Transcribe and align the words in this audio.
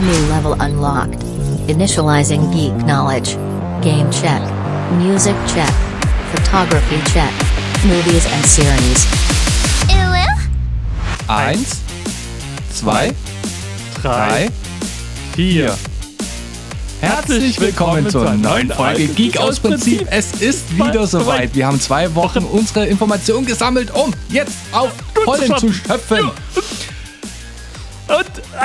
New 0.00 0.28
level 0.28 0.52
unlocked. 0.60 1.18
Initializing 1.66 2.52
geek 2.52 2.72
knowledge. 2.84 3.34
Game 3.82 4.08
check. 4.12 4.40
Music 4.92 5.34
check. 5.48 5.72
Photography 6.30 6.98
check. 7.12 7.32
Movies 7.84 8.24
and 8.32 8.44
series. 8.46 9.06
Eins, 11.26 11.80
zwei, 12.72 13.12
drei, 14.00 14.50
vier. 15.34 15.76
Herzlich 17.00 17.60
willkommen 17.60 18.08
zur 18.08 18.34
neuen 18.34 18.70
Folge 18.70 19.08
Geek 19.08 19.36
aus 19.38 19.60
Prinzip. 19.60 20.06
Es 20.10 20.32
ist 20.40 20.76
wieder 20.76 21.06
soweit. 21.06 21.54
Wir 21.54 21.66
haben 21.66 21.80
zwei 21.80 22.14
Wochen 22.14 22.44
unsere 22.52 22.86
Informationen 22.86 23.46
gesammelt, 23.46 23.92
um 23.92 24.14
jetzt 24.30 24.56
auf 24.72 24.90
Vollen 25.24 25.56
zu 25.58 25.72
schöpfen. 25.72 26.30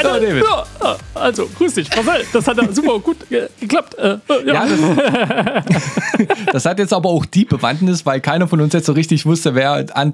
Also, 0.03 0.25
Ja, 0.25 0.29
David. 0.29 0.43
ja, 0.81 0.97
also, 1.15 1.47
grüß 1.57 1.73
dich, 1.75 1.89
Marcel. 1.95 2.25
Das 2.33 2.47
hat 2.47 2.57
ja 2.57 2.71
super 2.71 2.99
gut 3.03 3.17
ge 3.29 3.47
geklappt. 3.59 3.95
Äh, 3.95 4.13
äh, 4.13 4.17
ja. 4.45 4.53
Ja, 4.53 4.65
das, 4.65 6.33
das 6.51 6.65
hat 6.65 6.79
jetzt 6.79 6.93
aber 6.93 7.09
auch 7.09 7.25
die 7.25 7.45
Bewandtnis, 7.45 8.05
weil 8.05 8.19
keiner 8.21 8.47
von 8.47 8.61
uns 8.61 8.73
jetzt 8.73 8.85
so 8.85 8.93
richtig 8.93 9.25
wusste, 9.25 9.55
wer 9.55 9.85
an, 9.95 10.13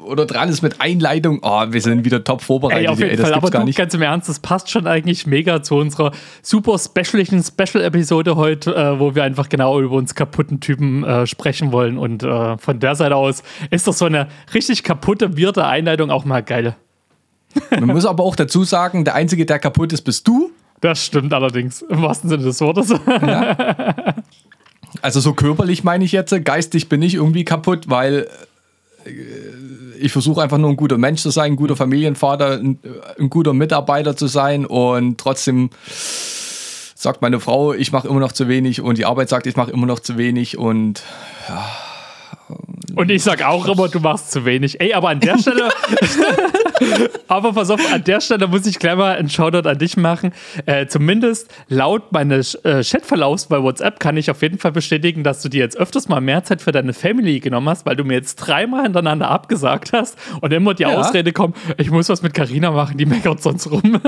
oder 0.00 0.26
dran 0.26 0.48
ist 0.48 0.62
mit 0.62 0.80
Einleitung. 0.80 1.40
Oh, 1.42 1.64
wir 1.68 1.80
sind 1.80 2.04
wieder 2.04 2.24
top 2.24 2.40
vorbereitet. 2.40 2.82
Ey, 2.84 2.88
auf 2.88 2.98
jeden 2.98 3.16
das 3.16 3.20
Fall, 3.26 3.34
aber 3.34 3.50
gar 3.50 3.60
du, 3.62 3.66
nicht. 3.66 3.76
ganz 3.76 3.94
im 3.94 4.02
Ernst, 4.02 4.28
das 4.28 4.40
passt 4.40 4.70
schon 4.70 4.86
eigentlich 4.86 5.26
mega 5.26 5.62
zu 5.62 5.76
unserer 5.76 6.12
super 6.42 6.78
specialigen 6.78 7.42
Special-Episode 7.42 8.36
heute, 8.36 8.74
äh, 8.74 8.98
wo 8.98 9.14
wir 9.14 9.24
einfach 9.24 9.48
genau 9.48 9.80
über 9.80 9.96
uns 9.96 10.14
kaputten 10.14 10.60
Typen 10.60 11.04
äh, 11.04 11.26
sprechen 11.26 11.72
wollen. 11.72 11.98
Und 11.98 12.22
äh, 12.22 12.56
von 12.58 12.80
der 12.80 12.94
Seite 12.94 13.16
aus 13.16 13.42
ist 13.70 13.86
doch 13.86 13.92
so 13.92 14.06
eine 14.06 14.28
richtig 14.54 14.82
kaputte, 14.82 15.36
wirte 15.36 15.66
Einleitung 15.66 16.10
auch 16.10 16.24
mal 16.24 16.42
geil. 16.42 16.76
Man 17.70 17.88
muss 17.88 18.06
aber 18.06 18.24
auch 18.24 18.36
dazu 18.36 18.64
sagen, 18.64 19.04
der 19.04 19.14
Einzige, 19.14 19.46
der 19.46 19.58
kaputt 19.58 19.92
ist, 19.92 20.02
bist 20.02 20.26
du. 20.26 20.50
Das 20.80 21.04
stimmt 21.04 21.32
allerdings, 21.32 21.82
im 21.82 22.02
wahrsten 22.02 22.30
Sinne 22.30 22.44
des 22.44 22.60
Wortes. 22.60 22.94
Also 25.02 25.20
so 25.20 25.32
körperlich 25.34 25.84
meine 25.84 26.04
ich 26.04 26.12
jetzt, 26.12 26.34
geistig 26.44 26.88
bin 26.88 27.02
ich 27.02 27.14
irgendwie 27.14 27.44
kaputt, 27.44 27.88
weil 27.88 28.26
äh, 29.04 29.10
ich 30.00 30.12
versuche 30.12 30.42
einfach 30.42 30.58
nur 30.58 30.70
ein 30.70 30.76
guter 30.76 30.98
Mensch 30.98 31.20
zu 31.20 31.30
sein, 31.30 31.52
ein 31.52 31.56
guter 31.56 31.76
Familienvater, 31.76 32.52
ein, 32.52 32.78
äh, 32.82 33.20
ein 33.20 33.30
guter 33.30 33.52
Mitarbeiter 33.52 34.16
zu 34.16 34.26
sein 34.26 34.64
und 34.64 35.18
trotzdem 35.18 35.70
sagt 36.94 37.22
meine 37.22 37.38
Frau, 37.38 37.74
ich 37.74 37.92
mache 37.92 38.08
immer 38.08 38.20
noch 38.20 38.32
zu 38.32 38.48
wenig 38.48 38.80
und 38.80 38.98
die 38.98 39.04
Arbeit 39.04 39.28
sagt, 39.28 39.46
ich 39.46 39.56
mache 39.56 39.70
immer 39.70 39.86
noch 39.86 40.00
zu 40.00 40.16
wenig 40.18 40.58
und 40.58 41.02
Und 42.94 43.10
ich 43.10 43.22
sag 43.22 43.44
auch 43.44 43.66
immer, 43.68 43.88
du 43.88 44.00
machst 44.00 44.32
zu 44.32 44.44
wenig. 44.44 44.80
Ey, 44.80 44.92
aber 44.94 45.10
an 45.10 45.20
der 45.20 45.38
Stelle, 45.40 45.68
aber 47.28 47.52
pass 47.52 47.70
auf, 47.70 47.80
an 47.92 48.02
der 48.04 48.20
Stelle 48.20 48.46
muss 48.48 48.66
ich 48.66 48.78
gleich 48.78 48.96
mal 48.96 49.16
einen 49.16 49.28
Shoutout 49.28 49.68
an 49.68 49.78
dich 49.78 49.96
machen. 49.96 50.32
Äh, 50.66 50.86
zumindest 50.86 51.48
laut 51.68 52.12
meines 52.12 52.54
äh, 52.56 52.82
Chatverlaufs 52.82 53.46
bei 53.46 53.62
WhatsApp 53.62 54.00
kann 54.00 54.16
ich 54.16 54.30
auf 54.30 54.42
jeden 54.42 54.58
Fall 54.58 54.72
bestätigen, 54.72 55.22
dass 55.22 55.42
du 55.42 55.48
dir 55.48 55.60
jetzt 55.60 55.76
öfters 55.76 56.08
mal 56.08 56.20
mehr 56.20 56.44
Zeit 56.44 56.62
für 56.62 56.72
deine 56.72 56.92
Family 56.92 57.40
genommen 57.40 57.68
hast, 57.68 57.86
weil 57.86 57.96
du 57.96 58.04
mir 58.04 58.14
jetzt 58.14 58.36
dreimal 58.36 58.82
hintereinander 58.84 59.28
abgesagt 59.28 59.92
hast 59.92 60.16
und 60.40 60.52
immer 60.52 60.74
die 60.74 60.82
Ja. 60.82 60.96
Ausrede 60.98 61.32
kommt, 61.32 61.56
ich 61.76 61.90
muss 61.90 62.08
was 62.08 62.22
mit 62.22 62.34
Carina 62.34 62.70
machen, 62.70 62.96
die 62.96 63.06
meckert 63.06 63.42
sonst 63.42 63.70
rum. 63.70 64.00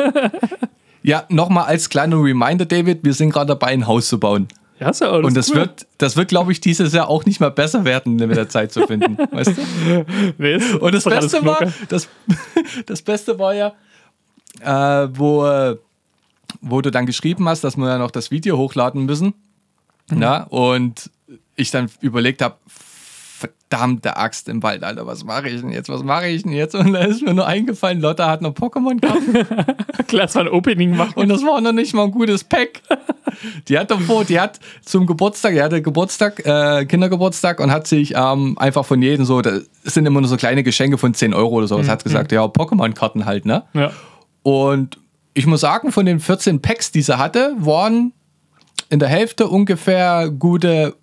ja, 1.03 1.25
nochmal 1.29 1.65
als 1.67 1.89
kleiner 1.91 2.17
Reminder, 2.17 2.65
David, 2.65 3.05
wir 3.05 3.13
sind 3.15 3.33
gerade 3.33 3.49
dabei, 3.49 3.69
ein 3.69 3.87
Haus 3.87 4.09
zu 4.09 4.19
bauen. 4.19 4.49
Ja, 4.81 4.91
ist 4.91 5.01
ja 5.01 5.11
alles 5.11 5.27
Und 5.27 5.37
das 5.37 5.51
cool. 5.51 5.57
wird, 5.57 5.87
das 5.99 6.17
wird, 6.17 6.29
glaube 6.29 6.53
ich, 6.53 6.61
dieses 6.61 6.93
Jahr 6.93 7.09
auch 7.09 7.25
nicht 7.27 7.41
mehr 7.41 7.51
besser 7.51 7.85
werden, 7.85 8.17
mit 8.17 8.37
der 8.37 8.49
Zeit 8.49 8.73
zu 8.73 8.87
finden. 8.87 9.17
Weißt 9.31 9.57
du? 9.57 10.07
Nee, 10.39 10.57
Und 10.81 10.95
das 10.95 11.05
Beste 11.05 11.45
war, 11.45 11.59
das, 11.89 12.09
das 12.87 13.03
Beste 13.03 13.39
war 13.39 13.55
ja, 13.55 13.75
äh, 14.61 15.09
wo, 15.13 15.77
wo 16.61 16.81
du 16.81 16.91
dann 16.91 17.07
geschrieben 17.07 17.49
hast, 17.49 17.63
dass 17.63 17.77
wir 17.77 17.89
ja 17.89 17.99
noch 17.99 18.11
das 18.11 18.31
Video 18.31 18.57
hochladen 18.57 19.05
müssen. 19.05 19.35
Na, 20.13 20.43
und 20.45 21.11
ich 21.55 21.71
dann 21.71 21.89
überlegt 22.01 22.43
habe, 22.43 22.57
verdammte 23.71 24.17
Axt 24.17 24.49
im 24.49 24.63
Wald, 24.63 24.83
Alter, 24.83 25.07
was 25.07 25.25
mache 25.25 25.49
ich 25.49 25.61
denn 25.61 25.71
jetzt? 25.71 25.89
Was 25.89 26.03
mache 26.03 26.27
ich 26.29 26.43
denn 26.43 26.53
jetzt? 26.53 26.75
Und 26.77 26.93
da 26.93 27.01
ist 27.01 27.23
mir 27.23 27.35
nur 27.35 27.47
eingefallen, 27.47 28.01
Lotta 28.01 28.29
hat 28.29 28.43
noch 28.43 28.53
Pokémon-Karten 28.53 29.47
Lass 30.11 30.35
mal 30.35 30.43
ein 30.43 30.49
Opening 30.49 30.97
machen. 30.97 31.13
und 31.17 31.29
das 31.29 31.43
war 31.43 31.61
noch 31.61 31.73
nicht 31.73 31.95
mal 31.95 32.05
ein 32.05 32.11
gutes 32.11 32.43
Pack. 32.45 32.83
Die 33.69 33.79
hat 33.79 33.91
davor, 33.91 34.25
die 34.25 34.39
hat 34.41 34.59
zum 34.85 35.07
Geburtstag, 35.07 35.55
die 35.55 35.63
hatte 35.63 35.81
Geburtstag, 35.81 36.45
äh, 36.45 36.85
Kindergeburtstag 36.85 37.61
und 37.61 37.71
hat 37.71 37.87
sich 37.87 38.13
ähm, 38.17 38.59
einfach 38.59 38.85
von 38.85 39.01
jedem 39.01 39.25
so, 39.25 39.41
das 39.41 39.63
sind 39.85 40.05
immer 40.05 40.21
nur 40.21 40.29
so 40.29 40.37
kleine 40.37 40.63
Geschenke 40.65 40.99
von 40.99 41.15
10 41.15 41.33
Euro 41.33 41.55
oder 41.55 41.69
so, 41.69 41.77
Mhm. 41.77 41.83
das 41.83 41.89
hat 41.89 42.05
gesagt, 42.05 42.33
ja, 42.33 42.45
Pokémon-Karten 42.45 43.25
halt, 43.25 43.47
ne? 43.47 43.63
ja. 43.73 43.93
Und 44.43 44.99
ich 45.33 45.47
muss 45.47 45.61
sagen, 45.61 45.93
von 45.93 46.05
den 46.07 46.19
14 46.21 46.61
Packs, 46.61 46.91
die 46.91 47.03
sie 47.03 47.17
hatte, 47.17 47.55
waren 47.59 48.13
in 48.91 48.99
der 48.99 49.09
Hälfte 49.09 49.47
ungefähr 49.47 50.29
gute 50.29 50.97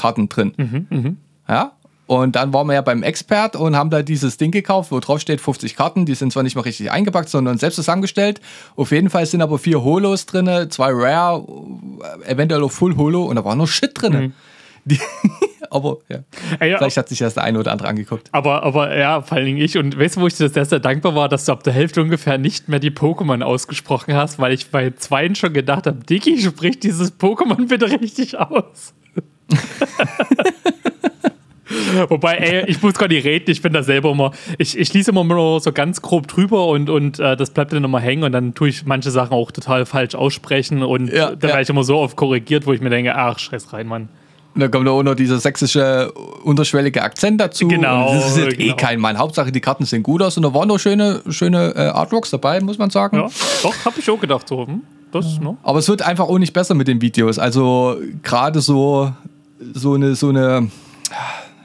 Full-Holo-Art-Karten 0.00 0.28
drin. 0.28 0.52
Mhm, 0.56 1.16
Ja. 1.48 1.72
Und 2.06 2.34
dann 2.34 2.52
waren 2.52 2.66
wir 2.66 2.74
ja 2.74 2.80
beim 2.82 3.04
Expert 3.04 3.54
und 3.54 3.76
haben 3.76 3.88
da 3.90 4.02
dieses 4.02 4.36
Ding 4.36 4.50
gekauft, 4.50 4.90
wo 4.90 4.98
drauf 4.98 5.20
steht 5.20 5.40
50 5.40 5.76
Karten. 5.76 6.06
Die 6.06 6.16
sind 6.16 6.32
zwar 6.32 6.42
nicht 6.42 6.56
mal 6.56 6.62
richtig 6.62 6.90
eingepackt, 6.90 7.28
sondern 7.28 7.56
selbst 7.56 7.76
zusammengestellt. 7.76 8.40
Auf 8.74 8.90
jeden 8.90 9.10
Fall 9.10 9.26
sind 9.26 9.42
aber 9.42 9.58
vier 9.60 9.84
Holos 9.84 10.26
drin, 10.26 10.68
zwei 10.70 10.90
Rare, 10.92 11.46
eventuell 12.26 12.64
auch 12.64 12.72
Full 12.72 12.96
Holo 12.96 13.22
und 13.26 13.36
da 13.36 13.44
war 13.44 13.54
noch 13.54 13.68
Shit 13.68 13.92
drin. 13.94 14.32
Die, 14.84 14.98
aber 15.70 15.98
ja, 16.08 16.18
Mhm. 16.18 16.24
Ey, 16.58 16.70
ja, 16.72 16.78
vielleicht 16.78 16.96
hat 16.96 17.08
sich 17.08 17.20
das 17.20 17.34
der 17.34 17.44
eine 17.44 17.60
oder 17.60 17.70
andere 17.70 17.86
angeguckt. 17.86 18.28
Aber, 18.32 18.64
aber 18.64 18.96
ja, 18.98 19.22
vor 19.22 19.36
allen 19.36 19.46
Dingen 19.46 19.58
ich. 19.58 19.78
Und 19.78 19.96
weißt 19.96 20.16
du, 20.16 20.22
wo 20.22 20.26
ich 20.26 20.34
dir 20.34 20.48
sehr, 20.48 20.64
sehr 20.64 20.80
dankbar 20.80 21.14
war, 21.14 21.28
dass 21.28 21.44
du 21.44 21.52
ab 21.52 21.62
der 21.62 21.72
Hälfte 21.74 22.02
ungefähr 22.02 22.38
nicht 22.38 22.68
mehr 22.68 22.80
die 22.80 22.90
Pokémon 22.90 23.40
ausgesprochen 23.42 24.14
hast, 24.14 24.40
weil 24.40 24.52
ich 24.52 24.70
bei 24.70 24.90
zweien 24.90 25.36
schon 25.36 25.52
gedacht 25.52 25.86
habe, 25.86 25.98
Dicky, 26.04 26.40
sprich 26.42 26.80
dieses 26.80 27.16
Pokémon 27.20 27.68
bitte 27.68 27.88
richtig 27.88 28.36
aus. 28.36 28.94
Wobei, 32.08 32.36
ey, 32.36 32.64
ich 32.66 32.82
muss 32.82 32.94
gar 32.94 33.08
nicht 33.08 33.24
reden, 33.24 33.50
ich 33.50 33.62
bin 33.62 33.72
da 33.72 33.82
selber 33.82 34.10
immer, 34.10 34.32
ich, 34.58 34.76
ich 34.76 34.92
lese 34.92 35.12
immer 35.12 35.24
nur 35.24 35.60
so 35.60 35.72
ganz 35.72 36.02
grob 36.02 36.26
drüber 36.26 36.66
und, 36.66 36.90
und 36.90 37.18
äh, 37.20 37.36
das 37.36 37.50
bleibt 37.50 37.72
dann 37.72 37.84
immer 37.84 38.00
hängen 38.00 38.24
und 38.24 38.32
dann 38.32 38.54
tue 38.54 38.68
ich 38.68 38.84
manche 38.86 39.10
Sachen 39.10 39.32
auch 39.32 39.50
total 39.52 39.86
falsch 39.86 40.14
aussprechen 40.14 40.82
und 40.82 41.08
Ja, 41.08 41.30
dann 41.30 41.38
ja. 41.40 41.48
werde 41.48 41.62
ich 41.62 41.68
immer 41.68 41.84
so 41.84 41.98
oft 41.98 42.16
korrigiert, 42.16 42.66
wo 42.66 42.72
ich 42.72 42.80
mir 42.80 42.90
denke, 42.90 43.14
ach, 43.14 43.38
scheiß 43.38 43.72
rein, 43.72 43.86
Mann. 43.86 44.08
Und 44.54 44.62
dann 44.62 44.70
kommt 44.72 44.86
da 44.88 44.90
auch 44.90 45.04
noch 45.04 45.14
dieser 45.14 45.38
sächsische 45.38 46.10
unterschwellige 46.42 47.02
Akzent 47.02 47.40
dazu. 47.40 47.68
Genau, 47.68 48.10
Und 48.10 48.16
das 48.16 48.30
ist 48.30 48.36
jetzt 48.36 48.58
eh 48.58 48.64
genau. 48.64 48.76
kein 48.76 48.98
Mann. 48.98 49.16
Hauptsache, 49.16 49.52
die 49.52 49.60
Karten 49.60 49.84
sehen 49.84 50.02
gut 50.02 50.22
aus 50.22 50.36
und 50.36 50.42
da 50.42 50.52
waren 50.52 50.66
noch 50.66 50.78
schöne, 50.78 51.22
schöne 51.28 51.72
äh, 51.76 51.80
Artworks 51.82 52.30
dabei, 52.30 52.60
muss 52.60 52.76
man 52.76 52.90
sagen. 52.90 53.16
Ja, 53.16 53.28
doch, 53.62 53.84
habe 53.84 54.00
ich 54.00 54.10
auch 54.10 54.18
gedacht, 54.18 54.48
so, 54.48 54.66
hm, 54.66 54.82
das, 55.12 55.38
ne? 55.38 55.56
Aber 55.62 55.78
es 55.78 55.88
wird 55.88 56.02
einfach 56.02 56.24
auch 56.24 56.38
nicht 56.38 56.52
besser 56.52 56.74
mit 56.74 56.88
den 56.88 57.00
Videos. 57.00 57.38
Also 57.38 57.98
gerade 58.22 58.60
so, 58.60 59.12
so 59.74 59.94
eine, 59.94 60.14
so 60.14 60.28
eine, 60.30 60.68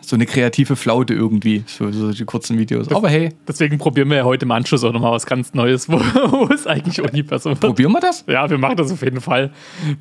so 0.01 0.16
eine 0.16 0.25
kreative 0.25 0.75
Flaute 0.75 1.13
irgendwie, 1.13 1.63
so, 1.66 1.91
so 1.91 2.11
die 2.11 2.25
kurzen 2.25 2.57
Videos. 2.57 2.89
Aber 2.91 3.09
hey, 3.09 3.29
Deswegen 3.47 3.78
probieren 3.78 4.09
wir 4.09 4.17
ja 4.17 4.23
heute 4.23 4.45
im 4.45 4.51
Anschluss 4.51 4.83
auch 4.83 4.94
nochmal 4.94 5.11
was 5.11 5.25
ganz 5.25 5.53
Neues, 5.53 5.89
wo, 5.89 6.00
wo 6.00 6.47
es 6.53 6.67
eigentlich 6.67 7.01
auch 7.01 7.11
nie 7.11 7.23
besser 7.23 7.51
wird. 7.51 7.59
probieren 7.61 7.91
wir 7.91 8.01
das? 8.01 8.23
Ja, 8.28 8.50
wir 8.50 8.57
machen 8.57 8.78
das 8.78 8.91
auf 8.91 9.01
jeden 9.01 9.22
Fall. 9.22 9.51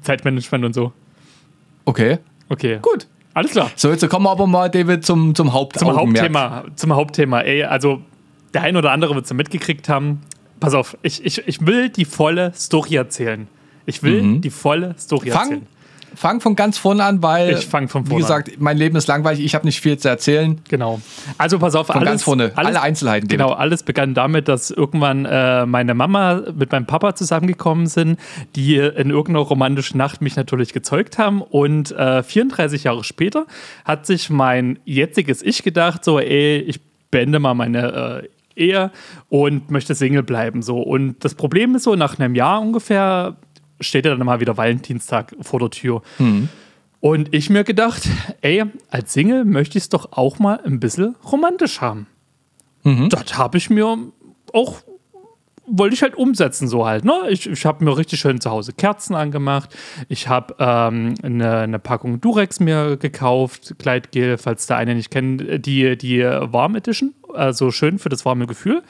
Zeitmanagement 0.03 0.65
und 0.65 0.73
so. 0.75 0.93
Okay, 1.85 2.19
Okay. 2.49 2.79
gut. 2.83 3.07
Alles 3.33 3.51
klar. 3.51 3.71
So, 3.75 3.91
jetzt 3.91 4.09
kommen 4.09 4.27
wir 4.27 4.31
aber 4.31 4.47
mal, 4.47 4.69
David, 4.71 5.05
zum, 5.05 5.35
zum 5.35 5.47
Zum 5.49 5.53
Hauptaugenmerk. 5.55 5.99
Hauptthema. 6.27 6.65
Zum 6.77 6.93
Hauptthema. 6.95 7.41
Ey, 7.41 7.65
also 7.65 8.01
der 8.53 8.63
ein 8.63 8.77
oder 8.77 8.93
andere 8.93 9.15
wird 9.17 9.25
es 9.25 9.31
ja 9.31 9.35
mitgekriegt 9.37 9.89
haben. 9.89 10.21
Pass 10.61 10.75
auf, 10.75 10.97
ich, 11.03 11.25
ich, 11.25 11.43
ich 11.49 11.67
will 11.67 11.89
die 11.89 12.05
volle 12.05 12.53
Story 12.55 12.95
erzählen. 12.95 13.49
Ich 13.87 14.03
will 14.05 14.39
die 14.39 14.51
volle 14.51 14.95
Story 14.99 15.27
Mhm. 15.29 15.33
Fang, 15.33 15.43
erzählen. 15.51 15.67
Fang 16.17 16.41
von 16.41 16.57
ganz 16.57 16.79
vorne 16.79 17.05
an, 17.05 17.23
weil, 17.23 17.51
Ich 17.59 17.67
fang 17.67 17.89
von 17.89 18.05
wie 18.07 18.11
vorne 18.11 18.23
gesagt, 18.23 18.61
mein 18.61 18.77
Leben 18.77 18.97
ist 18.97 19.09
langweilig, 19.09 19.45
ich 19.45 19.55
habe 19.55 19.67
nicht 19.67 19.81
viel 19.81 19.99
zu 19.99 20.09
erzählen. 20.09 20.61
Genau. 20.69 21.01
Also 21.39 21.59
pass 21.59 21.75
auf, 21.75 21.87
Von 21.87 21.97
alles, 21.97 22.09
ganz 22.09 22.23
vorne, 22.23 22.53
alles, 22.55 22.71
alle 22.71 22.83
Einzelheiten. 22.83 23.29
Genau, 23.29 23.51
alles 23.51 23.83
begann 23.83 24.15
damit, 24.15 24.49
dass 24.49 24.71
irgendwann 24.71 25.25
äh, 25.25 25.67
meine 25.67 25.95
Mama 25.95 26.43
mit 26.55 26.73
meinem 26.73 26.87
Papa 26.87 27.15
zusammengekommen 27.15 27.87
sind, 27.87 28.19
die 28.57 28.77
in 28.77 29.11
irgendeiner 29.11 29.41
romantischen 29.41 29.99
Nacht 29.99 30.21
mich 30.21 30.37
natürlich 30.37 30.73
gezeugt 30.73 31.19
haben. 31.19 31.43
Und 31.43 31.93
äh, 31.93 32.23
34 32.23 32.85
Jahre 32.85 33.05
später 33.05 33.47
hat 33.85 34.07
sich 34.07 34.31
mein 34.31 34.79
jetziges 34.85 35.43
Ich 35.43 35.63
gedacht, 35.63 36.05
so, 36.05 36.19
ey, 36.19 36.59
ich 36.59 36.81
beende 37.11 37.39
mal 37.39 37.55
meine 37.55 38.23
äh, 38.25 38.29
Ehe 38.57 38.91
und 39.29 39.71
möchte 39.71 39.95
Single 39.95 40.23
bleiben. 40.23 40.63
So. 40.63 40.81
Und 40.81 41.25
das 41.25 41.35
Problem 41.35 41.75
ist 41.75 41.85
so, 41.85 41.95
nach 41.97 42.19
einem 42.19 42.35
Jahr 42.35 42.61
ungefähr 42.61 43.37
steht 43.81 44.05
ja 44.07 44.15
dann 44.15 44.27
mal 44.27 44.41
wieder 44.41 44.57
Valentinstag 44.57 45.35
vor 45.41 45.61
der 45.61 45.71
Tür. 45.71 46.03
Und 47.01 47.35
ich 47.35 47.51
mir 47.51 47.65
gedacht, 47.65 48.09
ey, 48.41 48.65
als 48.91 49.13
Single 49.13 49.45
möchte 49.45 49.77
ich 49.77 49.85
es 49.85 49.89
doch 49.91 50.13
auch 50.13 50.39
mal 50.39 50.61
ein 50.65 50.81
bisschen 50.81 51.17
romantisch 51.31 51.81
haben. 51.81 52.07
Das 53.11 53.37
habe 53.37 53.59
ich 53.59 53.69
mir 53.71 53.99
auch, 54.53 54.77
wollte 55.67 55.95
ich 55.95 56.03
halt 56.03 56.15
umsetzen, 56.15 56.69
so 56.69 56.87
halt. 56.87 57.05
Ne? 57.05 57.13
Ich, 57.31 57.49
ich 57.49 57.65
habe 57.67 57.85
mir 57.85 57.97
richtig 57.97 58.21
schön 58.21 58.41
zu 58.41 58.51
Hause 58.51 58.73
Kerzen 58.73 59.15
angemacht. 59.15 59.75
Ich 60.09 60.29
habe 60.29 60.55
ähm, 60.59 61.15
eine, 61.23 61.59
eine 61.59 61.79
Packung 61.79 62.21
Durex 62.21 62.61
mir 62.61 62.97
gekauft, 62.97 63.75
Gleitgel, 63.79 64.39
falls 64.39 64.67
der 64.67 64.77
eine 64.77 64.95
nicht 64.95 65.11
kennt, 65.11 65.67
die, 65.67 65.97
die 65.97 66.23
Warm 66.23 66.77
Edition, 66.77 67.15
also 67.33 67.71
schön 67.71 67.99
für 67.99 68.09
das 68.09 68.25
warme 68.25 68.47
Gefühl. 68.47 68.83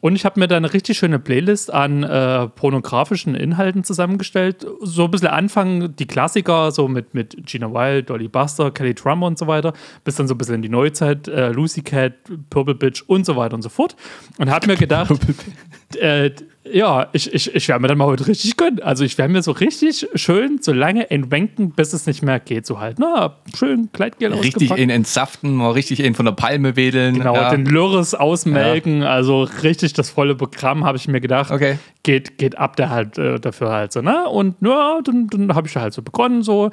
Und 0.00 0.14
ich 0.14 0.24
habe 0.24 0.38
mir 0.38 0.46
da 0.46 0.56
eine 0.56 0.72
richtig 0.72 0.98
schöne 0.98 1.18
Playlist 1.18 1.72
an 1.72 2.02
äh, 2.02 2.48
pornografischen 2.48 3.34
Inhalten 3.34 3.82
zusammengestellt. 3.82 4.66
So 4.82 5.04
ein 5.04 5.10
bisschen 5.10 5.28
Anfang 5.28 5.96
die 5.96 6.06
Klassiker, 6.06 6.70
so 6.70 6.86
mit, 6.86 7.14
mit 7.14 7.46
Gina 7.46 7.72
Wild, 7.72 8.10
Dolly 8.10 8.28
Buster, 8.28 8.70
Kelly 8.70 8.94
Trummer 8.94 9.26
und 9.26 9.38
so 9.38 9.46
weiter, 9.46 9.72
bis 10.04 10.16
dann 10.16 10.28
so 10.28 10.34
ein 10.34 10.38
bisschen 10.38 10.56
in 10.56 10.62
die 10.62 10.68
Neuzeit, 10.68 11.28
äh, 11.28 11.48
Lucy 11.48 11.82
Cat, 11.82 12.12
Purple 12.50 12.74
Bitch 12.74 13.02
und 13.06 13.24
so 13.24 13.36
weiter 13.36 13.54
und 13.54 13.62
so 13.62 13.68
fort. 13.68 13.96
Und 14.38 14.50
habe 14.50 14.66
mir 14.66 14.76
gedacht, 14.76 15.10
äh, 16.00 16.30
ja, 16.72 17.08
ich, 17.12 17.32
ich, 17.32 17.54
ich 17.54 17.68
werde 17.68 17.82
mir 17.82 17.88
dann 17.88 17.98
mal 17.98 18.06
heute 18.06 18.26
richtig 18.26 18.56
gönnen. 18.56 18.82
Also 18.82 19.04
ich 19.04 19.16
werde 19.18 19.32
mir 19.32 19.42
so 19.42 19.52
richtig 19.52 20.08
schön 20.14 20.58
so 20.60 20.72
lange 20.72 21.10
entwenken, 21.10 21.70
bis 21.70 21.92
es 21.92 22.06
nicht 22.06 22.22
mehr 22.22 22.40
geht. 22.40 22.66
So 22.66 22.80
halt, 22.80 22.98
na, 22.98 23.36
schön 23.56 23.90
Kleidgel 23.92 24.32
Richtig 24.34 24.70
in 24.72 24.90
entsaften, 24.90 25.54
mal 25.54 25.70
richtig 25.72 26.00
in 26.00 26.14
von 26.14 26.24
der 26.24 26.32
Palme 26.32 26.76
wedeln. 26.76 27.14
Genau, 27.14 27.34
ja. 27.34 27.50
den 27.50 27.66
Lürres 27.66 28.14
ausmelken, 28.14 29.02
also 29.02 29.42
richtig 29.62 29.92
das 29.92 30.10
volle 30.10 30.34
Programm, 30.34 30.84
habe 30.84 30.98
ich 30.98 31.08
mir 31.08 31.20
gedacht. 31.20 31.50
Okay. 31.50 31.78
Geht, 32.02 32.38
geht 32.38 32.58
ab 32.58 32.76
der 32.76 32.90
halt 32.90 33.18
äh, 33.18 33.38
dafür 33.38 33.72
halt 33.72 33.92
so, 33.92 34.00
ne? 34.00 34.28
Und 34.28 34.56
ja, 34.60 35.00
dann, 35.02 35.28
dann 35.28 35.54
habe 35.54 35.68
ich 35.68 35.76
halt 35.76 35.92
so 35.92 36.02
begonnen, 36.02 36.42
so 36.42 36.70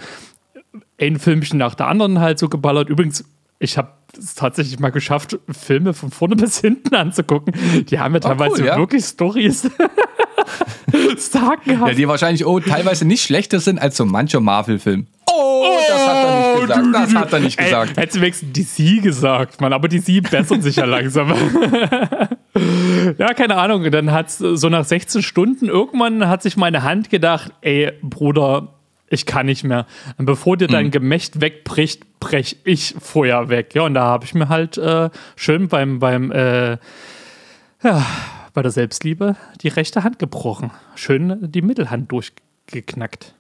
ein 1.00 1.20
Filmchen 1.20 1.58
nach 1.58 1.76
der 1.76 1.88
anderen 1.88 2.20
halt 2.20 2.40
so 2.40 2.50
geballert. 2.50 2.90
Übrigens, 2.90 3.26
ich 3.60 3.78
habe 3.78 3.90
es 4.18 4.36
tatsächlich 4.36 4.80
mal 4.80 4.92
geschafft, 4.92 5.40
Filme 5.50 5.94
von 5.94 6.12
vorne 6.12 6.36
bis 6.38 6.60
hinten 6.60 6.96
anzugucken. 6.96 7.54
Die 7.90 8.00
haben 8.00 8.14
ja 8.14 8.20
teilweise 8.20 8.62
cool, 8.62 8.68
ja. 8.68 8.78
wirklich 8.78 9.06
Stories. 9.06 9.70
Sagenhaft. 11.18 11.92
Ja, 11.92 11.94
die 11.94 12.08
wahrscheinlich 12.08 12.46
oh, 12.46 12.60
teilweise 12.60 13.06
nicht 13.06 13.24
schlechter 13.24 13.60
sind 13.60 13.80
als 13.80 13.98
so 13.98 14.06
mancher 14.06 14.40
Marvel-Film. 14.40 15.08
Oh, 15.32 15.66
das 15.88 16.08
hat 16.08 16.24
er 16.24 16.60
nicht 16.60 16.68
gesagt. 16.68 16.94
Das 16.94 17.16
hat 17.16 17.34
er 17.34 17.40
nicht 17.40 17.60
Ey, 17.60 17.66
gesagt. 17.66 17.98
hättest 17.98 18.18
du 18.18 18.22
wenigstens 18.22 18.54
DC 18.54 19.02
gesagt, 19.02 19.62
Mann, 19.62 19.74
aber 19.74 19.88
DC 19.88 20.22
bessert 20.30 20.62
sich 20.62 20.76
ja 20.76 20.86
langsam. 20.86 21.34
ja, 23.18 23.34
keine 23.34 23.56
Ahnung. 23.56 23.90
Dann 23.90 24.12
hat 24.12 24.30
so 24.32 24.70
nach 24.70 24.86
16 24.86 25.24
Stunden 25.24 25.68
irgendwann 25.68 26.28
hat 26.28 26.44
sich 26.44 26.58
meine 26.58 26.84
Hand 26.84 27.10
gedacht, 27.10 27.54
ey, 27.62 27.94
Bruder, 28.02 28.74
ich 29.14 29.26
kann 29.26 29.46
nicht 29.46 29.64
mehr. 29.64 29.86
Und 30.18 30.26
bevor 30.26 30.58
dir 30.58 30.68
Mhm. 30.68 30.72
dein 30.72 30.92
Gemächt 30.92 31.40
wegbricht, 31.40 32.20
brech 32.20 32.58
ich 32.64 32.96
vorher 33.00 33.50
weg. 33.50 33.74
Ja, 33.76 33.84
und 33.84 33.94
da 33.94 34.04
habe 34.04 34.26
ich 34.26 34.34
mir 34.34 34.50
halt 34.50 34.78
äh, 34.78 35.10
schön 35.36 35.68
beim, 35.68 36.00
beim 36.00 36.32
äh, 36.32 36.78
ja, 37.84 38.06
bei 38.54 38.62
der 38.62 38.72
Selbstliebe 38.72 39.36
die 39.62 39.68
rechte 39.68 40.04
Hand 40.04 40.20
gebrochen. 40.20 40.72
Schön 40.96 41.38
die 41.42 41.62
Mittelhand 41.62 42.12
durchgeknackt. 42.12 43.36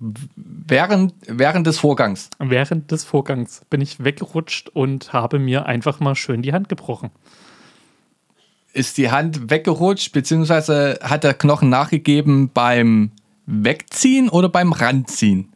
Während, 0.00 1.12
während 1.26 1.66
des 1.66 1.78
Vorgangs. 1.80 2.30
Während 2.38 2.92
des 2.92 3.04
Vorgangs 3.04 3.62
bin 3.68 3.80
ich 3.80 4.04
weggerutscht 4.04 4.68
und 4.68 5.12
habe 5.12 5.40
mir 5.40 5.66
einfach 5.66 5.98
mal 5.98 6.14
schön 6.14 6.42
die 6.42 6.52
Hand 6.52 6.68
gebrochen. 6.68 7.10
Ist 8.72 8.96
die 8.98 9.10
Hand 9.10 9.50
weggerutscht, 9.50 10.12
beziehungsweise 10.12 11.00
hat 11.02 11.24
der 11.24 11.34
Knochen 11.34 11.68
nachgegeben 11.68 12.50
beim 12.52 13.10
Wegziehen 13.50 14.28
oder 14.28 14.50
beim 14.50 14.72
Ranziehen? 14.72 15.50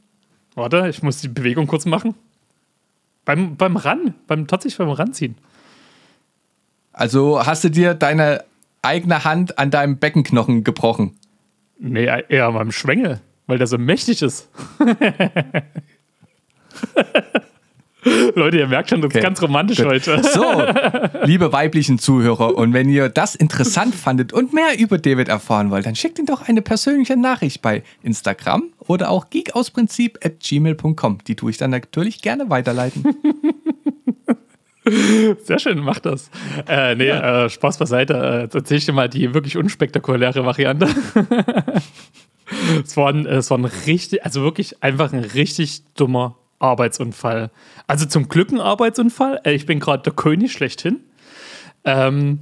Warte, 0.55 0.89
ich 0.89 1.03
muss 1.03 1.21
die 1.21 1.29
Bewegung 1.29 1.67
kurz 1.67 1.85
machen. 1.85 2.15
Beim, 3.27 3.57
beim 3.57 3.77
Ran, 3.77 4.15
beim, 4.27 4.47
tatsächlich 4.47 4.79
beim 4.79 4.89
Ranziehen. 4.89 5.37
Also 6.93 7.45
hast 7.45 7.65
du 7.65 7.71
dir 7.71 7.93
deine 7.93 8.45
eigene 8.81 9.25
Hand 9.25 9.59
an 9.59 9.71
deinem 9.71 9.99
Beckenknochen 9.99 10.65
gebrochen? 10.65 11.19
Nee, 11.79 12.07
eher 12.29 12.51
beim 12.53 12.73
Schwengel, 12.73 13.21
weil 13.47 13.59
der 13.59 13.67
so 13.67 13.77
mächtig 13.77 14.23
ist. 14.23 14.49
Leute, 18.35 18.59
ihr 18.59 18.67
merkt 18.67 18.91
schon, 18.91 19.01
das 19.01 19.11
ist 19.11 19.17
Okay. 19.17 19.23
ganz 19.23 19.41
romantisch 19.43 19.79
Gut. 19.79 19.87
heute. 19.87 20.23
So, 20.23 20.43
liebe 21.25 21.53
weiblichen 21.53 21.99
Zuhörer, 21.99 22.57
und 22.57 22.73
wenn 22.73 22.89
ihr 22.89 23.09
das 23.09 23.35
interessant 23.37 23.95
fandet 23.95 24.33
und 24.33 24.53
mehr 24.53 24.79
über 24.79 24.99
David 24.99 25.29
erfahren 25.29 25.71
wollt, 25.71 25.87
dann 25.87 25.95
schickt 25.95 26.19
ihm 26.19 26.27
doch 26.27 26.49
eine 26.49 26.63
persönliche 26.63 27.17
Nachricht 27.17 27.63
bei 27.63 27.85
Instagram 28.03 28.65
oder 28.79 29.11
auch 29.11 29.31
geekausprinzip.gmail.com. 29.31 31.19
Die 31.27 31.37
tue 31.37 31.51
ich 31.51 31.59
dann 31.59 31.71
natürlich 31.71 32.23
gerne 32.23 32.51
weiterleiten. 32.51 33.05
Sehr 35.45 35.61
schön, 35.61 35.79
mach 35.79 36.01
das. 36.01 36.29
Äh, 36.69 36.97
nee, 36.97 37.09
äh, 37.09 37.49
Spaß 37.49 37.79
beiseite. 37.79 38.49
Äh, 38.53 38.57
erzähl 38.57 38.79
ich 38.79 38.87
dir 38.87 38.93
mal 38.93 39.09
die 39.09 39.33
wirklich 39.33 39.57
unspektakuläre 39.57 40.45
Variante. 40.45 40.89
es, 42.85 42.97
war 42.97 43.11
ein, 43.11 43.27
es 43.27 43.49
war 43.51 43.59
ein 43.59 43.65
richtig, 43.65 44.25
also 44.25 44.43
wirklich 44.43 44.83
einfach 44.83 45.13
ein 45.13 45.21
richtig 45.21 45.85
dummer 45.95 46.37
Arbeitsunfall. 46.63 47.51
Also 47.87 48.07
zum 48.07 48.29
Glück 48.29 48.51
ein 48.53 48.61
Arbeitsunfall. 48.61 49.41
Äh, 49.45 49.53
Ich 49.53 49.67
bin 49.67 49.81
gerade 49.81 50.03
der 50.03 50.13
König 50.13 50.53
schlechthin. 50.53 51.01
Ähm, 51.85 52.41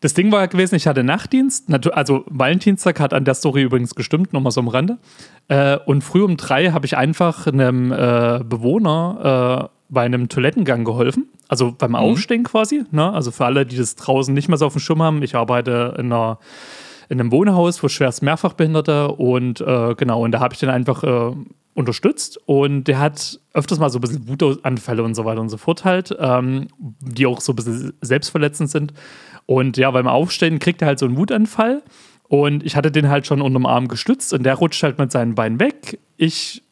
das 0.00 0.14
Ding 0.14 0.32
war 0.32 0.40
ja 0.40 0.46
gewesen, 0.46 0.74
ich 0.74 0.88
hatte 0.88 1.04
Nachtdienst. 1.04 1.72
Also 1.92 2.24
Valentinstag 2.28 2.98
hat 2.98 3.14
an 3.14 3.24
der 3.24 3.34
Story 3.34 3.62
übrigens 3.62 3.94
gestimmt, 3.94 4.32
nochmal 4.32 4.50
so 4.50 4.60
am 4.60 4.68
Rande. 4.68 4.98
Äh, 5.46 5.78
und 5.86 6.02
früh 6.02 6.22
um 6.22 6.36
drei 6.36 6.72
habe 6.72 6.86
ich 6.86 6.96
einfach 6.96 7.46
einem 7.46 7.92
äh, 7.92 8.40
Bewohner 8.44 9.68
äh, 9.70 9.76
bei 9.88 10.02
einem 10.02 10.28
Toilettengang 10.28 10.84
geholfen. 10.84 11.28
Also 11.46 11.72
beim 11.76 11.94
Aufstehen 11.94 12.42
quasi. 12.42 12.84
Ne? 12.90 13.12
Also 13.12 13.30
für 13.30 13.44
alle, 13.44 13.64
die 13.64 13.76
das 13.76 13.94
draußen 13.94 14.34
nicht 14.34 14.48
mehr 14.48 14.58
so 14.58 14.66
auf 14.66 14.72
dem 14.72 14.80
Schirm 14.80 15.02
haben. 15.02 15.22
Ich 15.22 15.36
arbeite 15.36 15.94
in 15.98 16.06
einer 16.06 16.38
in 17.12 17.20
einem 17.20 17.30
Wohnhaus 17.30 17.78
für 17.78 17.90
schwerst 17.90 18.22
Mehrfachbehinderte 18.22 19.08
und 19.08 19.60
äh, 19.60 19.94
genau, 19.96 20.24
und 20.24 20.32
da 20.32 20.40
habe 20.40 20.54
ich 20.54 20.60
den 20.60 20.70
einfach 20.70 21.04
äh, 21.04 21.36
unterstützt 21.74 22.38
und 22.46 22.84
der 22.84 22.98
hat 22.98 23.38
öfters 23.52 23.78
mal 23.78 23.90
so 23.90 23.98
ein 23.98 24.00
bisschen 24.00 24.26
Wutanfälle 24.28 25.02
und 25.02 25.14
so 25.14 25.26
weiter 25.26 25.42
und 25.42 25.50
so 25.50 25.58
fort 25.58 25.84
halt, 25.84 26.16
ähm, 26.18 26.68
die 26.78 27.26
auch 27.26 27.42
so 27.42 27.52
ein 27.52 27.56
bisschen 27.56 27.92
selbstverletzend 28.00 28.70
sind. 28.70 28.94
Und 29.44 29.76
ja, 29.76 29.90
beim 29.90 30.08
Aufstehen 30.08 30.58
kriegt 30.58 30.80
er 30.80 30.88
halt 30.88 30.98
so 30.98 31.04
einen 31.04 31.18
Wutanfall 31.18 31.82
und 32.28 32.64
ich 32.64 32.76
hatte 32.76 32.90
den 32.90 33.10
halt 33.10 33.26
schon 33.26 33.42
unterm 33.42 33.66
Arm 33.66 33.88
gestützt 33.88 34.32
und 34.32 34.44
der 34.44 34.54
rutscht 34.54 34.82
halt 34.82 34.98
mit 34.98 35.12
seinen 35.12 35.34
Beinen 35.34 35.60
weg. 35.60 35.98
Ich 36.16 36.62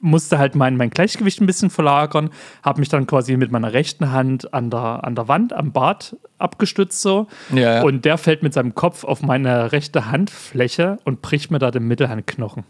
musste 0.00 0.38
halt 0.38 0.54
mein, 0.54 0.76
mein 0.76 0.90
Gleichgewicht 0.90 1.40
ein 1.40 1.46
bisschen 1.46 1.70
verlagern, 1.70 2.30
habe 2.62 2.80
mich 2.80 2.88
dann 2.88 3.06
quasi 3.06 3.36
mit 3.36 3.50
meiner 3.50 3.72
rechten 3.72 4.12
Hand 4.12 4.54
an 4.54 4.70
der, 4.70 5.04
an 5.04 5.14
der 5.14 5.28
Wand, 5.28 5.52
am 5.52 5.72
Bad 5.72 6.16
abgestützt 6.38 7.02
so. 7.02 7.26
Ja. 7.52 7.82
Und 7.82 8.04
der 8.04 8.18
fällt 8.18 8.42
mit 8.42 8.54
seinem 8.54 8.74
Kopf 8.74 9.04
auf 9.04 9.22
meine 9.22 9.72
rechte 9.72 10.10
Handfläche 10.10 10.98
und 11.04 11.22
bricht 11.22 11.50
mir 11.50 11.58
da 11.58 11.70
den 11.70 11.86
Mittelhandknochen. 11.86 12.64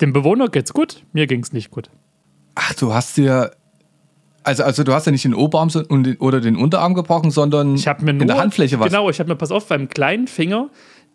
Dem 0.00 0.12
Bewohner 0.12 0.48
geht's 0.48 0.72
gut, 0.72 1.04
mir 1.12 1.26
ging's 1.26 1.52
nicht 1.52 1.70
gut. 1.70 1.90
Ach, 2.54 2.74
du 2.74 2.94
hast 2.94 3.16
dir. 3.16 3.52
Also, 4.42 4.62
also 4.62 4.84
du 4.84 4.92
hast 4.92 5.06
ja 5.06 5.12
nicht 5.12 5.24
den 5.24 5.34
Oberarm 5.34 5.70
so- 5.70 5.82
und 5.88 6.04
den, 6.04 6.16
oder 6.18 6.40
den 6.40 6.56
Unterarm 6.56 6.92
gebrochen, 6.92 7.30
sondern 7.30 7.76
Ich 7.76 7.88
habe 7.88 8.04
mir 8.04 8.12
nur, 8.12 8.22
in 8.22 8.28
der 8.28 8.36
Handfläche 8.36 8.78
was. 8.78 8.88
Genau, 8.88 9.08
ich 9.08 9.18
habe 9.18 9.30
mir, 9.30 9.36
pass 9.36 9.50
auf, 9.50 9.66
beim 9.68 9.88
kleinen 9.88 10.26
Finger, 10.26 10.68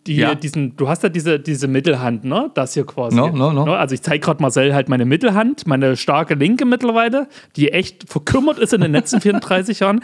die, 0.09 0.15
Ja. 0.17 0.35
diesen, 0.35 0.75
du 0.75 0.89
hast 0.89 1.03
ja 1.03 1.09
diese, 1.09 1.39
diese 1.39 1.67
Mittelhand, 1.67 2.25
ne? 2.25 2.49
Das 2.56 2.73
hier 2.73 2.85
quasi. 2.85 3.16
No, 3.16 3.28
no, 3.30 3.54
no. 3.54 3.66
Ne? 3.66 3.78
Also 3.78 3.94
ich 3.95 4.01
zeige 4.01 4.19
gerade 4.19 4.42
Marcel 4.42 4.73
halt 4.73 4.89
meine 4.89 5.06
Mittelhand, 5.06 5.68
meine 5.68 5.95
starke 5.95 6.33
linke 6.33 6.66
mittlerweile, 6.66 7.28
die 7.56 7.71
echt 7.71 8.09
verkümmert 8.09 8.57
ist 8.57 8.73
in 8.73 8.81
den 8.81 8.92
letzten 8.92 9.21
34 9.21 9.80
Jahren. 9.80 10.01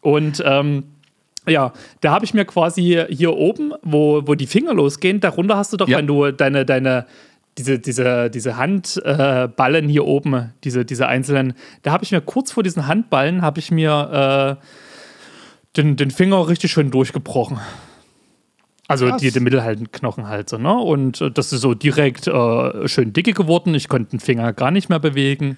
Und 0.00 0.42
ähm, 0.46 0.84
ja, 1.48 1.72
da 2.00 2.12
habe 2.12 2.24
ich 2.24 2.32
mir 2.32 2.44
quasi 2.44 3.04
hier 3.10 3.36
oben, 3.36 3.72
wo, 3.82 4.22
wo 4.24 4.34
die 4.34 4.46
Finger 4.46 4.72
losgehen, 4.72 5.20
darunter 5.20 5.56
hast 5.56 5.72
du 5.72 5.76
doch, 5.76 5.88
Ja. 5.88 5.98
wenn 5.98 6.06
du 6.06 6.30
deine, 6.30 6.64
deine, 6.64 7.06
diese, 7.58 7.78
diese, 7.78 8.30
diese 8.30 8.56
Handballen 8.56 9.88
äh, 9.88 9.92
hier 9.92 10.04
oben, 10.06 10.52
diese, 10.64 10.84
diese 10.84 11.06
einzelnen, 11.08 11.54
da 11.82 11.92
habe 11.92 12.04
ich 12.04 12.12
mir 12.12 12.20
kurz 12.20 12.52
vor 12.52 12.62
diesen 12.62 12.86
Handballen, 12.86 13.42
habe 13.42 13.58
ich 13.58 13.70
mir 13.70 14.58
äh, 14.60 14.64
den, 15.76 15.96
den 15.96 16.10
Finger 16.10 16.48
richtig 16.48 16.70
schön 16.70 16.90
durchgebrochen. 16.90 17.58
Also 18.86 19.06
Krass. 19.06 19.20
die, 19.20 19.30
den 19.30 19.44
Mittelhaltenknochen 19.44 20.28
halt 20.28 20.50
so, 20.50 20.58
ne? 20.58 20.74
Und 20.74 21.20
äh, 21.20 21.30
das 21.30 21.52
ist 21.52 21.62
so 21.62 21.74
direkt 21.74 22.26
äh, 22.26 22.86
schön 22.86 23.12
dicke 23.12 23.32
geworden. 23.32 23.74
Ich 23.74 23.88
konnte 23.88 24.10
den 24.10 24.20
Finger 24.20 24.52
gar 24.52 24.70
nicht 24.70 24.90
mehr 24.90 24.98
bewegen. 24.98 25.56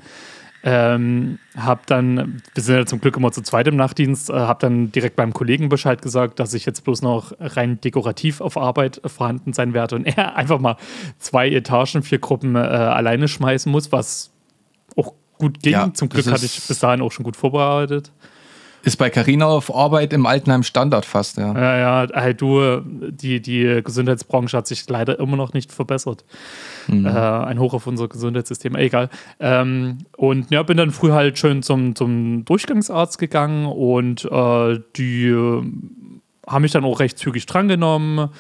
Ähm, 0.63 1.39
hab 1.57 1.87
dann, 1.87 2.43
wir 2.55 2.63
sind 2.63 2.75
ja 2.75 2.87
zum 2.87 3.01
Glück 3.01 3.17
immer 3.17 3.31
zu 3.31 3.41
zweit 3.43 3.69
im 3.69 3.77
Nachtdienst, 3.77 4.31
äh, 4.31 4.33
hab 4.33 4.59
dann 4.59 4.91
direkt 4.91 5.15
beim 5.15 5.33
Kollegen 5.33 5.69
Bescheid 5.69 6.03
gesagt, 6.03 6.41
dass 6.41 6.55
ich 6.55 6.67
jetzt 6.67 6.83
bloß 6.83 7.03
noch 7.03 7.33
rein 7.39 7.81
dekorativ 7.81 8.41
auf 8.41 8.57
Arbeit 8.57 9.01
vorhanden 9.07 9.53
sein 9.53 9.75
werde 9.75 9.95
und 9.95 10.05
er 10.17 10.35
einfach 10.35 10.59
mal 10.59 10.77
zwei 11.19 11.49
Etagen, 11.51 12.03
vier 12.03 12.19
Gruppen 12.19 12.57
äh, 12.57 12.59
alleine 12.59 13.29
schmeißen 13.29 13.71
muss, 13.71 13.93
was 13.93 14.33
auch 14.97 15.13
gut 15.39 15.63
ging. 15.63 15.75
Ja, 15.75 15.93
zum 15.93 16.09
Glück 16.09 16.27
hatte 16.27 16.47
ich 16.47 16.61
bis 16.67 16.79
dahin 16.81 17.01
auch 17.01 17.13
schon 17.13 17.25
gut 17.25 17.37
vorbereitet. 17.37 18.11
Ist 18.87 18.99
bei 18.99 19.11
Carina 19.11 19.47
auf 19.47 19.75
Arbeit 19.75 20.13
im 20.13 20.27
Altenheim 20.27 20.63
Standard 20.63 21.05
fast, 21.05 21.39
ja. 21.39 21.53
Ja, 21.53 21.77
ja, 22.05 22.09
halt 22.15 22.41
du, 22.41 22.81
die, 22.85 23.43
die 23.43 23.81
Gesundheitsbranche 23.83 24.57
hat 24.57 24.69
sich 24.69 24.89
leider 24.89 25.19
immer 25.19 25.37
noch 25.37 25.53
nicht 25.55 25.73
verbessert. 25.73 26.25
Äh, 26.89 27.09
ein 27.09 27.59
Hoch 27.59 27.75
auf 27.75 27.89
unser 27.89 28.07
Gesundheitssystem, 28.07 28.77
egal. 28.77 29.09
Ähm, 29.41 29.99
und 30.17 30.53
ja, 30.53 30.63
bin 30.63 30.77
dann 30.77 30.93
früh 30.93 31.11
halt 31.11 31.37
schön 31.37 31.65
zum, 31.65 31.97
zum 31.97 32.45
Durchgangsarzt 32.45 33.19
gegangen 33.19 33.67
und 33.67 34.25
äh, 34.25 34.79
die 34.95 35.27
äh, 35.27 35.63
haben 36.47 36.63
mich 36.63 36.71
dann 36.71 36.85
auch 36.85 37.01
recht 37.01 37.19
zügig 37.19 37.47
drangenommen. 37.47 38.31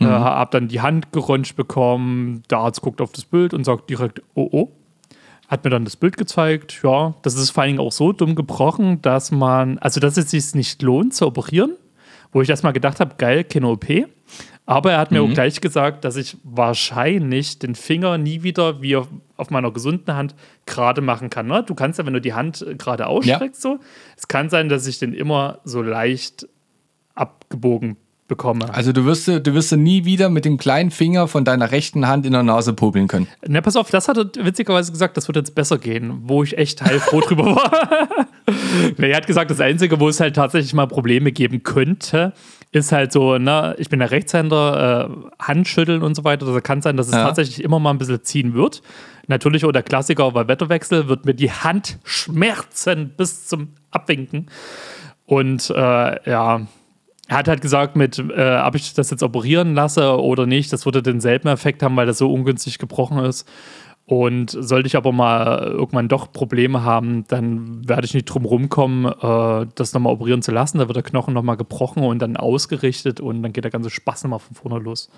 Äh, 0.00 0.04
hab 0.04 0.52
dann 0.52 0.68
die 0.68 0.80
Hand 0.80 1.10
geröntgt 1.10 1.56
bekommen. 1.56 2.44
Der 2.50 2.58
Arzt 2.58 2.82
guckt 2.82 3.00
auf 3.00 3.10
das 3.10 3.24
Bild 3.24 3.52
und 3.52 3.64
sagt 3.64 3.90
direkt, 3.90 4.22
oh 4.34 4.48
oh. 4.52 4.77
Hat 5.48 5.64
mir 5.64 5.70
dann 5.70 5.84
das 5.84 5.96
Bild 5.96 6.16
gezeigt. 6.16 6.80
Ja, 6.84 7.14
das 7.22 7.34
ist 7.34 7.50
vor 7.50 7.62
allen 7.62 7.70
Dingen 7.70 7.80
auch 7.80 7.92
so 7.92 8.12
dumm 8.12 8.34
gebrochen, 8.34 9.02
dass 9.02 9.30
man, 9.30 9.78
also 9.78 9.98
dass 9.98 10.16
es 10.16 10.30
sich 10.30 10.54
nicht 10.54 10.82
lohnt 10.82 11.14
zu 11.14 11.26
operieren. 11.26 11.72
wo 12.30 12.42
ich 12.42 12.50
erstmal 12.50 12.74
gedacht 12.74 13.00
habe, 13.00 13.14
geil, 13.16 13.42
keine 13.44 13.68
OP. 13.68 13.86
Aber 14.66 14.92
er 14.92 14.98
hat 14.98 15.12
mir 15.12 15.22
auch 15.22 15.32
gleich 15.32 15.62
gesagt, 15.62 16.04
dass 16.04 16.16
ich 16.16 16.36
wahrscheinlich 16.44 17.58
den 17.58 17.74
Finger 17.74 18.18
nie 18.18 18.42
wieder 18.42 18.82
wie 18.82 18.96
auf, 18.96 19.08
auf 19.38 19.48
meiner 19.48 19.70
gesunden 19.72 20.14
Hand 20.14 20.34
gerade 20.66 21.00
machen 21.00 21.30
kann. 21.30 21.46
Ne? 21.46 21.62
Du 21.62 21.74
kannst 21.74 21.98
ja, 21.98 22.04
wenn 22.04 22.12
du 22.12 22.20
die 22.20 22.34
Hand 22.34 22.60
äh, 22.60 22.74
gerade 22.74 23.06
ausstreckst, 23.06 23.62
so, 23.62 23.78
es 24.14 24.28
kann 24.28 24.50
sein, 24.50 24.68
dass 24.68 24.86
ich 24.86 24.98
den 24.98 25.14
immer 25.14 25.60
so 25.64 25.80
leicht 25.80 26.46
abgebogen 27.14 27.96
bekomme. 28.28 28.72
Also 28.72 28.92
du 28.92 29.04
wirst, 29.04 29.26
du 29.26 29.54
wirst 29.54 29.72
nie 29.74 30.04
wieder 30.04 30.28
mit 30.28 30.44
dem 30.44 30.58
kleinen 30.58 30.90
Finger 30.90 31.26
von 31.26 31.44
deiner 31.44 31.70
rechten 31.72 32.06
Hand 32.06 32.26
in 32.26 32.32
der 32.32 32.42
Nase 32.42 32.74
popeln 32.74 33.08
können. 33.08 33.26
Na, 33.46 33.60
pass 33.60 33.74
auf, 33.74 33.90
das 33.90 34.06
hat 34.06 34.18
er 34.18 34.44
witzigerweise 34.44 34.92
gesagt, 34.92 35.16
das 35.16 35.26
wird 35.28 35.36
jetzt 35.36 35.54
besser 35.54 35.78
gehen, 35.78 36.20
wo 36.24 36.42
ich 36.42 36.56
echt 36.56 36.82
heilfroh 36.82 37.20
drüber 37.26 37.56
war. 37.56 38.08
er 38.98 39.16
hat 39.16 39.26
gesagt, 39.26 39.50
das 39.50 39.60
Einzige, 39.60 39.98
wo 39.98 40.08
es 40.08 40.20
halt 40.20 40.36
tatsächlich 40.36 40.74
mal 40.74 40.86
Probleme 40.86 41.32
geben 41.32 41.62
könnte, 41.62 42.32
ist 42.70 42.92
halt 42.92 43.12
so, 43.12 43.38
ne, 43.38 43.74
ich 43.78 43.88
bin 43.88 43.98
der 43.98 44.10
Rechtshänder, 44.10 45.08
äh, 45.10 45.42
Handschütteln 45.42 46.02
und 46.02 46.14
so 46.14 46.24
weiter. 46.24 46.46
Also 46.46 46.60
kann 46.60 46.82
sein, 46.82 46.96
dass 46.98 47.08
es 47.08 47.14
Ja. 47.14 47.24
tatsächlich 47.24 47.64
immer 47.64 47.78
mal 47.78 47.90
ein 47.90 47.98
bisschen 47.98 48.22
ziehen 48.22 48.52
wird. 48.54 48.82
Natürlich, 49.26 49.64
oder 49.64 49.72
der 49.74 49.82
Klassiker 49.82 50.30
bei 50.32 50.46
Wetterwechsel 50.48 51.08
wird 51.08 51.24
mir 51.24 51.34
die 51.34 51.50
Hand 51.50 51.98
schmerzen 52.04 53.10
bis 53.16 53.46
zum 53.46 53.68
Abwinken. 53.90 54.46
Und 55.24 55.70
äh, 55.70 56.30
ja, 56.30 56.66
er 57.28 57.36
hat 57.36 57.48
halt 57.48 57.60
gesagt, 57.60 57.94
mit, 57.94 58.18
äh, 58.18 58.58
ob 58.64 58.74
ich 58.74 58.94
das 58.94 59.10
jetzt 59.10 59.22
operieren 59.22 59.74
lasse 59.74 60.18
oder 60.18 60.46
nicht, 60.46 60.72
das 60.72 60.86
würde 60.86 61.02
denselben 61.02 61.48
Effekt 61.48 61.82
haben, 61.82 61.94
weil 61.94 62.06
das 62.06 62.18
so 62.18 62.32
ungünstig 62.32 62.78
gebrochen 62.78 63.18
ist. 63.18 63.46
Und 64.06 64.56
sollte 64.58 64.86
ich 64.86 64.96
aber 64.96 65.12
mal 65.12 65.64
irgendwann 65.64 66.08
doch 66.08 66.32
Probleme 66.32 66.82
haben, 66.82 67.24
dann 67.28 67.86
werde 67.86 68.06
ich 68.06 68.14
nicht 68.14 68.24
drum 68.24 68.46
rumkommen, 68.46 69.04
äh, 69.04 69.66
das 69.74 69.92
nochmal 69.92 70.14
operieren 70.14 70.40
zu 70.40 70.50
lassen. 70.50 70.78
Da 70.78 70.88
wird 70.88 70.96
der 70.96 71.02
Knochen 71.02 71.34
nochmal 71.34 71.58
gebrochen 71.58 72.02
und 72.02 72.18
dann 72.20 72.38
ausgerichtet 72.38 73.20
und 73.20 73.42
dann 73.42 73.52
geht 73.52 73.64
der 73.64 73.70
ganze 73.70 73.90
Spaß 73.90 74.24
nochmal 74.24 74.38
von 74.38 74.56
vorne 74.56 74.82
los. 74.82 75.10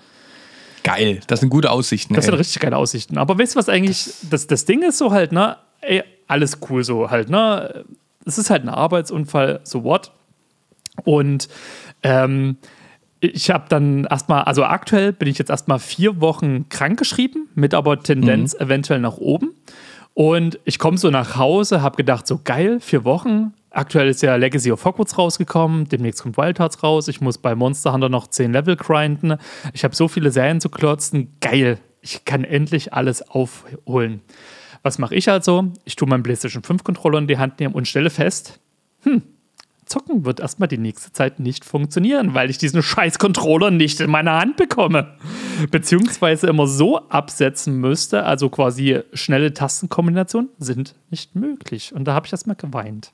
Geil, 0.83 1.21
das 1.27 1.39
sind 1.39 1.49
gute 1.49 1.71
Aussichten. 1.71 2.13
Das 2.15 2.25
ey. 2.25 2.31
sind 2.31 2.39
richtig 2.39 2.59
geile 2.59 2.75
Aussichten. 2.75 3.17
Aber 3.17 3.39
weißt 3.39 3.55
du, 3.55 3.59
was 3.59 3.69
eigentlich, 3.69 4.09
das, 4.29 4.47
das 4.47 4.65
Ding 4.65 4.81
ist 4.81 4.97
so 4.97 5.11
halt, 5.11 5.31
ne, 5.31 5.55
ey, 5.79 6.03
alles 6.27 6.57
cool 6.69 6.83
so 6.83 7.09
halt, 7.09 7.29
ne. 7.29 7.85
Es 8.25 8.37
ist 8.37 8.49
halt 8.49 8.63
ein 8.63 8.69
Arbeitsunfall, 8.69 9.61
so 9.63 9.85
what. 9.85 10.11
Und 11.03 11.47
ähm, 12.03 12.57
ich 13.19 13.51
habe 13.51 13.65
dann 13.69 14.05
erstmal, 14.05 14.43
also 14.43 14.63
aktuell 14.63 15.13
bin 15.13 15.27
ich 15.27 15.37
jetzt 15.37 15.49
erstmal 15.49 15.79
vier 15.79 16.21
Wochen 16.21 16.67
krankgeschrieben, 16.69 17.49
mit 17.53 17.73
aber 17.73 18.01
Tendenz 18.01 18.53
eventuell 18.55 18.99
nach 18.99 19.17
oben. 19.17 19.51
Und 20.13 20.59
ich 20.65 20.79
komme 20.79 20.97
so 20.97 21.09
nach 21.09 21.37
Hause, 21.37 21.81
habe 21.81 21.97
gedacht, 21.97 22.27
so 22.27 22.39
geil, 22.43 22.79
vier 22.79 23.05
Wochen. 23.05 23.53
Aktuell 23.69 24.09
ist 24.09 24.21
ja 24.21 24.35
Legacy 24.35 24.71
of 24.71 24.83
Hogwarts 24.83 25.17
rausgekommen, 25.17 25.87
demnächst 25.87 26.23
kommt 26.23 26.37
Wild 26.37 26.59
Hearts 26.59 26.83
raus. 26.83 27.07
Ich 27.07 27.21
muss 27.21 27.37
bei 27.37 27.55
Monster 27.55 27.93
Hunter 27.93 28.09
noch 28.09 28.27
10 28.27 28.51
Level 28.51 28.75
grinden. 28.75 29.37
Ich 29.73 29.83
habe 29.83 29.95
so 29.95 30.07
viele 30.07 30.31
Serien 30.31 30.59
zu 30.59 30.69
klotzen. 30.69 31.37
Geil, 31.39 31.77
ich 32.01 32.25
kann 32.25 32.43
endlich 32.43 32.93
alles 32.93 33.21
aufholen. 33.29 34.21
Was 34.83 34.97
mache 34.97 35.15
ich 35.15 35.29
also? 35.29 35.71
Ich 35.85 35.95
tue 35.95 36.09
meinen 36.09 36.23
PlayStation 36.23 36.63
5 36.63 36.83
Controller 36.83 37.19
in 37.19 37.27
die 37.27 37.37
Hand 37.37 37.59
nehmen 37.59 37.75
und 37.75 37.87
stelle 37.87 38.09
fest, 38.09 38.59
hm, 39.03 39.21
Zocken 39.91 40.25
wird 40.25 40.39
erstmal 40.39 40.69
die 40.69 40.77
nächste 40.77 41.11
Zeit 41.11 41.39
nicht 41.39 41.65
funktionieren, 41.65 42.33
weil 42.33 42.49
ich 42.49 42.57
diesen 42.57 42.81
scheiß 42.81 43.19
Controller 43.19 43.71
nicht 43.71 43.99
in 43.99 44.09
meiner 44.09 44.39
Hand 44.39 44.55
bekomme. 44.55 45.15
Beziehungsweise 45.69 46.47
immer 46.47 46.65
so 46.65 47.09
absetzen 47.09 47.75
müsste, 47.79 48.23
also 48.23 48.49
quasi 48.49 49.01
schnelle 49.13 49.53
Tastenkombinationen 49.53 50.49
sind 50.57 50.95
nicht 51.09 51.35
möglich. 51.35 51.93
Und 51.93 52.05
da 52.05 52.13
habe 52.13 52.25
ich 52.25 52.31
erstmal 52.31 52.55
geweint. 52.55 53.11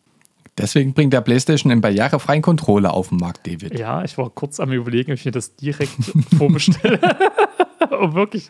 Deswegen 0.57 0.93
bringt 0.93 1.13
der 1.13 1.21
PlayStation 1.21 1.71
einen 1.71 1.81
barrierefreien 1.81 2.41
Controller 2.41 2.93
auf 2.93 3.09
den 3.09 3.17
Markt, 3.17 3.45
David. 3.47 3.77
Ja, 3.77 4.03
ich 4.03 4.17
war 4.17 4.29
kurz 4.29 4.59
am 4.59 4.71
überlegen, 4.71 5.11
ob 5.11 5.17
ich 5.17 5.25
mir 5.25 5.31
das 5.31 5.55
direkt 5.55 5.93
vorbestelle. 6.37 6.99
oh, 7.91 8.13
wirklich. 8.13 8.49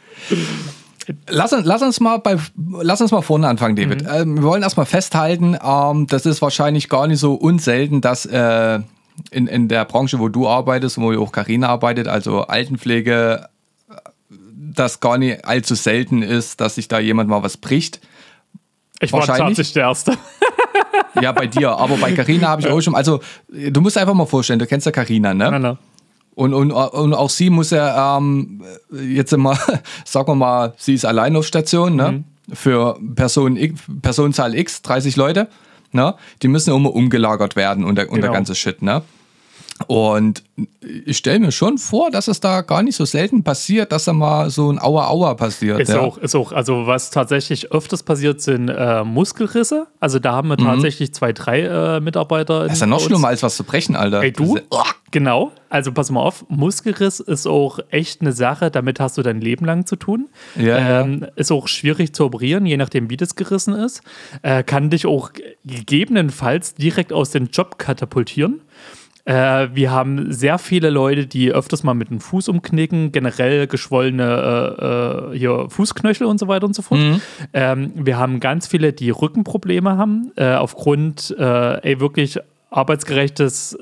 Lass, 1.30 1.54
uns- 1.54 1.66
lass, 1.66 1.82
uns 1.82 2.00
mal 2.00 2.18
bei, 2.18 2.38
lass 2.82 3.02
uns 3.02 3.12
mal 3.12 3.22
vorne 3.22 3.48
anfangen, 3.48 3.76
David. 3.76 4.04
Mhm. 4.04 4.10
Ähm, 4.14 4.36
wir 4.38 4.44
wollen 4.44 4.64
erstmal 4.64 4.86
festhalten, 4.86 5.58
ähm, 5.64 6.08
das 6.08 6.26
ist 6.26 6.42
wahrscheinlich 6.42 6.90
gar 6.90 7.08
nicht 7.08 7.20
so 7.20 7.34
unselten, 7.34 8.02
dass 8.02 8.26
äh, 8.26 8.80
in, 9.32 9.48
in 9.48 9.68
der 9.68 9.86
Branche, 9.86 10.20
wo 10.20 10.28
du 10.30 10.48
arbeitest 10.48 10.98
und 10.98 11.04
wo 11.06 11.12
ja 11.12 11.20
auch 11.20 11.32
Karina 11.32 11.70
arbeitet, 11.70 12.08
also 12.08 12.42
Altenpflege, 12.42 13.48
äh, 13.90 13.94
das 14.74 15.00
gar 15.00 15.18
nicht 15.18 15.46
allzu 15.46 15.76
selten 15.76 16.22
ist, 16.22 16.60
dass 16.62 16.76
sich 16.76 16.88
da 16.88 17.00
jemand 17.00 17.30
mal 17.30 17.42
was 17.44 17.58
bricht. 17.58 18.02
Ich 19.00 19.14
war 19.14 19.26
tatsächlich 19.26 19.74
der 19.74 19.84
Erste. 19.84 20.14
Ja, 21.22 21.32
bei 21.32 21.48
dir, 21.48 21.72
aber 21.72 21.98
bei 21.98 22.12
Karina 22.12 22.48
habe 22.48 22.62
ich 22.62 22.68
auch 22.68 22.80
schon, 22.82 22.94
also 22.96 23.22
du 23.50 23.82
musst 23.82 23.98
einfach 23.98 24.14
mal 24.14 24.26
vorstellen, 24.26 24.60
du 24.60 24.68
kennst 24.68 24.86
ja 24.86 24.92
Karina, 24.92 25.34
ne? 25.34 25.50
Na, 25.52 25.60
na. 25.60 25.78
Und, 26.38 26.54
und, 26.54 26.72
und 26.72 27.14
auch 27.16 27.32
sie 27.32 27.50
muss 27.50 27.72
ja 27.72 28.16
ähm, 28.18 28.62
jetzt 28.92 29.34
immer, 29.34 29.58
sagen 30.06 30.28
wir 30.28 30.36
mal, 30.36 30.74
sie 30.78 30.94
ist 30.94 31.04
allein 31.04 31.36
auf 31.36 31.48
Station, 31.48 31.96
ne? 31.96 32.24
Für 32.54 32.98
Person 33.16 33.58
X, 33.58 33.82
Personenzahl 34.04 34.54
X, 34.54 34.84
30 34.84 35.16
Leute, 35.16 35.48
ne? 35.92 36.14
Die 36.44 36.48
müssen 36.48 36.76
immer 36.76 36.94
umgelagert 36.94 37.56
werden 37.56 37.84
und 37.84 37.96
der, 37.98 38.10
und 38.12 38.18
der 38.18 38.26
Genau. 38.30 38.34
ganze 38.34 38.54
Shit, 38.54 38.84
ne? 38.84 39.02
Und 39.86 40.44
ich 41.06 41.18
stelle 41.18 41.40
mir 41.40 41.52
schon 41.52 41.78
vor, 41.78 42.10
dass 42.10 42.28
es 42.28 42.40
da 42.40 42.62
gar 42.62 42.82
nicht 42.82 42.96
so 42.96 43.06
selten 43.06 43.44
passiert, 43.44 43.92
dass 43.92 44.06
da 44.06 44.14
mal 44.14 44.50
so 44.50 44.72
ein 44.72 44.80
Aua-Aua 44.80 45.36
passiert. 45.36 45.80
Ist 45.80 45.90
ja. 45.90 46.00
auch, 46.00 46.18
ist 46.18 46.36
auch, 46.36 46.52
also 46.52 46.88
was 46.88 47.12
tatsächlich 47.12 47.72
öfters 47.72 48.02
passiert, 48.02 48.42
sind 48.42 48.70
äh, 48.70 49.04
Muskelrisse. 49.04 49.88
Also 50.00 50.18
da 50.18 50.34
haben 50.34 50.50
wir 50.50 50.58
tatsächlich 50.58 51.14
zwei, 51.14 51.32
drei 51.32 51.62
äh, 51.62 52.00
Mitarbeiter. 52.00 52.64
Mhm. 52.64 52.68
Das 52.68 52.74
ist 52.74 52.82
ja 52.82 52.88
noch 52.88 53.00
schlimmer, 53.02 53.28
als 53.28 53.44
was 53.44 53.56
zu 53.56 53.64
brechen, 53.64 53.96
Alter. 53.96 54.24
Ey, 54.24 54.32
du? 54.32 54.58
Genau. 55.12 55.52
Also 55.70 55.92
pass 55.92 56.10
mal 56.12 56.22
auf, 56.22 56.46
Muskelriss 56.50 57.20
ist 57.20 57.46
auch 57.46 57.80
echt 57.90 58.22
eine 58.22 58.32
Sache, 58.32 58.72
damit 58.72 59.00
hast 59.00 59.18
du 59.18 59.22
dein 59.22 59.42
Leben 59.42 59.66
lang 59.66 59.86
zu 59.86 59.96
tun. 59.96 60.28
Ja, 60.56 60.80
ja. 60.80 61.02
ähm, 61.02 61.26
Ist 61.36 61.52
auch 61.52 61.68
schwierig 61.68 62.14
zu 62.14 62.26
operieren, 62.26 62.66
je 62.66 62.78
nachdem, 62.78 63.10
wie 63.10 63.18
das 63.18 63.36
gerissen 63.36 63.74
ist. 63.74 64.02
Äh, 64.42 64.64
kann 64.64 64.90
dich 64.90 65.06
auch 65.06 65.32
gegebenenfalls 65.66 66.76
direkt 66.76 67.14
aus 67.14 67.32
dem 67.32 67.48
Job 67.48 67.78
katapultieren. 67.78 68.62
Äh, 69.28 69.76
wir 69.76 69.92
haben 69.92 70.32
sehr 70.32 70.58
viele 70.58 70.90
Leute, 70.90 71.28
die 71.28 71.52
öfters 71.52 71.84
mal 71.84 71.94
mit 71.94 72.10
dem 72.10 72.22
Fuß 72.22 72.48
umknicken, 72.48 73.12
generell 73.12 73.68
geschwollene 73.68 74.24
äh, 74.80 75.34
äh, 75.34 75.38
hier 75.38 75.68
Fußknöchel 75.70 76.26
und 76.26 76.40
so 76.40 76.48
weiter 76.48 76.66
und 76.66 76.74
so 76.74 76.82
fort. 76.82 77.02
Ähm, 77.52 77.92
wir 77.94 78.18
haben 78.18 78.40
ganz 78.40 78.68
viele, 78.68 78.94
die 78.94 79.10
Rückenprobleme 79.10 79.98
haben, 79.98 80.32
äh, 80.38 80.54
aufgrund, 80.54 81.36
äh, 81.38 81.82
ey, 81.82 82.00
wirklich 82.00 82.40
arbeitsgerechtes 82.70 83.78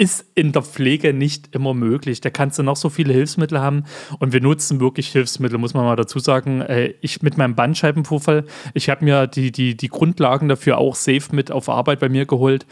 ist 0.00 0.24
in 0.34 0.52
der 0.52 0.62
Pflege 0.62 1.12
nicht 1.12 1.54
immer 1.54 1.74
möglich. 1.74 2.22
Da 2.22 2.30
kannst 2.30 2.58
du 2.58 2.62
noch 2.62 2.76
so 2.76 2.88
viele 2.88 3.12
Hilfsmittel 3.12 3.60
haben 3.60 3.84
und 4.18 4.32
wir 4.32 4.40
nutzen 4.40 4.80
wirklich 4.80 5.08
Hilfsmittel, 5.08 5.58
muss 5.58 5.74
man 5.74 5.84
mal 5.84 5.94
dazu 5.94 6.18
sagen. 6.18 6.62
Äh, 6.62 6.94
Ich 7.02 7.20
mit 7.20 7.36
meinem 7.36 7.54
Bandscheibenvorfall, 7.54 8.46
ich 8.72 8.88
habe 8.88 9.04
mir 9.04 9.26
die, 9.26 9.52
die, 9.52 9.76
die 9.76 9.88
Grundlagen 9.88 10.48
dafür 10.48 10.78
auch 10.78 10.94
safe 10.94 11.36
mit 11.36 11.52
auf 11.52 11.68
Arbeit 11.68 12.00
bei 12.00 12.08
mir 12.08 12.24
geholt. 12.24 12.64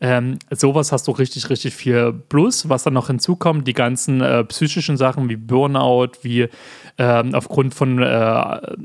Ähm, 0.00 0.38
sowas 0.52 0.92
hast 0.92 1.08
du 1.08 1.10
richtig, 1.10 1.50
richtig 1.50 1.74
viel. 1.74 2.12
Plus, 2.28 2.68
was 2.68 2.84
dann 2.84 2.94
noch 2.94 3.08
hinzukommt, 3.08 3.66
die 3.66 3.72
ganzen 3.72 4.20
äh, 4.20 4.44
psychischen 4.44 4.96
Sachen 4.96 5.28
wie 5.28 5.36
Burnout, 5.36 6.12
wie 6.22 6.46
ähm, 6.98 7.34
aufgrund 7.34 7.74
von, 7.74 8.00
äh, 8.00 8.06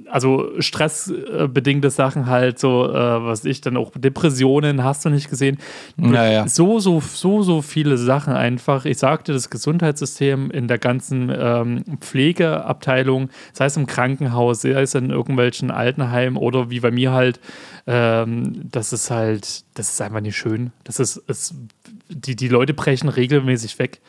also 0.09 0.49
stressbedingte 0.57 1.91
Sachen 1.91 2.25
halt, 2.25 2.57
so, 2.57 2.89
äh, 2.89 3.23
was 3.23 3.45
ich 3.45 3.61
dann 3.61 3.77
auch, 3.77 3.91
Depressionen, 3.95 4.83
hast 4.83 5.05
du 5.05 5.09
nicht 5.09 5.29
gesehen. 5.29 5.59
Ja, 5.97 6.27
ja. 6.27 6.47
So, 6.47 6.79
so, 6.79 6.99
so, 6.99 7.43
so 7.43 7.61
viele 7.61 7.90
Sachen 7.97 8.33
einfach. 8.33 8.85
Ich 8.85 8.97
sagte, 8.97 9.33
das 9.33 9.49
Gesundheitssystem 9.49 10.51
in 10.51 10.67
der 10.67 10.77
ganzen 10.77 11.31
ähm, 11.35 11.83
Pflegeabteilung, 11.99 13.29
sei 13.53 13.65
es 13.65 13.77
im 13.77 13.87
Krankenhaus, 13.87 14.61
sei 14.61 14.81
es 14.81 14.95
in 14.95 15.09
irgendwelchen 15.09 15.71
Altenheimen 15.71 16.37
oder 16.37 16.69
wie 16.69 16.79
bei 16.79 16.91
mir 16.91 17.11
halt, 17.11 17.39
ähm, 17.87 18.69
das 18.69 18.93
ist 18.93 19.11
halt, 19.11 19.63
das 19.73 19.93
ist 19.93 20.01
einfach 20.01 20.21
nicht 20.21 20.37
schön. 20.37 20.71
Das 20.83 20.99
ist, 20.99 21.21
es, 21.27 21.55
die, 22.09 22.35
die 22.35 22.47
Leute 22.47 22.73
brechen 22.73 23.09
regelmäßig 23.09 23.79
weg. 23.79 24.01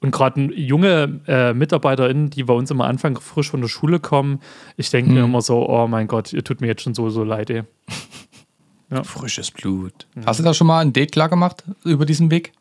Und 0.00 0.12
gerade 0.12 0.40
junge 0.54 1.20
äh, 1.26 1.52
MitarbeiterInnen, 1.52 2.30
die 2.30 2.44
bei 2.44 2.54
uns 2.54 2.70
immer 2.70 2.86
Anfang 2.86 3.20
frisch 3.20 3.50
von 3.50 3.60
der 3.60 3.68
Schule 3.68 4.00
kommen, 4.00 4.40
ich 4.76 4.90
denke 4.90 5.12
mir 5.12 5.24
immer 5.24 5.42
so, 5.42 5.68
oh 5.68 5.86
mein 5.86 6.06
Gott, 6.06 6.32
ihr 6.32 6.42
tut 6.42 6.62
mir 6.62 6.68
jetzt 6.68 6.82
schon 6.82 6.94
so, 6.94 7.10
so 7.10 7.22
leid, 7.22 7.50
ey. 7.50 7.64
Frisches 9.04 9.50
Blut. 9.50 10.06
Hast 10.26 10.40
du 10.40 10.44
da 10.44 10.52
schon 10.52 10.66
mal 10.66 10.80
ein 10.80 10.92
Date 10.92 11.12
klar 11.12 11.28
gemacht 11.28 11.64
über 11.84 12.06
diesen 12.06 12.30
Weg? 12.30 12.52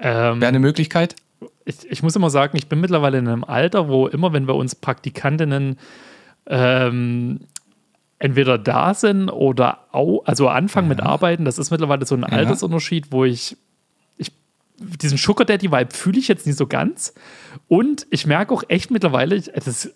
Ähm, 0.00 0.40
Wäre 0.40 0.48
eine 0.48 0.60
Möglichkeit? 0.60 1.16
ich, 1.68 1.90
ich 1.90 2.02
muss 2.02 2.16
immer 2.16 2.30
sagen, 2.30 2.56
ich 2.56 2.68
bin 2.68 2.80
mittlerweile 2.80 3.18
in 3.18 3.28
einem 3.28 3.44
Alter, 3.44 3.88
wo 3.88 4.06
immer, 4.06 4.32
wenn 4.32 4.48
wir 4.48 4.54
uns 4.54 4.74
Praktikantinnen 4.74 5.78
ähm, 6.46 7.40
entweder 8.18 8.58
da 8.58 8.94
sind 8.94 9.28
oder 9.28 9.86
au, 9.92 10.22
also 10.24 10.48
anfangen 10.48 10.88
mit 10.88 11.00
Arbeiten, 11.00 11.44
das 11.44 11.58
ist 11.58 11.70
mittlerweile 11.70 12.06
so 12.06 12.14
ein 12.14 12.24
Altersunterschied, 12.24 13.12
wo 13.12 13.24
ich, 13.24 13.56
ich 14.16 14.32
diesen 14.78 15.18
Sugar 15.18 15.44
Daddy 15.44 15.70
Vibe 15.70 15.94
fühle 15.94 16.18
ich 16.18 16.28
jetzt 16.28 16.46
nicht 16.46 16.56
so 16.56 16.66
ganz. 16.66 17.12
Und 17.68 18.06
ich 18.10 18.26
merke 18.26 18.54
auch 18.54 18.64
echt 18.68 18.90
mittlerweile, 18.90 19.40
das 19.40 19.94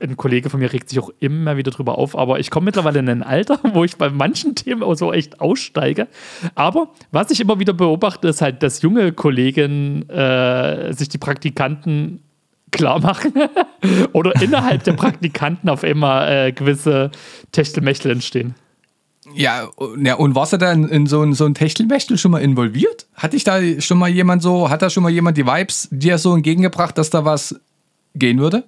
ein 0.00 0.16
Kollege 0.16 0.50
von 0.50 0.60
mir 0.60 0.72
regt 0.72 0.88
sich 0.88 0.98
auch 0.98 1.10
immer 1.20 1.56
wieder 1.56 1.70
drüber 1.70 1.98
auf, 1.98 2.16
aber 2.16 2.40
ich 2.40 2.50
komme 2.50 2.66
mittlerweile 2.66 2.98
in 2.98 3.08
ein 3.08 3.22
Alter, 3.22 3.58
wo 3.74 3.84
ich 3.84 3.96
bei 3.96 4.10
manchen 4.10 4.54
Themen 4.54 4.82
auch 4.82 4.94
so 4.94 5.12
echt 5.12 5.40
aussteige. 5.40 6.08
Aber 6.54 6.88
was 7.12 7.30
ich 7.30 7.40
immer 7.40 7.58
wieder 7.58 7.72
beobachte, 7.72 8.28
ist 8.28 8.42
halt, 8.42 8.62
dass 8.62 8.82
junge 8.82 9.12
Kollegen 9.12 10.08
äh, 10.08 10.92
sich 10.92 11.08
die 11.08 11.18
Praktikanten 11.18 12.22
klar 12.70 13.00
machen 13.00 13.32
oder 14.12 14.40
innerhalb 14.40 14.84
der 14.84 14.92
Praktikanten 14.92 15.68
auf 15.68 15.84
einmal 15.84 16.48
äh, 16.48 16.52
gewisse 16.52 17.10
Techtelmechtel 17.52 18.12
entstehen. 18.12 18.54
Ja, 19.34 19.68
ja, 20.02 20.14
und 20.14 20.34
warst 20.34 20.52
du 20.52 20.56
da 20.56 20.72
in, 20.72 20.88
in 20.88 21.06
so 21.06 21.22
ein, 21.22 21.34
so 21.34 21.44
ein 21.44 21.54
Techtelmechtel 21.54 22.18
schon 22.18 22.32
mal 22.32 22.40
involviert? 22.40 23.06
Hat 23.14 23.32
dich 23.32 23.44
da 23.44 23.60
schon 23.80 23.98
mal 23.98 24.08
jemand 24.08 24.42
so, 24.42 24.70
hat 24.70 24.82
da 24.82 24.90
schon 24.90 25.02
mal 25.02 25.10
jemand 25.10 25.36
die 25.36 25.46
Vibes 25.46 25.88
dir 25.90 26.18
so 26.18 26.34
entgegengebracht, 26.34 26.96
dass 26.98 27.10
da 27.10 27.24
was 27.24 27.60
gehen 28.14 28.38
würde? 28.38 28.64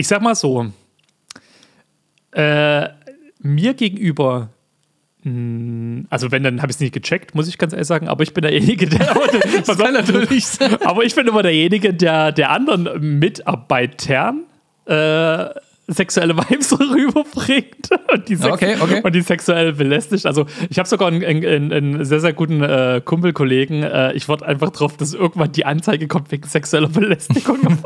Ich 0.00 0.08
sag 0.08 0.22
mal 0.22 0.34
so, 0.34 0.72
äh, 2.32 2.88
mir 3.42 3.74
gegenüber, 3.74 4.48
mh, 5.24 6.04
also 6.08 6.32
wenn, 6.32 6.42
dann 6.42 6.62
habe 6.62 6.70
ich 6.70 6.76
es 6.76 6.80
nicht 6.80 6.94
gecheckt, 6.94 7.34
muss 7.34 7.48
ich 7.48 7.58
ganz 7.58 7.74
ehrlich 7.74 7.86
sagen, 7.86 8.08
aber 8.08 8.22
ich 8.22 8.32
bin 8.32 8.40
derjenige, 8.40 8.86
der. 8.86 9.14
das 9.66 9.76
kann 9.76 9.92
natürlich 9.92 10.46
sein. 10.46 10.80
Aber 10.86 11.04
ich 11.04 11.14
bin 11.14 11.28
immer 11.28 11.42
derjenige, 11.42 11.92
der, 11.92 12.32
der 12.32 12.50
anderen 12.50 13.18
Mitarbeitern 13.18 14.44
äh, 14.86 15.50
sexuelle 15.86 16.34
Vibes 16.34 16.72
rüberbringt 16.80 17.90
und 18.10 18.26
die, 18.26 18.36
sex 18.36 18.54
okay, 18.54 18.76
okay. 18.80 19.02
Und 19.04 19.14
die 19.14 19.20
sexuell 19.20 19.74
belästigt. 19.74 20.24
Also 20.24 20.46
ich 20.70 20.78
habe 20.78 20.88
sogar 20.88 21.08
einen, 21.08 21.22
einen, 21.22 21.72
einen, 21.74 22.04
sehr, 22.06 22.20
sehr 22.20 22.32
guten 22.32 22.62
äh, 22.62 23.02
Kumpelkollegen. 23.04 23.82
Äh, 23.82 24.14
ich 24.14 24.30
warte 24.30 24.46
einfach 24.46 24.70
drauf, 24.70 24.96
dass 24.96 25.12
irgendwann 25.12 25.52
die 25.52 25.66
Anzeige 25.66 26.08
kommt 26.08 26.32
wegen 26.32 26.48
sexueller 26.48 26.88
Belästigung. 26.88 27.58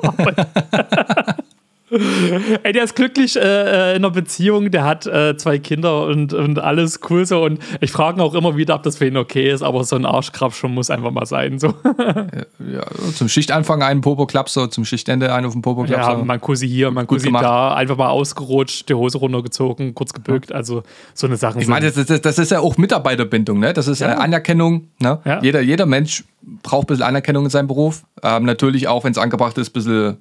Ey, 2.63 2.73
der 2.73 2.85
ist 2.85 2.97
glücklich 2.97 3.37
äh, 3.37 3.41
äh, 3.41 3.97
in 3.97 4.05
einer 4.05 4.11
Beziehung, 4.11 4.71
der 4.71 4.85
hat 4.85 5.07
äh, 5.07 5.37
zwei 5.37 5.59
Kinder 5.59 6.07
und, 6.07 6.33
und 6.33 6.59
alles 6.59 7.01
cool 7.09 7.27
so. 7.27 7.45
Und 7.45 7.59
ich 7.81 7.91
frage 7.91 8.23
auch 8.23 8.35
immer 8.35 8.57
wieder, 8.57 8.75
ob 8.75 8.83
das 8.83 8.99
für 8.99 9.07
ihn 9.07 9.17
okay 9.17 9.51
ist, 9.51 9.63
aber 9.63 9.85
so 9.85 9.97
ein 9.97 10.05
Arschkrabsch 10.05 10.57
schon 10.57 10.75
muss 10.75 10.91
einfach 10.91 11.11
mal 11.11 11.27
sein. 11.27 11.59
So. 11.59 11.69
ja, 12.59 12.85
zum 13.15 13.29
Schichtanfang 13.29 13.83
einen 13.83 14.01
Popo-Klapp, 14.01 14.49
so 14.49 14.67
zum 14.67 14.85
Schichtende 14.85 15.33
einen 15.33 15.47
auf 15.47 15.53
dem 15.53 15.63
Popo-Klapp. 15.63 16.01
Ja, 16.01 16.17
man 16.17 16.41
Kussi 16.41 16.69
hier, 16.69 16.91
man 16.91 17.07
Kussi 17.07 17.31
da, 17.33 17.75
einfach 17.75 17.97
mal 17.97 18.09
ausgerutscht, 18.09 18.89
die 18.89 18.95
Hose 18.95 19.19
runtergezogen, 19.19 19.95
kurz 19.95 20.13
gebückt. 20.13 20.53
Also 20.53 20.83
so 21.15 21.27
eine 21.27 21.37
Sache. 21.37 21.61
Ich 21.61 21.69
meine, 21.69 21.91
das, 21.91 22.07
das, 22.07 22.21
das, 22.21 22.39
ist 22.39 22.51
ja 22.51 22.61
auch 22.61 22.77
Mitarbeiterbindung, 22.77 23.59
ne? 23.61 23.73
Das 23.73 23.89
ist 23.89 24.01
ja. 24.01 24.15
Anerkennung. 24.19 24.89
Ne? 24.99 25.21
Ja. 25.25 25.43
Jeder, 25.43 25.61
jeder 25.61 25.87
Mensch 25.87 26.25
braucht 26.63 26.85
ein 26.85 26.87
bisschen 26.89 27.07
Anerkennung 27.07 27.45
in 27.45 27.51
seinem 27.51 27.69
Beruf. 27.69 28.05
Ähm, 28.23 28.45
natürlich 28.45 28.89
auch, 28.89 29.05
wenn 29.05 29.13
es 29.13 29.19
angebracht 29.19 29.57
ist, 29.59 29.71
ein 29.71 29.73
bisschen 29.73 30.17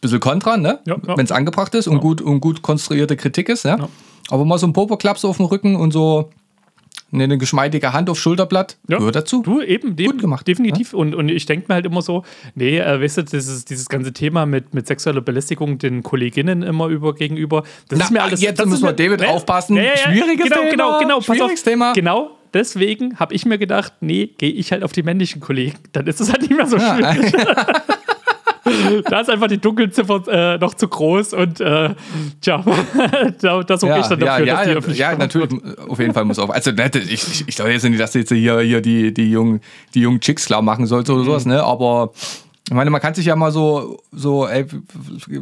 bisschen 0.00 0.20
kontra, 0.20 0.56
ne? 0.56 0.80
Ja, 0.86 0.96
ja. 1.06 1.16
wenn 1.16 1.24
es 1.24 1.32
angebracht 1.32 1.74
ist 1.74 1.88
und, 1.88 2.00
gut, 2.00 2.20
und 2.20 2.40
gut 2.40 2.62
konstruierte 2.62 3.16
Kritik 3.16 3.48
ist. 3.48 3.64
Ja? 3.64 3.88
Aber 4.30 4.44
mal 4.44 4.58
so 4.58 4.66
ein 4.66 4.72
Popo-Klaps 4.72 5.24
auf 5.24 5.38
dem 5.38 5.46
Rücken 5.46 5.76
und 5.76 5.92
so 5.92 6.30
eine 7.10 7.38
geschmeidige 7.38 7.92
Hand 7.92 8.10
auf 8.10 8.18
Schulterblatt 8.18 8.76
ja. 8.86 8.98
gehört 8.98 9.16
dazu. 9.16 9.42
Du 9.42 9.62
eben, 9.62 9.96
gut 9.96 10.20
gemacht. 10.20 10.46
Definitiv. 10.46 10.92
Ja? 10.92 10.98
Und, 10.98 11.14
und 11.14 11.30
ich 11.30 11.46
denke 11.46 11.66
mir 11.68 11.76
halt 11.76 11.86
immer 11.86 12.02
so, 12.02 12.24
nee, 12.54 12.78
äh, 12.78 13.00
weißt 13.00 13.18
du, 13.18 13.22
dieses, 13.22 13.64
dieses 13.64 13.88
ganze 13.88 14.12
Thema 14.12 14.44
mit, 14.44 14.74
mit 14.74 14.86
sexueller 14.86 15.22
Belästigung 15.22 15.78
den 15.78 16.02
Kolleginnen 16.02 16.62
immer 16.62 16.88
über 16.88 17.14
gegenüber, 17.14 17.64
das 17.88 17.98
Na, 17.98 18.04
ist 18.04 18.10
mir 18.10 18.22
alles. 18.22 18.42
Jetzt 18.42 18.64
müssen 18.66 18.84
wir 18.84 18.92
David 18.92 19.20
ne? 19.20 19.28
aufpassen. 19.28 19.76
Ja, 19.76 19.96
Schwieriges 19.96 20.44
genau, 20.44 20.56
Thema. 20.56 20.70
Genau, 20.70 20.98
genau, 20.98 21.20
Schwieriges 21.22 21.62
Thema. 21.62 21.92
Genau, 21.94 22.30
deswegen 22.52 23.18
habe 23.18 23.34
ich 23.34 23.46
mir 23.46 23.56
gedacht, 23.56 23.94
nee, 24.00 24.26
gehe 24.36 24.50
ich 24.50 24.72
halt 24.72 24.82
auf 24.82 24.92
die 24.92 25.02
männlichen 25.02 25.40
Kollegen. 25.40 25.78
Dann 25.92 26.06
ist 26.06 26.20
es 26.20 26.30
halt 26.30 26.42
nicht 26.42 26.54
mehr 26.54 26.66
so 26.66 26.78
schwierig. 26.78 27.32
da 29.10 29.20
ist 29.20 29.30
einfach 29.30 29.48
die 29.48 29.58
Dunkelziffer 29.58 30.22
äh, 30.28 30.58
noch 30.58 30.74
zu 30.74 30.88
groß 30.88 31.34
und 31.34 31.60
äh, 31.60 31.94
tja, 32.40 32.64
da, 33.40 33.62
da 33.62 33.78
sorge 33.78 33.96
ja, 33.96 34.00
ich 34.00 34.06
dann 34.06 34.20
dafür, 34.20 34.46
ja, 34.46 34.56
dass 34.56 34.64
die 34.64 34.70
öffentlich 34.72 34.98
Ja, 34.98 35.16
natürlich, 35.16 35.50
auf 35.88 35.98
jeden 35.98 36.14
Fall 36.14 36.24
muss 36.24 36.38
auch. 36.38 36.50
Also, 36.50 36.72
ne, 36.72 36.90
ich, 36.94 37.12
ich, 37.12 37.48
ich 37.48 37.56
glaube 37.56 37.72
jetzt 37.72 37.84
nicht, 37.84 38.00
dass 38.00 38.12
du 38.12 38.18
jetzt 38.20 38.32
hier, 38.32 38.60
hier 38.60 38.80
die, 38.80 39.12
die, 39.12 39.30
jungen, 39.30 39.60
die 39.94 40.00
jungen 40.00 40.20
Chicks 40.20 40.46
klar 40.46 40.62
machen 40.62 40.86
sollst 40.86 41.10
oder 41.10 41.20
mhm. 41.20 41.26
sowas, 41.26 41.46
ne? 41.46 41.62
Aber 41.62 42.12
ich 42.68 42.74
meine, 42.74 42.90
man 42.90 43.00
kann 43.00 43.14
sich 43.14 43.26
ja 43.26 43.36
mal 43.36 43.50
so, 43.50 44.02
so, 44.12 44.46
ey, 44.46 44.66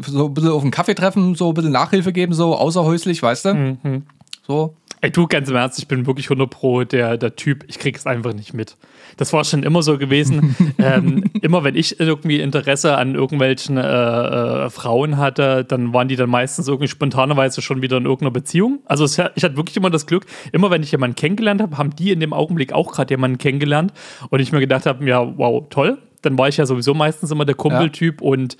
so 0.07 0.27
ein 0.27 0.35
bisschen 0.35 0.51
auf 0.51 0.63
einen 0.63 0.71
Kaffee 0.71 0.95
treffen, 0.95 1.35
so 1.35 1.49
ein 1.49 1.55
bisschen 1.55 1.73
Nachhilfe 1.73 2.13
geben, 2.13 2.35
so 2.35 2.55
außerhäuslich, 2.55 3.23
weißt 3.23 3.47
du? 3.47 3.55
Mhm. 3.55 4.03
So. 4.47 4.77
Ey, 5.07 5.13
du, 5.13 5.29
ganz 5.29 5.49
im 5.49 5.55
Ernst, 5.55 5.79
ich 5.79 5.87
bin 5.87 6.05
wirklich 6.05 6.27
100 6.27 6.51
Pro 6.51 6.83
der, 6.83 7.17
der 7.17 7.37
Typ, 7.37 7.63
ich 7.69 7.79
krieg 7.79 7.97
es 7.97 8.07
einfach 8.07 8.33
nicht 8.33 8.55
mit. 8.55 8.77
Das 9.17 9.33
war 9.33 9.45
schon 9.45 9.63
immer 9.63 9.81
so 9.81 9.99
gewesen. 9.99 10.57
ähm, 10.79 11.23
immer 11.43 11.63
wenn 11.63 11.77
ich 11.77 12.01
irgendwie 12.01 12.41
Interesse 12.41 12.97
an 12.97 13.15
irgendwelchen 13.15 13.77
äh, 13.77 13.83
äh, 13.83 14.69
Frauen 14.69 15.17
hatte, 15.17 15.65
dann 15.65 15.93
waren 15.93 16.09
die 16.09 16.17
dann 16.17 16.29
meistens 16.29 16.67
irgendwie 16.67 16.89
spontanerweise 16.89 17.63
schon 17.63 17.83
wieder 17.83 17.99
in 17.99 18.03
irgendeiner 18.03 18.33
Beziehung. 18.33 18.81
Also 18.87 19.05
es, 19.05 19.13
ich 19.13 19.45
hatte 19.45 19.57
wirklich 19.57 19.77
immer 19.77 19.91
das 19.91 20.09
Glück, 20.09 20.27
immer 20.51 20.73
wenn 20.73 20.83
ich 20.83 20.91
jemanden 20.91 21.15
kennengelernt 21.15 21.63
habe, 21.63 21.79
haben 21.79 21.95
die 21.95 22.11
in 22.11 22.19
dem 22.19 22.33
Augenblick 22.33 22.73
auch 22.73 22.91
gerade 22.91 23.15
jemanden 23.15 23.39
kennengelernt. 23.39 23.93
Und 24.31 24.41
ich 24.41 24.51
mir 24.51 24.59
gedacht 24.59 24.87
habe, 24.87 25.09
ja, 25.09 25.39
wow, 25.39 25.63
toll. 25.71 25.99
Dann 26.23 26.37
war 26.37 26.49
ich 26.49 26.57
ja 26.57 26.67
sowieso 26.67 26.95
meistens 26.95 27.31
immer 27.31 27.45
der 27.45 27.55
Kumpeltyp 27.55 28.21
ja. 28.21 28.27
und 28.27 28.57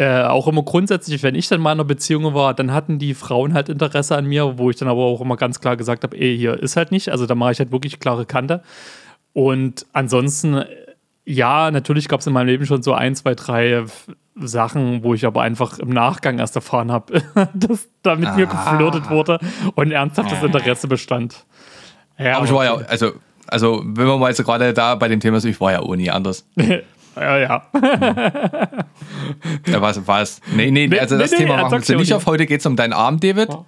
äh, 0.00 0.22
auch 0.22 0.48
immer 0.48 0.62
grundsätzlich, 0.62 1.22
wenn 1.22 1.34
ich 1.34 1.48
dann 1.48 1.60
mal 1.60 1.72
in 1.72 1.76
einer 1.76 1.84
Beziehung 1.84 2.32
war, 2.32 2.54
dann 2.54 2.72
hatten 2.72 2.98
die 2.98 3.12
Frauen 3.12 3.52
halt 3.52 3.68
Interesse 3.68 4.16
an 4.16 4.24
mir, 4.24 4.56
wo 4.56 4.70
ich 4.70 4.76
dann 4.76 4.88
aber 4.88 5.02
auch 5.02 5.20
immer 5.20 5.36
ganz 5.36 5.60
klar 5.60 5.76
gesagt 5.76 6.04
habe, 6.04 6.16
ey, 6.18 6.38
hier 6.38 6.58
ist 6.58 6.76
halt 6.76 6.90
nicht. 6.90 7.10
Also 7.10 7.26
da 7.26 7.34
mache 7.34 7.52
ich 7.52 7.58
halt 7.58 7.70
wirklich 7.70 8.00
klare 8.00 8.24
Kante. 8.24 8.62
Und 9.34 9.84
ansonsten, 9.92 10.64
ja, 11.26 11.70
natürlich 11.70 12.08
gab 12.08 12.20
es 12.20 12.26
in 12.26 12.32
meinem 12.32 12.46
Leben 12.46 12.64
schon 12.64 12.82
so 12.82 12.94
ein, 12.94 13.14
zwei, 13.14 13.34
drei 13.34 13.84
Sachen, 14.36 15.04
wo 15.04 15.12
ich 15.12 15.26
aber 15.26 15.42
einfach 15.42 15.78
im 15.78 15.90
Nachgang 15.90 16.38
erst 16.38 16.56
erfahren 16.56 16.90
habe, 16.90 17.22
dass 17.52 17.86
da 18.02 18.16
mit 18.16 18.30
ah. 18.30 18.36
mir 18.36 18.46
geflirtet 18.46 19.10
wurde 19.10 19.38
und 19.74 19.90
ernsthaftes 19.90 20.42
Interesse 20.42 20.88
bestand. 20.88 21.44
Ja, 22.18 22.38
aber 22.38 22.46
ich 22.46 22.52
war 22.54 22.64
ja, 22.64 22.74
also, 22.88 23.12
also 23.48 23.82
wenn 23.84 24.06
wir 24.06 24.16
mal 24.16 24.28
jetzt 24.28 24.42
gerade 24.42 24.72
da 24.72 24.94
bei 24.94 25.08
dem 25.08 25.20
Thema 25.20 25.40
sind, 25.40 25.50
ich 25.50 25.60
war 25.60 25.72
ja 25.72 25.80
auch 25.80 25.94
nie 25.94 26.10
anders. 26.10 26.46
Ja, 27.20 27.38
ja. 27.38 27.62
ja 29.66 29.80
was, 29.80 30.06
was? 30.06 30.40
Nee, 30.54 30.70
nee, 30.70 30.98
also 30.98 31.18
das 31.18 31.30
nee, 31.32 31.38
Thema 31.38 31.56
nee, 31.56 31.62
machen 31.62 31.86
wir 31.86 31.96
nicht 31.96 32.14
auf. 32.14 32.26
Heute 32.26 32.46
geht 32.46 32.60
es 32.60 32.66
um 32.66 32.76
deinen 32.76 32.92
Arm, 32.92 33.20
David. 33.20 33.48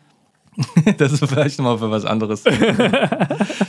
Das 0.99 1.12
ist 1.12 1.27
vielleicht 1.27 1.59
nochmal 1.59 1.79
für 1.79 1.91
was 1.91 2.05
anderes. 2.05 2.45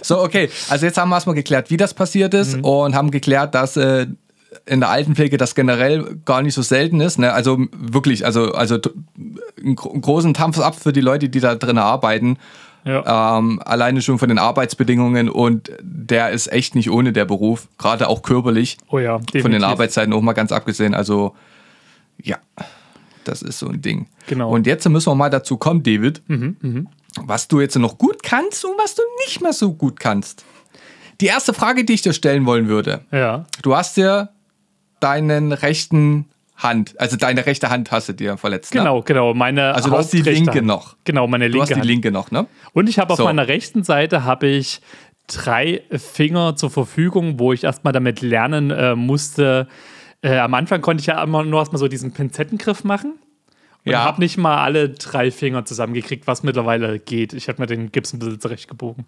so, 0.02 0.22
okay. 0.22 0.50
Also 0.70 0.86
jetzt 0.86 0.98
haben 0.98 1.08
wir 1.10 1.16
erstmal 1.16 1.36
geklärt, 1.36 1.70
wie 1.70 1.78
das 1.78 1.94
passiert 1.94 2.34
ist 2.34 2.58
mhm. 2.58 2.66
und 2.66 2.94
haben 2.94 3.10
geklärt, 3.10 3.56
dass 3.56 3.78
äh, 3.78 4.08
in 4.66 4.80
der 4.82 4.90
Altenpflege 4.90 5.38
das 5.38 5.56
generell 5.56 6.18
gar 6.26 6.42
nicht 6.42 6.54
so 6.54 6.62
selten 6.62 7.00
ist. 7.00 7.20
Ne? 7.20 7.32
Also 7.32 7.58
wirklich, 7.72 8.26
also, 8.26 8.52
also 8.52 8.80
einen 9.62 9.76
großen 9.76 10.34
Tampf 10.34 10.60
ab 10.60 10.76
für 10.76 10.94
die 10.94 11.02
Leute, 11.02 11.30
die 11.30 11.40
da 11.40 11.56
drin 11.56 11.78
arbeiten. 11.78 12.38
Ja. 12.86 13.38
Ähm, 13.38 13.62
alleine 13.64 14.02
schon 14.02 14.20
von 14.20 14.30
den 14.30 14.40
Arbeitsbedingungen 14.40 15.30
und 15.30 15.72
der 15.82 16.32
ist 16.32 16.52
echt 16.52 16.76
nicht 16.76 16.90
ohne 16.90 17.14
der 17.14 17.26
Beruf, 17.26 17.68
gerade 17.78 18.10
auch 18.10 18.24
körperlich. 18.24 18.78
Oh 18.90 19.00
ja, 19.00 19.18
definitiv. 19.18 19.42
Von 19.42 19.52
den 19.52 19.64
Arbeitszeiten 19.64 20.14
auch 20.14 20.22
mal 20.22 20.34
ganz 20.34 20.52
abgesehen. 20.52 20.94
Also 20.94 21.36
ja, 22.22 22.38
das 23.24 23.42
ist 23.42 23.60
so 23.60 23.70
ein 23.70 23.82
Ding. 23.82 24.08
Genau. 24.28 24.52
Und 24.52 24.68
jetzt 24.68 24.88
müssen 24.90 25.12
wir 25.12 25.16
mal 25.16 25.30
dazu 25.30 25.58
kommen, 25.58 25.84
David, 25.84 26.22
mhm, 26.28 26.58
mh. 26.62 26.84
was 27.26 27.48
du 27.48 27.62
jetzt 27.62 27.78
noch 27.78 27.98
gut 27.98 28.22
kannst 28.24 28.66
und 28.66 28.74
was 28.78 28.96
du 28.96 29.02
nicht 29.26 29.42
mehr 29.42 29.54
so 29.54 29.74
gut 29.74 30.00
kannst. 30.00 30.44
Die 31.22 31.28
erste 31.28 31.54
Frage, 31.54 31.86
die 31.86 31.94
ich 31.94 32.02
dir 32.02 32.14
stellen 32.14 32.46
wollen 32.46 32.68
würde. 32.68 33.02
Ja. 33.12 33.46
Du 33.62 33.76
hast 33.76 33.96
dir 33.98 34.30
deinen 35.00 35.52
rechten 35.52 36.26
Hand, 36.56 37.00
also 37.00 37.18
deine 37.18 37.46
rechte 37.46 37.70
Hand 37.70 37.92
hast 37.92 38.10
du 38.10 38.14
dir 38.14 38.38
verletzt. 38.38 38.74
Ne? 38.74 38.82
Genau, 38.82 39.02
genau. 39.02 39.34
Meine 39.34 39.74
also 39.74 39.90
du 39.90 39.98
hast 39.98 40.14
die 40.14 40.22
linke 40.22 40.60
Hand. 40.60 40.68
noch. 40.68 40.96
Genau, 41.04 41.28
meine 41.28 41.46
linke. 41.46 41.58
Du 41.58 41.62
hast 41.62 41.70
die 41.70 41.76
Hand. 41.76 41.86
linke 41.86 42.12
noch, 42.12 42.32
ne? 42.32 42.48
Und 42.74 42.90
ich 42.90 43.00
habe 43.00 43.16
so. 43.16 43.24
auf 43.24 43.28
meiner 43.28 43.48
rechten 43.48 43.84
Seite 43.84 44.24
habe 44.24 44.48
ich 44.48 44.82
drei 45.28 45.82
Finger 45.92 46.56
zur 46.56 46.70
Verfügung, 46.70 47.40
wo 47.40 47.54
ich 47.54 47.64
erstmal 47.64 47.94
damit 47.94 48.22
lernen 48.22 48.72
äh, 48.72 48.96
musste. 48.96 49.68
Äh, 50.22 50.38
am 50.38 50.54
Anfang 50.54 50.82
konnte 50.82 51.02
ich 51.02 51.08
ja 51.08 51.22
immer 51.24 51.44
nur 51.44 51.60
erstmal 51.60 51.80
so 51.80 51.88
diesen 51.88 52.14
Pinzettengriff 52.14 52.84
machen. 52.84 53.16
Und 53.86 53.92
ja. 53.92 54.04
habe 54.04 54.22
nicht 54.22 54.38
mal 54.38 54.64
alle 54.64 54.90
drei 54.90 55.30
Finger 55.30 55.66
zusammengekriegt, 55.66 56.26
was 56.26 56.44
mittlerweile 56.44 57.00
geht. 57.00 57.34
Ich 57.34 57.50
habe 57.50 57.62
mir 57.62 57.68
den 57.68 57.92
Gips 57.92 58.14
ein 58.14 58.20
bisschen 58.20 58.40
zurechtgebogen. 58.40 59.06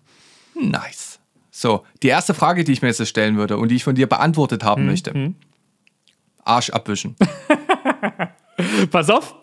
Nice. 0.59 1.19
So, 1.49 1.83
die 2.03 2.09
erste 2.09 2.33
Frage, 2.33 2.65
die 2.65 2.73
ich 2.73 2.81
mir 2.81 2.89
jetzt 2.89 3.07
stellen 3.07 3.37
würde 3.37 3.57
und 3.57 3.69
die 3.69 3.75
ich 3.75 3.85
von 3.85 3.95
dir 3.95 4.07
beantwortet 4.07 4.65
haben 4.65 4.81
hm, 4.81 4.87
möchte. 4.87 5.13
Hm. 5.13 5.35
Arsch 6.45 6.69
abwischen. 6.69 7.15
Pass 8.91 9.09
auf, 9.09 9.35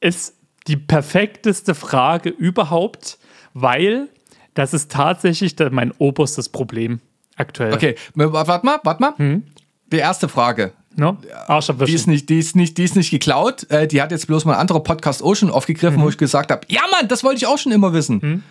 ist 0.00 0.36
die 0.68 0.76
perfekteste 0.76 1.74
Frage 1.74 2.30
überhaupt, 2.30 3.18
weil 3.54 4.08
das 4.54 4.74
ist 4.74 4.92
tatsächlich 4.92 5.56
mein 5.70 5.92
oberstes 5.92 6.48
Problem 6.48 7.00
aktuell. 7.36 7.72
Okay, 7.72 7.96
warte 8.14 8.64
mal, 8.64 8.78
warte 8.84 9.00
mal. 9.00 9.14
Hm? 9.16 9.44
Die 9.90 9.96
erste 9.96 10.28
Frage. 10.28 10.72
No? 10.94 11.16
Arsch 11.46 11.70
abwischen. 11.70 11.90
Die 11.90 11.94
ist, 11.94 12.06
nicht, 12.06 12.28
die, 12.28 12.38
ist 12.38 12.56
nicht, 12.56 12.78
die 12.78 12.84
ist 12.84 12.96
nicht 12.96 13.10
geklaut. 13.10 13.68
Äh, 13.70 13.88
die 13.88 14.02
hat 14.02 14.10
jetzt 14.10 14.26
bloß 14.26 14.44
mal 14.44 14.54
ein 14.54 14.60
anderer 14.60 14.80
Podcast 14.80 15.22
Ocean 15.22 15.50
aufgegriffen, 15.50 15.98
mhm. 15.98 16.04
wo 16.04 16.08
ich 16.10 16.18
gesagt 16.18 16.50
habe: 16.50 16.66
Ja, 16.68 16.82
Mann, 16.90 17.08
das 17.08 17.24
wollte 17.24 17.38
ich 17.38 17.46
auch 17.46 17.58
schon 17.58 17.72
immer 17.72 17.92
wissen. 17.92 18.20
Mhm. 18.22 18.42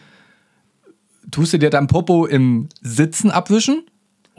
Tust 1.30 1.54
du 1.54 1.60
dir 1.60 1.70
dein 1.70 1.88
Popo 1.88 2.26
im 2.26 2.68
Sitzen 2.82 3.30
abwischen? 3.32 3.84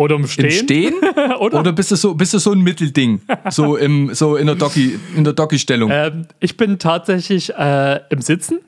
Oder 0.03 0.17
im 0.17 0.27
Stehen. 0.27 0.47
Im 0.47 0.51
Stehen? 0.53 0.95
Oder- 1.41 1.61
oder? 1.61 1.73
bist 1.73 1.91
du 1.91 1.97
so, 1.97 2.15
bist 2.15 2.35
du 2.35 2.39
so 2.39 2.53
ein 2.53 2.61
Mittelding? 2.61 3.21
So, 3.51 3.77
im, 3.77 4.15
so 4.15 4.37
in 4.37 4.47
der 4.47 4.57
der 4.57 5.33
Doggy-Stellung. 5.33 5.91
Ähm, 5.93 6.27
ich 6.41 6.57
bin 6.57 6.79
tatsächlich 6.79 7.55
äh, 7.55 8.01
im 8.11 8.21
Sitzen. 8.21 8.61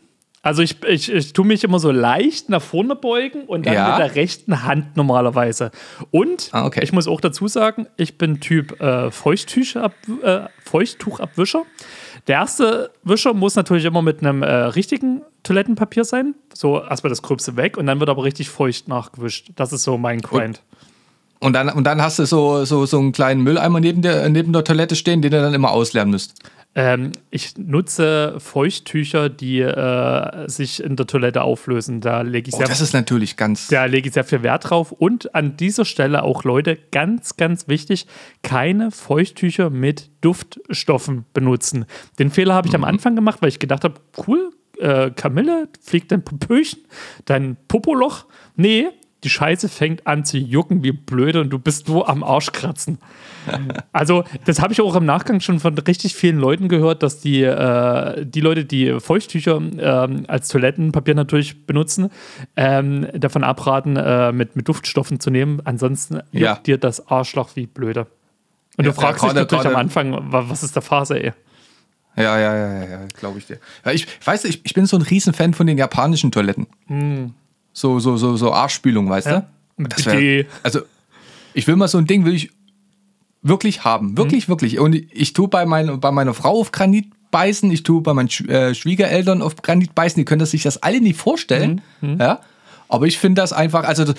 Also 0.42 0.60
ich, 0.60 0.76
ich, 0.84 1.10
ich 1.10 1.32
tue 1.32 1.46
mich 1.46 1.64
immer 1.64 1.78
so 1.78 1.90
leicht 1.90 2.50
nach 2.50 2.60
vorne 2.60 2.94
beugen 2.96 3.44
und 3.44 3.64
dann 3.64 3.72
Ja. 3.72 3.88
mit 3.90 3.98
der 4.00 4.14
rechten 4.14 4.62
Hand 4.64 4.94
normalerweise. 4.94 5.70
Und 6.10 6.50
Ah, 6.52 6.66
okay. 6.66 6.80
ich 6.82 6.92
muss 6.92 7.08
auch 7.08 7.22
dazu 7.22 7.48
sagen, 7.48 7.86
ich 7.96 8.18
bin 8.18 8.40
Typ 8.40 8.78
äh, 8.78 9.10
Feuchttuchabw 9.10 9.94
äh, 10.22 10.40
Feuchttuchabwischer. 10.62 11.62
Der 12.26 12.36
erste 12.36 12.90
Wischer 13.02 13.32
muss 13.32 13.54
natürlich 13.56 13.86
immer 13.86 14.02
mit 14.02 14.20
einem 14.20 14.42
äh, 14.42 14.46
richtigen 14.52 15.22
Toilettenpapier 15.44 16.04
sein. 16.04 16.34
So 16.52 16.78
erstmal 16.82 17.08
das 17.10 17.22
Gröbste 17.22 17.56
weg 17.56 17.78
und 17.78 17.86
dann 17.86 18.00
wird 18.00 18.10
aber 18.10 18.24
richtig 18.24 18.50
feucht 18.50 18.86
nachgewischt. 18.86 19.50
Das 19.56 19.72
ist 19.72 19.82
so 19.84 19.96
mein 19.96 20.20
Grind. 20.20 20.60
Und 20.72 20.73
dann, 21.52 21.68
und 21.68 21.84
dann 21.84 22.00
hast 22.00 22.18
du 22.18 22.24
so, 22.24 22.64
so, 22.64 22.86
so 22.86 22.98
einen 22.98 23.12
kleinen 23.12 23.42
Mülleimer 23.42 23.80
neben 23.80 24.02
der, 24.02 24.28
neben 24.30 24.52
der 24.52 24.64
Toilette 24.64 24.96
stehen, 24.96 25.22
den 25.22 25.30
du 25.30 25.40
dann 25.40 25.54
immer 25.54 25.70
ausleeren 25.70 26.10
müsst. 26.10 26.34
Ähm, 26.76 27.12
ich 27.30 27.56
nutze 27.56 28.34
Feuchttücher, 28.38 29.28
die 29.28 29.60
äh, 29.60 30.48
sich 30.48 30.82
in 30.82 30.96
der 30.96 31.06
Toilette 31.06 31.42
auflösen. 31.42 32.00
Da 32.00 32.22
lege 32.22 32.48
ich 32.48 32.54
Oh, 32.54 32.58
sehr 32.58 32.66
das 32.66 32.80
ist 32.80 32.94
natürlich 32.94 33.36
ganz. 33.36 33.68
Da 33.68 33.84
lege 33.84 34.08
ich 34.08 34.14
sehr 34.14 34.24
viel 34.24 34.42
Wert 34.42 34.70
drauf. 34.70 34.90
Und 34.90 35.34
an 35.36 35.56
dieser 35.56 35.84
Stelle 35.84 36.24
auch, 36.24 36.42
Leute, 36.42 36.76
ganz, 36.90 37.36
ganz 37.36 37.68
wichtig, 37.68 38.06
keine 38.42 38.90
Feuchttücher 38.90 39.70
mit 39.70 40.10
Duftstoffen 40.20 41.26
benutzen. 41.32 41.84
Den 42.18 42.30
Fehler 42.30 42.54
habe 42.54 42.66
ich 42.66 42.74
am 42.74 42.84
Anfang 42.84 43.14
gemacht, 43.14 43.40
weil 43.40 43.50
ich 43.50 43.60
gedacht 43.60 43.84
habe, 43.84 43.94
cool, 44.26 44.50
äh, 44.78 45.10
Kamille, 45.12 45.68
fliegt 45.80 46.10
dein 46.10 46.24
Popöchen, 46.24 46.80
dein 47.24 47.56
Popoloch. 47.68 48.26
Nee, 48.56 48.88
die 49.24 49.30
Scheiße 49.30 49.68
fängt 49.68 50.06
an 50.06 50.24
zu 50.24 50.38
jucken 50.38 50.84
wie 50.84 50.92
blöde 50.92 51.40
und 51.40 51.50
du 51.50 51.58
bist 51.58 51.88
nur 51.88 52.08
am 52.08 52.22
Arsch 52.22 52.52
kratzen. 52.52 52.98
Also, 53.92 54.24
das 54.46 54.60
habe 54.62 54.72
ich 54.72 54.80
auch 54.80 54.96
im 54.96 55.04
Nachgang 55.04 55.40
schon 55.40 55.60
von 55.60 55.76
richtig 55.76 56.14
vielen 56.14 56.38
Leuten 56.38 56.68
gehört, 56.68 57.02
dass 57.02 57.20
die, 57.20 57.42
äh, 57.42 58.24
die 58.24 58.40
Leute, 58.40 58.64
die 58.64 58.98
Feuchttücher 59.00 59.56
ähm, 59.78 60.24
als 60.28 60.48
Toilettenpapier 60.48 61.14
natürlich 61.14 61.66
benutzen, 61.66 62.08
ähm, 62.56 63.06
davon 63.14 63.44
abraten, 63.44 63.96
äh, 63.96 64.32
mit, 64.32 64.56
mit 64.56 64.66
Duftstoffen 64.66 65.20
zu 65.20 65.30
nehmen. 65.30 65.60
Ansonsten 65.64 66.14
juckt 66.32 66.32
Ja. 66.32 66.54
dir 66.56 66.78
das 66.78 67.06
Arschloch 67.08 67.50
wie 67.54 67.66
blöde. 67.66 68.06
Und 68.78 68.86
Ja, 68.86 68.92
du 68.92 68.98
fragst 68.98 69.22
ja, 69.22 69.28
dich 69.28 69.36
natürlich 69.42 69.66
am 69.66 69.76
Anfang, 69.76 70.32
wa- 70.32 70.44
was 70.48 70.62
ist 70.62 70.74
der 70.74 70.82
Phase, 70.82 71.22
ey? 71.22 71.32
Ja, 72.16 72.38
ja, 72.38 72.56
ja, 72.56 72.84
ja, 72.84 72.98
glaube 73.18 73.38
ich 73.40 73.46
dir. 73.46 73.58
Ich 73.92 74.06
weiß, 74.24 74.44
ich, 74.46 74.64
ich 74.64 74.72
bin 74.72 74.86
so 74.86 74.96
ein 74.96 75.02
Riesenfan 75.02 75.52
von 75.52 75.66
den 75.66 75.76
japanischen 75.76 76.32
Toiletten. 76.32 76.66
So, 77.74 77.98
so, 77.98 78.16
so, 78.16 78.36
so 78.36 78.52
Arschspülung, 78.52 79.10
weißt. 79.10 79.26
Ja. 79.26 79.46
du? 79.76 79.84
Das 79.88 80.06
wär, 80.06 80.46
also, 80.62 80.80
ich 81.52 81.66
will 81.66 81.76
mal 81.76 81.88
so 81.88 81.98
ein 81.98 82.06
Ding, 82.06 82.24
will 82.24 82.34
ich 82.34 82.50
wirklich 83.42 83.84
haben. 83.84 84.16
Wirklich, 84.16 84.48
wirklich. 84.48 84.78
Und 84.78 84.94
ich 84.94 85.34
tue 85.34 85.48
bei, 85.48 85.66
mein, 85.66 86.00
bei 86.00 86.10
meiner 86.10 86.32
Frau 86.32 86.60
auf 86.60 86.72
Granit 86.72 87.06
beißen, 87.30 87.70
ich 87.70 87.82
tue 87.82 88.00
bei 88.00 88.14
meinen 88.14 88.30
Sch 88.30 88.42
äh, 88.42 88.74
Schwiegereltern 88.74 89.42
auf 89.42 89.56
Granit 89.56 89.94
beißen, 89.94 90.18
die 90.20 90.24
können 90.24 90.38
das 90.38 90.52
sich 90.52 90.62
das 90.62 90.82
alle 90.82 91.00
nicht 91.00 91.18
vorstellen. 91.18 91.82
Ja? 92.00 92.40
Aber 92.88 93.06
ich 93.06 93.18
finde 93.18 93.42
das 93.42 93.52
einfach, 93.52 93.84
also 93.84 94.04
das, 94.04 94.14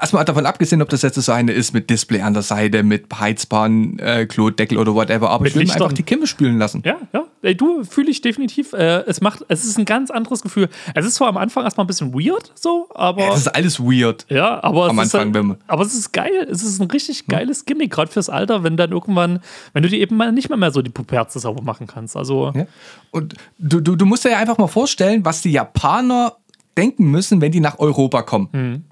erstmal 0.00 0.24
davon 0.24 0.46
abgesehen, 0.46 0.82
ob 0.82 0.88
das 0.88 1.02
jetzt 1.02 1.20
so 1.20 1.32
eine 1.32 1.52
ist 1.52 1.72
mit 1.72 1.90
Display 1.90 2.20
an 2.20 2.34
der 2.34 2.42
Seite, 2.42 2.82
mit 2.82 3.06
heizbaren 3.18 3.98
äh, 3.98 4.26
Klodeckel 4.26 4.78
oder 4.78 4.94
whatever, 4.94 5.30
aber 5.30 5.44
Mit 5.44 5.52
ich 5.52 5.58
will 5.58 5.70
einfach 5.70 5.92
die 5.92 6.02
Kimme 6.02 6.26
spülen 6.26 6.58
lassen. 6.58 6.82
Ja, 6.84 6.96
ja. 7.12 7.24
Ey, 7.42 7.56
du 7.56 7.84
fühle 7.84 8.10
ich 8.10 8.20
definitiv. 8.20 8.72
Äh, 8.72 9.04
es 9.06 9.20
macht, 9.20 9.44
es 9.48 9.64
ist 9.64 9.78
ein 9.78 9.84
ganz 9.84 10.10
anderes 10.10 10.42
Gefühl. 10.42 10.68
Es 10.94 11.06
ist 11.06 11.14
zwar 11.14 11.28
am 11.28 11.36
Anfang 11.36 11.64
erstmal 11.64 11.84
ein 11.84 11.88
bisschen 11.88 12.12
weird, 12.12 12.52
so, 12.54 12.88
aber. 12.94 13.22
Ja, 13.22 13.30
das 13.30 13.40
ist 13.40 13.48
alles 13.48 13.80
weird. 13.80 14.26
Ja, 14.28 14.62
aber, 14.62 14.88
Am 14.88 14.98
es 14.98 15.06
ist 15.06 15.14
Anfang, 15.14 15.34
wenn 15.34 15.48
halt, 15.50 15.60
aber 15.66 15.82
es 15.82 15.94
ist 15.94 16.12
geil. 16.12 16.48
Es 16.50 16.62
ist 16.62 16.80
ein 16.80 16.90
richtig 16.90 17.26
geiles 17.26 17.64
Gimmick, 17.64 17.90
gerade 17.90 18.10
fürs 18.10 18.28
Alter, 18.28 18.64
wenn 18.64 18.76
dann 18.76 18.90
irgendwann, 18.90 19.40
wenn 19.72 19.82
du 19.82 19.88
dir 19.88 19.98
eben 19.98 20.16
mal 20.16 20.32
nicht 20.32 20.48
mehr, 20.48 20.58
mehr 20.58 20.70
so 20.70 20.82
die 20.82 20.90
Puperze 20.90 21.38
sauber 21.38 21.62
machen 21.62 21.86
kannst. 21.86 22.16
Also, 22.16 22.52
Ja? 22.54 22.66
Und 23.10 23.34
du, 23.58 23.80
du, 23.80 23.96
du 23.96 24.06
musst 24.06 24.24
dir 24.24 24.30
ja 24.30 24.38
einfach 24.38 24.58
mal 24.58 24.66
vorstellen, 24.66 25.24
was 25.24 25.42
die 25.42 25.52
Japaner 25.52 26.36
denken 26.76 27.10
müssen, 27.10 27.40
wenn 27.40 27.52
die 27.52 27.60
nach 27.60 27.78
Europa 27.78 28.22
kommen. 28.22 28.48
Mhm. 28.52 28.84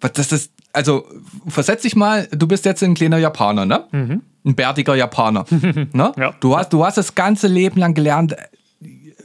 Was 0.00 0.12
das 0.12 0.32
ist, 0.32 0.52
also 0.72 1.04
versetz 1.48 1.82
dich 1.82 1.96
mal, 1.96 2.28
du 2.30 2.46
bist 2.46 2.64
jetzt 2.64 2.82
ein 2.82 2.94
kleiner 2.94 3.18
Japaner, 3.18 3.66
ne? 3.66 3.84
Ein 4.44 4.54
bärtiger 4.54 4.94
Japaner. 4.94 5.44
ne? 5.50 5.86
Mhm. 5.92 6.12
Ja. 6.16 6.34
du, 6.40 6.56
hast, 6.56 6.72
du 6.72 6.84
hast 6.84 6.98
das 6.98 7.14
ganze 7.14 7.48
Leben 7.48 7.80
lang 7.80 7.94
gelernt, 7.94 8.36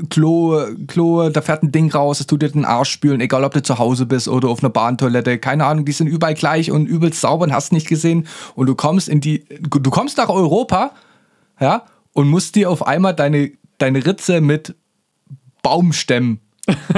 Klo, 0.09 0.59
Klo, 0.88 1.29
da 1.29 1.41
fährt 1.41 1.63
ein 1.63 1.71
Ding 1.71 1.91
raus, 1.91 2.19
es 2.19 2.25
tut 2.25 2.41
dir 2.41 2.49
den 2.49 2.65
Arsch 2.65 2.89
spülen, 2.89 3.21
egal 3.21 3.43
ob 3.43 3.53
du 3.53 3.62
zu 3.62 3.77
Hause 3.77 4.07
bist 4.07 4.27
oder 4.27 4.49
auf 4.49 4.63
einer 4.63 4.71
Bahntoilette, 4.71 5.38
keine 5.38 5.65
Ahnung, 5.65 5.86
die 5.86 5.91
sind 5.91 6.07
überall 6.07 6.33
gleich 6.33 6.71
und 6.71 6.88
übelst 6.88 7.21
sauber 7.21 7.45
und 7.45 7.53
hast 7.53 7.71
nicht 7.71 7.88
gesehen. 7.88 8.27
Und 8.55 8.67
du 8.67 8.75
kommst 8.75 9.07
in 9.07 9.21
die, 9.21 9.45
du 9.59 9.91
kommst 9.91 10.17
nach 10.17 10.29
Europa, 10.29 10.91
ja, 11.59 11.83
und 12.13 12.27
musst 12.27 12.55
dir 12.55 12.71
auf 12.71 12.86
einmal 12.86 13.13
deine, 13.13 13.51
deine 13.77 14.03
Ritze 14.05 14.41
mit 14.41 14.75
Baumstämmen 15.62 16.39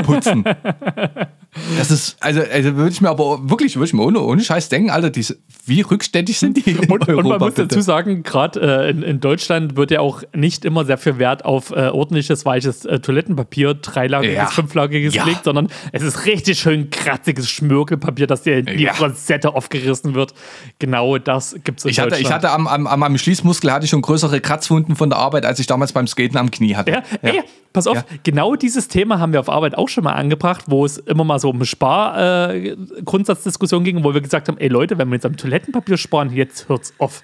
putzen. 0.04 0.46
Das 1.78 1.90
ist, 1.90 2.18
also, 2.20 2.42
also 2.42 2.76
würde 2.76 2.92
ich 2.92 3.00
mir 3.02 3.10
aber 3.10 3.50
wirklich, 3.50 3.76
würde 3.78 3.86
ich 3.88 3.94
mir 3.94 4.04
ohne, 4.04 4.20
ohne 4.20 4.42
Scheiß 4.44 4.68
denken, 4.70 4.90
Alter, 4.90 5.10
diese, 5.10 5.38
wie 5.66 5.82
rückständig 5.82 6.38
sind 6.38 6.58
die 6.58 6.76
und, 6.90 6.90
Europa? 7.08 7.14
und 7.14 7.28
man 7.28 7.40
muss 7.40 7.54
bitte? 7.54 7.68
dazu 7.68 7.82
sagen, 7.82 8.24
gerade 8.24 8.60
äh, 8.88 8.90
in, 8.90 9.04
in 9.04 9.20
Deutschland 9.22 9.78
wird 9.78 9.92
ja 9.92 10.02
auch 10.02 10.24
nicht 10.34 10.66
immer 10.66 10.84
sehr 10.84 10.98
viel 10.98 11.18
Wert 11.18 11.46
auf 11.46 11.72
äh, 11.72 11.88
ordentliches, 11.88 12.46
weiches 12.46 12.84
äh, 12.86 13.00
Toilettenpapier, 13.00 13.74
dreilagiges, 13.74 14.36
Ja. 14.36 14.46
fünflagiges 14.48 15.16
Ja. 15.16 15.24
gelegt, 15.24 15.46
sondern 15.46 15.70
es 15.94 16.04
ist 16.04 16.26
richtig 16.26 16.60
schön 16.60 16.90
kratziges 16.90 17.50
Schmirgelpapier, 17.50 18.28
das 18.28 18.44
dir 18.44 18.58
in 18.58 18.66
die 18.66 18.84
Ja. 18.84 18.94
Rosette 18.94 19.54
aufgerissen 19.56 20.14
wird. 20.14 20.34
Genau 20.80 21.18
das 21.18 21.56
gibt 21.64 21.80
es 21.80 21.86
in 21.86 21.92
Ich 21.92 22.00
hatte, 22.00 22.10
Deutschland. 22.10 22.28
ich 22.28 22.34
hatte 22.34 22.52
am, 22.52 22.68
am, 22.68 23.00
meinem 23.00 23.18
Schließmuskel 23.18 23.72
hatte 23.72 23.86
ich 23.86 23.92
schon 23.92 24.02
größere 24.02 24.42
Kratzwunden 24.42 24.96
von 24.96 25.10
der 25.10 25.20
Arbeit, 25.20 25.46
als 25.46 25.60
ich 25.60 25.68
damals 25.68 25.94
beim 25.94 26.08
Skaten 26.08 26.38
am 26.38 26.52
Knie 26.52 26.76
hatte. 26.76 26.92
Ja, 26.92 27.04
ey, 27.22 27.42
pass 27.72 27.88
auf, 27.88 28.04
genau 28.24 28.56
dieses 28.56 28.88
Thema 28.90 29.20
haben 29.20 29.32
wir 29.32 29.40
auf 29.40 29.50
Arbeit 29.50 29.78
auch 29.78 29.88
schon 29.90 30.04
mal 30.04 30.14
angebracht, 30.14 30.66
wo 30.68 30.86
es 30.86 30.98
immer 30.98 31.24
mal 31.24 31.40
so 31.40 31.45
um 31.50 31.64
Spar-Grundsatzdiskussion 31.66 33.84
ging, 33.84 34.04
wo 34.04 34.14
wir 34.14 34.22
gesagt 34.22 34.48
haben, 34.48 34.58
ey 34.58 34.68
Leute, 34.68 34.98
wenn 34.98 35.10
wir 35.10 35.16
jetzt 35.16 35.26
am 35.26 35.38
Toilettenpapier 35.38 35.98
sparen, 35.98 36.32
jetzt 36.32 36.70
hört's 36.70 36.94
auf. 36.98 37.24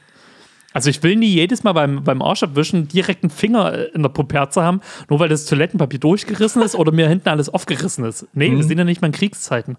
Also 0.74 0.90
ich 0.90 1.04
will 1.04 1.18
nie 1.18 1.28
jedes 1.28 1.64
Mal 1.64 1.74
beim, 1.74 2.02
beim 2.04 2.22
Arsch 2.22 2.44
abwischen 2.44 2.88
direkt 2.88 3.24
einen 3.24 3.30
Finger 3.30 3.74
äh, 3.74 3.84
in 3.94 4.04
der 4.04 4.10
Puperze 4.10 4.64
haben, 4.64 4.80
nur 5.10 5.20
weil 5.20 5.28
das 5.28 5.46
Toilettenpapier 5.46 6.00
durchgerissen 6.00 6.62
ist 6.62 6.76
oder 6.76 6.94
mir 6.94 7.10
hinten 7.10 7.28
alles 7.28 7.50
aufgerissen 7.50 8.06
ist. 8.06 8.26
Nee, 8.34 8.50
Mhm. 8.50 8.58
wir 8.58 8.64
sind 8.64 8.78
ja 8.78 8.84
nicht 8.86 9.02
mal 9.02 9.08
in 9.08 9.12
Kriegszeiten. 9.14 9.76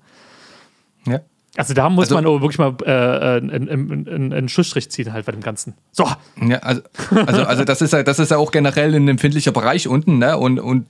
Ja. 1.07 1.21
Also 1.57 1.73
da 1.75 1.89
muss 1.91 2.13
Also- 2.13 2.15
man 2.17 2.25
wirklich 2.43 2.59
mal 2.59 2.75
äh, 2.85 3.39
einen, 3.39 3.51
einen, 3.69 4.09
einen, 4.09 4.33
einen 4.35 4.49
Schlussstrich 4.51 4.91
ziehen 4.91 5.13
halt 5.15 5.25
bei 5.27 5.33
dem 5.33 5.41
Ganzen. 5.43 5.75
So, 5.93 6.07
Ja, 6.47 6.59
also, 6.59 6.83
also, 7.27 7.43
also 7.45 7.65
das, 7.65 7.81
ist 7.83 7.93
ja, 7.95 8.03
das 8.03 8.19
ist 8.19 8.31
ja 8.31 8.37
auch 8.39 8.51
generell 8.53 8.95
ein 8.95 9.07
empfindlicher 9.09 9.53
Bereich 9.53 9.87
unten, 9.89 10.19
ne? 10.19 10.37
Und, 10.39 10.59
und 10.61 10.87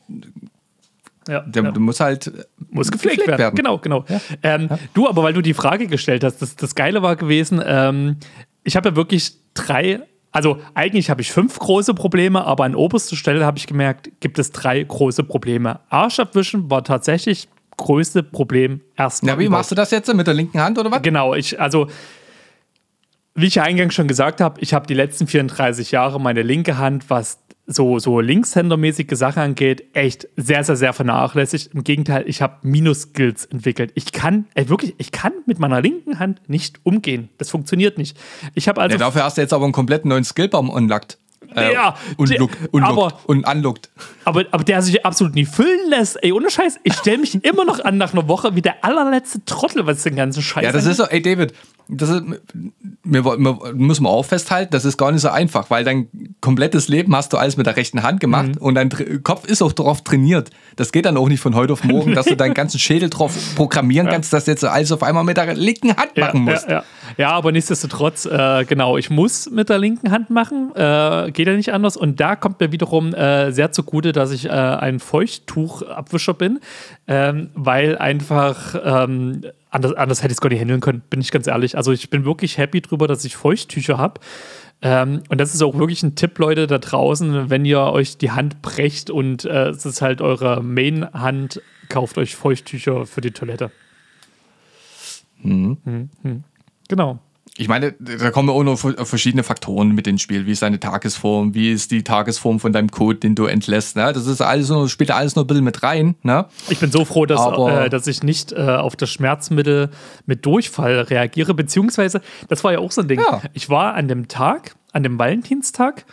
ja, 1.28 1.40
der, 1.40 1.64
ja. 1.64 1.70
du 1.70 1.80
musst 1.80 2.00
halt 2.00 2.32
Muss 2.70 2.90
gepflegt, 2.90 3.26
werden. 3.26 3.54
Genau, 3.54 3.78
genau. 3.78 4.04
Ähm, 4.42 4.68
Du, 4.94 5.08
aber 5.08 5.22
weil 5.22 5.32
du 5.32 5.40
die 5.40 5.54
Frage 5.54 5.86
gestellt 5.86 6.24
hast, 6.24 6.42
das, 6.42 6.56
das 6.56 6.74
Geile 6.74 7.02
war 7.02 7.16
gewesen, 7.16 7.62
ähm, 7.64 8.16
ich 8.64 8.76
habe 8.76 8.90
ja 8.90 8.96
wirklich 8.96 9.34
drei, 9.54 10.00
also 10.30 10.58
eigentlich 10.74 11.10
habe 11.10 11.20
ich 11.20 11.32
fünf 11.32 11.58
große 11.58 11.94
Probleme, 11.94 12.44
aber 12.44 12.64
an 12.64 12.74
oberster 12.74 13.16
Stelle 13.16 13.44
habe 13.44 13.58
ich 13.58 13.66
gemerkt, 13.66 14.10
gibt 14.20 14.38
es 14.38 14.52
drei 14.52 14.82
große 14.82 15.24
Probleme. 15.24 15.80
Arsch 15.88 16.20
abwischen 16.20 16.70
war 16.70 16.84
tatsächlich 16.84 17.48
größte 17.76 18.22
Problem 18.22 18.80
erstmal. 18.96 19.34
Ja, 19.34 19.38
wie 19.38 19.48
machst 19.48 19.70
du 19.70 19.74
das 19.74 19.90
jetzt? 19.90 20.12
Mit 20.12 20.26
der 20.26 20.34
linken 20.34 20.60
Hand 20.60 20.78
oder 20.78 20.90
was? 20.90 21.02
Genau, 21.02 21.34
ich, 21.34 21.60
also, 21.60 21.88
wie 23.34 23.46
ich 23.46 23.56
ja 23.56 23.62
eingangs 23.62 23.94
schon 23.94 24.08
gesagt 24.08 24.40
habe, 24.40 24.60
ich 24.60 24.74
habe 24.74 24.86
die 24.86 24.94
letzten 24.94 25.26
34 25.26 25.90
Jahre 25.90 26.20
meine 26.20 26.42
linke 26.42 26.78
Hand, 26.78 27.08
was 27.08 27.41
so, 27.66 27.98
so 27.98 28.20
linkshändermäßige 28.20 29.16
Sachen 29.16 29.42
angeht, 29.42 29.84
echt 29.92 30.28
sehr, 30.36 30.64
sehr, 30.64 30.76
sehr 30.76 30.92
vernachlässigt. 30.92 31.74
Im 31.74 31.84
Gegenteil, 31.84 32.24
ich 32.26 32.42
habe 32.42 32.56
Minus-Skills 32.62 33.46
entwickelt. 33.46 33.92
Ich 33.94 34.12
kann, 34.12 34.46
ey, 34.54 34.68
wirklich, 34.68 34.94
ich 34.98 35.12
kann 35.12 35.32
mit 35.46 35.58
meiner 35.58 35.80
linken 35.80 36.18
Hand 36.18 36.48
nicht 36.48 36.80
umgehen. 36.82 37.28
Das 37.38 37.50
funktioniert 37.50 37.98
nicht. 37.98 38.16
Ich 38.54 38.68
habe 38.68 38.80
also. 38.80 38.94
Ja, 38.94 38.98
dafür 38.98 39.24
hast 39.24 39.36
du 39.36 39.42
jetzt 39.42 39.52
aber 39.52 39.64
einen 39.64 39.72
kompletten 39.72 40.08
neuen 40.08 40.24
Skillbaum 40.24 40.70
unlockt. 40.70 41.18
Äh, 41.56 41.72
Ja, 41.72 41.94
unlockt, 42.16 42.54
der- 42.60 42.74
unlockt 42.74 42.98
aber- 43.14 43.20
und 43.26 43.46
unlockt. 43.48 43.90
Aber, 44.24 44.44
aber 44.50 44.64
der 44.64 44.82
sich 44.82 45.04
absolut 45.04 45.34
nie 45.34 45.44
füllen 45.46 45.90
lässt. 45.90 46.22
Ey, 46.22 46.32
ohne 46.32 46.50
Scheiß, 46.50 46.78
ich 46.84 46.94
stelle 46.94 47.18
mich 47.18 47.34
immer 47.44 47.64
noch 47.64 47.84
an 47.84 47.96
nach 47.98 48.12
einer 48.12 48.28
Woche 48.28 48.54
wie 48.54 48.62
der 48.62 48.84
allerletzte 48.84 49.44
Trottel, 49.44 49.86
was 49.86 50.02
den 50.02 50.16
ganzen 50.16 50.42
Scheiß 50.42 50.64
Ja, 50.64 50.72
das 50.72 50.82
angeht. 50.84 50.90
ist 50.92 50.96
so, 50.98 51.04
ey 51.04 51.22
David, 51.22 51.52
das 51.88 52.08
ist, 52.08 52.22
mir, 53.02 53.22
mir, 53.36 53.58
müssen 53.74 54.04
wir 54.04 54.08
auch 54.10 54.24
festhalten, 54.24 54.70
das 54.70 54.84
ist 54.84 54.96
gar 54.96 55.10
nicht 55.12 55.20
so 55.20 55.28
einfach, 55.28 55.68
weil 55.68 55.84
dein 55.84 56.08
komplettes 56.40 56.88
Leben 56.88 57.14
hast 57.14 57.32
du 57.32 57.36
alles 57.36 57.56
mit 57.56 57.66
der 57.66 57.76
rechten 57.76 58.02
Hand 58.02 58.20
gemacht 58.20 58.46
Mhm. 58.54 58.58
und 58.58 58.74
dein 58.76 58.88
Kopf 59.22 59.44
ist 59.46 59.60
auch 59.62 59.72
darauf 59.72 60.02
trainiert. 60.02 60.50
Das 60.76 60.92
geht 60.92 61.04
dann 61.04 61.16
auch 61.16 61.28
nicht 61.28 61.40
von 61.40 61.54
heute 61.56 61.72
auf 61.72 61.82
morgen, 61.84 62.14
dass 62.14 62.26
du 62.26 62.36
deinen 62.36 62.54
ganzen 62.54 62.78
Schädel 62.78 63.10
drauf 63.10 63.34
programmieren 63.56 64.06
kannst, 64.08 64.32
dass 64.32 64.44
du 64.44 64.52
jetzt 64.52 64.64
alles 64.64 64.92
auf 64.92 65.02
einmal 65.02 65.24
mit 65.24 65.36
der 65.36 65.54
linken 65.54 65.94
Hand 65.96 66.16
machen 66.16 66.42
musst. 66.42 66.68
Ja, 66.68 66.76
ja. 66.76 66.84
Ja, 67.18 67.30
aber 67.30 67.52
nichtsdestotrotz, 67.52 68.26
äh, 68.26 68.64
genau, 68.64 68.96
ich 68.96 69.10
muss 69.10 69.50
mit 69.50 69.68
der 69.68 69.78
linken 69.78 70.10
Hand 70.10 70.30
machen, 70.30 70.72
äh, 70.74 71.30
geht 71.32 71.46
ja 71.46 71.54
nicht 71.54 71.72
anders. 71.72 71.96
Und 71.96 72.20
da 72.20 72.36
kommt 72.36 72.60
mir 72.60 72.72
wiederum 72.72 73.14
äh, 73.14 73.52
sehr 73.52 73.72
zugute, 73.72 74.12
dass 74.12 74.30
ich 74.32 74.46
äh, 74.46 74.50
ein 74.50 75.00
Feuchttuchabwischer 75.00 76.34
bin, 76.34 76.60
ähm, 77.06 77.50
weil 77.54 77.98
einfach 77.98 78.74
ähm, 78.84 79.42
anders, 79.70 79.94
anders 79.94 80.22
hätte 80.22 80.32
ich 80.32 80.36
es 80.36 80.40
gar 80.40 80.50
nicht 80.50 80.60
handeln 80.60 80.80
können, 80.80 81.02
bin 81.10 81.20
ich 81.20 81.30
ganz 81.30 81.46
ehrlich. 81.46 81.76
Also 81.76 81.92
ich 81.92 82.10
bin 82.10 82.24
wirklich 82.24 82.58
happy 82.58 82.80
drüber, 82.80 83.08
dass 83.08 83.24
ich 83.24 83.36
Feuchttücher 83.36 83.98
habe. 83.98 84.20
Ähm, 84.82 85.22
und 85.28 85.40
das 85.40 85.54
ist 85.54 85.62
auch 85.62 85.78
wirklich 85.78 86.02
ein 86.02 86.16
Tipp, 86.16 86.38
Leute, 86.38 86.66
da 86.66 86.78
draußen, 86.78 87.50
wenn 87.50 87.64
ihr 87.64 87.80
euch 87.80 88.18
die 88.18 88.32
Hand 88.32 88.62
brecht 88.62 89.10
und 89.10 89.44
äh, 89.44 89.68
es 89.68 89.86
ist 89.86 90.02
halt 90.02 90.20
eure 90.20 90.62
Main-Hand, 90.62 91.62
kauft 91.88 92.18
euch 92.18 92.34
Feuchttücher 92.34 93.06
für 93.06 93.20
die 93.20 93.30
Toilette. 93.30 93.70
Mhm. 95.42 95.78
Mhm. 96.22 96.44
Genau. 96.88 97.18
Ich 97.58 97.68
meine, 97.68 97.92
da 97.98 98.30
kommen 98.30 98.48
auch 98.48 98.62
noch 98.62 98.78
verschiedene 98.78 99.42
Faktoren 99.42 99.92
mit 99.92 100.06
ins 100.06 100.22
Spiel. 100.22 100.46
Wie 100.46 100.52
ist 100.52 100.62
deine 100.62 100.80
Tagesform? 100.80 101.54
Wie 101.54 101.70
ist 101.70 101.90
die 101.90 102.02
Tagesform 102.02 102.60
von 102.60 102.72
deinem 102.72 102.90
Code, 102.90 103.18
den 103.18 103.34
du 103.34 103.44
entlässt? 103.44 103.94
Ne? 103.94 104.10
Das 104.14 104.26
ist 104.26 104.40
alles 104.40 104.70
noch, 104.70 104.88
spielt 104.88 105.10
alles 105.10 105.36
noch 105.36 105.44
ein 105.44 105.46
bisschen 105.46 105.64
mit 105.64 105.82
rein. 105.82 106.14
Ne? 106.22 106.46
Ich 106.70 106.78
bin 106.78 106.90
so 106.90 107.04
froh, 107.04 107.26
dass, 107.26 107.40
äh, 107.58 107.90
dass 107.90 108.06
ich 108.06 108.22
nicht 108.22 108.52
äh, 108.52 108.62
auf 108.62 108.96
das 108.96 109.10
Schmerzmittel 109.10 109.90
mit 110.24 110.46
Durchfall 110.46 111.00
reagiere. 111.00 111.52
Beziehungsweise, 111.52 112.22
das 112.48 112.64
war 112.64 112.72
ja 112.72 112.78
auch 112.78 112.90
so 112.90 113.02
ein 113.02 113.08
Ding. 113.08 113.20
Ja. 113.20 113.42
Ich 113.52 113.68
war 113.68 113.94
an 113.94 114.08
dem 114.08 114.28
Tag, 114.28 114.74
an 114.92 115.02
dem 115.02 115.18
Valentinstag, 115.18 116.06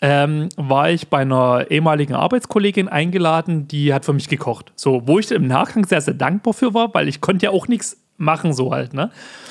ähm, 0.00 0.48
war 0.56 0.90
ich 0.90 1.08
bei 1.08 1.18
einer 1.18 1.70
ehemaligen 1.70 2.14
Arbeitskollegin 2.14 2.88
eingeladen, 2.88 3.68
die 3.68 3.94
hat 3.94 4.04
für 4.04 4.12
mich 4.12 4.28
gekocht. 4.28 4.72
So, 4.74 5.02
wo 5.06 5.20
ich 5.20 5.30
im 5.30 5.46
Nachgang 5.46 5.86
sehr, 5.86 6.00
sehr 6.00 6.14
dankbar 6.14 6.52
für 6.54 6.74
war, 6.74 6.92
weil 6.94 7.06
ich 7.06 7.20
konnte 7.20 7.46
ja 7.46 7.50
auch 7.50 7.68
nichts 7.68 7.96
machen, 8.20 8.52
so 8.52 8.72
halt, 8.72 8.94
ne? 8.94 9.10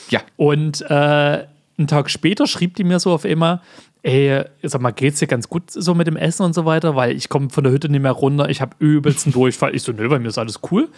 Ja. 0.10 0.22
Und 0.38 0.82
äh, 0.90 1.46
einen 1.78 1.88
Tag 1.88 2.10
später 2.10 2.48
schrieb 2.48 2.76
die 2.76 2.84
mir 2.84 3.00
so 3.00 3.12
auf 3.12 3.26
immer, 3.26 3.62
ey, 4.02 4.44
sag 4.64 4.82
mal, 4.82 4.92
geht's 4.92 5.20
dir 5.20 5.28
ganz 5.28 5.50
gut 5.50 5.64
so 5.72 5.94
mit 5.94 6.08
dem 6.08 6.16
Essen 6.16 6.44
und 6.44 6.54
so 6.54 6.66
weiter, 6.66 6.96
weil 6.96 7.16
ich 7.16 7.30
komme 7.30 7.50
von 7.50 7.64
der 7.64 7.74
Hütte 7.74 7.90
nicht 7.90 8.02
mehr 8.02 8.12
runter, 8.12 8.50
ich 8.50 8.62
habe 8.62 8.76
übelsten 8.80 9.34
Durchfall. 9.34 9.76
Ich 9.76 9.84
so, 9.84 9.92
nö, 9.92 10.08
bei 10.08 10.20
mir 10.20 10.30
ist 10.30 10.38
alles 10.38 10.60
cool. 10.72 10.90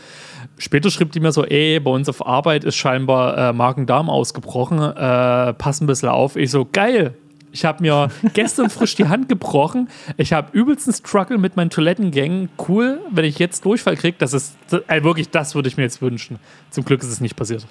Später 0.57 0.91
schrieb 0.91 1.11
die 1.11 1.19
mir 1.19 1.31
so, 1.31 1.43
ey, 1.45 1.79
bei 1.79 1.91
uns 1.91 2.09
auf 2.09 2.25
Arbeit 2.25 2.63
ist 2.63 2.75
scheinbar 2.75 3.37
äh, 3.37 3.53
Magen-Darm 3.53 4.09
ausgebrochen, 4.09 4.79
äh, 4.79 5.53
pass 5.53 5.81
ein 5.81 5.87
bisschen 5.87 6.09
auf. 6.09 6.35
Ich 6.35 6.51
so, 6.51 6.67
geil, 6.71 7.15
ich 7.51 7.65
habe 7.65 7.81
mir 7.81 8.09
gestern 8.33 8.69
frisch 8.69 8.95
die 8.95 9.07
Hand 9.07 9.29
gebrochen. 9.29 9.89
Ich 10.17 10.33
habe 10.33 10.49
übelsten 10.57 10.93
Struggle 10.93 11.37
mit 11.37 11.55
meinen 11.55 11.69
Toilettengängen. 11.69 12.49
Cool, 12.67 13.01
wenn 13.11 13.25
ich 13.25 13.39
jetzt 13.39 13.65
Durchfall 13.65 13.97
kriege, 13.97 14.17
das 14.17 14.33
ist 14.33 14.55
äh, 14.87 15.03
wirklich, 15.03 15.29
das 15.29 15.55
würde 15.55 15.67
ich 15.67 15.77
mir 15.77 15.83
jetzt 15.83 16.01
wünschen. 16.01 16.39
Zum 16.69 16.85
Glück 16.85 17.01
ist 17.01 17.09
es 17.09 17.21
nicht 17.21 17.35
passiert. 17.35 17.65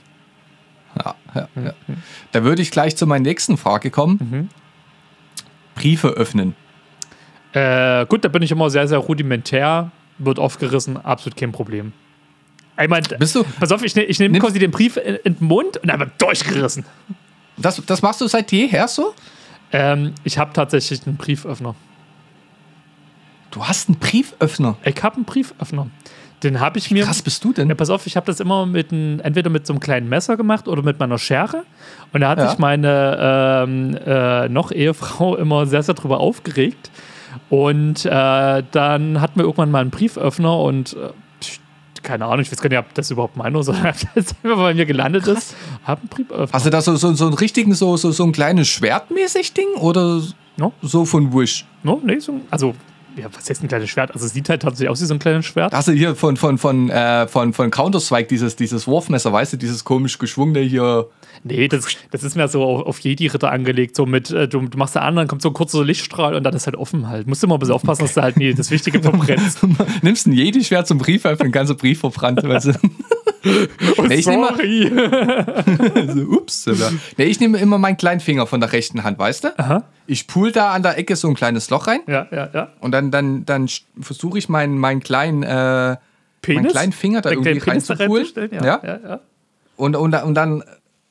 Ja, 0.97 1.15
ja, 1.35 1.49
ja. 1.63 1.73
Da 2.33 2.45
würde 2.45 2.63
ich 2.63 2.71
gleich 2.71 2.97
zu 2.97 3.07
meiner 3.07 3.23
nächsten 3.23 3.57
Frage 3.57 3.91
kommen. 3.91 4.19
Mhm. 4.21 4.49
Briefe 5.75 6.09
öffnen. 6.09 6.55
Äh, 7.53 8.07
gut, 8.07 8.25
da 8.25 8.29
bin 8.29 8.43
ich 8.43 8.51
immer 8.51 8.71
sehr, 8.71 8.87
sehr 8.89 8.99
rudimentär. 8.99 9.91
Wird 10.19 10.39
aufgerissen, 10.39 10.97
absolut 10.97 11.37
kein 11.37 11.53
Problem. 11.53 11.93
Einmal, 12.77 13.03
Bist 13.19 13.35
du? 13.35 13.45
Pass 13.59 13.73
auf, 13.73 13.83
ich, 13.83 13.95
ne, 13.95 14.05
ich 14.05 14.19
nehme 14.19 14.39
quasi 14.39 14.59
den 14.59 14.71
Brief 14.71 14.97
in, 14.97 15.17
in, 15.17 15.37
den 15.37 15.47
Mund 15.47 15.77
und 15.79 15.89
dann 15.89 16.01
wird 16.01 16.13
durchgerissen. 16.19 16.85
Das, 17.57 17.81
das 17.85 18.03
machst 18.03 18.21
du 18.21 18.27
seit 18.27 18.53
jeher 18.53 18.89
so? 18.89 19.15
Ähm, 19.73 20.15
ich 20.25 20.39
habe 20.39 20.53
tatsächlich 20.53 21.07
einen 21.07 21.17
Brieföffner. 21.17 21.75
Du 23.51 23.65
hast 23.65 23.89
einen 23.89 23.99
Brieföffner? 23.99 24.77
Ich 24.85 25.03
habe 25.03 25.17
einen 25.17 25.25
Brieföffner. 25.25 25.89
Den 26.43 26.61
habe 26.61 26.79
ich 26.79 26.91
mir. 26.91 27.03
Wie 27.03 27.07
krass 27.07 27.23
bist 27.23 27.45
du 27.45 27.53
denn? 27.53 27.69
Ja, 27.69 27.75
pass 27.75 27.91
auf, 27.91 28.07
ich 28.07 28.17
habe 28.17 28.27
das 28.27 28.41
immer 28.41 28.65
mit 28.65 28.93
ein, 28.93 29.21
entweder 29.21 29.51
mit 29.51 29.67
so 29.67 29.73
einem 29.73 29.81
kleinen 29.81 30.09
Messer 30.09 30.37
gemacht 30.37 30.69
oder 30.69 30.83
mit 30.83 30.99
meiner 30.99 31.19
Schere. 31.19 31.65
Und 32.13 32.23
da 32.23 32.31
hat 32.31 32.39
ja. 32.39 32.49
sich 32.49 32.59
meine 32.59 33.19
ähm, 33.21 33.99
äh, 34.07 34.49
noch 34.49 34.73
Ehefrau 34.73 35.37
immer 35.37 35.67
sehr, 35.67 35.83
sehr 35.83 35.95
drüber 35.95 36.21
aufgeregt. 36.21 36.91
Und 37.49 38.07
äh, 38.07 38.63
dann 38.71 39.21
hatten 39.21 39.39
wir 39.39 39.45
irgendwann 39.45 39.71
mal 39.71 39.81
einen 39.81 39.91
Brieföffner 39.91 40.59
und 40.59 40.95
äh, 40.95 41.11
keine 42.03 42.25
Ahnung, 42.27 42.41
ich 42.41 42.51
weiß 42.51 42.61
gar 42.61 42.69
nicht, 42.69 42.79
ob 42.79 42.93
das 42.95 43.11
überhaupt 43.11 43.37
meiner 43.37 43.63
so 43.63 43.73
das 43.73 44.05
einfach 44.15 44.57
bei 44.57 44.75
mir 44.75 44.87
gelandet 44.87 45.27
ist. 45.27 45.55
Hab. 45.85 46.01
Hast 46.53 46.67
du 46.67 46.71
da 46.71 46.81
so, 46.81 46.97
so, 46.97 47.13
so 47.15 47.27
einen 47.27 47.35
richtigen, 47.35 47.75
so, 47.75 47.97
so, 47.97 48.11
so 48.13 48.25
ein 48.25 48.33
kleines 48.33 48.69
Schwertmäßig 48.69 49.53
Ding 49.55 49.69
oder 49.77 50.23
no? 50.57 50.73
so 50.83 51.05
von 51.05 51.33
Wish? 51.33 51.65
No, 51.83 52.01
nee, 52.05 52.19
so, 52.19 52.41
also 52.51 52.75
ja, 53.17 53.27
was 53.33 53.49
heißt 53.49 53.63
ein 53.63 53.69
kleines 53.69 53.91
Schwert? 53.91 54.13
Also 54.13 54.27
es 54.27 54.33
sieht 54.33 54.49
halt 54.49 54.63
tatsächlich 54.63 54.89
aus 54.89 55.01
wie 55.01 55.07
so 55.07 55.15
ein 55.15 55.19
kleines 55.19 55.47
Schwert. 55.47 55.73
Hast 55.73 55.89
du 55.89 55.93
hier 55.93 56.15
von, 56.15 56.37
von, 56.37 56.59
von, 56.59 56.91
äh, 56.91 57.27
von, 57.27 57.53
von 57.53 57.71
Counter-Strike 57.71 58.29
dieses, 58.29 58.57
dieses 58.57 58.87
Wurfmesser, 58.87 59.33
weißt 59.33 59.55
du, 59.55 59.57
dieses 59.57 59.85
komisch 59.85 60.19
geschwungene 60.19 60.61
hier. 60.61 61.09
Nee, 61.43 61.69
das, 61.69 61.87
das 62.11 62.23
ist 62.23 62.37
mehr 62.37 62.49
so 62.49 62.63
auf, 62.63 62.87
auf 62.87 62.99
Jedi-Ritter 63.01 63.51
angelegt, 63.51 63.97
so 63.97 64.07
mit, 64.07 64.31
äh, 64.31 64.49
du, 64.49 64.61
du, 64.61 64.79
machst 64.79 64.97
da 64.97 65.01
an, 65.01 65.17
dann 65.17 65.29
kommt 65.29 65.43
so 65.43 65.51
ein 65.51 65.55
kurzer 65.55 65.85
Lichtstrahl 65.85 66.35
und 66.35 66.45
dann 66.45 66.55
ist 66.55 66.67
halt 66.67 66.77
offen 66.77 67.09
halt. 67.09 67.27
Musst 67.27 67.43
du 67.43 67.47
immer 67.47 67.57
ein 67.57 67.61
bisschen 67.61 67.75
aufpassen, 67.75 68.03
dass 68.03 68.15
du 68.15 68.23
halt 68.23 68.37
nie 68.37 68.55
das 68.55 68.71
Wichtige 68.71 69.03
verbrennst. 69.03 69.61
Nimmst 70.03 70.27
ein 70.27 70.33
Jedi-Schwert 70.33 70.87
zum 70.87 70.99
Brief 70.99 71.25
öffnen, 71.25 71.53
ganzer 71.53 71.75
Brief 71.75 72.01
verbrannt, 72.01 72.43
weißt 72.43 72.67
du. 72.67 72.73
oh, 73.45 74.03
nee, 74.03 74.17
ich 74.17 74.25
sorry. 74.25 74.91
Nehme, 74.91 76.15
so, 76.15 76.21
ups. 76.23 76.67
Nee, 77.17 77.25
ich 77.25 77.41
nehme 77.41 77.59
immer 77.59 77.79
meinen 77.79 77.97
kleinen 77.97 78.21
Finger 78.21 78.47
von 78.47 78.61
der 78.61 78.73
rechten 78.73 79.03
Hand, 79.05 79.19
weißt 79.19 79.45
du? 79.45 79.59
Aha. 79.59 79.85
Ich 80.07 80.27
pool 80.27 80.53
da 80.53 80.73
an 80.73 80.83
der 80.83 80.99
Ecke 80.99 81.17
so 81.17 81.29
ein 81.29 81.35
kleines 81.35 81.71
Loch 81.71 81.87
rein. 81.87 82.01
Ja, 82.07 82.27
ja, 82.31 82.51
ja. 82.53 82.73
Und 82.81 82.93
dann, 82.93 83.11
dann, 83.11 83.45
dann 83.47 83.69
versuche 84.01 84.39
ich 84.39 84.49
meinen, 84.49 84.79
meinen 84.79 85.01
kleinen 85.01 85.43
äh, 85.43 85.97
Penis? 86.43 86.63
meinen 86.63 86.71
kleinen 86.71 86.93
Finger 86.93 87.21
da 87.21 87.31
irgendwie 87.31 87.59
reinzupulen. 87.59 88.27
Ja, 88.51 88.65
ja. 88.65 88.81
Ja, 88.83 89.01
ja. 89.03 89.21
Und, 89.77 89.97
und, 89.97 90.15
und 90.15 90.35
dann, 90.35 90.63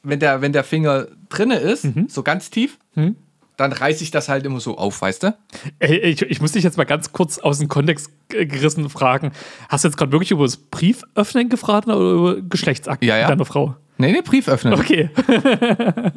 wenn 0.04 0.20
der, 0.20 0.42
wenn 0.42 0.54
der 0.54 0.64
Finger 0.64 1.08
drinne 1.30 1.58
ist, 1.58 1.86
mhm. 1.86 2.08
so 2.10 2.24
ganz 2.24 2.50
tief, 2.50 2.78
mhm. 2.96 3.16
Dann 3.60 3.74
reiße 3.74 4.04
ich 4.04 4.12
das 4.12 4.30
halt 4.30 4.46
immer 4.46 4.60
so 4.60 4.78
auf, 4.78 5.02
weißt 5.02 5.24
du? 5.24 5.36
Ey, 5.80 5.98
ich, 5.98 6.22
ich 6.22 6.42
muss 6.42 6.54
dich 6.54 6.64
jetzt 6.64 6.78
mal 6.78 6.86
ganz 6.86 7.12
kurz 7.12 7.40
aus 7.40 7.60
dem 7.60 7.68
Kontext 7.68 8.10
gerissen 8.30 8.90
fragen. 8.90 9.32
Hast 9.68 9.84
du 9.84 9.90
jetzt 9.90 9.98
gerade 9.98 10.12
wirklich 10.12 10.32
über 10.32 10.46
das 10.46 10.58
Brieföffnen 10.58 11.50
gefragt 11.50 11.88
oder 11.88 11.98
über 11.98 12.42
Geschlechtsakt 12.42 13.04
ja, 13.04 13.18
ja. 13.18 13.28
deiner 13.28 13.46
Frau? 13.46 13.76
Nee, 13.98 14.14
nee, 14.14 14.22
Brief 14.22 14.48
öffnen. 14.48 14.74
Okay. 14.74 15.10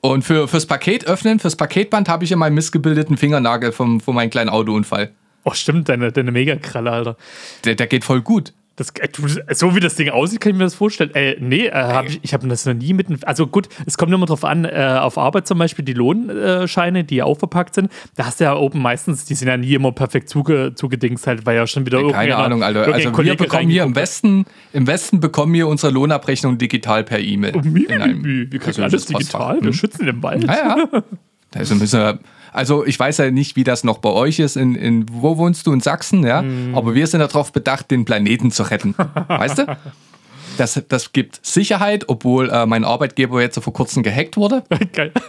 Und 0.00 0.22
für, 0.22 0.48
fürs 0.48 0.66
Paket 0.66 1.06
öffnen, 1.06 1.38
fürs 1.38 1.56
Paketband 1.56 2.08
habe 2.08 2.24
ich 2.24 2.30
ja 2.30 2.36
meinen 2.36 2.54
missgebildeten 2.54 3.16
Fingernagel 3.16 3.72
vom, 3.72 4.00
von 4.00 4.14
meinem 4.14 4.30
kleinen 4.30 4.50
Autounfall. 4.50 5.12
Oh, 5.44 5.52
stimmt, 5.52 5.88
deine, 5.88 6.12
deine 6.12 6.32
Megakralle, 6.32 6.90
Alter. 6.90 7.16
Der, 7.64 7.74
der 7.74 7.86
geht 7.86 8.04
voll 8.04 8.20
gut. 8.22 8.52
Das, 8.78 8.90
äh, 8.90 9.54
so 9.54 9.74
wie 9.74 9.80
das 9.80 9.96
Ding 9.96 10.08
aussieht, 10.08 10.40
kann 10.40 10.52
ich 10.52 10.58
mir 10.58 10.64
das 10.64 10.76
vorstellen. 10.76 11.12
Äh, 11.14 11.36
nee, 11.40 11.66
äh, 11.66 11.72
hab 11.72 12.06
ich, 12.06 12.20
ich 12.22 12.32
habe 12.32 12.46
das 12.46 12.64
noch 12.64 12.74
nie 12.74 12.92
mit. 12.92 13.08
Also 13.26 13.48
gut, 13.48 13.68
es 13.86 13.98
kommt 13.98 14.12
immer 14.12 14.26
drauf 14.26 14.44
an, 14.44 14.64
äh, 14.64 14.98
auf 15.00 15.18
Arbeit 15.18 15.48
zum 15.48 15.58
Beispiel 15.58 15.84
die 15.84 15.94
Lohnscheine, 15.94 17.02
die 17.02 17.16
ja 17.16 17.24
auch 17.24 17.36
verpackt 17.36 17.74
sind, 17.74 17.90
da 18.14 18.26
hast 18.26 18.38
du 18.38 18.44
ja 18.44 18.54
oben 18.54 18.80
meistens, 18.80 19.24
die 19.24 19.34
sind 19.34 19.48
ja 19.48 19.56
nie 19.56 19.74
immer 19.74 19.90
perfekt 19.90 20.28
zuge, 20.28 20.72
zugedingst, 20.76 21.26
halt, 21.26 21.44
weil 21.44 21.56
ja 21.56 21.66
schon 21.66 21.86
wieder 21.86 22.00
ja, 22.00 22.12
Keine 22.12 22.36
Ahnung, 22.36 22.62
Alter. 22.62 22.92
Also 22.92 23.16
wir 23.18 23.36
bekommen 23.36 23.68
hier 23.68 23.82
im 23.82 23.96
Westen, 23.96 24.46
im 24.72 24.86
Westen 24.86 25.18
bekommen 25.18 25.52
wir 25.54 25.66
unsere 25.66 25.92
Lohnabrechnung 25.92 26.56
digital 26.56 27.02
per 27.02 27.18
E-Mail. 27.18 27.54
Oh, 27.56 27.60
wir 27.64 28.60
kriegen 28.60 28.82
alles 28.82 29.06
digital, 29.06 29.56
hm? 29.56 29.64
wir 29.64 29.72
schützen 29.72 30.06
den 30.06 30.22
Wald. 30.22 30.44
Ja, 30.44 30.76
ja. 30.92 31.02
Also 31.54 31.74
müssen 31.74 31.98
wir 31.98 32.20
also 32.52 32.84
ich 32.84 32.98
weiß 32.98 33.18
ja 33.18 33.30
nicht, 33.30 33.56
wie 33.56 33.64
das 33.64 33.84
noch 33.84 33.98
bei 33.98 34.10
euch 34.10 34.38
ist. 34.38 34.56
In, 34.56 34.74
in 34.74 35.06
wo 35.10 35.36
wohnst 35.36 35.66
du 35.66 35.72
in 35.72 35.80
Sachsen, 35.80 36.26
ja? 36.26 36.42
Mm. 36.42 36.74
Aber 36.74 36.94
wir 36.94 37.06
sind 37.06 37.20
darauf 37.20 37.52
bedacht, 37.52 37.90
den 37.90 38.04
Planeten 38.04 38.50
zu 38.50 38.62
retten. 38.64 38.94
weißt 39.28 39.58
du? 39.58 39.78
Das, 40.56 40.82
das 40.88 41.12
gibt 41.12 41.44
Sicherheit, 41.46 42.08
obwohl 42.08 42.50
äh, 42.50 42.66
mein 42.66 42.84
Arbeitgeber 42.84 43.40
jetzt 43.40 43.58
vor 43.62 43.72
kurzem 43.72 44.02
gehackt 44.02 44.36
wurde. 44.36 44.64
Geil. 44.92 45.12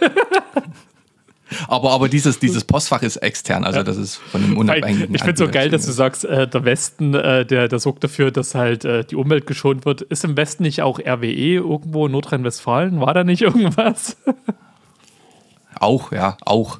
Aber, 1.68 1.90
aber 1.90 2.08
dieses, 2.08 2.38
dieses 2.38 2.64
Postfach 2.64 3.02
ist 3.02 3.16
extern, 3.16 3.64
also 3.64 3.82
das 3.82 3.96
ist 3.96 4.16
von 4.16 4.42
einem 4.42 4.56
unabhängigen. 4.56 5.14
Ich 5.14 5.22
finde 5.22 5.32
es 5.32 5.38
so 5.40 5.48
geil, 5.48 5.68
dass 5.68 5.84
du 5.84 5.90
sagst, 5.90 6.24
äh, 6.24 6.46
der 6.46 6.64
Westen, 6.64 7.14
äh, 7.14 7.44
der, 7.44 7.66
der 7.66 7.78
sorgt 7.80 8.04
dafür, 8.04 8.30
dass 8.30 8.54
halt 8.54 8.84
äh, 8.84 9.04
die 9.04 9.16
Umwelt 9.16 9.48
geschont 9.48 9.84
wird. 9.84 10.02
Ist 10.02 10.24
im 10.24 10.36
Westen 10.36 10.62
nicht 10.62 10.82
auch 10.82 11.00
RWE 11.00 11.54
irgendwo 11.54 12.06
in 12.06 12.12
Nordrhein-Westfalen? 12.12 13.00
War 13.00 13.14
da 13.14 13.24
nicht 13.24 13.42
irgendwas? 13.42 14.16
auch, 15.74 16.12
ja, 16.12 16.36
auch. 16.42 16.78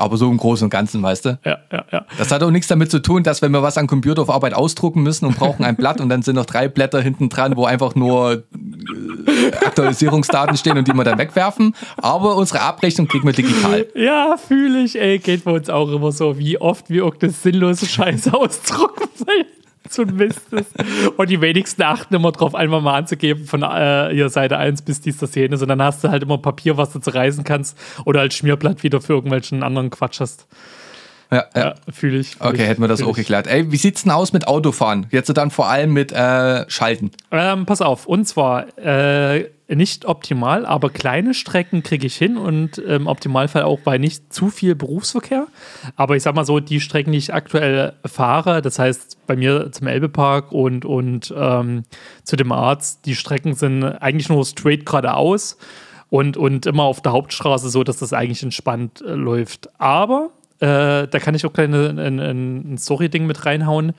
Aber 0.00 0.16
so 0.16 0.30
im 0.30 0.38
Großen 0.38 0.64
und 0.64 0.70
Ganzen, 0.70 1.02
weißt 1.02 1.26
du? 1.26 1.38
Ja, 1.44 1.58
ja, 1.70 1.84
ja. 1.92 2.06
Das 2.16 2.32
hat 2.32 2.42
auch 2.42 2.50
nichts 2.50 2.68
damit 2.68 2.90
zu 2.90 3.00
tun, 3.00 3.22
dass 3.22 3.42
wenn 3.42 3.52
wir 3.52 3.62
was 3.62 3.76
am 3.76 3.86
Computer 3.86 4.22
auf 4.22 4.30
Arbeit 4.30 4.54
ausdrucken 4.54 5.02
müssen 5.02 5.26
und 5.26 5.36
brauchen 5.36 5.64
ein 5.64 5.76
Blatt 5.76 6.00
und 6.00 6.08
dann 6.08 6.22
sind 6.22 6.36
noch 6.36 6.46
drei 6.46 6.68
Blätter 6.68 7.00
hinten 7.00 7.28
dran, 7.28 7.56
wo 7.56 7.66
einfach 7.66 7.94
nur 7.94 8.32
äh, 8.32 9.56
Aktualisierungsdaten 9.64 10.56
stehen 10.56 10.78
und 10.78 10.88
die 10.88 10.92
wir 10.92 11.04
dann 11.04 11.18
wegwerfen. 11.18 11.74
Aber 11.98 12.36
unsere 12.36 12.62
Abrechnung 12.62 13.08
kriegen 13.08 13.26
wir 13.26 13.34
digital. 13.34 13.86
Ja, 13.94 14.36
fühle 14.36 14.82
ich, 14.82 14.98
ey. 14.98 15.18
Geht 15.18 15.44
bei 15.44 15.52
uns 15.52 15.68
auch 15.68 15.90
immer 15.90 16.12
so, 16.12 16.38
wie 16.38 16.58
oft 16.58 16.88
wir 16.88 17.04
irgendeine 17.04 17.32
sinnlose 17.32 17.86
Scheiße 17.86 18.32
ausdrucken 18.32 19.08
so 19.92 20.02
ein 20.02 20.16
Mist 20.16 20.52
ist. 20.52 20.72
Und 21.16 21.30
die 21.30 21.40
wenigsten 21.40 21.82
achten 21.82 22.14
immer 22.14 22.32
drauf, 22.32 22.54
einfach 22.54 22.80
mal 22.80 22.96
anzugeben 22.96 23.44
von 23.44 23.62
äh, 23.62 24.10
hier 24.12 24.28
Seite 24.28 24.56
1 24.58 24.82
bis 24.82 25.00
dieser 25.00 25.26
Szene. 25.26 25.58
Und 25.58 25.68
dann 25.68 25.82
hast 25.82 26.04
du 26.04 26.08
halt 26.08 26.22
immer 26.22 26.38
Papier, 26.38 26.76
was 26.76 26.92
du 26.92 26.98
zerreißen 26.98 27.44
kannst 27.44 27.76
oder 28.04 28.20
als 28.20 28.34
Schmierblatt 28.34 28.82
wieder 28.82 29.00
für 29.00 29.14
irgendwelchen 29.14 29.62
anderen 29.62 29.90
Quatsch 29.90 30.20
hast. 30.20 30.46
Ja, 31.30 31.44
ja. 31.54 31.60
Ja, 31.60 31.74
fühle 31.92 32.18
ich. 32.18 32.36
fühl 32.36 32.46
Okay, 32.48 32.62
ich, 32.62 32.68
hätten 32.68 32.80
wir 32.80 32.88
das 32.88 33.02
auch 33.02 33.14
geklärt. 33.14 33.46
Ey, 33.46 33.70
wie 33.70 33.76
sieht's 33.76 34.02
denn 34.02 34.10
aus 34.10 34.32
mit 34.32 34.48
Autofahren? 34.48 35.06
Jetzt 35.10 35.28
dann 35.36 35.50
vor 35.50 35.68
allem 35.68 35.92
mit 35.92 36.10
äh, 36.10 36.68
Schalten. 36.68 37.12
Ähm, 37.30 37.66
pass 37.66 37.80
auf, 37.80 38.06
und 38.06 38.26
zwar 38.26 38.66
äh, 38.78 39.48
nicht 39.74 40.04
optimal, 40.04 40.66
aber 40.66 40.90
kleine 40.90 41.34
Strecken 41.34 41.82
kriege 41.82 42.06
ich 42.06 42.16
hin 42.16 42.36
und 42.36 42.78
im 42.78 43.06
Optimalfall 43.06 43.62
auch 43.62 43.80
bei 43.80 43.98
nicht 43.98 44.32
zu 44.32 44.50
viel 44.50 44.74
Berufsverkehr. 44.74 45.46
Aber 45.96 46.16
ich 46.16 46.22
sag 46.22 46.34
mal 46.34 46.44
so, 46.44 46.60
die 46.60 46.80
Strecken, 46.80 47.12
die 47.12 47.18
ich 47.18 47.32
aktuell 47.32 47.94
fahre, 48.04 48.62
das 48.62 48.78
heißt 48.78 49.26
bei 49.26 49.36
mir 49.36 49.70
zum 49.70 49.86
Elbepark 49.86 50.52
und, 50.52 50.84
und 50.84 51.32
ähm, 51.36 51.84
zu 52.24 52.36
dem 52.36 52.52
Arzt, 52.52 53.06
die 53.06 53.14
Strecken 53.14 53.54
sind 53.54 53.84
eigentlich 53.84 54.28
nur 54.28 54.44
straight 54.44 54.84
geradeaus 54.86 55.56
und, 56.08 56.36
und 56.36 56.66
immer 56.66 56.82
auf 56.82 57.00
der 57.00 57.12
Hauptstraße 57.12 57.70
so, 57.70 57.84
dass 57.84 57.98
das 57.98 58.12
eigentlich 58.12 58.42
entspannt 58.42 59.02
äh, 59.02 59.12
läuft. 59.12 59.68
Aber 59.80 60.30
äh, 60.58 61.06
da 61.06 61.18
kann 61.20 61.34
ich 61.34 61.46
auch 61.46 61.52
kleine, 61.52 61.90
ein, 61.90 62.20
ein, 62.20 62.72
ein 62.74 62.78
Story-Ding 62.78 63.26
mit 63.26 63.46
reinhauen. 63.46 63.92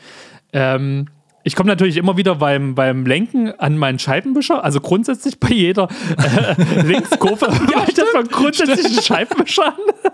Ähm, 0.54 1.08
ich 1.44 1.56
komme 1.56 1.68
natürlich 1.68 1.98
immer 1.98 2.18
wieder 2.18 2.36
beim, 2.36 2.76
beim 2.76 3.06
Lenken 3.06 3.52
an 3.60 3.78
meinen 3.78 4.00
Scheibenwischer, 4.00 4.64
also 4.64 4.80
grundsätzlich 4.80 5.40
bei 5.40 5.50
jeder 5.50 5.88
äh, 6.18 6.82
Linkskurve 6.84 7.48
ja, 7.72 7.86
ich 7.88 7.96
das 7.96 8.14
mal 8.14 8.24
grundsätzlich 8.24 8.86
einen 8.86 9.02
Scheibenwischer 9.02 9.68
an. 9.68 10.14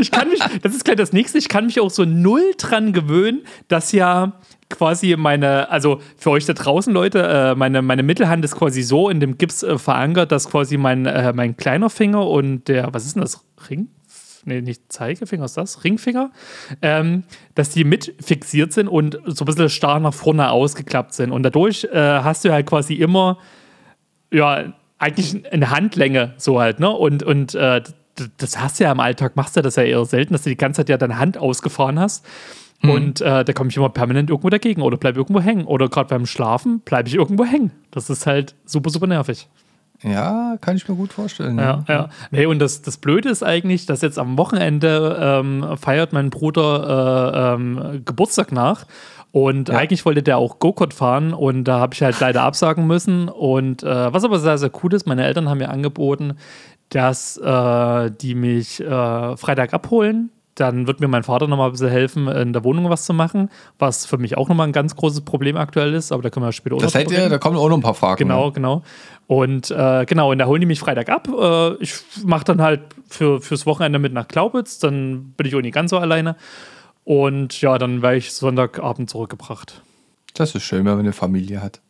Ich 0.00 0.10
kann 0.10 0.28
mich, 0.28 0.40
das 0.62 0.74
ist 0.74 0.84
gleich 0.84 0.96
das 0.96 1.12
nächste, 1.12 1.38
ich 1.38 1.48
kann 1.48 1.66
mich 1.66 1.80
auch 1.80 1.90
so 1.90 2.04
null 2.04 2.42
dran 2.58 2.92
gewöhnen, 2.92 3.42
dass 3.68 3.92
ja 3.92 4.32
quasi 4.68 5.14
meine, 5.16 5.70
also 5.70 6.00
für 6.16 6.30
euch 6.30 6.44
da 6.46 6.52
draußen, 6.52 6.92
Leute, 6.92 7.22
äh, 7.22 7.54
meine, 7.54 7.82
meine 7.82 8.02
Mittelhand 8.02 8.44
ist 8.44 8.56
quasi 8.56 8.82
so 8.82 9.08
in 9.08 9.20
dem 9.20 9.38
Gips 9.38 9.62
äh, 9.62 9.78
verankert, 9.78 10.32
dass 10.32 10.50
quasi 10.50 10.76
mein, 10.76 11.06
äh, 11.06 11.32
mein 11.32 11.56
kleiner 11.56 11.90
Finger 11.90 12.26
und 12.26 12.66
der, 12.66 12.92
was 12.92 13.06
ist 13.06 13.14
denn 13.14 13.22
das, 13.22 13.44
Ring? 13.70 13.88
Nee, 14.46 14.60
nicht 14.60 14.92
Zeigefinger, 14.92 15.44
ist 15.44 15.56
das? 15.56 15.82
Ringfinger? 15.82 16.30
Ähm, 16.80 17.24
dass 17.56 17.70
die 17.70 17.82
mit 17.82 18.14
fixiert 18.20 18.72
sind 18.72 18.86
und 18.86 19.18
so 19.26 19.44
ein 19.44 19.46
bisschen 19.46 19.68
starr 19.68 19.98
nach 19.98 20.14
vorne 20.14 20.50
ausgeklappt 20.50 21.14
sind. 21.14 21.32
Und 21.32 21.42
dadurch 21.42 21.84
äh, 21.84 21.98
hast 21.98 22.44
du 22.44 22.52
halt 22.52 22.66
quasi 22.66 22.94
immer, 22.94 23.38
ja, 24.32 24.72
eigentlich 24.98 25.44
eine 25.52 25.70
Handlänge 25.70 26.34
so 26.36 26.60
halt, 26.60 26.78
ne? 26.78 26.90
Und, 26.90 27.24
und 27.24 27.56
äh, 27.56 27.82
das 28.38 28.58
hast 28.58 28.78
du 28.78 28.84
ja 28.84 28.92
im 28.92 29.00
Alltag, 29.00 29.34
machst 29.34 29.56
du 29.56 29.62
das 29.62 29.76
ja 29.76 29.82
eher 29.82 30.04
selten, 30.04 30.32
dass 30.32 30.42
du 30.42 30.50
die 30.50 30.56
ganze 30.56 30.78
Zeit 30.78 30.88
ja 30.88 30.96
deine 30.96 31.18
Hand 31.18 31.36
ausgefahren 31.36 31.98
hast. 31.98 32.24
Und 32.82 33.20
äh, 33.20 33.44
da 33.44 33.52
komme 33.52 33.70
ich 33.70 33.76
immer 33.76 33.88
permanent 33.88 34.30
irgendwo 34.30 34.48
dagegen 34.48 34.82
oder 34.82 34.96
bleib 34.96 35.16
irgendwo 35.16 35.40
hängen. 35.40 35.64
Oder 35.64 35.88
gerade 35.88 36.08
beim 36.08 36.24
Schlafen 36.24 36.80
bleibe 36.80 37.08
ich 37.08 37.16
irgendwo 37.16 37.44
hängen. 37.44 37.72
Das 37.90 38.10
ist 38.10 38.26
halt 38.26 38.54
super, 38.64 38.90
super 38.90 39.06
nervig. 39.08 39.48
Ja, 40.02 40.56
kann 40.60 40.76
ich 40.76 40.88
mir 40.88 40.94
gut 40.94 41.12
vorstellen. 41.12 41.58
Ja, 41.58 41.84
ja. 41.88 42.08
Nee, 42.30 42.46
und 42.46 42.58
das, 42.58 42.82
das 42.82 42.96
Blöde 42.98 43.28
ist 43.28 43.42
eigentlich, 43.42 43.86
dass 43.86 44.02
jetzt 44.02 44.18
am 44.18 44.36
Wochenende 44.38 45.16
ähm, 45.20 45.64
feiert 45.76 46.12
mein 46.12 46.30
Bruder 46.30 47.54
äh, 47.54 47.54
ähm, 47.54 48.02
Geburtstag 48.04 48.52
nach. 48.52 48.84
Und 49.32 49.68
Ja. 49.68 49.76
eigentlich 49.76 50.04
wollte 50.06 50.22
der 50.22 50.38
auch 50.38 50.58
Go-Kart 50.58 50.94
fahren 50.94 51.34
und 51.34 51.64
da 51.64 51.78
habe 51.80 51.94
ich 51.94 52.02
halt 52.02 52.18
leider 52.20 52.42
absagen 52.42 52.86
müssen. 52.86 53.28
Und 53.28 53.82
äh, 53.82 54.12
was 54.12 54.24
aber 54.24 54.38
sehr, 54.38 54.56
sehr 54.58 54.70
cool 54.82 54.94
ist, 54.94 55.06
meine 55.06 55.24
Eltern 55.24 55.48
haben 55.48 55.58
mir 55.58 55.68
angeboten, 55.70 56.34
dass 56.90 57.36
äh, 57.36 58.10
die 58.10 58.34
mich 58.34 58.80
äh, 58.80 59.36
Freitag 59.36 59.74
abholen. 59.74 60.30
Dann 60.56 60.86
wird 60.86 61.00
mir 61.00 61.08
mein 61.08 61.22
Vater 61.22 61.46
nochmal 61.46 61.68
ein 61.68 61.72
bisschen 61.72 61.90
helfen, 61.90 62.28
in 62.28 62.52
der 62.54 62.64
Wohnung 62.64 62.88
was 62.88 63.04
zu 63.04 63.12
machen, 63.12 63.50
was 63.78 64.06
für 64.06 64.16
mich 64.16 64.36
auch 64.38 64.48
nochmal 64.48 64.66
ein 64.66 64.72
ganz 64.72 64.96
großes 64.96 65.20
Problem 65.20 65.56
aktuell 65.56 65.92
ist, 65.92 66.12
aber 66.12 66.22
da 66.22 66.30
können 66.30 66.46
wir 66.46 66.52
später 66.52 66.76
auch 66.76 66.80
Das 66.80 66.92
seid 66.92 67.10
ihr, 67.10 67.28
da 67.28 67.36
kommen 67.36 67.58
auch 67.58 67.68
noch 67.68 67.76
ein 67.76 67.82
paar 67.82 67.94
Fragen. 67.94 68.18
Genau, 68.18 68.50
genau. 68.50 68.82
Und 69.26 69.70
äh, 69.70 70.06
genau, 70.06 70.32
und 70.32 70.38
da 70.38 70.46
holen 70.46 70.60
die 70.60 70.66
mich 70.66 70.80
Freitag 70.80 71.10
ab. 71.10 71.28
Äh, 71.28 71.74
ich 71.82 71.94
mache 72.24 72.44
dann 72.44 72.62
halt 72.62 72.80
für, 73.08 73.40
fürs 73.42 73.66
Wochenende 73.66 73.98
mit 73.98 74.14
nach 74.14 74.28
Glaubitz, 74.28 74.78
dann 74.78 75.34
bin 75.36 75.46
ich 75.46 75.54
auch 75.54 75.60
nicht 75.60 75.74
ganz 75.74 75.90
so 75.90 75.98
alleine. 75.98 76.36
Und 77.04 77.60
ja, 77.60 77.76
dann 77.76 78.00
werde 78.00 78.16
ich 78.16 78.32
Sonntagabend 78.32 79.10
zurückgebracht. 79.10 79.82
Das 80.34 80.54
ist 80.54 80.62
schön, 80.64 80.78
wenn 80.86 80.92
man 80.92 81.00
eine 81.00 81.12
Familie 81.12 81.62
hat. 81.62 81.80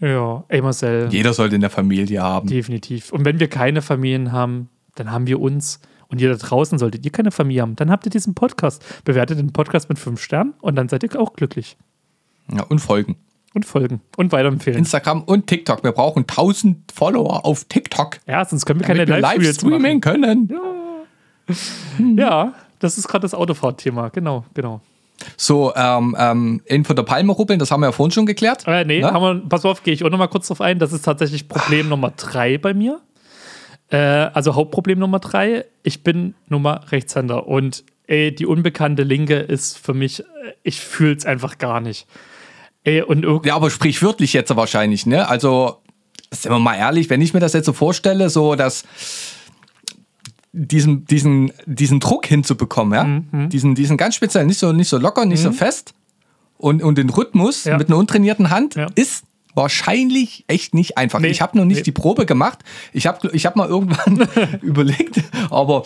Ja, 0.00 0.44
ey 0.48 0.60
Marcel, 0.60 1.08
Jeder 1.10 1.32
sollte 1.34 1.54
eine 1.54 1.70
Familie 1.70 2.22
haben. 2.22 2.48
definitiv. 2.48 3.12
Und 3.12 3.24
wenn 3.24 3.38
wir 3.40 3.48
keine 3.48 3.80
Familien 3.82 4.32
haben, 4.32 4.68
dann 4.96 5.10
haben 5.12 5.26
wir 5.26 5.38
uns. 5.40 5.80
Und 6.08 6.20
ihr 6.20 6.30
da 6.30 6.36
draußen 6.36 6.78
solltet 6.78 7.04
ihr 7.04 7.12
keine 7.12 7.30
Familie 7.30 7.62
haben, 7.62 7.76
dann 7.76 7.90
habt 7.90 8.06
ihr 8.06 8.10
diesen 8.10 8.34
Podcast. 8.34 8.84
Bewertet 9.04 9.38
den 9.38 9.52
Podcast 9.52 9.88
mit 9.88 9.98
fünf 9.98 10.22
Sternen 10.22 10.54
und 10.60 10.76
dann 10.76 10.88
seid 10.88 11.02
ihr 11.02 11.20
auch 11.20 11.32
glücklich. 11.34 11.76
Ja, 12.52 12.62
und 12.64 12.78
folgen. 12.78 13.16
Und 13.54 13.64
folgen 13.64 14.00
und 14.16 14.32
weiterempfehlen. 14.32 14.78
Instagram 14.80 15.22
und 15.22 15.46
TikTok. 15.46 15.84
Wir 15.84 15.92
brauchen 15.92 16.22
1000 16.22 16.90
Follower 16.92 17.44
auf 17.46 17.64
TikTok. 17.64 18.18
ja, 18.26 18.44
sonst 18.44 18.66
können 18.66 18.80
wir 18.80 18.86
keine 18.86 19.06
wir 19.06 19.18
live 19.18 19.36
Live-Streams 19.38 19.62
machen. 19.62 19.80
streamen 19.80 20.00
können. 20.00 20.52
Ja, 22.18 22.54
das 22.78 22.98
ist 22.98 23.06
gerade 23.08 23.22
das 23.22 23.34
Autofahrtthema. 23.34 24.08
Genau, 24.08 24.44
genau. 24.54 24.80
So, 25.36 25.72
ähm, 25.76 26.16
ähm, 26.18 26.62
in 26.66 26.84
von 26.84 26.96
der 26.96 27.04
Palme 27.04 27.32
ruppeln, 27.32 27.58
das 27.60 27.70
haben 27.70 27.80
wir 27.80 27.86
ja 27.86 27.92
vorhin 27.92 28.10
schon 28.10 28.26
geklärt. 28.26 28.64
Äh, 28.66 28.84
nee, 28.84 29.00
Ne? 29.00 29.10
haben 29.12 29.22
wir, 29.22 29.48
pass 29.48 29.64
auf, 29.64 29.82
gehe 29.82 29.94
ich 29.94 30.04
auch 30.04 30.10
noch 30.10 30.18
mal 30.18 30.26
kurz 30.26 30.48
drauf 30.48 30.60
ein. 30.60 30.78
Das 30.78 30.92
ist 30.92 31.02
tatsächlich 31.02 31.48
Problem 31.48 31.88
Nummer 31.88 32.10
drei 32.16 32.58
bei 32.58 32.74
mir. 32.74 33.00
Äh, 33.94 34.30
also 34.34 34.54
Hauptproblem 34.54 34.98
Nummer 34.98 35.20
drei. 35.20 35.64
Ich 35.82 36.02
bin 36.02 36.34
Nummer 36.48 36.80
Rechtshänder 36.90 37.46
und 37.46 37.84
ey, 38.06 38.34
die 38.34 38.46
unbekannte 38.46 39.02
Linke 39.04 39.36
ist 39.36 39.78
für 39.78 39.94
mich, 39.94 40.20
äh, 40.20 40.24
ich 40.62 40.80
fühle 40.80 41.14
es 41.16 41.24
einfach 41.26 41.58
gar 41.58 41.80
nicht. 41.80 42.06
Ey, 42.82 43.02
und. 43.02 43.24
Ja, 43.46 43.54
aber 43.56 43.70
sprichwörtlich 43.70 44.32
jetzt 44.32 44.54
wahrscheinlich, 44.54 45.06
ne? 45.06 45.28
Also, 45.28 45.78
sind 46.32 46.50
wir 46.52 46.58
mal 46.58 46.74
ehrlich, 46.76 47.08
wenn 47.08 47.20
ich 47.22 47.32
mir 47.34 47.40
das 47.40 47.52
jetzt 47.52 47.66
so 47.66 47.72
vorstelle, 47.72 48.28
so 48.30 48.56
dass 48.56 48.84
diesen, 50.52 51.04
diesen, 51.06 51.52
diesen 51.66 52.00
Druck 52.00 52.26
hinzubekommen, 52.26 52.94
ja? 52.94 53.04
Mhm, 53.04 53.48
Diesen, 53.48 53.74
diesen 53.74 53.96
ganz 53.96 54.14
speziell, 54.16 54.44
nicht 54.46 54.58
so, 54.58 54.72
nicht 54.72 54.88
so 54.88 54.98
locker, 54.98 55.24
nicht 55.26 55.40
so 55.42 55.52
fest 55.52 55.94
und, 56.58 56.82
und 56.82 56.96
den 56.98 57.10
Rhythmus 57.10 57.64
Ja. 57.64 57.76
mit 57.78 57.88
einer 57.88 57.96
untrainierten 57.96 58.50
Hand 58.50 58.74
Ja. 58.76 58.86
ist 58.94 59.24
wahrscheinlich 59.54 60.44
echt 60.48 60.74
nicht 60.74 60.98
einfach. 60.98 61.20
Nee. 61.20 61.28
Ich 61.28 61.40
habe 61.40 61.56
noch 61.56 61.64
nicht 61.64 61.78
Nee. 61.78 61.82
die 61.82 61.92
Probe 61.92 62.26
gemacht. 62.26 62.60
Ich 62.92 63.06
habe 63.06 63.30
ich 63.32 63.46
hab 63.46 63.56
mal 63.56 63.68
irgendwann 63.68 64.28
überlegt, 64.62 65.20
aber 65.50 65.84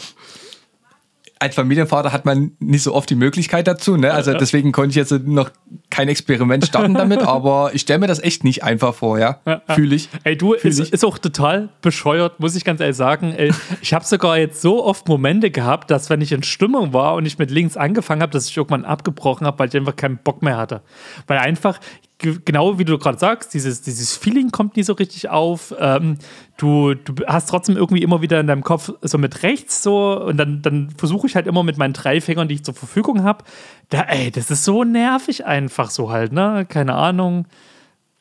als 1.41 1.55
Familienvater 1.55 2.13
hat 2.13 2.25
man 2.25 2.51
nicht 2.59 2.83
so 2.83 2.93
oft 2.93 3.09
die 3.11 3.15
Möglichkeit 3.15 3.69
dazu. 3.69 3.97
Ne? 3.97 4.13
Also 4.13 4.35
deswegen 4.35 4.73
konnte 4.73 4.91
ich 4.91 4.97
jetzt 4.97 5.13
noch 5.25 5.51
kein 5.89 6.09
Experiment 6.09 6.67
starten 6.67 6.95
damit, 6.95 7.23
aber 7.27 7.71
ich 7.75 7.83
stelle 7.83 8.01
mir 8.01 8.09
das 8.09 8.19
echt 8.19 8.43
nicht 8.43 8.65
einfach 8.65 8.93
vor, 8.93 9.21
ja. 9.21 9.39
Fühle 9.69 9.95
ich. 9.95 10.09
Ey, 10.25 10.37
du, 10.37 10.55
ist, 10.55 10.81
ist 10.81 11.05
auch 11.05 11.17
total 11.17 11.69
bescheuert, 11.81 12.41
muss 12.41 12.57
ich 12.57 12.65
ganz 12.65 12.81
ehrlich 12.81 12.97
sagen. 12.97 13.35
Ey, 13.37 13.53
ich 13.81 13.95
habe 13.95 14.05
sogar 14.05 14.37
jetzt 14.37 14.61
so 14.61 14.85
oft 14.85 15.07
Momente 15.07 15.53
gehabt, 15.53 15.93
dass 15.93 16.11
wenn 16.11 16.21
ich 16.21 16.33
in 16.33 16.43
Stimmung 16.43 16.93
war 16.93 17.15
und 17.15 17.25
ich 17.25 17.39
mit 17.39 17.53
links 17.53 17.77
angefangen 17.77 18.23
habe, 18.23 18.33
dass 18.33 18.49
ich 18.49 18.57
irgendwann 18.57 18.85
abgebrochen 18.85 19.47
habe, 19.47 19.61
weil 19.61 19.69
ich 19.69 19.77
einfach 19.77 19.95
keinen 19.95 20.19
Bock 20.19 20.43
mehr 20.43 20.57
hatte. 20.57 20.83
Weil 21.29 21.39
einfach, 21.39 21.79
genau 22.19 22.79
wie 22.79 22.85
du 22.85 22.99
gerade 22.99 23.19
sagst, 23.19 23.55
dieses, 23.55 23.81
dieses 23.81 24.17
Feeling 24.17 24.51
kommt 24.51 24.77
nie 24.77 24.83
so 24.83 24.93
richtig 24.93 25.29
auf. 25.29 25.75
Ähm, 25.79 26.19
du, 26.57 26.95
du 26.95 27.15
hast 27.27 27.49
trotzdem 27.49 27.77
irgendwie 27.77 28.03
immer 28.03 28.23
wieder 28.23 28.41
in 28.41 28.49
deinem 28.49 28.65
Kopf 28.65 28.93
so 29.03 29.19
mit 29.19 29.43
rechts 29.45 29.83
so 29.83 30.21
und 30.21 30.37
dann, 30.37 30.63
dann 30.63 30.91
versuche 30.97 31.29
ich 31.29 31.37
halt 31.37 31.47
immer 31.47 31.63
mit 31.63 31.79
meinen 31.79 31.93
drei 31.93 32.21
Fingern, 32.21 32.49
die 32.49 32.57
ich 32.57 32.65
zur 32.65 32.75
Verfügung 32.75 33.23
habe. 33.23 33.45
Da, 33.91 34.03
ey, 34.03 34.31
das 34.31 34.51
ist 34.51 34.65
so 34.65 34.83
nervig 34.85 35.47
einfach 35.47 35.91
so 35.91 36.11
halt, 36.11 36.33
ne? 36.33 36.67
Keine 36.69 36.95
Ahnung 36.95 37.47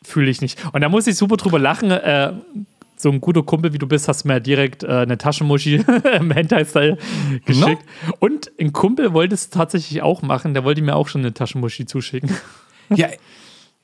fühle 0.03 0.29
ich 0.29 0.41
nicht. 0.41 0.63
Und 0.73 0.81
da 0.81 0.89
muss 0.89 1.07
ich 1.07 1.15
super 1.15 1.37
drüber 1.37 1.59
lachen. 1.59 1.91
Äh, 1.91 2.33
so 2.99 3.11
ein 3.11 3.21
guter 3.21 3.43
Kumpel 3.43 3.73
wie 3.73 3.77
du 3.77 3.87
bist, 3.87 4.07
hast 4.07 4.25
mir 4.25 4.39
direkt 4.39 4.83
äh, 4.83 4.87
eine 4.87 5.17
Taschenmuschi 5.17 5.75
im 6.19 6.31
Hentai-Style 6.31 6.97
geschickt. 7.45 7.83
Und 8.19 8.51
ein 8.59 8.73
Kumpel 8.73 9.13
wollte 9.13 9.35
es 9.35 9.49
tatsächlich 9.49 10.01
auch 10.01 10.21
machen. 10.21 10.53
Der 10.53 10.63
wollte 10.63 10.81
mir 10.81 10.95
auch 10.95 11.07
schon 11.07 11.21
eine 11.21 11.33
Taschenmuschi 11.33 11.85
zuschicken. 11.85 12.31
Ja, 12.95 13.09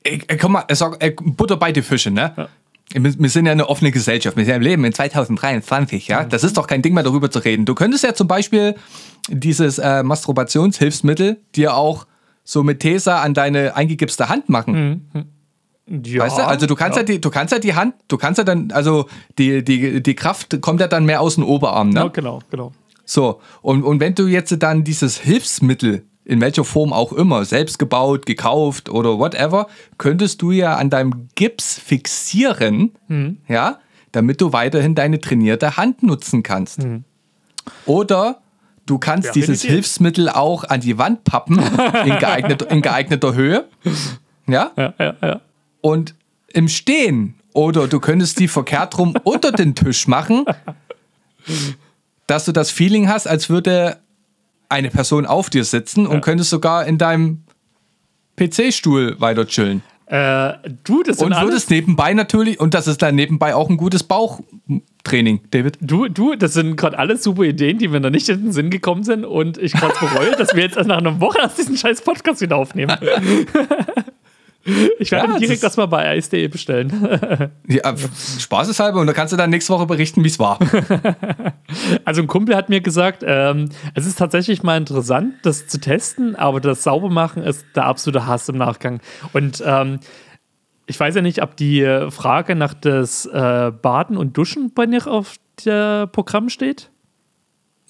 ey, 0.04 0.22
ey, 0.28 0.36
komm 0.36 0.52
mal, 0.52 0.64
sag, 0.70 1.02
ey, 1.02 1.10
Butter 1.20 1.56
bei 1.56 1.72
die 1.72 1.82
Fische, 1.82 2.10
ne? 2.10 2.48
Wir, 2.92 3.18
wir 3.18 3.28
sind 3.30 3.46
ja 3.46 3.52
eine 3.52 3.68
offene 3.68 3.90
Gesellschaft. 3.90 4.36
Wir 4.36 4.44
sind 4.44 4.50
ja 4.50 4.56
im 4.56 4.62
Leben 4.62 4.84
in 4.84 4.92
2023, 4.92 6.06
ja. 6.08 6.24
Das 6.24 6.44
ist 6.44 6.56
doch 6.56 6.66
kein 6.66 6.82
Ding 6.82 6.94
mehr, 6.94 7.02
darüber 7.02 7.30
zu 7.30 7.40
reden. 7.40 7.64
Du 7.64 7.74
könntest 7.74 8.04
ja 8.04 8.14
zum 8.14 8.28
Beispiel 8.28 8.76
dieses 9.28 9.78
äh, 9.78 10.02
Masturbationshilfsmittel 10.02 11.40
dir 11.54 11.74
auch 11.74 12.06
so 12.44 12.62
mit 12.62 12.80
Tesa 12.80 13.22
an 13.22 13.34
deine 13.34 13.74
eingegipste 13.74 14.28
Hand 14.28 14.50
machen. 14.50 15.08
Ja, 15.86 16.22
Weißt 16.22 16.38
du? 16.38 16.46
Also 16.46 16.66
du 16.66 16.76
kannst 16.76 16.96
ja. 16.96 17.02
die, 17.02 17.20
du 17.20 17.30
kannst 17.30 17.52
ja 17.52 17.58
die 17.58 17.74
Hand, 17.74 17.94
du 18.08 18.16
kannst 18.16 18.38
ja 18.38 18.44
dann, 18.44 18.70
also 18.70 19.06
die, 19.38 19.64
die, 19.64 20.02
die 20.02 20.14
Kraft 20.14 20.60
kommt 20.60 20.80
ja 20.80 20.86
dann 20.86 21.04
mehr 21.04 21.20
aus 21.20 21.34
dem 21.34 21.44
Oberarm, 21.44 21.90
ne? 21.90 22.00
Ja, 22.00 22.08
genau, 22.08 22.40
genau. 22.50 22.72
So, 23.04 23.40
und, 23.60 23.82
und 23.82 24.00
wenn 24.00 24.14
du 24.14 24.26
jetzt 24.26 24.54
dann 24.62 24.84
dieses 24.84 25.18
Hilfsmittel, 25.18 26.06
in 26.24 26.40
welcher 26.40 26.64
Form 26.64 26.92
auch 26.92 27.12
immer, 27.12 27.44
selbst 27.44 27.78
gebaut, 27.78 28.26
gekauft 28.26 28.88
oder 28.88 29.18
whatever, 29.18 29.66
könntest 29.98 30.40
du 30.42 30.50
ja 30.50 30.76
an 30.76 30.90
deinem 30.90 31.28
Gips 31.34 31.78
fixieren, 31.78 32.92
ja, 33.48 33.78
damit 34.12 34.40
du 34.40 34.52
weiterhin 34.52 34.94
deine 34.94 35.20
trainierte 35.20 35.76
Hand 35.76 36.02
nutzen 36.02 36.42
kannst. 36.42 36.80
Oder 37.86 38.40
du 38.86 38.98
kannst 38.98 39.26
Ja, 39.28 39.32
dieses. 39.32 39.62
Hilfsmittel 39.62 40.28
auch 40.28 40.64
an 40.64 40.80
die 40.80 40.98
Wand 40.98 41.24
pappen, 41.24 41.58
in, 41.58 42.18
geeigneter, 42.18 42.70
in 42.70 42.82
geeigneter 42.82 43.34
Höhe, 43.34 43.66
ja, 44.46 44.72
Ja, 44.76 44.94
ja, 44.98 45.14
ja. 45.22 45.40
und 45.80 46.14
im 46.52 46.68
Stehen. 46.68 47.34
Oder 47.52 47.86
du 47.86 48.00
könntest 48.00 48.40
die 48.40 48.48
verkehrt 48.48 48.98
rum 48.98 49.14
unter 49.22 49.52
den 49.52 49.74
Tisch 49.74 50.08
machen, 50.08 50.44
dass 52.26 52.46
du 52.46 52.52
das 52.52 52.70
Feeling 52.70 53.08
hast, 53.08 53.26
als 53.28 53.48
würde 53.48 53.98
eine 54.68 54.90
Person 54.90 55.26
auf 55.26 55.50
dir 55.50 55.64
sitzen 55.64 56.06
und 56.06 56.20
könntest 56.20 56.50
sogar 56.50 56.86
in 56.86 56.98
deinem 56.98 57.44
PC-Stuhl 58.36 59.20
weiter 59.20 59.46
chillen. 59.46 59.82
Äh, 60.06 60.54
du, 60.84 61.02
das 61.02 61.18
sind 61.18 61.26
Und 61.26 61.32
alles, 61.32 61.50
würdest 61.50 61.70
nebenbei 61.70 62.12
natürlich, 62.12 62.60
und 62.60 62.74
das 62.74 62.86
ist 62.86 63.00
dann 63.00 63.14
nebenbei 63.14 63.54
auch 63.54 63.70
ein 63.70 63.78
gutes 63.78 64.02
Bauchtraining, 64.02 65.40
David. 65.50 65.78
du, 65.80 66.08
du, 66.08 66.34
das 66.34 66.52
sind 66.52 66.76
gerade 66.76 66.98
alles 66.98 67.22
super 67.22 67.44
Ideen, 67.44 67.78
die 67.78 67.88
mir 67.88 68.00
noch 68.00 68.10
nicht 68.10 68.28
in 68.28 68.42
den 68.42 68.52
Sinn 68.52 68.68
gekommen 68.68 69.02
sind 69.02 69.24
und 69.24 69.56
ich 69.56 69.72
gerade 69.72 69.94
bereue, 69.98 70.32
dass 70.36 70.54
wir 70.54 70.62
jetzt 70.62 70.76
erst 70.76 70.88
nach 70.88 70.98
einer 70.98 71.20
Woche 71.20 71.38
erst 71.40 71.56
diesen 71.56 71.76
scheiß 71.76 72.02
Podcast 72.02 72.42
wieder 72.42 72.56
aufnehmen. 72.56 72.94
Ich 74.98 75.10
werde 75.10 75.32
Ja, 75.32 75.38
direkt 75.38 75.58
das- 75.58 75.64
erstmal 75.76 75.88
bei 75.88 76.16
ice.de 76.16 76.48
bestellen. 76.48 76.90
Ja, 77.68 77.94
Spaßeshalber, 78.38 79.00
und 79.00 79.06
da 79.06 79.12
kannst 79.12 79.32
du 79.32 79.36
dann 79.36 79.50
nächste 79.50 79.72
Woche 79.72 79.86
berichten, 79.86 80.22
wie 80.24 80.28
es 80.28 80.38
war. 80.38 80.58
Also 82.04 82.20
ein 82.22 82.26
Kumpel 82.28 82.54
hat 82.56 82.68
mir 82.68 82.80
gesagt, 82.80 83.24
ähm, 83.26 83.68
es 83.94 84.06
ist 84.06 84.18
tatsächlich 84.18 84.62
mal 84.62 84.76
interessant, 84.76 85.34
das 85.42 85.66
zu 85.66 85.78
testen, 85.80 86.36
aber 86.36 86.60
das 86.60 86.82
Saubermachen 86.84 87.42
ist 87.42 87.64
der 87.74 87.86
absolute 87.86 88.26
Hass 88.26 88.48
im 88.48 88.56
Nachgang. 88.56 89.00
Und 89.32 89.62
ähm, 89.66 89.98
ich 90.86 90.98
weiß 91.00 91.14
ja 91.14 91.22
nicht, 91.22 91.42
ob 91.42 91.56
die 91.56 91.82
Frage 92.10 92.54
nach 92.54 92.74
das 92.74 93.26
äh, 93.26 93.72
Baden 93.82 94.16
und 94.16 94.36
Duschen 94.36 94.72
bei 94.74 94.86
dir 94.86 95.06
auf 95.06 95.36
der 95.64 96.06
Programm 96.06 96.48
steht. 96.48 96.90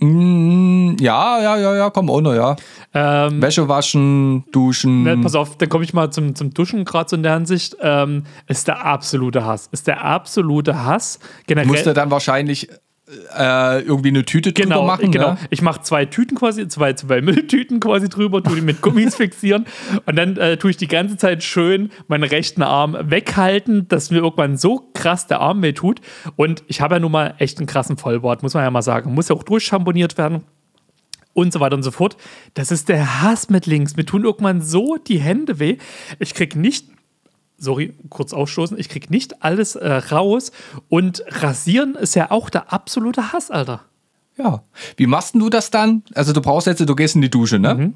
Mm, 0.00 0.96
ja, 1.00 1.40
ja, 1.40 1.56
ja, 1.56 1.76
ja, 1.76 1.90
komm, 1.90 2.10
ohne, 2.10 2.34
ja. 2.36 2.56
Ähm, 2.92 3.40
Wäsche 3.40 3.68
waschen, 3.68 4.44
duschen. 4.50 5.04
Ne, 5.04 5.16
pass 5.18 5.34
auf, 5.34 5.56
dann 5.56 5.68
komme 5.68 5.84
ich 5.84 5.94
mal 5.94 6.10
zum, 6.10 6.34
zum 6.34 6.52
Duschen, 6.52 6.84
gerade 6.84 7.08
so 7.08 7.16
in 7.16 7.22
der 7.22 7.34
Hinsicht. 7.34 7.76
Ähm, 7.80 8.24
ist 8.48 8.68
der 8.68 8.84
absolute 8.84 9.44
Hass. 9.44 9.68
Ist 9.72 9.86
der 9.86 10.04
absolute 10.04 10.84
Hass. 10.84 11.20
Generell, 11.46 11.68
Musst 11.68 11.86
du 11.86 11.94
dann 11.94 12.10
wahrscheinlich 12.10 12.68
äh, 13.36 13.80
irgendwie 13.80 14.08
eine 14.08 14.24
Tüte 14.24 14.52
genau, 14.52 14.80
drüber 14.80 14.86
machen. 14.86 15.10
genau. 15.10 15.32
Ne? 15.32 15.38
Ich 15.50 15.62
mache 15.62 15.82
zwei 15.82 16.04
Tüten 16.04 16.36
quasi, 16.36 16.66
zwei, 16.68 16.92
zwei 16.94 17.20
Mülltüten 17.22 17.80
quasi 17.80 18.08
drüber, 18.08 18.42
tue 18.42 18.56
die 18.56 18.62
mit 18.62 18.80
Gummis 18.80 19.14
fixieren 19.16 19.66
und 20.06 20.16
dann 20.16 20.36
äh, 20.36 20.56
tue 20.56 20.70
ich 20.70 20.76
die 20.76 20.88
ganze 20.88 21.16
Zeit 21.16 21.42
schön 21.42 21.90
meinen 22.08 22.24
rechten 22.24 22.62
Arm 22.62 22.96
weghalten, 23.00 23.88
dass 23.88 24.10
mir 24.10 24.18
irgendwann 24.18 24.56
so 24.56 24.90
krass 24.94 25.26
der 25.26 25.40
Arm 25.40 25.62
weh 25.62 25.72
tut. 25.72 26.00
Und 26.36 26.64
ich 26.66 26.80
habe 26.80 26.96
ja 26.96 27.00
nun 27.00 27.12
mal 27.12 27.34
echt 27.38 27.58
einen 27.58 27.66
krassen 27.66 27.96
Vollbart, 27.96 28.42
muss 28.42 28.54
man 28.54 28.64
ja 28.64 28.70
mal 28.70 28.82
sagen. 28.82 29.14
Muss 29.14 29.28
ja 29.28 29.36
auch 29.36 29.42
durchschamponiert 29.42 30.18
werden 30.18 30.42
und 31.34 31.52
so 31.52 31.60
weiter 31.60 31.76
und 31.76 31.82
so 31.82 31.90
fort. 31.90 32.16
Das 32.54 32.70
ist 32.70 32.88
der 32.88 33.22
Hass 33.22 33.50
mit 33.50 33.66
links. 33.66 33.96
Mir 33.96 34.06
tun 34.06 34.24
irgendwann 34.24 34.60
so 34.62 34.96
die 34.96 35.18
Hände 35.18 35.58
weh. 35.58 35.76
Ich 36.18 36.34
krieg 36.34 36.56
nicht, 36.56 36.88
sorry, 37.58 37.94
kurz 38.10 38.32
ausstoßen, 38.32 38.78
ich 38.78 38.88
krieg 38.88 39.10
nicht 39.10 39.42
alles 39.42 39.76
äh, 39.76 39.88
raus. 39.92 40.52
Und 40.88 41.24
rasieren 41.28 41.94
ist 41.94 42.14
ja 42.14 42.30
auch 42.30 42.50
der 42.50 42.72
absolute 42.72 43.32
Hass, 43.32 43.50
Alter. 43.50 43.82
Ja. 44.36 44.62
Wie 44.96 45.06
machst 45.06 45.34
denn 45.34 45.40
du 45.40 45.48
das 45.50 45.70
dann? 45.70 46.02
Also 46.14 46.32
du 46.32 46.40
brauchst 46.40 46.66
jetzt, 46.66 46.80
du 46.80 46.94
gehst 46.96 47.14
in 47.14 47.22
die 47.22 47.30
Dusche, 47.30 47.58
ne? 47.58 47.74
Mhm. 47.74 47.94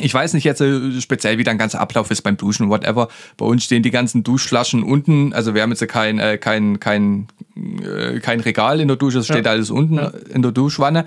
Ich 0.00 0.12
weiß 0.12 0.34
nicht 0.34 0.42
jetzt 0.42 0.60
äh, 0.60 1.00
speziell, 1.00 1.38
wie 1.38 1.44
dein 1.44 1.56
ganzer 1.58 1.80
Ablauf 1.80 2.10
ist 2.10 2.22
beim 2.22 2.36
Duschen, 2.36 2.68
whatever. 2.68 3.08
Bei 3.36 3.46
uns 3.46 3.62
stehen 3.64 3.84
die 3.84 3.92
ganzen 3.92 4.24
Duschflaschen 4.24 4.82
unten. 4.82 5.32
Also 5.32 5.54
wir 5.54 5.62
haben 5.62 5.70
jetzt 5.70 5.86
kein, 5.86 6.18
äh, 6.18 6.36
kein, 6.36 6.80
kein, 6.80 7.28
äh, 7.56 8.18
kein 8.18 8.40
Regal 8.40 8.80
in 8.80 8.88
der 8.88 8.96
Dusche, 8.96 9.18
es 9.20 9.26
steht 9.26 9.44
Ja. 9.46 9.52
alles 9.52 9.70
unten 9.70 9.98
in 10.30 10.42
der 10.42 10.50
Duschwanne. 10.50 11.04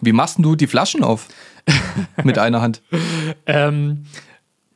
Wie 0.00 0.12
machst 0.12 0.36
du 0.38 0.54
die 0.54 0.68
Flaschen 0.68 1.02
auf? 1.02 1.26
Mit 2.24 2.38
einer 2.38 2.60
Hand. 2.60 2.80
Ähm, 3.46 4.04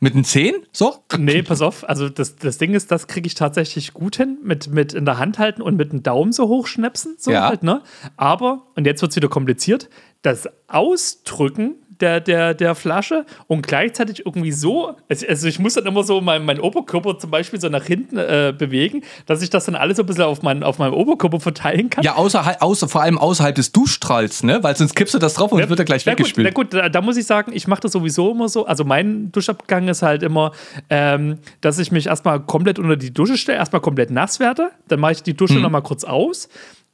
Mit 0.03 0.15
den 0.17 0.25
Zehen? 0.25 0.57
So? 0.73 0.97
nee, 1.17 1.43
pass 1.45 1.63
auf. 1.63 1.89
Also 1.89 2.09
das, 2.09 2.35
das 2.35 2.59
Ding 2.59 2.75
ist, 2.75 2.91
das 2.91 3.07
kriege 3.07 3.29
ich 3.29 3.37
tatsächlich 3.37 3.95
gut 3.95 4.17
hin. 4.17 4.39
Mit, 4.43 4.67
mit 4.67 4.95
in 4.95 5.05
der 5.05 5.19
Hand 5.19 5.39
halten 5.39 5.63
und 5.63 5.77
mit 5.77 5.93
dem 5.93 6.03
Daumen 6.03 6.33
so 6.33 6.49
hochschnäpsen. 6.49 7.15
So 7.19 7.31
Ja. 7.31 7.47
halt, 7.47 7.63
ne? 7.63 7.83
Aber, 8.17 8.67
und 8.75 8.85
jetzt 8.85 9.01
wird 9.01 9.13
es 9.13 9.17
wieder 9.17 9.29
kompliziert, 9.29 9.89
das 10.23 10.49
Ausdrücken 10.67 11.77
der, 12.03 12.21
der, 12.21 12.55
der 12.55 12.75
Flasche 12.75 13.25
und 13.47 13.67
gleichzeitig 13.67 14.27
irgendwie 14.27 14.53
so, 14.53 14.97
also 15.09 15.27
also 15.29 15.49
ich 15.49 15.59
muss 15.59 15.75
dann 15.75 15.87
immer 15.87 16.03
so 16.03 16.21
meinen 16.21 16.45
mein 16.45 16.61
Oberkörper 16.61 17.19
zum 17.19 17.31
Beispiel 17.31 17.61
so 17.61 17.69
nach 17.69 17.85
hinten 17.85 18.19
äh, 18.19 18.53
bewegen, 18.57 19.03
dass 19.27 19.43
ich 19.43 19.51
das 19.51 19.65
dann 19.65 19.75
alles 19.75 19.97
so 19.97 20.03
ein 20.03 20.07
bisschen 20.07 20.25
auf, 20.25 20.43
mein, 20.43 20.63
auf 20.63 20.79
meinem 20.79 20.95
Oberkörper 20.95 21.41
verteilen 21.41 21.91
kann. 21.91 22.05
Ja, 22.05 22.17
außerhalb, 22.17 22.61
außer, 22.61 22.89
vor 22.89 23.03
allem 23.03 23.19
außerhalb 23.19 23.55
des 23.55 23.73
Duschstrahls, 23.73 24.43
ne? 24.43 24.63
Weil 24.63 24.77
sonst 24.77 24.95
kippst 24.95 25.15
du 25.15 25.19
das 25.19 25.35
drauf 25.35 25.53
und 25.53 25.69
wird 25.69 25.79
er 25.79 25.85
gleich 25.85 26.05
na 26.05 26.13
gut, 26.13 26.21
weggespült. 26.21 26.45
na 26.45 26.51
gut, 26.51 26.75
da, 26.75 26.89
da 26.89 27.01
muss 27.01 27.17
ich 27.17 27.27
sagen, 27.27 27.53
ich 27.55 27.67
mache 27.69 27.83
das 27.83 27.93
sowieso 27.93 28.33
immer 28.33 28.49
so. 28.49 28.67
Also 28.67 28.85
mein 28.85 29.31
Duschabgang 29.33 29.89
ist 29.89 30.03
halt 30.03 30.23
immer, 30.23 30.53
ähm, 30.91 31.39
dass 31.61 31.79
ich 31.79 31.93
mich 31.93 32.07
erstmal 32.07 32.41
komplett 32.41 32.79
unter 32.79 32.97
die 32.97 33.13
Dusche 33.13 33.37
stelle, 33.37 33.59
erstmal 33.59 33.81
komplett 33.81 34.11
nass 34.11 34.41
werde, 34.41 34.71
dann 34.89 35.01
mache 35.01 35.13
ich 35.13 35.23
die 35.23 35.35
Dusche 35.35 35.61
noch 35.61 35.71
mal 35.71 35.83
kurz 35.83 36.05
aus. 36.05 36.49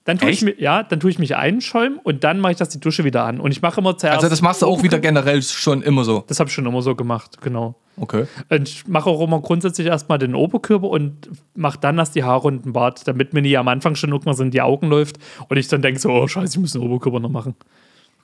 Dann 0.08 0.16
tue 0.18 0.30
ich, 0.30 0.42
Echt? 0.42 0.56
mi- 0.58 0.62
ja, 0.62 0.82
dann 0.84 1.00
tue 1.00 1.10
ich 1.10 1.18
mich 1.18 1.36
einschäumen 1.36 1.98
und 2.02 2.24
dann 2.24 2.40
mache 2.40 2.52
ich 2.52 2.58
das 2.58 2.70
die 2.70 2.80
Dusche 2.80 3.04
wieder 3.04 3.24
an. 3.24 3.40
Und 3.40 3.50
ich 3.50 3.60
mache 3.60 3.78
immer 3.82 3.94
zuerst. 3.98 4.16
Also 4.16 4.30
das 4.30 4.40
machst 4.40 4.62
du 4.62 4.66
auch 4.66 4.82
wieder 4.82 4.98
generell 5.00 5.42
schon 5.42 5.82
immer 5.82 6.02
so. 6.02 6.24
Das 6.28 6.40
habe 6.40 6.48
ich 6.48 6.54
schon 6.54 6.64
immer 6.64 6.80
so 6.80 6.94
gemacht, 6.94 7.42
genau. 7.42 7.74
Okay. 7.98 8.24
Und 8.48 8.66
ich 8.70 8.88
mache 8.88 9.10
auch 9.10 9.20
immer 9.20 9.38
grundsätzlich 9.42 9.86
erstmal 9.86 10.18
den 10.18 10.34
Oberkörper 10.34 10.88
und 10.88 11.28
mache 11.54 11.78
dann 11.78 11.98
erst 11.98 12.14
die 12.14 12.24
Haare 12.24 12.48
und 12.48 12.64
den 12.64 12.72
Bart, 12.72 13.06
damit 13.06 13.34
mir 13.34 13.42
nie 13.42 13.54
am 13.58 13.68
Anfang 13.68 13.96
schon 13.96 14.08
irgendwann 14.10 14.34
so 14.34 14.42
in 14.44 14.50
die 14.50 14.62
Augen 14.62 14.88
läuft 14.88 15.18
und 15.50 15.58
ich 15.58 15.68
dann 15.68 15.82
denke 15.82 16.00
so, 16.00 16.08
oh 16.10 16.26
scheiße, 16.26 16.54
ich 16.54 16.58
muss 16.60 16.72
den 16.72 16.80
Oberkörper 16.80 17.20
noch 17.20 17.28
machen. 17.28 17.54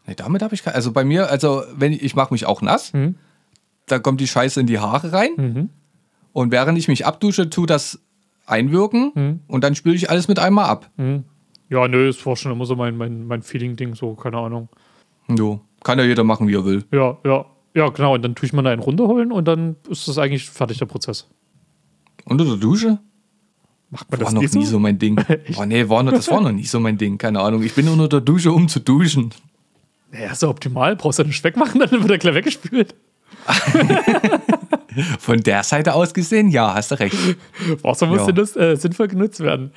Nee, 0.06 0.14
damit 0.16 0.40
habe 0.42 0.54
ich 0.54 0.62
kein, 0.62 0.72
also 0.74 0.90
bei 0.90 1.04
mir, 1.04 1.28
also 1.30 1.64
wenn 1.76 1.92
ich, 1.92 2.02
ich 2.02 2.14
mache 2.16 2.32
mich 2.32 2.46
auch 2.46 2.62
nass, 2.62 2.94
Mhm. 2.94 3.16
da 3.88 3.98
kommt 3.98 4.22
die 4.22 4.26
Scheiße 4.28 4.58
in 4.58 4.66
die 4.66 4.78
Haare 4.78 5.12
rein 5.12 5.68
und 6.32 6.50
während 6.50 6.78
ich 6.78 6.88
mich 6.88 7.04
abdusche, 7.04 7.50
tu 7.50 7.66
das 7.66 8.00
einwirken 8.46 9.12
Mhm. 9.14 9.40
und 9.48 9.64
dann 9.64 9.74
spüle 9.74 9.96
ich 9.96 10.08
alles 10.08 10.28
mit 10.28 10.38
einmal 10.38 10.64
ab. 10.66 10.90
Ja, 11.70 11.88
nö, 11.88 12.06
das 12.06 12.24
war 12.26 12.36
schon 12.36 12.52
immer 12.52 12.66
so 12.66 12.76
mein, 12.76 12.96
mein, 12.96 13.26
mein 13.26 13.42
Feeling-Ding, 13.42 13.94
so, 13.94 14.14
keine 14.14 14.38
Ahnung. 14.38 14.68
Jo, 15.28 15.60
kann 15.82 15.98
ja 15.98 16.04
jeder 16.04 16.24
machen, 16.24 16.46
wie 16.48 16.54
er 16.54 16.64
will. 16.64 16.84
Ja, 16.92 17.16
ja, 17.24 17.46
ja, 17.74 17.88
genau. 17.88 18.14
Und 18.14 18.22
dann 18.22 18.34
tue 18.34 18.46
ich 18.46 18.52
mir 18.52 18.62
da 18.62 18.70
einen 18.70 18.82
runterholen 18.82 19.32
und 19.32 19.46
dann 19.46 19.76
ist 19.88 20.06
das 20.06 20.18
eigentlich 20.18 20.48
fertig, 20.48 20.78
der 20.78 20.86
Prozess. 20.86 21.28
Unter 22.26 22.44
der 22.44 22.56
Dusche? 22.56 22.98
Macht 23.90 24.10
man 24.10 24.20
War 24.20 24.24
das 24.24 24.34
noch 24.34 24.42
nie 24.42 24.66
so 24.66 24.78
mein 24.78 24.98
Ding. 24.98 25.16
Oh, 25.56 25.64
nee, 25.64 25.88
war 25.88 26.02
noch, 26.02 26.12
das 26.12 26.30
war 26.30 26.40
noch 26.40 26.52
nie 26.52 26.64
so 26.64 26.80
mein 26.80 26.98
Ding, 26.98 27.18
keine 27.18 27.40
Ahnung. 27.40 27.62
Ich 27.62 27.74
bin 27.74 27.88
unter 27.88 28.08
der 28.08 28.20
Dusche, 28.20 28.52
um 28.52 28.68
zu 28.68 28.80
duschen. 28.80 29.30
Ja, 30.12 30.32
ist 30.32 30.42
ja 30.42 30.48
optimal. 30.48 30.96
Brauchst 30.96 31.18
du 31.18 31.24
nicht 31.24 31.42
wegmachen, 31.42 31.80
dann 31.80 31.90
wird 31.90 32.10
er 32.10 32.18
gleich 32.18 32.34
weggespült. 32.34 32.94
Von 35.18 35.40
der 35.40 35.64
Seite 35.64 35.92
aus 35.94 36.14
gesehen, 36.14 36.48
ja, 36.50 36.72
hast 36.74 36.92
du 36.92 37.00
recht. 37.00 37.16
Wasser 37.82 38.06
muss 38.06 38.18
Ja. 38.18 38.24
sinnlos- 38.26 38.56
äh, 38.56 38.76
sinnvoll 38.76 39.08
genutzt 39.08 39.40
werden. 39.40 39.72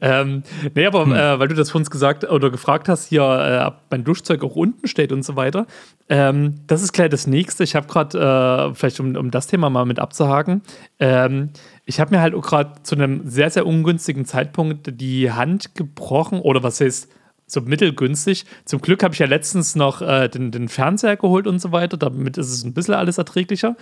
Ähm, 0.00 0.44
nee, 0.74 0.86
aber 0.86 1.02
äh, 1.06 1.38
weil 1.38 1.48
du 1.48 1.54
das 1.54 1.70
vorhin 1.70 1.86
gesagt 1.90 2.24
oder 2.24 2.50
gefragt 2.50 2.88
hast, 2.88 3.06
hier, 3.08 3.22
äh, 3.22 3.66
ob 3.66 3.76
mein 3.90 4.02
Duschzeug 4.04 4.42
auch 4.42 4.56
unten 4.56 4.88
steht 4.88 5.12
und 5.12 5.24
so 5.24 5.36
weiter. 5.36 5.66
Ähm, 6.08 6.60
das 6.68 6.82
ist 6.82 6.92
gleich 6.94 7.10
das 7.10 7.26
nächste. 7.26 7.64
Ich 7.64 7.74
habe 7.76 7.86
gerade, 7.86 8.70
äh, 8.70 8.74
vielleicht 8.74 8.98
um, 9.00 9.14
um 9.16 9.30
das 9.30 9.46
Thema 9.46 9.68
mal 9.68 9.84
mit 9.84 9.98
abzuhaken, 9.98 10.62
ähm, 10.98 11.50
ich 11.84 12.00
habe 12.00 12.14
mir 12.14 12.22
halt 12.22 12.34
auch 12.34 12.42
gerade 12.42 12.72
zu 12.82 12.94
einem 12.94 13.28
sehr, 13.28 13.50
sehr 13.50 13.66
ungünstigen 13.66 14.24
Zeitpunkt 14.24 14.88
die 15.00 15.30
Hand 15.32 15.74
gebrochen 15.74 16.40
oder 16.40 16.62
was 16.62 16.80
heißt, 16.80 17.08
so 17.52 17.60
mittelgünstig. 17.60 18.44
Zum 18.64 18.80
Glück 18.80 19.02
habe 19.02 19.14
ich 19.14 19.20
ja 19.20 19.26
letztens 19.26 19.76
noch 19.76 20.02
äh, 20.02 20.28
den, 20.28 20.50
den 20.50 20.68
Fernseher 20.68 21.16
geholt 21.16 21.46
und 21.46 21.60
so 21.60 21.72
weiter. 21.72 21.96
Damit 21.96 22.38
ist 22.38 22.50
es 22.50 22.64
ein 22.64 22.72
bisschen 22.72 22.94
alles 22.94 23.18
erträglicher. 23.18 23.76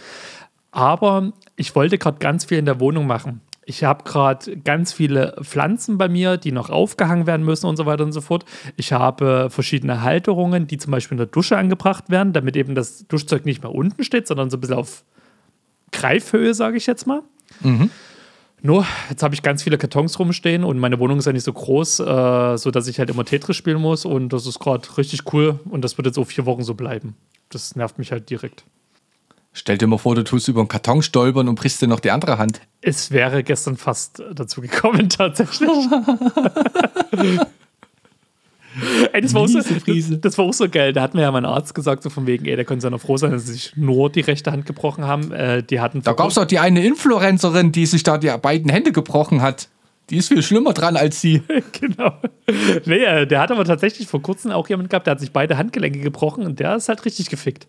Aber 0.73 1.33
ich 1.57 1.75
wollte 1.75 1.99
gerade 1.99 2.19
ganz 2.19 2.45
viel 2.45 2.59
in 2.59 2.65
der 2.65 2.81
Wohnung 2.81 3.07
machen. 3.07 3.41
Ich 3.65 3.85
habe 3.85 4.03
gerade 4.05 4.57
ganz 4.57 4.93
viele 4.93 5.37
Pflanzen 5.43 5.99
bei 5.99 6.09
mir, 6.09 6.37
die 6.37 6.51
noch 6.51 6.71
aufgehangen 6.71 7.27
werden 7.27 7.45
müssen 7.45 7.67
und 7.67 7.77
so 7.77 7.87
weiter 7.87 8.05
und 8.05 8.13
so 8.13 8.21
fort. 8.21 8.45
Ich 8.77 8.93
habe 8.93 9.49
verschiedene 9.51 10.03
Halterungen, 10.03 10.67
die 10.67 10.79
zum 10.79 10.91
Beispiel 10.91 11.15
in 11.15 11.19
der 11.19 11.27
Dusche 11.27 11.57
angebracht 11.57 12.11
werden, 12.11 12.33
damit 12.33 12.57
eben 12.57 12.75
das 12.75 13.07
Duschzeug 13.07 13.45
nicht 13.45 13.63
mehr 13.63 13.73
unten 13.73 14.03
steht, 14.03 14.27
sondern 14.27 14.51
so 14.51 14.57
ein 14.57 14.61
bisschen 14.61 14.77
auf 14.77 15.05
Greifhöhe, 15.93 16.55
sage 16.55 16.79
ich 16.79 16.87
jetzt 16.87 17.07
mal. 17.07 17.23
Nur, 18.63 18.87
jetzt 19.09 19.23
habe 19.23 19.35
ich 19.35 19.43
ganz 19.43 19.63
viele 19.63 19.79
Kartons 19.79 20.19
rumstehen 20.19 20.65
und 20.65 20.79
meine 20.79 20.99
Wohnung 20.99 21.19
ist 21.19 21.27
ja 21.27 21.33
nicht 21.33 21.45
so 21.45 21.53
groß, 21.53 22.01
äh, 22.01 22.57
sodass 22.59 22.87
ich 22.89 22.99
halt 22.99 23.09
immer 23.11 23.25
Tetris 23.25 23.57
spielen 23.57 23.81
muss 23.81 24.05
und 24.05 24.33
das 24.33 24.47
ist 24.47 24.59
gerade 24.59 24.87
richtig 24.99 25.33
cool 25.33 25.59
und 25.71 25.83
das 25.83 25.97
wird 25.97 26.07
jetzt 26.07 26.17
so 26.17 26.25
vier 26.25 26.47
Wochen 26.47 26.63
so 26.63 26.75
bleiben. 26.75 27.17
Das 27.49 27.75
nervt 27.75 27.99
mich 27.99 28.13
halt 28.13 28.29
direkt. 28.29 28.65
Stell 29.53 29.79
dir 29.79 29.87
mal 29.87 29.99
vor, 29.99 30.15
du 30.15 30.23
tust 30.23 30.47
über 30.49 30.61
einen 30.61 30.69
Karton 30.69 31.03
stolpern 31.03 31.49
und 31.49 31.57
brichst 31.57 31.83
dir 31.83 31.89
noch 31.89 32.01
die 32.01 32.11
andere 32.11 32.39
Hand. 32.39 32.61
Es 32.83 33.11
wäre 33.11 33.43
gestern 33.43 33.77
fast 33.77 34.23
dazu 34.33 34.61
gekommen, 34.61 35.09
tatsächlich. 35.11 35.69
ey, 39.13 39.21
das, 39.21 39.35
war 39.35 39.43
auch 39.43 39.49
so, 39.49 39.59
das, 39.59 40.21
das 40.21 40.39
war 40.39 40.45
auch 40.45 40.53
so 40.53 40.69
geil. 40.69 40.93
Da 40.93 41.03
hat 41.03 41.15
mir 41.15 41.23
ja 41.23 41.33
mein 41.33 41.45
Arzt 41.45 41.75
gesagt, 41.75 42.03
so 42.03 42.11
von 42.11 42.27
wegen, 42.27 42.47
ey, 42.47 42.57
der 42.57 42.65
könnte 42.65 42.83
seiner 42.83 42.99
froh 42.99 43.17
sein, 43.17 43.33
dass 43.33 43.47
sie 43.47 43.53
sich 43.53 43.77
nur 43.77 44.11
die 44.11 44.21
rechte 44.21 44.53
Hand 44.53 44.67
gebrochen 44.67 45.05
haben. 45.05 45.33
Äh, 45.33 45.63
die 45.63 45.81
hatten 45.81 46.03
Da 46.03 46.13
gab 46.13 46.29
es 46.29 46.35
doch 46.35 46.45
die 46.45 46.59
eine 46.59 46.85
Influencerin, 46.85 47.73
die 47.73 47.87
sich 47.87 48.03
da 48.03 48.19
die 48.19 48.31
beiden 48.41 48.71
Hände 48.71 48.93
gebrochen 48.93 49.43
hat. 49.43 49.69
Die 50.11 50.17
ist 50.17 50.29
viel 50.29 50.43
schlimmer 50.43 50.73
dran 50.73 50.97
als 50.97 51.21
sie. 51.21 51.43
genau. 51.81 52.13
Nee, 52.85 53.05
äh, 53.05 53.27
der 53.27 53.41
hat 53.41 53.51
aber 53.53 53.65
tatsächlich 53.65 54.09
vor 54.09 54.21
kurzem 54.21 54.51
auch 54.51 54.69
jemand 54.69 54.91
gehabt, 54.91 55.07
der 55.07 55.13
hat 55.13 55.21
sich 55.21 55.33
beide 55.33 55.57
Handgelenke 55.57 56.01
gebrochen 56.01 56.45
und 56.45 56.59
der 56.59 56.77
ist 56.77 56.89
halt 56.89 57.05
richtig 57.05 57.31
gefickt. 57.31 57.67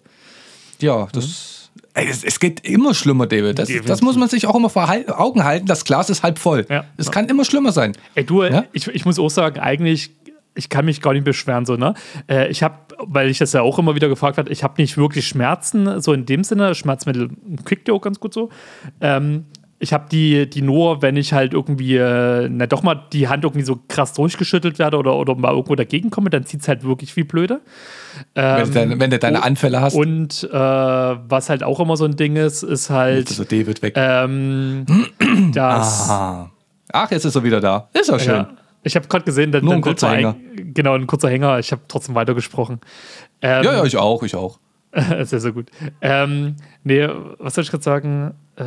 Ja, 0.79 1.07
das. 1.13 1.69
Ey, 1.93 2.07
es, 2.07 2.23
es 2.23 2.39
geht 2.39 2.65
immer 2.65 2.93
schlimmer, 2.93 3.27
David. 3.27 3.59
Das, 3.59 3.69
das 3.85 4.01
muss 4.01 4.15
man 4.15 4.29
sich 4.29 4.47
auch 4.47 4.55
immer 4.55 4.69
vor 4.69 4.89
Augen 5.07 5.43
halten. 5.43 5.65
Das 5.65 5.83
Glas 5.83 6.09
ist 6.09 6.23
halb 6.23 6.39
voll. 6.39 6.65
Ja. 6.69 6.85
Es 6.97 7.11
kann 7.11 7.27
immer 7.27 7.43
schlimmer 7.43 7.73
sein. 7.73 7.97
Ey, 8.15 8.25
du, 8.25 8.43
Ja? 8.43 8.63
ich, 8.71 8.87
ich 8.87 9.05
muss 9.05 9.19
auch 9.19 9.29
sagen, 9.29 9.59
eigentlich 9.59 10.11
ich 10.55 10.69
kann 10.69 10.85
mich 10.85 11.01
gar 11.01 11.13
nicht 11.13 11.23
beschweren, 11.23 11.65
so, 11.65 11.75
ne? 11.75 11.93
Äh, 12.27 12.49
ich 12.49 12.63
habe, 12.63 12.75
weil 12.99 13.29
ich 13.29 13.37
das 13.37 13.53
ja 13.53 13.61
auch 13.61 13.79
immer 13.79 13.95
wieder 13.95 14.09
gefragt 14.09 14.37
habe, 14.37 14.49
ich 14.49 14.63
habe 14.63 14.81
nicht 14.81 14.97
wirklich 14.97 15.27
Schmerzen, 15.27 16.01
so 16.01 16.13
in 16.13 16.25
dem 16.25 16.43
Sinne. 16.43 16.75
Schmerzmittel 16.75 17.29
kriegt 17.65 17.87
ihr 17.87 17.93
auch 17.93 18.01
ganz 18.01 18.19
gut 18.19 18.33
so. 18.33 18.49
Ähm, 18.99 19.45
ich 19.79 19.93
habe 19.93 20.05
die, 20.11 20.47
die 20.47 20.61
nur, 20.61 21.01
wenn 21.01 21.17
ich 21.17 21.33
halt 21.33 21.53
irgendwie, 21.53 21.95
äh, 21.95 22.47
na 22.51 22.67
doch 22.67 22.83
mal 22.83 23.01
die 23.13 23.29
Hand 23.29 23.43
irgendwie 23.43 23.63
so 23.65 23.79
krass 23.87 24.13
durchgeschüttelt 24.13 24.77
werde 24.77 24.97
oder, 24.97 25.15
oder 25.15 25.33
mal 25.33 25.51
irgendwo 25.53 25.73
dagegen 25.73 26.11
komme, 26.11 26.29
dann 26.29 26.45
zieht 26.45 26.61
es 26.61 26.67
halt 26.67 26.83
wirklich 26.83 27.15
wie 27.15 27.23
blöde. 27.23 27.61
wenn, 28.35 28.43
du 28.57 28.61
Ähm, 28.61 28.73
deine, 28.73 28.99
wenn 28.99 29.09
du 29.09 29.17
deine 29.17 29.41
Anfälle 29.41 29.81
hast. 29.81 29.95
und 29.95 30.43
äh, 30.43 30.55
was 30.55 31.49
halt 31.49 31.63
auch 31.63 31.79
immer 31.79 31.97
so 31.97 32.05
ein 32.05 32.15
Ding 32.15 32.35
ist, 32.35 32.61
ist 32.61 32.91
halt, 32.91 33.29
also 33.29 33.43
David 33.43 33.81
weg. 33.81 33.93
ähm, 33.97 34.85
dass. 35.53 36.09
Ah. 36.09 36.51
Ach, 36.93 37.09
jetzt 37.09 37.25
ist 37.25 37.35
er 37.35 37.43
wieder 37.43 37.61
da. 37.61 37.89
Ist 37.93 38.09
ja 38.09 38.19
schön. 38.19 38.33
Ja. 38.35 38.49
Ich 38.83 38.95
habe 38.95 39.07
gerade 39.07 39.25
gesehen, 39.25 39.51
der, 39.51 39.61
Nur 39.61 39.73
ein 39.75 39.81
kurzer 39.81 40.11
Hänger. 40.11 40.35
ein- 40.57 40.73
Genau, 40.73 40.93
ein 40.95 41.05
kurzer 41.07 41.29
Hänger. 41.29 41.59
Ich 41.59 41.71
habe 41.71 41.81
trotzdem 41.87 42.15
weitergesprochen. 42.15 42.79
Ähm, 43.41 43.63
Ja, 43.63 43.73
ja, 43.77 43.83
ich 43.83 43.97
auch, 43.97 44.23
ich 44.23 44.35
auch. 44.35 44.59
sehr, 45.23 45.39
sehr 45.39 45.51
gut. 45.51 45.69
Ähm, 46.01 46.55
nee, 46.83 47.07
was 47.37 47.55
soll 47.55 47.63
ich 47.63 47.69
gerade 47.71 47.83
sagen? 47.83 48.33
Äh, 48.57 48.63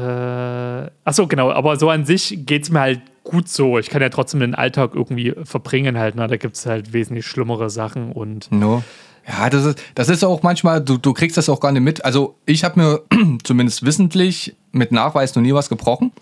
achso, 1.05 1.27
genau, 1.27 1.51
aber 1.53 1.77
so 1.77 1.91
an 1.91 2.05
sich 2.07 2.39
geht 2.47 2.63
es 2.65 2.71
mir 2.71 2.81
halt 2.81 3.01
gut 3.25 3.49
so. 3.49 3.79
Ich 3.79 3.91
kann 3.91 4.01
ja 4.03 4.09
trotzdem 4.09 4.41
den 4.41 4.55
Alltag 4.55 4.93
irgendwie 4.95 5.35
verbringen 5.45 5.99
halt. 5.99 6.15
Ne? 6.15 6.27
Da 6.27 6.37
gibt 6.37 6.57
es 6.57 6.67
halt 6.67 6.93
wesentlich 6.93 7.27
schlimmere 7.27 7.69
Sachen 7.71 8.13
und 8.13 8.51
No. 8.53 8.83
Ja, 9.27 9.49
das 9.49 9.65
ist, 9.65 9.83
das 9.95 10.09
ist 10.11 10.23
auch 10.23 10.43
manchmal, 10.43 10.83
du, 10.83 10.99
du 10.99 11.15
kriegst 11.15 11.37
das 11.39 11.49
auch 11.49 11.59
gar 11.61 11.73
nicht 11.73 11.83
mit. 11.83 12.05
Also 12.05 12.37
ich 12.45 12.63
habe 12.65 12.79
mir 12.81 13.03
zumindest 13.43 13.85
wissentlich 13.85 14.55
mit 14.73 14.93
Nachweis 14.93 15.35
noch 15.35 15.43
nie 15.43 15.55
was 15.55 15.69
gebrochen. 15.71 16.13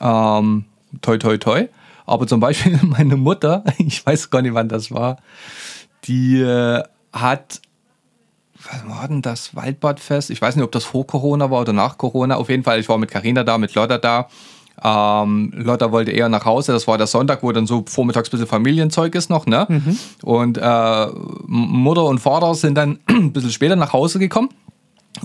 Ähm, 0.00 0.64
toi, 1.02 1.18
toi, 1.18 1.36
toi. 1.38 1.68
Aber 2.10 2.26
zum 2.26 2.40
Beispiel 2.40 2.78
meine 2.82 3.16
Mutter, 3.16 3.62
ich 3.78 4.04
weiß 4.04 4.30
gar 4.30 4.42
nicht, 4.42 4.54
wann 4.54 4.68
das 4.68 4.90
war, 4.90 5.18
die 6.04 6.40
äh, 6.40 6.82
hat, 7.12 7.60
was 8.64 8.88
war 8.88 9.06
denn 9.06 9.22
das, 9.22 9.54
Waldbadfest? 9.54 10.30
Ich 10.30 10.42
weiß 10.42 10.56
nicht, 10.56 10.64
ob 10.64 10.72
das 10.72 10.84
vor 10.84 11.06
Corona 11.06 11.50
war 11.52 11.60
oder 11.60 11.72
nach 11.72 11.98
Corona. 11.98 12.34
Auf 12.34 12.48
jeden 12.48 12.64
Fall, 12.64 12.80
ich 12.80 12.88
war 12.88 12.98
mit 12.98 13.10
Carina 13.10 13.44
da, 13.44 13.58
mit 13.58 13.74
Lotta 13.74 13.98
da. 13.98 14.28
Ähm, 14.82 15.52
Lotta 15.54 15.92
wollte 15.92 16.10
eher 16.10 16.28
nach 16.28 16.44
Hause. 16.44 16.72
Das 16.72 16.88
war 16.88 16.98
der 16.98 17.06
Sonntag, 17.06 17.44
wo 17.44 17.52
dann 17.52 17.66
so 17.66 17.84
vormittags 17.86 18.28
ein 18.28 18.32
bisschen 18.32 18.46
Familienzeug 18.48 19.14
ist 19.14 19.30
noch. 19.30 19.46
Ne? 19.46 19.66
Und 20.22 20.58
äh, 20.58 21.06
Mutter 21.46 22.04
und 22.06 22.18
Vater 22.18 22.54
sind 22.56 22.74
dann 22.74 22.98
ein 23.06 23.32
bisschen 23.32 23.52
später 23.52 23.76
nach 23.76 23.92
Hause 23.92 24.18
gekommen 24.18 24.48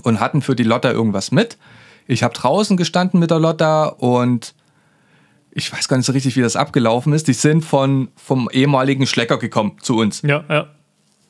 und 0.02 0.20
hatten 0.20 0.40
für 0.40 0.54
die 0.54 0.62
Lotta 0.62 0.92
irgendwas 0.92 1.32
mit. 1.32 1.58
Ich 2.06 2.22
habe 2.22 2.32
draußen 2.34 2.76
gestanden 2.76 3.18
mit 3.18 3.30
der 3.30 3.40
Lotta 3.40 3.86
und 3.86 4.54
ich 5.56 5.72
weiß 5.72 5.88
gar 5.88 5.96
nicht 5.96 6.06
so 6.06 6.12
richtig, 6.12 6.36
wie 6.36 6.42
das 6.42 6.54
abgelaufen 6.54 7.12
ist. 7.12 7.26
Die 7.28 7.32
sind 7.32 7.64
von, 7.64 8.08
vom 8.14 8.48
ehemaligen 8.52 9.06
Schlecker 9.06 9.38
gekommen 9.38 9.76
zu 9.82 9.96
uns. 9.98 10.22
ja, 10.22 10.44
ja. 10.48 10.66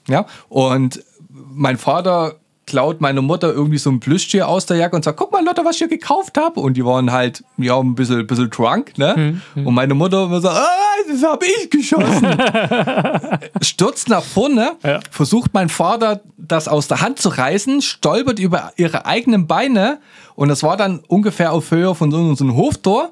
Ja, 0.09 0.27
und 0.49 1.03
mein 1.33 1.77
Vater 1.79 2.37
klaut 2.67 3.01
meine 3.01 3.23
Mutter 3.23 3.53
irgendwie 3.53 3.79
so 3.79 3.91
ein 3.91 3.99
Plüschtier 4.01 4.47
aus 4.49 4.67
der 4.67 4.77
Jacke 4.77 4.95
und 4.97 5.05
sagt, 5.05 5.19
guck 5.19 5.33
mal, 5.33 5.45
Lotta, 5.45 5.65
was 5.65 5.73
ich 5.77 5.79
hier 5.79 5.89
gekauft 5.89 6.37
habe. 6.39 6.59
Und 6.61 6.77
die 6.77 6.85
waren 6.85 7.11
halt, 7.13 7.43
ja, 7.59 7.77
ein 7.79 7.95
bisschen, 7.97 8.27
bisschen 8.27 8.51
drunk, 8.51 8.99
ne? 8.99 9.41
Und 9.57 9.73
meine 9.75 9.95
Mutter 9.95 10.25
immer 10.25 10.41
so, 10.41 10.49
ah, 10.49 10.65
das 11.09 11.23
habe 11.25 11.45
ich 11.47 11.71
geschossen. 11.71 12.27
Stürzt 13.63 14.09
nach 14.09 14.23
vorne, 14.23 14.73
Ja. 14.85 15.01
versucht 15.11 15.53
mein 15.55 15.69
Vater, 15.69 16.21
das 16.39 16.69
aus 16.69 16.89
der 16.89 17.01
Hand 17.01 17.19
zu 17.19 17.29
reißen, 17.29 17.83
stolpert 17.83 18.39
über 18.39 18.73
ihre 18.77 19.07
eigenen 19.07 19.47
Beine 19.47 19.99
und 20.35 20.49
das 20.49 20.63
war 20.63 20.77
dann 20.77 21.01
ungefähr 21.09 21.53
auf 21.53 21.71
Höhe 21.71 21.95
von 21.95 22.11
so, 22.11 22.35
so 22.35 22.45
einem 22.45 22.57
Hoftor, 22.57 23.11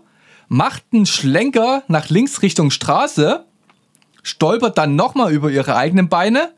macht 0.48 0.84
einen 0.92 1.06
Schlenker 1.06 1.82
nach 1.88 2.08
links 2.10 2.42
Richtung 2.42 2.70
Straße, 2.70 3.44
stolpert 4.22 4.78
dann 4.78 4.96
nochmal 4.96 5.32
über 5.32 5.50
ihre 5.50 5.76
eigenen 5.76 6.08
Beine 6.08 6.52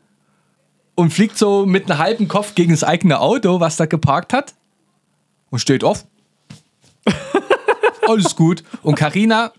und 0.95 1.11
fliegt 1.13 1.37
so 1.37 1.65
mit 1.65 1.89
einem 1.89 1.99
halben 1.99 2.27
Kopf 2.27 2.55
gegen 2.55 2.71
das 2.71 2.83
eigene 2.83 3.19
Auto, 3.19 3.59
was 3.59 3.75
da 3.77 3.85
geparkt 3.85 4.33
hat 4.33 4.55
und 5.49 5.59
steht 5.59 5.83
auf. 5.83 6.05
Alles 8.07 8.35
gut. 8.35 8.63
Und 8.83 8.95
Karina 8.95 9.51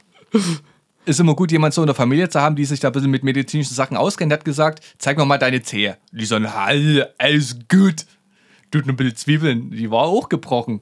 ist 1.04 1.20
immer 1.20 1.34
gut, 1.34 1.52
jemand 1.52 1.74
so 1.74 1.82
in 1.82 1.86
der 1.86 1.94
Familie 1.94 2.28
zu 2.28 2.40
haben, 2.40 2.56
die 2.56 2.64
sich 2.64 2.80
da 2.80 2.88
ein 2.88 2.92
bisschen 2.92 3.10
mit 3.10 3.24
medizinischen 3.24 3.74
Sachen 3.74 3.96
auskennt. 3.96 4.32
Hat 4.32 4.44
gesagt, 4.44 4.82
zeig 4.98 5.16
mir 5.16 5.24
mal 5.24 5.38
deine 5.38 5.62
Zehe. 5.62 5.96
Die 6.12 6.24
so, 6.26 6.38
"Hall, 6.40 7.12
alles 7.18 7.56
gut. 7.68 8.06
Tut 8.70 8.86
ein 8.86 8.96
bisschen 8.96 9.16
Zwiebeln. 9.16 9.70
Die 9.70 9.90
war 9.90 10.02
auch 10.02 10.28
gebrochen. 10.28 10.80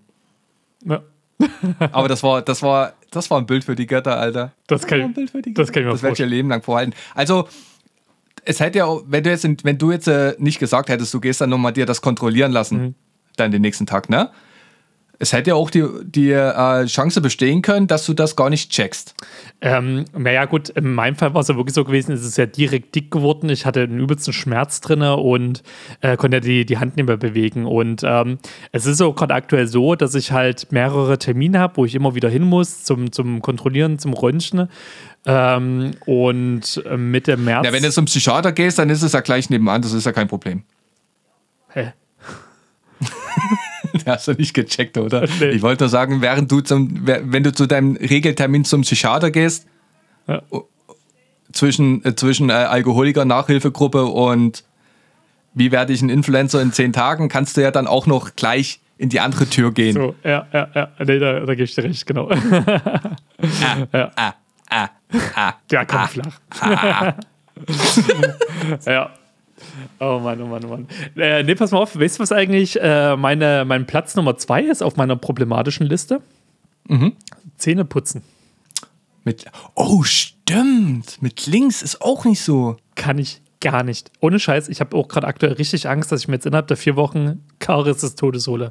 ja. 0.85 1.03
Aber 1.93 2.09
das 2.09 2.23
war, 2.23 2.43
das 2.43 2.63
war, 2.63 2.95
das 3.11 3.31
war 3.31 3.39
ein 3.39 3.47
Bild 3.47 3.65
für 3.65 3.75
die 3.77 3.87
Götter, 3.87 4.19
Alter. 4.19 4.53
Das 4.67 4.87
kann, 4.87 4.99
war 5.01 5.07
ein 5.07 5.15
Bild 5.15 5.31
für 5.31 5.43
die 5.43 5.53
das 5.55 5.71
kann 5.73 5.83
ich 5.83 5.87
mir 5.87 5.93
Das 5.93 6.03
werde 6.03 6.15
ich 6.15 6.21
ihr. 6.21 6.27
Leben 6.27 6.49
lang 6.49 6.63
vorhalten. 6.63 6.95
Also, 7.15 7.49
es 8.45 8.61
hätte 8.61 8.79
ja 8.79 8.87
wenn 9.07 9.23
du 9.25 9.31
jetzt, 9.31 9.47
wenn 9.65 9.79
du 9.79 9.91
jetzt 9.93 10.09
äh, 10.09 10.35
nicht 10.39 10.59
gesagt 10.59 10.89
hättest, 10.89 11.13
du 11.13 11.21
gehst 11.21 11.41
dann 11.41 11.51
nochmal 11.51 11.73
dir 11.73 11.87
das 11.87 12.01
kontrollieren 12.01 12.53
lassen, 12.53 12.79
Mhm. 12.83 12.95
dann 13.37 13.51
den 13.51 13.63
nächsten 13.63 13.87
Tag, 13.87 14.09
ne? 14.09 14.31
Es 15.19 15.33
hätte 15.33 15.51
ja 15.51 15.55
auch 15.57 15.71
die, 15.71 15.85
die 16.05 16.31
äh, 16.31 16.85
Chance 16.87 17.21
bestehen 17.21 17.63
können, 17.63 17.87
dass 17.87 18.05
du 18.05 18.13
das 18.13 18.37
gar 18.37 18.51
nicht 18.51 18.71
checkst. 18.71 19.15
Ähm, 19.61 20.05
naja, 20.17 20.45
gut, 20.45 20.69
in 20.71 20.93
meinem 20.93 21.17
Fall 21.17 21.33
war 21.33 21.41
es 21.41 21.49
ja 21.49 21.57
wirklich 21.57 21.75
so 21.75 21.85
gewesen, 21.85 22.13
es 22.13 22.25
ist 22.25 22.37
ja 22.37 22.47
direkt 22.47 22.95
dick 22.95 23.11
geworden. 23.11 23.49
Ich 23.49 23.65
hatte 23.65 23.83
einen 23.83 23.99
übelsten 23.99 24.33
Schmerz 24.33 24.81
drin 24.81 25.03
und 25.03 25.63
äh, 26.03 26.17
konnte 26.17 26.37
ja 26.37 26.41
die, 26.41 26.67
die 26.67 26.79
Hand 26.79 26.97
nicht 26.97 27.07
mehr 27.07 27.17
bewegen. 27.17 27.65
Und 27.65 28.03
ähm, 28.05 28.39
es 28.73 28.85
ist 28.85 29.01
auch 29.01 29.15
gerade 29.15 29.35
aktuell 29.35 29.67
so, 29.67 29.95
dass 29.95 30.15
ich 30.15 30.33
halt 30.33 30.71
mehrere 30.71 31.19
Termine 31.19 31.61
habe, 31.61 31.79
wo 31.79 31.85
ich 31.85 31.95
immer 31.95 32.15
wieder 32.15 32.29
hin 32.29 32.45
muss 32.45 32.85
zum, 32.85 33.11
zum 33.11 33.41
Kontrollieren, 33.41 33.99
zum 33.99 34.13
Röntgen. 34.13 34.69
Ähm, 35.25 35.93
und 36.05 36.83
äh, 36.85 36.97
Mitte 36.97 37.37
März. 37.37 37.65
Ja, 37.65 37.73
wenn 37.73 37.83
du 37.83 37.91
zum 37.91 38.05
Psychiater 38.05 38.53
gehst, 38.53 38.79
dann 38.79 38.91
ist 38.91 39.03
es 39.03 39.13
ja 39.13 39.21
gleich 39.21 39.51
nebenan, 39.51 39.83
das 39.83 39.93
ist 39.93 40.05
ja 40.07 40.13
kein 40.13 40.29
Problem. 40.29 40.63
Hä? 41.71 41.93
Hast 44.07 44.29
du 44.29 44.33
nicht 44.33 44.55
gecheckt, 44.55 44.97
oder? 44.99 45.27
Nee. 45.41 45.51
Ich 45.51 45.63
wollte 45.63 45.85
nur 45.85 45.89
sagen, 45.89 46.21
während 46.23 46.51
du 46.51 46.61
zum, 46.61 47.07
wenn 47.07 47.43
du 47.43 47.53
zu 47.53 47.67
deinem 47.67 47.97
Regeltermin 47.97 48.65
zum 48.65 48.83
Psychiater 48.83 49.31
gehst, 49.31 49.67
Ja. 50.27 50.43
zwischen, 51.53 52.05
äh, 52.05 52.15
zwischen 52.15 52.51
äh, 52.51 52.55
Alkoholiker-Nachhilfegruppe 52.55 54.05
und 54.07 54.65
wie 55.55 55.73
werde 55.73 55.93
ich 55.93 56.03
ein 56.03 56.11
Influencer 56.11 56.61
in 56.61 56.73
zehn 56.73 56.93
Tagen, 56.93 57.29
kannst 57.29 57.57
du 57.57 57.63
ja 57.63 57.71
dann 57.71 57.87
auch 57.87 58.07
noch 58.07 58.37
gleich 58.37 58.81
in 58.99 59.09
die 59.09 59.21
andere 59.21 59.47
Tür 59.47 59.73
gehen. 59.73 59.95
So, 59.95 60.15
ja, 60.25 60.47
ja, 60.53 60.69
ja. 60.75 60.89
Nee, 61.05 61.19
da, 61.19 61.41
da 61.41 61.55
gebe 61.55 61.65
ich 61.65 61.75
dir 61.75 61.85
recht, 61.85 62.07
genau. 62.07 62.31
ja. 62.31 64.11
Ah, 64.17 64.35
ah, 64.71 64.89
ah. 65.35 65.53
Der 65.71 65.87
kommt 65.87 66.11
flach. 66.11 66.41
ja. 68.87 69.11
Oh 70.01 70.19
Mann, 70.19 70.41
oh 70.41 70.47
Mann, 70.47 70.65
oh 70.65 70.69
Mann. 70.69 70.89
Äh, 71.17 71.43
nee, 71.43 71.55
pass 71.55 71.71
mal 71.71 71.79
auf, 71.79 71.99
weißt 71.99 72.19
du, 72.19 72.23
was 72.23 72.33
eigentlich 72.33 72.81
äh, 72.81 73.17
meine, 73.17 73.65
mein 73.67 73.87
Platz 73.87 74.15
Nummer 74.17 74.37
zwei 74.37 74.63
ist 74.63 74.83
auf 74.83 74.97
meiner 74.97 75.17
problematischen 75.17 75.87
Liste? 75.87 76.21
Zähne 77.57 77.85
putzen. 77.85 78.23
Mit, 79.25 79.47
oh, 79.75 80.03
stimmt. 80.05 81.21
Mit 81.21 81.47
links 81.47 81.83
ist 81.83 82.01
auch 82.01 82.25
nicht 82.25 82.41
so. 82.41 82.77
Kann 82.95 83.19
ich 83.19 83.43
gar 83.61 83.83
nicht. 83.83 84.13
Ohne 84.21 84.39
Scheiß, 84.39 84.69
ich 84.69 84.81
habe 84.81 84.97
auch 84.97 85.09
gerade 85.09 85.27
aktuell 85.27 85.55
richtig 85.55 85.89
Angst, 85.89 86.13
dass 86.13 86.21
ich 86.21 86.29
mir 86.29 86.35
jetzt 86.35 86.47
innerhalb 86.47 86.69
der 86.69 86.77
vier 86.77 86.95
Wochen 86.95 87.43
Karies 87.59 87.99
des 87.99 88.15
Todes 88.15 88.47
hole. 88.47 88.71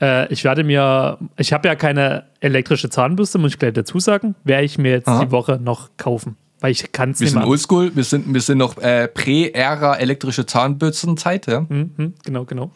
Äh, 0.00 0.30
ich 0.32 0.44
werde 0.44 0.64
mir, 0.64 1.18
ich 1.36 1.52
habe 1.52 1.68
ja 1.68 1.74
keine 1.74 2.26
elektrische 2.40 2.90
Zahnbürste, 2.90 3.38
muss 3.38 3.52
ich 3.52 3.58
gleich 3.58 3.72
dazu 3.72 3.98
sagen, 4.00 4.34
werde 4.44 4.64
ich 4.64 4.76
mir 4.76 4.90
jetzt 4.90 5.08
Aha. 5.08 5.24
die 5.24 5.30
Woche 5.30 5.58
noch 5.62 5.90
kaufen. 5.96 6.36
Weil 6.64 6.72
ich 6.72 6.92
kann 6.92 7.10
es 7.10 7.20
Wir 7.20 7.26
nicht 7.26 7.32
sind 7.32 7.40
mehr. 7.40 7.48
oldschool, 7.48 7.94
wir 7.94 8.04
sind, 8.04 8.32
wir 8.32 8.40
sind 8.40 8.56
noch 8.56 8.78
äh, 8.78 9.06
Prä-Ära 9.06 9.96
elektrische 9.96 10.46
Zahnbürstenzeit. 10.46 11.46
Ja? 11.46 11.66
Mhm, 11.68 12.14
genau, 12.24 12.46
genau. 12.46 12.70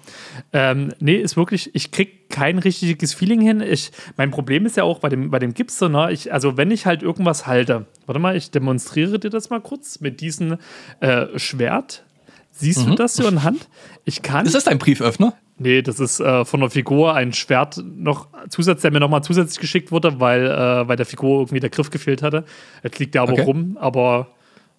Ähm, 0.53 0.93
nee, 1.01 1.17
ist 1.17 1.39
wirklich, 1.39 1.75
ich 1.75 1.91
krieg 1.91 2.29
kein 2.29 2.59
richtiges 2.59 3.15
Feeling 3.15 3.41
hin. 3.41 3.63
Ich, 3.63 3.91
mein 4.19 4.31
Problem 4.31 4.67
ist 4.67 4.77
ja 4.77 4.85
auch 4.85 4.99
bei 4.99 5.09
dem, 5.09 5.31
bei 5.31 5.39
dem 5.39 5.55
Gips, 5.55 5.79
so, 5.79 5.89
ne? 5.89 6.13
ich, 6.13 6.35
also 6.35 6.59
wenn 6.59 6.71
ich 6.71 6.85
halt 6.85 7.03
irgendwas 7.03 7.47
halte, 7.47 7.87
warte 8.05 8.19
mal, 8.19 8.37
ich 8.37 8.51
demonstriere 8.51 9.19
dir 9.19 9.31
das 9.31 9.49
mal 9.49 9.63
kurz 9.63 10.01
mit 10.01 10.21
diesem 10.21 10.59
äh, 11.01 11.39
Schwert. 11.39 12.05
Siehst 12.51 12.87
du 12.87 12.95
das 12.95 13.15
so 13.15 13.27
in 13.27 13.43
Hand? 13.43 13.69
Ich 14.05 14.21
kann. 14.21 14.45
Ist 14.45 14.55
das 14.55 14.65
dein 14.65 14.77
Brieföffner? 14.77 15.33
Nee, 15.59 15.83
das 15.83 15.99
ist 16.01 16.21
äh, 16.21 16.45
von 16.45 16.61
der 16.61 16.71
Figur 16.71 17.15
ein 17.15 17.33
Schwert 17.33 17.83
noch 17.85 18.29
Zusatz, 18.49 18.83
der 18.83 18.93
mir 18.93 19.01
nochmal 19.01 19.23
zusätzlich 19.25 19.59
geschickt 19.59 19.91
wurde, 19.91 20.21
weil, 20.21 20.47
äh, 20.47 20.87
weil 20.89 20.97
der 20.97 21.07
Figur 21.07 21.41
irgendwie 21.41 21.61
der 21.61 21.71
Griff 21.71 21.91
gefehlt 21.91 22.23
hatte. 22.23 22.45
Jetzt 22.83 22.99
liegt 22.99 23.15
der 23.15 23.23
aber 23.23 23.33
Okay. 23.33 23.43
rum, 23.43 23.77
aber 23.81 24.29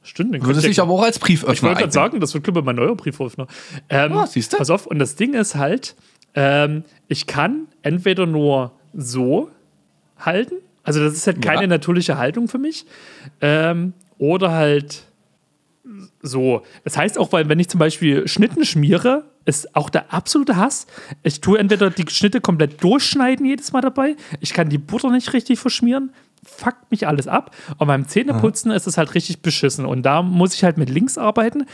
stimmt, 0.04 0.34
den 0.34 0.42
Würde 0.42 0.54
könnte 0.54 0.60
ich 0.60 0.66
sich 0.68 0.78
ja- 0.78 0.84
aber 0.84 0.94
auch 0.94 1.04
als 1.04 1.20
Brieföffner 1.20 1.54
ich 1.54 1.62
wollte 1.64 1.80
gerade 1.80 1.92
sagen, 1.92 2.20
das 2.22 2.34
wird, 2.34 2.46
glaube 2.46 2.60
ich, 2.60 2.66
mein 2.66 2.78
neuer 2.78 2.96
Brieföffner. 2.96 3.48
Ähm, 3.90 4.14
Ah, 4.14 4.26
siehste? 4.26 4.56
Pass 4.58 4.70
auf, 4.70 4.86
und 4.88 5.00
das 5.00 5.16
Ding 5.16 5.34
ist 5.34 5.56
halt, 5.56 5.96
ähm, 6.34 6.84
ich 7.10 7.28
kann 7.28 7.68
entweder 7.82 8.26
nur 8.26 8.72
so 8.94 9.50
halten, 10.18 10.56
also 10.84 11.02
das 11.02 11.14
ist 11.14 11.28
halt 11.28 11.42
keine 11.42 11.62
Ja. 11.64 11.68
natürliche 11.68 12.18
Haltung 12.18 12.48
für 12.48 12.58
mich, 12.58 12.86
ähm, 13.42 13.94
oder 14.18 14.52
halt 14.54 15.04
so. 16.22 16.62
Das 16.84 16.98
heißt 16.98 17.18
auch, 17.18 17.32
weil 17.32 17.50
wenn 17.50 17.60
ich 17.60 17.68
zum 17.70 17.80
Beispiel 17.80 18.28
Schnitten 18.28 18.64
schmiere, 18.66 19.26
ist 19.46 19.76
auch 19.76 19.90
der 19.90 20.14
absolute 20.14 20.56
Hass. 20.56 20.88
Ich 21.24 21.42
tue 21.42 21.60
entweder 21.60 21.90
die 21.90 22.06
Schnitte 22.10 22.42
komplett 22.42 22.84
durchschneiden 22.84 23.46
jedes 23.46 23.72
Mal 23.72 23.82
dabei, 23.82 24.16
ich 24.40 24.54
kann 24.54 24.70
die 24.70 24.78
Butter 24.78 25.12
nicht 25.12 25.34
richtig 25.34 25.60
verschmieren, 25.60 26.12
fuckt 26.44 26.92
mich 26.92 27.08
alles 27.08 27.28
ab. 27.28 27.56
Und 27.78 27.88
beim 27.88 28.08
Zähneputzen 28.08 28.72
ist 28.72 28.88
es 28.88 28.98
halt 28.98 29.14
richtig 29.16 29.42
beschissen. 29.42 29.86
Und 29.86 30.04
da 30.04 30.22
muss 30.22 30.54
ich 30.54 30.64
halt 30.64 30.78
mit 30.78 30.90
links 30.90 31.18
arbeiten. 31.18 31.66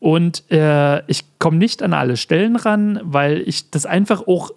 Und 0.00 0.50
äh, 0.50 1.04
ich 1.10 1.24
komme 1.38 1.56
nicht 1.56 1.82
an 1.82 1.94
alle 1.94 2.16
Stellen 2.16 2.56
ran, 2.56 3.00
weil 3.02 3.40
ich 3.46 3.70
das 3.70 3.86
einfach 3.86 4.26
auch 4.26 4.50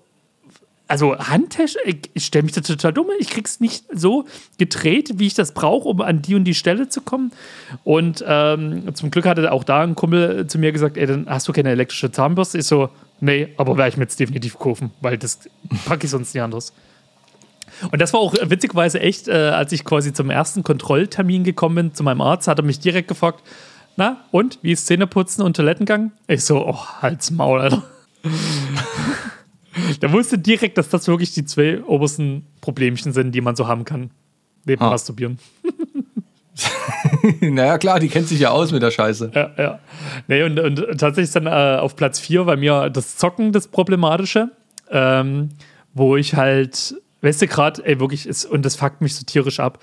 also 0.88 1.18
Handtechnisch, 1.18 1.76
ich 2.14 2.26
stelle 2.26 2.44
mich 2.44 2.54
da 2.54 2.62
total 2.62 2.94
dumm. 2.94 3.08
Ich 3.20 3.30
krieg's 3.30 3.60
nicht 3.60 3.86
so 3.94 4.26
gedreht, 4.58 5.14
wie 5.16 5.28
ich 5.28 5.34
das 5.34 5.54
brauche, 5.54 5.88
um 5.88 6.02
an 6.02 6.22
die 6.22 6.36
und 6.36 6.46
die 6.46 6.54
Stelle 6.54 6.88
zu 6.88 7.02
kommen. 7.02 7.32
Und 7.84 8.24
ähm, 8.26 8.96
zum 8.96 9.12
Glück 9.12 9.26
hatte 9.26 9.52
auch 9.52 9.64
da 9.64 9.82
ein 9.82 9.96
Kumpel 9.96 10.48
zu 10.48 10.58
mir 10.58 10.72
gesagt, 10.72 10.98
ey, 10.98 11.06
dann 11.06 11.28
hast 11.28 11.48
du 11.48 11.54
keine 11.54 11.70
elektrische 11.70 12.12
Zahnbürste. 12.12 12.58
Ich 12.60 12.66
so, 12.66 12.90
nee, 13.20 13.50
aber 13.58 13.78
werde 13.78 13.90
ich 13.90 13.98
mir 13.98 14.04
jetzt 14.04 14.20
definitiv 14.20 14.58
kaufen, 14.58 14.92
weil 15.02 15.18
das 15.18 15.40
packe 15.86 16.06
ich 16.06 16.12
sonst 16.12 16.34
nicht 16.34 16.44
anders. 16.44 16.74
Und 17.92 18.02
das 18.02 18.14
war 18.14 18.22
auch 18.22 18.34
witzigerweise 18.42 19.00
echt, 19.00 19.28
äh, 19.28 19.34
als 19.34 19.72
ich 19.72 19.84
quasi 19.84 20.14
zum 20.14 20.30
ersten 20.30 20.64
Kontrolltermin 20.64 21.44
gekommen 21.44 21.76
bin 21.76 21.94
zu 21.94 22.04
meinem 22.04 22.22
Arzt, 22.22 22.48
hat 22.48 22.60
er 22.60 22.66
mich 22.66 22.80
direkt 22.80 23.08
gefragt, 23.08 23.44
na 23.98 24.18
und, 24.32 24.60
wie 24.62 24.72
ist 24.72 24.88
Zähneputzen 24.88 25.44
und 25.44 25.56
Toilettengang? 25.56 26.12
Ich 26.28 26.46
so, 26.46 26.66
oh, 26.66 26.80
halt's 27.02 27.30
Maul, 27.30 27.60
Alter. 27.60 27.84
Der 30.02 30.12
wusste 30.12 30.38
direkt, 30.38 30.78
dass 30.78 30.90
das 30.90 31.08
wirklich 31.08 31.34
die 31.34 31.46
zwei 31.46 31.84
obersten 31.84 32.46
Problemchen 32.62 33.14
sind, 33.14 33.34
die 33.34 33.42
man 33.42 33.56
so 33.56 33.68
haben 33.68 33.86
kann. 33.86 34.12
Neben 34.66 34.82
Ah. 34.84 34.90
Masturbieren. 34.90 35.40
naja, 37.42 37.78
klar, 37.78 38.00
die 38.00 38.10
kennt 38.10 38.28
sich 38.28 38.40
ja 38.40 38.50
aus 38.50 38.72
mit 38.72 38.82
der 38.82 38.92
Scheiße. 38.92 39.32
Ja, 39.34 39.52
ja. 39.58 39.80
Nee, 40.28 40.44
und, 40.44 40.60
und 40.60 40.76
tatsächlich 40.98 41.26
ist 41.26 41.36
dann 41.36 41.48
äh, 41.48 41.80
auf 41.80 41.96
Platz 41.96 42.20
4 42.20 42.44
bei 42.44 42.56
mir 42.56 42.90
das 42.90 43.18
Zocken 43.18 43.52
das 43.52 43.68
Problematische, 43.68 44.50
ähm, 44.90 45.50
wo 45.94 46.18
ich 46.18 46.36
halt, 46.36 46.96
weißt 47.22 47.42
du, 47.44 47.48
gerade, 47.48 47.86
ey, 47.86 48.00
wirklich, 48.00 48.26
ist, 48.28 48.46
und 48.46 48.66
das 48.66 48.76
fuckt 48.76 49.02
mich 49.02 49.16
so 49.16 49.24
tierisch 49.24 49.60
ab. 49.60 49.80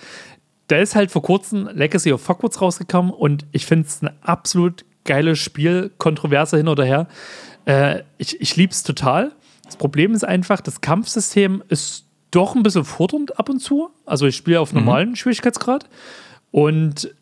Da 0.69 0.77
ist 0.79 0.95
halt 0.95 1.11
vor 1.11 1.23
kurzem 1.23 1.69
Legacy 1.73 2.13
of 2.13 2.27
Hogwarts 2.29 2.61
rausgekommen 2.61 3.13
und 3.13 3.45
ich 3.53 3.67
finde 3.67 3.87
es 3.87 4.03
ein 4.03 4.11
absolut 4.23 4.85
geiles 5.05 5.39
Spiel, 5.39 5.91
kontroverse 5.99 6.57
hin 6.57 6.69
oder 6.69 6.85
her. 6.85 7.07
Äh, 7.67 8.01
ich 8.19 8.41
ich 8.41 8.57
liebe 8.57 8.73
es 8.73 8.83
total. 8.83 9.33
Das 9.65 9.77
Problem 9.77 10.13
ist 10.15 10.25
einfach, 10.25 10.61
das 10.61 10.81
Kampfsystem 10.81 11.63
ist 11.69 12.07
doch 12.31 12.55
ein 12.55 12.63
bisschen 12.63 12.85
fordernd 12.85 13.39
ab 13.39 13.49
und 13.49 13.61
zu. 13.61 13.91
Also 14.07 14.27
ich 14.27 14.37
spiele 14.37 14.61
auf 14.61 14.73
normalen 14.73 15.17
Schwierigkeitsgrad 15.17 15.89
und 16.51 17.15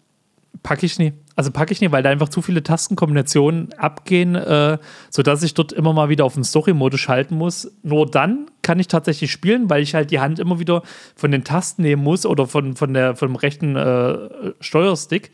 packe 0.62 0.86
ich 0.86 0.98
nie. 0.98 1.12
Also 1.34 1.50
packe 1.50 1.72
ich 1.72 1.80
nie, 1.80 1.90
weil 1.90 2.02
da 2.02 2.10
einfach 2.10 2.28
zu 2.28 2.42
viele 2.42 2.62
Tastenkombinationen 2.62 3.72
abgehen, 3.74 4.34
äh, 4.34 4.78
sodass 5.10 5.42
ich 5.42 5.54
dort 5.54 5.72
immer 5.72 5.92
mal 5.92 6.08
wieder 6.08 6.24
auf 6.24 6.34
den 6.34 6.44
Story-Modus 6.44 7.00
schalten 7.00 7.36
muss. 7.36 7.72
Nur 7.82 8.06
dann 8.06 8.46
kann 8.60 8.78
ich 8.78 8.88
tatsächlich 8.88 9.32
spielen, 9.32 9.70
weil 9.70 9.82
ich 9.82 9.94
halt 9.94 10.10
die 10.10 10.20
Hand 10.20 10.38
immer 10.38 10.60
wieder 10.60 10.82
von 11.16 11.30
den 11.30 11.44
Tasten 11.44 11.82
nehmen 11.82 12.02
muss 12.02 12.26
oder 12.26 12.46
von, 12.46 12.76
von 12.76 12.92
der, 12.92 13.16
vom 13.16 13.36
rechten 13.36 13.76
äh, 13.76 14.52
Steuerstick. 14.60 15.32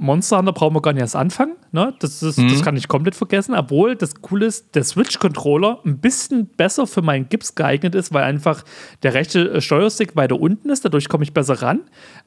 Monster 0.00 0.38
Hunter 0.38 0.52
brauchen 0.52 0.74
wir 0.74 0.80
gar 0.80 0.94
nicht 0.94 1.02
erst 1.02 1.14
anfangen. 1.14 1.56
Ne? 1.72 1.92
Das, 2.00 2.22
ist, 2.22 2.38
das 2.38 2.62
kann 2.62 2.74
ich 2.74 2.88
komplett 2.88 3.14
vergessen. 3.14 3.54
Obwohl 3.54 3.96
das 3.96 4.14
Coole 4.22 4.46
ist, 4.46 4.74
der 4.74 4.82
Switch-Controller 4.82 5.80
ein 5.84 5.98
bisschen 5.98 6.46
besser 6.46 6.86
für 6.86 7.02
meinen 7.02 7.28
Gips 7.28 7.54
geeignet 7.54 7.94
ist, 7.94 8.14
weil 8.14 8.24
einfach 8.24 8.64
der 9.02 9.12
rechte 9.12 9.50
äh, 9.50 9.60
Steuerstick 9.60 10.16
weiter 10.16 10.40
unten 10.40 10.70
ist. 10.70 10.86
Dadurch 10.86 11.10
komme 11.10 11.22
ich 11.24 11.34
besser 11.34 11.60
ran. 11.60 11.82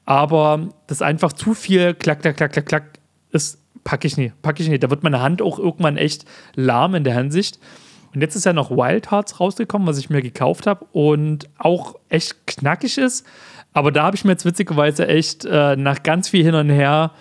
Aber 0.05 0.69
das 0.85 1.01
einfach 1.01 1.33
zu 1.33 1.55
viel 1.55 1.95
klack, 1.95 2.21
klack, 2.21 2.37
klack, 2.37 2.51
klack, 2.51 2.65
klack 2.67 2.83
ist, 3.31 3.57
packe 3.83 4.05
ich 4.05 4.17
nie. 4.17 4.31
Packe 4.43 4.61
ich 4.61 4.69
nie. 4.69 4.77
Da 4.77 4.91
wird 4.91 5.01
meine 5.01 5.21
Hand 5.21 5.41
auch 5.41 5.57
irgendwann 5.57 5.97
echt 5.97 6.25
lahm 6.53 6.93
in 6.93 7.03
der 7.03 7.15
Hinsicht. 7.15 7.59
Und 8.13 8.21
jetzt 8.21 8.35
ist 8.35 8.45
ja 8.45 8.53
noch 8.53 8.69
Wild 8.69 9.09
Hearts 9.09 9.39
rausgekommen, 9.39 9.87
was 9.87 9.97
ich 9.97 10.11
mir 10.11 10.21
gekauft 10.21 10.67
habe 10.67 10.85
und 10.91 11.49
auch 11.57 11.95
echt 12.09 12.45
knackig 12.45 12.99
ist. 12.99 13.25
Aber 13.73 13.91
da 13.91 14.03
habe 14.03 14.15
ich 14.15 14.23
mir 14.25 14.33
jetzt 14.33 14.45
witzigerweise 14.45 15.07
echt 15.07 15.43
äh, 15.45 15.75
nach 15.75 16.03
ganz 16.03 16.29
viel 16.29 16.43
hin 16.43 16.53
und 16.53 16.69
her 16.69 17.13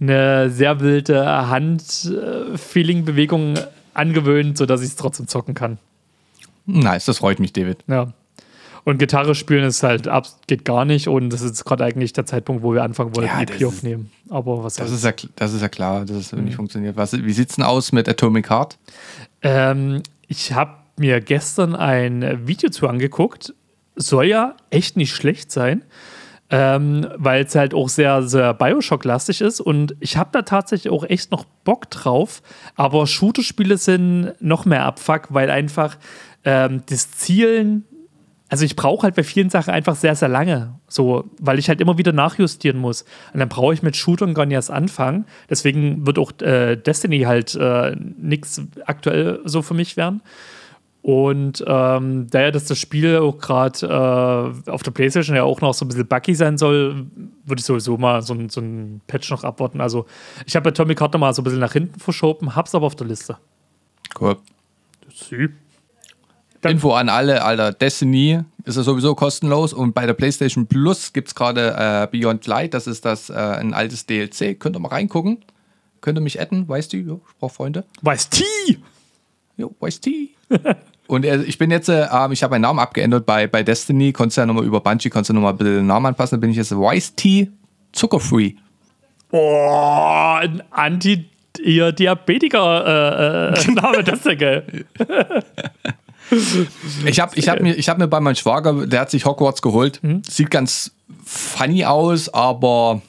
eine 0.00 0.50
sehr 0.50 0.80
wilde 0.80 1.48
Hand-Feeling-Bewegung 1.48 3.54
angewöhnt, 3.94 4.58
sodass 4.58 4.80
ich 4.80 4.88
es 4.88 4.96
trotzdem 4.96 5.28
zocken 5.28 5.54
kann. 5.54 5.78
Nice, 6.66 7.04
das 7.04 7.18
freut 7.18 7.38
mich, 7.40 7.52
David. 7.52 7.78
Ja. 7.86 8.12
Und 8.84 8.98
Gitarre 8.98 9.34
spielen 9.34 9.64
ist 9.64 9.82
halt 9.82 10.08
ab, 10.08 10.26
geht 10.46 10.64
gar 10.64 10.86
nicht 10.86 11.06
und 11.06 11.28
das 11.30 11.42
ist 11.42 11.64
gerade 11.64 11.84
eigentlich 11.84 12.14
der 12.14 12.24
Zeitpunkt, 12.24 12.62
wo 12.62 12.72
wir 12.72 12.82
anfangen 12.82 13.14
wollen, 13.14 13.26
Ja, 13.26 13.42
EP 13.42 13.62
aufnehmen. 13.64 14.10
Aber 14.30 14.64
was 14.64 14.76
Das 14.76 14.90
ist 14.90 15.04
ja, 15.04 15.12
das 15.36 15.52
ist 15.52 15.60
ja 15.60 15.68
klar, 15.68 16.06
dass 16.06 16.16
es 16.16 16.32
nicht 16.32 16.56
funktioniert. 16.56 16.96
Was, 16.96 17.12
wie 17.12 17.32
sieht's 17.32 17.56
denn 17.56 17.64
aus 17.64 17.92
mit 17.92 18.08
Atomic 18.08 18.48
Heart? 18.48 18.78
Ähm, 19.42 20.02
ich 20.28 20.54
habe 20.54 20.76
mir 20.96 21.20
gestern 21.20 21.76
ein 21.76 22.46
Video 22.46 22.70
zu 22.70 22.88
angeguckt. 22.88 23.52
Soll 23.96 24.24
ja 24.26 24.54
echt 24.70 24.96
nicht 24.96 25.14
schlecht 25.14 25.52
sein, 25.52 25.82
ähm, 26.50 27.06
weil 27.16 27.44
es 27.44 27.54
halt 27.54 27.74
auch 27.74 27.88
sehr, 27.88 28.22
sehr 28.22 28.54
Bioshock-lastig 28.54 29.40
ist. 29.40 29.60
Und 29.60 29.94
ich 30.00 30.16
habe 30.16 30.30
da 30.32 30.42
tatsächlich 30.42 30.92
auch 30.92 31.04
echt 31.04 31.30
noch 31.30 31.44
Bock 31.64 31.88
drauf. 31.90 32.42
Aber 32.74 33.06
Shooter-Spiele 33.06 33.76
sind 33.76 34.34
noch 34.40 34.64
mehr 34.64 34.84
Abfuck, 34.84 35.28
weil 35.30 35.48
einfach 35.50 35.96
ähm, 36.44 36.82
das 36.88 37.12
Zielen. 37.12 37.84
Also 38.48 38.64
ich 38.64 38.74
brauche 38.74 39.04
halt 39.04 39.14
bei 39.14 39.22
vielen 39.22 39.48
Sachen 39.48 39.72
einfach 39.72 39.94
sehr, 39.94 40.16
sehr 40.16 40.28
lange. 40.28 40.74
So, 40.88 41.30
weil 41.38 41.60
ich 41.60 41.68
halt 41.68 41.80
immer 41.80 41.98
wieder 41.98 42.12
nachjustieren 42.12 42.78
muss. 42.78 43.04
Und 43.32 43.38
dann 43.38 43.48
brauche 43.48 43.72
ich 43.72 43.82
mit 43.82 43.94
Shootern 43.94 44.34
gar 44.34 44.44
nicht 44.44 44.56
erst 44.56 44.72
anfangen. 44.72 45.26
Deswegen 45.48 46.04
wird 46.04 46.18
auch 46.18 46.32
äh, 46.40 46.74
Destiny 46.74 47.20
halt 47.20 47.54
äh, 47.54 47.94
nichts 48.18 48.60
aktuell 48.86 49.40
so 49.44 49.62
für 49.62 49.74
mich 49.74 49.96
werden. 49.96 50.20
Und 51.02 51.64
ähm, 51.66 52.26
daher, 52.30 52.52
dass 52.52 52.66
das 52.66 52.78
Spiel 52.78 53.16
auch 53.18 53.38
gerade 53.38 53.86
äh, 54.66 54.70
auf 54.70 54.82
der 54.82 54.90
Playstation 54.90 55.34
ja 55.34 55.44
auch 55.44 55.62
noch 55.62 55.72
so 55.72 55.84
ein 55.86 55.88
bisschen 55.88 56.06
buggy 56.06 56.34
sein 56.34 56.58
soll, 56.58 57.06
würde 57.46 57.60
ich 57.60 57.64
sowieso 57.64 57.96
mal 57.96 58.20
so, 58.22 58.34
ein- 58.34 58.50
so 58.50 58.60
ein 58.60 59.00
Patch 59.06 59.30
noch 59.30 59.42
abwarten. 59.42 59.80
Also 59.80 60.04
ich 60.46 60.56
habe 60.56 60.68
Atomic 60.68 61.00
Heart 61.00 61.14
noch 61.14 61.20
mal 61.20 61.32
so 61.32 61.40
ein 61.40 61.44
bisschen 61.44 61.60
nach 61.60 61.72
hinten 61.72 61.98
verschoben, 61.98 62.54
hab's 62.54 62.74
aber 62.74 62.86
auf 62.86 62.96
der 62.96 63.06
Liste. 63.06 63.38
Cool. 64.20 64.36
Sü. 65.14 65.48
Dann- 66.60 66.72
Info 66.72 66.92
an 66.92 67.08
alle, 67.08 67.42
Alter. 67.44 67.72
Destiny 67.72 68.40
ist 68.66 68.76
ja 68.76 68.82
sowieso 68.82 69.14
kostenlos 69.14 69.72
und 69.72 69.94
bei 69.94 70.04
der 70.04 70.12
PlayStation 70.12 70.66
Plus 70.66 71.14
gibt 71.14 71.28
es 71.28 71.34
gerade 71.34 71.74
äh, 71.78 72.08
Beyond 72.10 72.46
Light. 72.46 72.74
Das 72.74 72.86
ist 72.86 73.06
das 73.06 73.30
äh, 73.30 73.32
ein 73.32 73.72
altes 73.72 74.04
DLC. 74.04 74.60
Könnt 74.60 74.76
ihr 74.76 74.80
mal 74.80 74.88
reingucken. 74.88 75.38
Könnt 76.02 76.18
ihr 76.18 76.22
mich 76.22 76.38
adden, 76.38 76.68
weißt 76.68 76.92
du? 76.92 76.98
Jo, 76.98 77.20
ich 77.26 77.38
brauche 77.38 77.54
Freunde. 77.54 77.84
Weiß 78.02 78.28
T! 78.28 78.44
Jo, 79.56 79.74
weißt 79.80 80.04
du? 80.04 80.10
und 81.10 81.24
ich 81.24 81.58
bin 81.58 81.72
jetzt, 81.72 81.88
äh, 81.88 82.06
ähm, 82.12 82.30
ich 82.30 82.44
habe 82.44 82.52
meinen 82.52 82.62
Namen 82.62 82.78
abgeändert 82.78 83.26
bei, 83.26 83.48
bei 83.48 83.64
Destiny. 83.64 84.12
Konntest 84.12 84.38
ja 84.38 84.46
nochmal 84.46 84.64
über 84.64 84.80
Bungie, 84.80 85.10
konntest 85.10 85.30
du 85.30 85.34
nochmal 85.34 85.54
bisschen 85.54 85.78
den 85.78 85.86
Namen 85.86 86.06
anpassen. 86.06 86.36
Dann 86.36 86.40
bin 86.40 86.50
ich 86.50 86.56
jetzt 86.56 86.70
Wise 86.70 87.16
T 87.16 87.50
Zuckerfree. 87.90 88.52
Oh, 89.32 90.36
ein 90.40 90.62
Anti-Diabetiker-Name, 90.70 93.56
äh, 93.56 93.60
äh, 93.60 93.70
Name, 93.74 94.04
das 94.04 94.20
ist 94.20 94.26
ja 94.26 94.34
geil. 94.34 94.84
Ich 97.06 97.18
habe 97.18 97.32
ich 97.34 97.48
hab 97.48 97.60
mir, 97.60 97.74
ich 97.74 97.88
hab 97.88 97.98
mir 97.98 98.06
bei 98.06 98.20
meinem 98.20 98.36
Schwager, 98.36 98.86
der 98.86 99.00
hat 99.00 99.10
sich 99.10 99.24
Hogwarts 99.24 99.62
geholt. 99.62 100.00
Sieht 100.28 100.48
ganz 100.48 100.92
funny 101.24 101.84
aus, 101.84 102.32
aber 102.32 103.02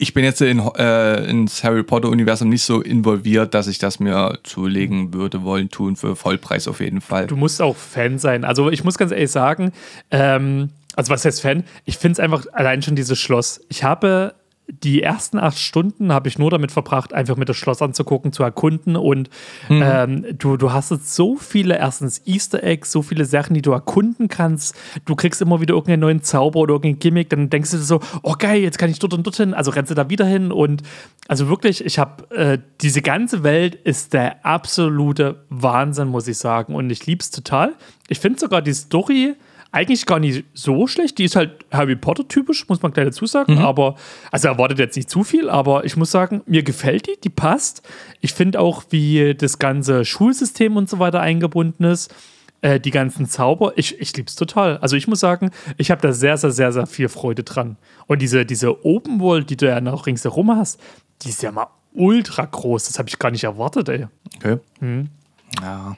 ich 0.00 0.14
bin 0.14 0.24
jetzt 0.24 0.40
in, 0.40 0.58
äh, 0.58 1.28
ins 1.28 1.62
Harry 1.62 1.82
Potter-Universum 1.82 2.48
nicht 2.48 2.62
so 2.62 2.80
involviert, 2.80 3.52
dass 3.52 3.66
ich 3.66 3.78
das 3.78 4.00
mir 4.00 4.38
zulegen 4.44 5.12
würde, 5.12 5.42
wollen, 5.42 5.68
tun, 5.68 5.94
für 5.94 6.16
Vollpreis 6.16 6.68
auf 6.68 6.80
jeden 6.80 7.02
Fall. 7.02 7.26
Du 7.26 7.36
musst 7.36 7.60
auch 7.60 7.76
Fan 7.76 8.18
sein. 8.18 8.44
Also 8.44 8.70
ich 8.70 8.82
muss 8.82 8.96
ganz 8.96 9.12
ehrlich 9.12 9.30
sagen, 9.30 9.72
ähm, 10.10 10.70
also 10.96 11.12
was 11.12 11.24
heißt 11.26 11.42
Fan? 11.42 11.64
Ich 11.84 11.98
finde 11.98 12.14
es 12.14 12.20
einfach 12.20 12.46
allein 12.52 12.80
schon 12.80 12.96
dieses 12.96 13.18
Schloss. 13.18 13.60
Ich 13.68 13.84
habe 13.84 14.34
die 14.70 15.02
ersten 15.02 15.38
acht 15.38 15.58
Stunden 15.58 16.12
habe 16.12 16.28
ich 16.28 16.38
nur 16.38 16.50
damit 16.50 16.72
verbracht, 16.72 17.12
einfach 17.12 17.36
mit 17.36 17.48
das 17.48 17.56
Schloss 17.56 17.82
anzugucken, 17.82 18.32
zu 18.32 18.42
erkunden. 18.42 18.96
Und 18.96 19.30
ähm, 19.68 20.26
du, 20.38 20.56
du 20.56 20.72
hast 20.72 20.90
jetzt 20.90 21.14
so 21.14 21.36
viele, 21.36 21.78
erstens 21.78 22.22
Easter 22.26 22.62
Eggs, 22.62 22.92
so 22.92 23.02
viele 23.02 23.24
Sachen, 23.24 23.54
die 23.54 23.62
du 23.62 23.72
erkunden 23.72 24.28
kannst. 24.28 24.74
Du 25.04 25.14
kriegst 25.16 25.42
immer 25.42 25.60
wieder 25.60 25.74
irgendeinen 25.74 26.00
neuen 26.00 26.22
Zauber 26.22 26.60
oder 26.60 26.74
irgendein 26.74 26.98
Gimmick, 26.98 27.30
dann 27.30 27.50
denkst 27.50 27.70
du 27.70 27.76
dir 27.78 27.82
so, 27.82 28.00
oh 28.22 28.34
geil, 28.38 28.62
jetzt 28.62 28.78
kann 28.78 28.90
ich 28.90 28.98
dort 28.98 29.14
und 29.14 29.26
dorthin, 29.26 29.54
also 29.54 29.70
rennst 29.70 29.90
du 29.90 29.94
da 29.94 30.08
wieder 30.08 30.24
hin. 30.24 30.52
Und 30.52 30.82
also 31.28 31.48
wirklich, 31.48 31.84
ich 31.84 31.98
habe, 31.98 32.34
äh, 32.34 32.58
diese 32.80 33.02
ganze 33.02 33.42
Welt 33.42 33.74
ist 33.74 34.12
der 34.12 34.44
absolute 34.44 35.44
Wahnsinn, 35.48 36.08
muss 36.08 36.28
ich 36.28 36.38
sagen. 36.38 36.74
Und 36.74 36.90
ich 36.90 37.06
liebe 37.06 37.20
es 37.20 37.30
total. 37.30 37.74
Ich 38.08 38.20
finde 38.20 38.38
sogar 38.38 38.62
die 38.62 38.74
Story 38.74 39.34
eigentlich 39.72 40.06
gar 40.06 40.18
nicht 40.18 40.44
so 40.54 40.86
schlecht. 40.86 41.18
Die 41.18 41.24
ist 41.24 41.36
halt 41.36 41.64
Harry 41.70 41.96
Potter 41.96 42.26
typisch, 42.26 42.68
muss 42.68 42.82
man 42.82 42.92
gleich 42.92 43.06
dazu 43.06 43.26
sagen. 43.26 43.58
Aber, 43.58 43.94
also 44.30 44.48
erwartet 44.48 44.78
jetzt 44.78 44.96
nicht 44.96 45.08
zu 45.10 45.22
viel, 45.24 45.48
aber 45.48 45.84
ich 45.84 45.96
muss 45.96 46.10
sagen, 46.10 46.42
mir 46.46 46.62
gefällt 46.62 47.06
die, 47.06 47.20
die 47.22 47.28
passt. 47.28 47.82
Ich 48.20 48.32
finde 48.32 48.60
auch, 48.60 48.84
wie 48.90 49.34
das 49.34 49.58
ganze 49.58 50.04
Schulsystem 50.04 50.76
und 50.76 50.88
so 50.90 50.98
weiter 50.98 51.20
eingebunden 51.20 51.84
ist. 51.84 52.12
Äh, 52.62 52.78
die 52.78 52.90
ganzen 52.90 53.26
Zauber, 53.26 53.72
ich, 53.76 53.98
ich 54.00 54.14
liebe 54.16 54.28
es 54.28 54.36
total. 54.36 54.76
Also 54.78 54.96
ich 54.96 55.08
muss 55.08 55.20
sagen, 55.20 55.50
ich 55.78 55.90
habe 55.90 56.02
da 56.02 56.12
sehr, 56.12 56.36
sehr, 56.36 56.50
sehr, 56.50 56.72
sehr 56.72 56.86
viel 56.86 57.08
Freude 57.08 57.42
dran. 57.42 57.76
Und 58.06 58.20
diese, 58.20 58.44
diese 58.44 58.84
Open 58.84 59.18
World, 59.20 59.48
die 59.48 59.56
du 59.56 59.66
ja 59.66 59.80
noch 59.80 60.06
ringsherum 60.06 60.54
hast, 60.54 60.78
die 61.22 61.30
ist 61.30 61.42
ja 61.42 61.52
mal 61.52 61.68
ultra 61.94 62.44
groß. 62.44 62.84
Das 62.84 62.98
habe 62.98 63.08
ich 63.08 63.18
gar 63.18 63.30
nicht 63.30 63.44
erwartet, 63.44 63.88
ey. 63.88 64.08
Okay. 64.36 64.58
Ja. 64.82 65.04
Ja, 65.62 65.96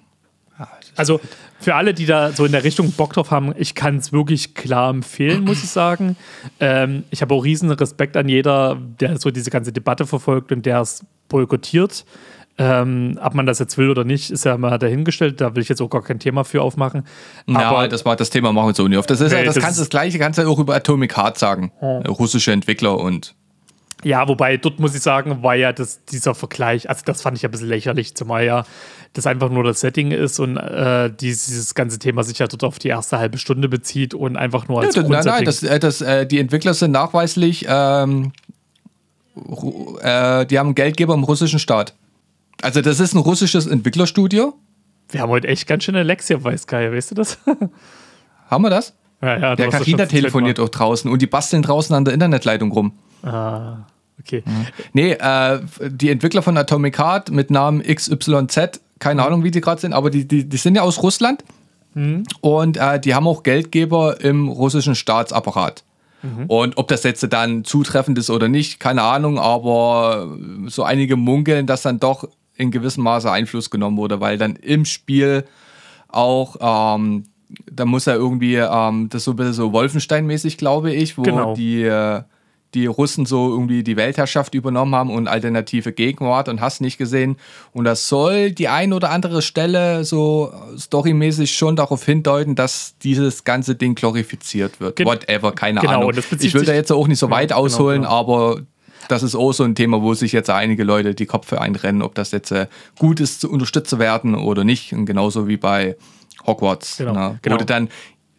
Also 0.96 1.20
für 1.58 1.74
alle, 1.74 1.94
die 1.94 2.06
da 2.06 2.32
so 2.32 2.44
in 2.44 2.52
der 2.52 2.64
Richtung 2.64 2.92
Bock 2.92 3.12
drauf 3.12 3.30
haben, 3.30 3.54
ich 3.56 3.74
kann 3.74 3.96
es 3.96 4.12
wirklich 4.12 4.54
klar 4.54 4.90
empfehlen, 4.90 5.44
muss 5.44 5.62
ich 5.62 5.70
sagen. 5.70 6.16
Ähm, 6.60 7.04
ich 7.10 7.22
habe 7.22 7.34
auch 7.34 7.44
riesen 7.44 7.70
Respekt 7.70 8.16
an 8.16 8.28
jeder, 8.28 8.76
der 9.00 9.18
so 9.18 9.30
diese 9.30 9.50
ganze 9.50 9.72
Debatte 9.72 10.06
verfolgt 10.06 10.52
und 10.52 10.66
der 10.66 10.80
es 10.80 11.04
boykottiert. 11.28 12.04
Ähm, 12.58 13.18
ob 13.22 13.34
man 13.34 13.46
das 13.46 13.58
jetzt 13.58 13.78
will 13.78 13.88
oder 13.88 14.04
nicht, 14.04 14.30
ist 14.30 14.44
ja 14.44 14.58
mal 14.58 14.78
dahingestellt. 14.78 15.40
Da 15.40 15.54
will 15.54 15.62
ich 15.62 15.68
jetzt 15.70 15.80
auch 15.80 15.88
gar 15.88 16.02
kein 16.02 16.18
Thema 16.18 16.44
für 16.44 16.60
aufmachen. 16.60 17.04
Ja, 17.46 17.70
Aber 17.70 17.88
das, 17.88 18.04
war, 18.04 18.14
das 18.14 18.28
Thema 18.28 18.52
machen 18.52 18.68
wir 18.68 18.74
so 18.74 18.86
nicht 18.86 18.98
auf. 18.98 19.06
Das, 19.06 19.20
ist 19.20 19.32
ja, 19.32 19.38
Nee, 19.38 19.44
das, 19.46 19.54
das 19.54 19.64
kannst, 19.64 19.80
das 19.80 19.88
gleiche 19.88 20.18
kannst 20.18 20.38
du 20.38 20.42
ja 20.42 20.48
auch 20.48 20.58
über 20.58 20.74
Atomic 20.74 21.16
Heart 21.16 21.38
sagen. 21.38 21.72
Russische 21.80 22.52
Entwickler 22.52 22.98
und 22.98 23.34
Ja, 24.04 24.26
wobei 24.28 24.56
dort 24.56 24.80
muss 24.80 24.94
ich 24.94 25.02
sagen, 25.02 25.42
war 25.42 25.54
ja 25.54 25.72
das, 25.72 26.04
dieser 26.04 26.34
Vergleich, 26.34 26.88
also 26.88 27.02
das 27.04 27.22
fand 27.22 27.36
ich 27.36 27.42
ja 27.42 27.48
ein 27.48 27.52
bisschen 27.52 27.68
lächerlich, 27.68 28.14
zumal 28.14 28.44
ja 28.44 28.64
das 29.12 29.26
einfach 29.26 29.50
nur 29.50 29.62
das 29.62 29.80
Setting 29.80 30.10
ist 30.10 30.40
und 30.40 30.56
äh, 30.56 31.10
dieses 31.10 31.74
ganze 31.74 31.98
Thema 31.98 32.24
sich 32.24 32.38
ja 32.38 32.46
dort 32.46 32.64
auf 32.64 32.78
die 32.78 32.88
erste 32.88 33.18
halbe 33.18 33.38
Stunde 33.38 33.68
bezieht 33.68 34.14
und 34.14 34.36
einfach 34.36 34.68
nur 34.68 34.80
als 34.80 34.94
Ja, 34.94 35.02
nein, 35.02 35.24
nein, 35.24 35.44
das, 35.44 35.62
äh, 35.62 35.78
das, 35.78 36.00
äh, 36.00 36.26
die 36.26 36.38
Entwickler 36.38 36.74
sind 36.74 36.92
nachweislich, 36.92 37.66
ähm, 37.68 38.32
äh, 40.02 40.46
die 40.46 40.58
haben 40.58 40.74
Geldgeber 40.74 41.14
im 41.14 41.24
russischen 41.24 41.58
Staat. 41.58 41.94
Also 42.62 42.80
das 42.80 43.00
ist 43.00 43.14
ein 43.14 43.18
russisches 43.18 43.66
Entwicklerstudio. 43.66 44.54
Wir 45.10 45.20
haben 45.20 45.30
heute 45.30 45.48
echt 45.48 45.66
ganz 45.66 45.84
schöne 45.84 46.02
Lex 46.02 46.28
hier, 46.28 46.42
weiß 46.42 46.66
Kai, 46.66 46.90
weißt 46.90 47.10
du 47.10 47.14
das? 47.16 47.38
Haben 48.48 48.64
wir 48.64 48.70
das? 48.70 48.94
ja, 49.20 49.38
ja, 49.38 49.56
Der 49.56 49.68
Karina 49.68 50.06
telefoniert 50.06 50.58
auch 50.58 50.68
draußen 50.68 51.10
und 51.10 51.22
die 51.22 51.26
basteln 51.26 51.62
draußen 51.62 51.94
an 51.94 52.04
der 52.04 52.14
Internetleitung 52.14 52.72
rum. 52.72 52.92
Ah, 53.22 53.78
okay. 54.20 54.42
Nee, 54.92 55.12
äh, 55.12 55.60
die 55.88 56.10
Entwickler 56.10 56.42
von 56.42 56.56
Atomic 56.56 56.98
Heart 56.98 57.30
mit 57.30 57.50
Namen 57.50 57.82
XYZ, 57.82 58.80
keine 58.98 59.24
Ahnung, 59.24 59.44
wie 59.44 59.50
die 59.50 59.60
gerade 59.60 59.80
sind, 59.80 59.92
aber 59.92 60.10
die, 60.10 60.26
die, 60.26 60.48
die 60.48 60.56
sind 60.56 60.74
ja 60.76 60.82
aus 60.82 61.02
Russland 61.02 61.44
und 62.40 62.76
äh, 62.78 62.98
die 62.98 63.14
haben 63.14 63.26
auch 63.26 63.42
Geldgeber 63.42 64.20
im 64.22 64.48
russischen 64.48 64.94
Staatsapparat. 64.94 65.84
Und 66.46 66.76
ob 66.78 66.86
das 66.88 67.02
jetzt 67.02 67.26
dann 67.32 67.64
zutreffend 67.64 68.16
ist 68.16 68.30
oder 68.30 68.46
nicht, 68.48 68.78
keine 68.78 69.02
Ahnung, 69.02 69.38
aber 69.40 70.28
so 70.68 70.84
einige 70.84 71.16
munkeln, 71.16 71.66
dass 71.66 71.82
dann 71.82 71.98
doch 71.98 72.28
in 72.56 72.70
gewissem 72.70 73.02
Maße 73.02 73.28
Einfluss 73.30 73.70
genommen 73.70 73.96
wurde, 73.96 74.20
weil 74.20 74.38
dann 74.38 74.54
im 74.56 74.84
Spiel 74.84 75.44
auch, 76.08 76.56
ähm, 76.60 77.24
da 77.70 77.84
muss 77.84 78.06
er 78.06 78.14
irgendwie, 78.14 78.54
ähm, 78.54 79.08
das 79.10 79.22
ist 79.22 79.24
so 79.24 79.32
ein 79.32 79.36
bisschen 79.36 79.52
so 79.52 79.72
Wolfenstein-mäßig, 79.72 80.56
glaube 80.58 80.92
ich, 80.92 81.18
wo 81.18 81.22
Genau. 81.22 81.54
die, 81.54 81.82
äh, 81.82 82.22
die 82.74 82.86
Russen 82.86 83.26
so 83.26 83.50
irgendwie 83.50 83.82
die 83.82 83.96
Weltherrschaft 83.96 84.54
übernommen 84.54 84.94
haben 84.94 85.10
und 85.10 85.28
alternative 85.28 85.92
Gegenwart 85.92 86.48
und 86.48 86.60
hast 86.60 86.80
nicht 86.80 86.98
gesehen. 86.98 87.36
Und 87.72 87.84
das 87.84 88.08
soll 88.08 88.50
die 88.52 88.68
ein 88.68 88.92
oder 88.92 89.10
andere 89.10 89.42
Stelle 89.42 90.04
so 90.04 90.52
storymäßig 90.78 91.54
schon 91.56 91.76
darauf 91.76 92.04
hindeuten, 92.04 92.54
dass 92.54 92.94
dieses 93.02 93.44
ganze 93.44 93.74
Ding 93.74 93.94
glorifiziert 93.94 94.80
wird. 94.80 94.96
Gen- 94.96 95.06
Whatever, 95.06 95.52
keine 95.52 95.80
Genau, 95.80 96.08
Ahnung. 96.08 96.12
Ich 96.40 96.54
will 96.54 96.64
da 96.64 96.74
jetzt 96.74 96.92
auch 96.92 97.08
nicht 97.08 97.18
so 97.18 97.30
weit 97.30 97.48
genau, 97.48 97.60
ausholen, 97.60 98.02
genau. 98.02 98.12
aber 98.14 98.60
das 99.08 99.22
ist 99.22 99.34
auch 99.34 99.52
so 99.52 99.64
ein 99.64 99.74
Thema, 99.74 100.00
wo 100.00 100.14
sich 100.14 100.32
jetzt 100.32 100.48
einige 100.48 100.84
Leute 100.84 101.14
die 101.14 101.26
Köpfe 101.26 101.60
einrennen, 101.60 102.02
ob 102.02 102.14
das 102.14 102.30
jetzt 102.30 102.52
äh, 102.52 102.66
gut 102.98 103.20
ist, 103.20 103.40
zu 103.40 103.50
unterstützt 103.50 103.90
zu 103.90 103.98
werden 103.98 104.34
oder 104.34 104.64
nicht. 104.64 104.92
Und 104.92 105.06
genauso 105.06 105.48
wie 105.48 105.56
bei 105.56 105.96
Hogwarts, 106.46 106.96
Genau, 106.98 107.12
ne? 107.12 107.38
genau. 107.42 107.54
wo 107.56 107.58
du 107.58 107.64
dann 107.66 107.88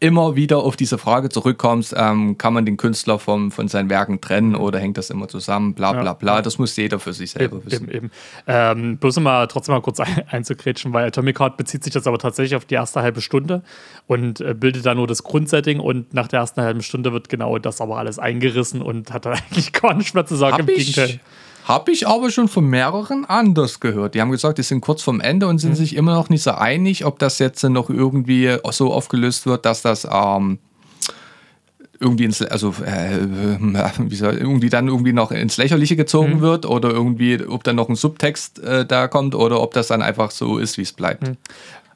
immer 0.03 0.35
wieder 0.35 0.57
auf 0.57 0.75
diese 0.75 0.97
Frage 0.97 1.29
zurückkommst, 1.29 1.95
ähm, 1.97 2.37
kann 2.37 2.53
man 2.53 2.65
den 2.65 2.75
Künstler 2.75 3.19
vom, 3.19 3.51
von 3.51 3.69
seinen 3.69 3.89
Werken 3.89 4.19
trennen 4.19 4.53
oder 4.53 4.77
hängt 4.77 4.97
das 4.97 5.09
immer 5.09 5.29
zusammen, 5.29 5.75
bla 5.75 5.93
bla 5.93 6.11
bla. 6.11 6.41
Das 6.41 6.59
muss 6.59 6.75
jeder 6.75 6.99
für 6.99 7.13
sich 7.13 7.31
selber 7.31 7.55
Eben, 7.55 7.65
wissen. 7.65 7.83
eben, 7.87 7.95
eben. 7.95 8.11
Ähm, 8.45 8.97
bloß 8.97 9.15
um 9.17 9.23
mal 9.23 9.47
trotzdem 9.47 9.73
mal 9.73 9.81
kurz 9.81 10.01
ein, 10.01 10.23
einzugrätschen, 10.27 10.91
weil 10.91 11.07
Atomic 11.07 11.39
Heart 11.39 11.55
bezieht 11.55 11.85
sich 11.85 11.93
jetzt 11.93 12.05
aber 12.05 12.19
tatsächlich 12.19 12.57
auf 12.57 12.65
die 12.65 12.75
erste 12.75 13.01
halbe 13.01 13.21
Stunde 13.21 13.63
und 14.05 14.41
äh, 14.41 14.53
bildet 14.53 14.85
da 14.85 14.93
nur 14.93 15.07
das 15.07 15.23
Grundsetting 15.23 15.79
und 15.79 16.13
nach 16.13 16.27
der 16.27 16.41
ersten 16.41 16.61
halben 16.61 16.81
Stunde 16.81 17.13
wird 17.13 17.29
genau 17.29 17.57
das 17.57 17.79
aber 17.79 17.97
alles 17.97 18.19
eingerissen 18.19 18.81
und 18.81 19.13
hat 19.13 19.25
dann 19.25 19.33
eigentlich 19.51 19.71
gar 19.71 19.93
nicht 19.93 20.13
mehr 20.13 20.25
zu 20.25 20.35
sagen. 20.35 20.57
Hab 20.63 20.69
ich, 20.69 21.21
hab 21.66 21.88
ich 21.89 22.07
aber 22.07 22.30
schon 22.30 22.47
von 22.47 22.66
mehreren 22.66 23.26
anders 23.26 23.80
gehört. 23.80 24.16
Die 24.16 24.22
haben 24.22 24.32
gesagt, 24.32 24.57
die 24.57 24.64
sind 24.64 24.82
kurz 24.82 25.01
vorm 25.01 25.22
Ende 25.22 25.47
und 25.47 25.59
sind 25.59 25.72
Mhm. 25.72 25.76
sich 25.76 25.95
immer 25.95 26.14
noch 26.16 26.30
nicht 26.30 26.43
so 26.43 26.51
einig, 26.51 27.05
ob 27.05 27.20
das 27.20 27.39
jetzt 27.39 27.64
noch 27.64 27.89
irgendwie 27.89 28.57
so 28.72 28.91
aufgelöst 28.93 29.45
wird, 29.45 29.66
dass 29.66 29.82
das 29.82 30.07
ähm, 30.11 30.59
irgendwie 31.99 32.26
ins, 32.26 32.41
also 32.41 32.74
äh, 32.86 33.18
wie 33.99 34.16
soll, 34.16 34.34
irgendwie 34.36 34.70
dann 34.70 34.88
irgendwie 34.89 35.14
noch 35.14 35.32
ins 35.32 35.55
Lächerliche 35.57 35.93
Mhm. 35.93 35.97
gezogen 35.97 36.41
wird 36.41 36.66
oder 36.66 36.89
irgendwie, 36.89 37.41
ob 37.45 37.64
dann 37.64 37.78
noch 37.78 37.88
ein 37.88 37.95
Subtext 37.95 38.59
äh, 38.59 38.86
da 38.86 39.07
kommt 39.07 39.34
oder 39.36 39.61
ob 39.61 39.74
das 39.74 39.88
dann 39.88 40.01
einfach 40.01 40.32
so 40.32 40.57
ist, 40.57 40.78
wie 40.78 40.82
es 40.82 40.91
bleibt. 40.91 41.28
Äh, 41.30 41.36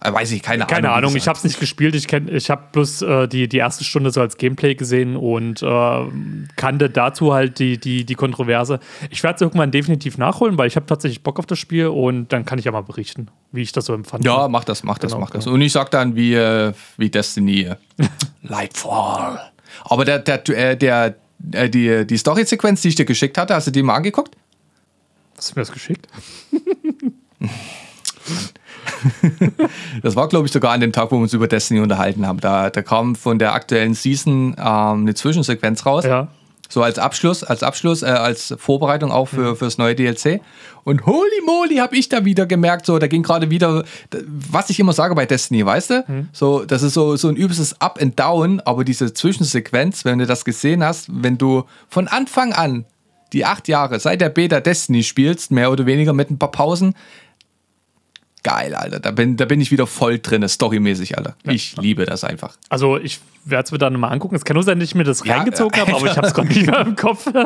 weiß 0.02 0.32
ich, 0.32 0.44
keine, 0.44 0.64
Mhm. 0.64 0.68
Keine 0.68 0.90
Ahnung. 0.90 1.10
Ahnung, 1.10 1.16
ich 1.16 1.28
habe 1.28 1.38
es 1.38 1.44
nicht 1.44 1.60
gespielt. 1.60 1.96
Ich, 1.96 2.08
kenn, 2.08 2.34
ich 2.34 2.50
habe 2.50 2.64
bloß 2.72 3.02
äh, 3.02 3.28
die, 3.28 3.48
die 3.48 3.58
erste 3.58 3.84
Stunde 3.84 4.12
so 4.12 4.22
als 4.22 4.38
Gameplay 4.38 4.76
gesehen 4.76 5.16
und 5.16 5.62
äh, 5.64 6.06
kannte 6.56 6.90
dazu 6.90 7.34
halt 7.34 7.60
die, 7.60 7.78
die, 7.80 8.06
die 8.06 8.16
Kontroverse. 8.16 8.80
Ich 9.10 9.24
werde 9.24 9.36
es 9.36 9.42
irgendwann 9.42 9.72
definitiv 9.72 10.18
nachholen, 10.18 10.58
weil 10.58 10.68
ich 10.68 10.76
habe 10.76 10.86
tatsächlich 10.86 11.24
Bock 11.24 11.40
auf 11.40 11.46
das 11.46 11.60
Spiel 11.60 11.88
und 11.88 12.32
dann 12.32 12.46
kann 12.46 12.60
ich 12.60 12.66
ja 12.66 12.72
mal 12.72 12.82
berichten, 12.84 13.28
wie 13.52 13.62
ich 13.62 13.72
das 13.72 13.86
so 13.86 13.94
empfand. 13.94 14.24
Ja, 14.26 14.48
mach 14.48 14.64
das, 14.64 14.84
mach 14.84 14.98
das, 14.98 15.12
Genau, 15.12 15.22
mach 15.22 15.32
das. 15.32 15.48
Und 15.48 15.62
ich 15.62 15.72
sag 15.72 15.90
dann 15.92 16.16
wie, 16.16 16.34
äh, 16.36 16.74
wie 16.98 17.10
Destiny 17.10 17.62
äh, 17.64 17.76
Lightfall. 18.44 19.40
Aber 19.84 20.06
der, 20.06 20.20
der, 20.20 20.48
äh, 20.50 20.78
der, 20.78 21.16
äh, 21.52 21.70
die, 21.70 22.06
die 22.06 22.18
Story-Sequenz, 22.18 22.82
die 22.82 22.90
ich 22.90 22.96
dir 22.96 23.06
geschickt 23.06 23.38
hatte, 23.38 23.56
hast 23.56 23.68
du 23.68 23.72
die 23.72 23.84
mal 23.84 23.96
angeguckt? 23.96 24.36
Hast 25.38 25.52
du 25.52 25.60
mir 25.60 25.62
das 25.62 25.72
geschickt? 25.72 26.08
Das 30.02 30.16
war, 30.16 30.28
glaube 30.28 30.46
ich, 30.46 30.52
sogar 30.52 30.72
an 30.72 30.82
dem 30.82 30.92
Tag, 30.92 31.12
wo 31.12 31.18
wir 31.18 31.24
uns 31.24 31.34
über 31.34 31.48
Destiny 31.48 31.80
unterhalten 31.80 32.26
haben. 32.26 32.40
Da, 32.40 32.70
da 32.70 32.82
kam 32.82 33.16
von 33.16 33.40
der 33.40 33.54
aktuellen 33.54 33.94
Season 33.94 34.56
ähm, 34.58 35.02
eine 35.02 35.14
Zwischensequenz 35.14 35.86
raus. 35.86 36.06
Ja. 36.06 36.30
So 36.70 36.84
als 36.84 37.00
Abschluss, 37.00 37.44
als 37.44 37.64
Abschluss, 37.64 38.04
äh, 38.04 38.08
als 38.08 38.54
Vorbereitung 38.58 39.12
auch 39.12 39.30
für, 39.30 39.56
fürs 39.56 39.78
neue 39.78 39.96
DLC. 39.96 40.42
Und 40.84 41.06
holy 41.06 41.42
moly, 41.46 41.78
habe 41.78 41.96
ich 41.96 42.10
da 42.10 42.26
wieder 42.26 42.46
gemerkt, 42.46 42.86
so, 42.86 43.00
da 43.00 43.08
ging 43.08 43.24
gerade 43.24 43.50
wieder, 43.50 43.84
was 44.26 44.70
ich 44.70 44.80
immer 44.80 44.94
sage 44.94 45.16
bei 45.16 45.26
Destiny, 45.26 45.66
weißt 45.66 45.90
du? 45.90 46.28
So, 46.32 46.66
das 46.66 46.84
ist 46.84 46.94
so, 46.94 47.16
so 47.16 47.30
ein 47.30 47.36
übelstes 47.36 47.82
Up 47.82 48.00
and 48.02 48.20
Down, 48.20 48.62
aber 48.62 48.84
diese 48.84 49.14
Zwischensequenz, 49.14 50.06
wenn 50.06 50.20
du 50.20 50.26
das 50.26 50.46
gesehen 50.46 50.84
hast, 50.84 51.10
wenn 51.12 51.38
du 51.38 51.64
von 51.90 52.08
Anfang 52.08 52.54
an 52.54 52.86
die 53.34 53.46
acht 53.46 53.68
Jahre 53.68 54.00
seit 54.00 54.22
der 54.22 54.30
Beta 54.30 54.60
Destiny 54.62 55.04
spielst, 55.04 55.52
mehr 55.52 55.72
oder 55.72 55.86
weniger 55.86 56.14
mit 56.14 56.32
ein 56.32 56.38
paar 56.38 56.52
Pausen, 56.52 56.96
geil, 58.48 58.76
Alter. 58.76 59.00
Da 59.00 59.12
bin, 59.12 59.36
da 59.36 59.46
bin 59.46 59.60
ich 59.60 59.72
wieder 59.72 59.88
voll 59.88 60.20
drin, 60.20 60.48
storymäßig, 60.48 61.18
Alter. 61.18 61.36
Ich 61.44 61.76
liebe 61.78 62.06
das 62.06 62.24
einfach. 62.24 62.56
Also 62.70 62.98
ich 62.98 63.20
werde 63.44 63.66
es 63.66 63.72
mir 63.72 63.78
dann 63.78 63.94
nochmal 63.94 64.14
angucken. 64.14 64.36
Es 64.36 64.46
kann 64.46 64.56
nur 64.56 64.64
sein, 64.64 64.80
dass 64.80 64.88
ich 64.88 64.96
mir 64.96 65.04
das 65.04 65.26
Ja, 65.26 65.38
reingezogen 65.38 65.80
habe, 65.82 65.94
aber 65.94 66.06
ich 66.06 66.16
habe 66.16 66.28
es 66.28 66.34
gerade 66.34 66.48
nicht 66.48 66.66
mehr 66.66 66.80
im 66.82 66.96
Kopf. 66.96 67.28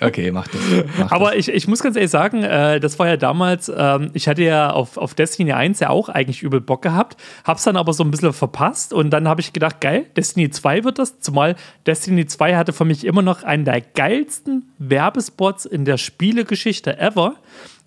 Okay, 0.00 0.30
mach 0.30 0.46
das. 0.46 0.60
Mach 0.98 1.10
Aber 1.10 1.36
ich, 1.36 1.48
ich 1.48 1.66
muss 1.68 1.82
ganz 1.82 1.96
ehrlich 1.96 2.10
sagen, 2.10 2.42
äh, 2.42 2.80
das 2.80 2.98
war 2.98 3.08
ja 3.08 3.16
damals, 3.16 3.72
ähm, 3.74 4.10
ich 4.12 4.28
hatte 4.28 4.42
ja 4.42 4.70
auf, 4.70 4.98
auf 4.98 5.14
Destiny 5.14 5.52
1 5.52 5.80
ja 5.80 5.88
auch 5.88 6.08
eigentlich 6.08 6.42
übel 6.42 6.60
Bock 6.60 6.82
gehabt, 6.82 7.16
hab's 7.44 7.64
dann 7.64 7.76
aber 7.76 7.94
so 7.94 8.04
ein 8.04 8.10
bisschen 8.10 8.32
verpasst 8.32 8.92
und 8.92 9.10
dann 9.10 9.26
habe 9.26 9.40
ich 9.40 9.54
gedacht, 9.54 9.80
geil, 9.80 10.04
Destiny 10.16 10.50
2 10.50 10.84
wird 10.84 10.98
das, 10.98 11.20
zumal 11.20 11.56
Destiny 11.86 12.26
2 12.26 12.56
hatte 12.56 12.72
für 12.74 12.84
mich 12.84 13.04
immer 13.04 13.22
noch 13.22 13.42
einen 13.42 13.64
der 13.64 13.80
geilsten 13.80 14.70
Werbespots 14.78 15.64
in 15.64 15.84
der 15.84 15.96
Spielegeschichte 15.96 16.98
ever. 16.98 17.36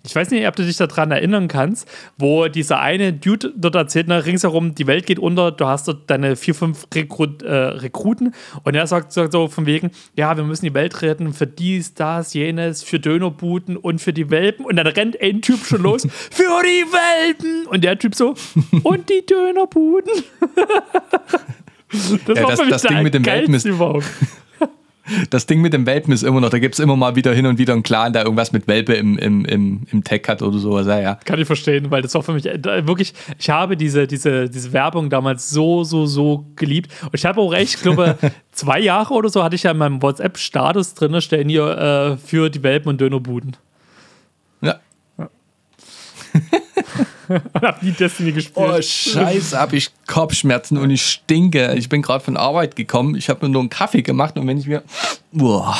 Ich 0.02 0.16
weiß 0.16 0.30
nicht, 0.30 0.46
ob 0.48 0.56
du 0.56 0.64
dich 0.64 0.78
daran 0.78 1.10
erinnern 1.10 1.46
kannst, 1.46 1.86
wo 2.16 2.48
dieser 2.48 2.80
eine 2.80 3.12
Dude 3.12 3.52
dort 3.54 3.74
erzählt, 3.74 4.06
na, 4.08 4.16
ringsherum, 4.16 4.74
die 4.74 4.86
Welt 4.86 5.04
geht 5.04 5.18
unter, 5.18 5.52
du 5.52 5.66
hast 5.66 5.88
dort 5.88 6.08
deine 6.08 6.36
vier, 6.36 6.54
fünf 6.54 6.86
Rekrut, 6.94 7.42
äh, 7.42 7.52
Rekruten 7.54 8.34
und 8.64 8.74
er 8.74 8.86
sagt, 8.86 9.12
sagt 9.12 9.32
so 9.32 9.48
von 9.48 9.66
wegen, 9.66 9.90
ja, 10.16 10.34
wir 10.38 10.44
müssen 10.44 10.64
die 10.64 10.72
Welt 10.72 11.02
retten 11.02 11.34
für 11.34 11.46
dies, 11.46 11.92
das, 11.92 12.32
jenes, 12.32 12.82
für 12.82 12.98
Dönerbuten 12.98 13.76
und 13.76 14.00
für 14.00 14.14
die 14.14 14.30
Welpen 14.30 14.64
und 14.64 14.76
dann 14.76 14.86
rennt 14.86 15.20
ein 15.20 15.42
Typ 15.42 15.66
schon 15.66 15.82
los, 15.82 16.06
für 16.30 16.44
die 16.64 16.86
Welpen 16.90 17.66
und 17.66 17.84
der 17.84 17.98
Typ 17.98 18.14
so, 18.14 18.34
und 18.82 19.10
die 19.10 19.26
Dönerbuden. 19.26 20.12
das 22.26 22.38
Ja, 22.38 22.42
war 22.44 22.56
das- 22.56 22.68
das 22.68 22.82
Ding 22.82 23.02
mit 23.02 23.12
dem 23.14 23.26
Welpen 23.26 23.52
ist- 23.54 23.66
überhaupt. 23.66 24.04
Das 25.30 25.46
Ding 25.46 25.60
mit 25.60 25.72
dem 25.72 25.86
Welpen 25.86 26.12
ist 26.12 26.22
immer 26.22 26.40
noch, 26.40 26.50
da 26.50 26.58
gibt 26.58 26.74
es 26.74 26.78
immer 26.78 26.96
mal 26.96 27.16
wieder 27.16 27.32
hin 27.32 27.46
und 27.46 27.58
wieder 27.58 27.72
einen 27.72 27.82
Clan, 27.82 28.12
der 28.12 28.22
irgendwas 28.22 28.52
mit 28.52 28.68
Welpe 28.68 28.94
im, 28.94 29.18
im, 29.18 29.44
im, 29.44 29.82
im 29.90 30.04
Tech 30.04 30.22
hat 30.28 30.42
oder 30.42 30.58
sowas. 30.58 30.86
Ja, 30.86 31.00
ja. 31.00 31.14
Kann 31.24 31.40
ich 31.40 31.46
verstehen, 31.46 31.90
weil 31.90 32.02
das 32.02 32.14
war 32.14 32.22
für 32.22 32.32
mich 32.32 32.46
äh, 32.46 32.86
wirklich, 32.86 33.14
ich 33.38 33.50
habe 33.50 33.76
diese, 33.76 34.06
diese, 34.06 34.48
diese 34.48 34.72
Werbung 34.72 35.10
damals 35.10 35.50
so, 35.50 35.84
so, 35.84 36.06
so 36.06 36.46
geliebt. 36.56 36.92
Und 37.04 37.14
ich 37.14 37.24
habe 37.24 37.40
auch 37.40 37.52
echt, 37.52 37.76
ich 37.76 37.82
glaube, 37.82 38.16
zwei 38.52 38.80
Jahre 38.80 39.14
oder 39.14 39.28
so 39.28 39.42
hatte 39.42 39.56
ich 39.56 39.62
ja 39.62 39.70
in 39.72 39.78
meinem 39.78 40.02
WhatsApp-Status 40.02 40.94
drin, 40.94 41.20
stellen 41.20 41.48
hier 41.48 41.76
äh, 41.78 42.16
für 42.16 42.50
die 42.50 42.62
Welpen 42.62 42.90
und 42.90 43.00
Dönerbuden. 43.00 43.56
ja. 44.60 44.80
Und 47.28 47.42
hab 47.62 47.82
nie 47.82 47.92
Destiny 47.92 48.32
gespielt. 48.32 48.66
Oh, 48.68 48.80
scheiße, 48.80 49.58
hab 49.58 49.72
ich 49.72 49.90
Kopfschmerzen 50.06 50.78
und 50.78 50.90
ich 50.90 51.02
stinke. 51.02 51.74
Ich 51.76 51.88
bin 51.88 52.02
gerade 52.02 52.24
von 52.24 52.36
Arbeit 52.36 52.76
gekommen. 52.76 53.14
Ich 53.14 53.28
habe 53.28 53.46
mir 53.46 53.52
nur 53.52 53.60
einen 53.60 53.70
Kaffee 53.70 54.02
gemacht 54.02 54.36
und 54.36 54.46
wenn 54.46 54.58
ich 54.58 54.66
mir. 54.66 54.82
Boah. 55.32 55.76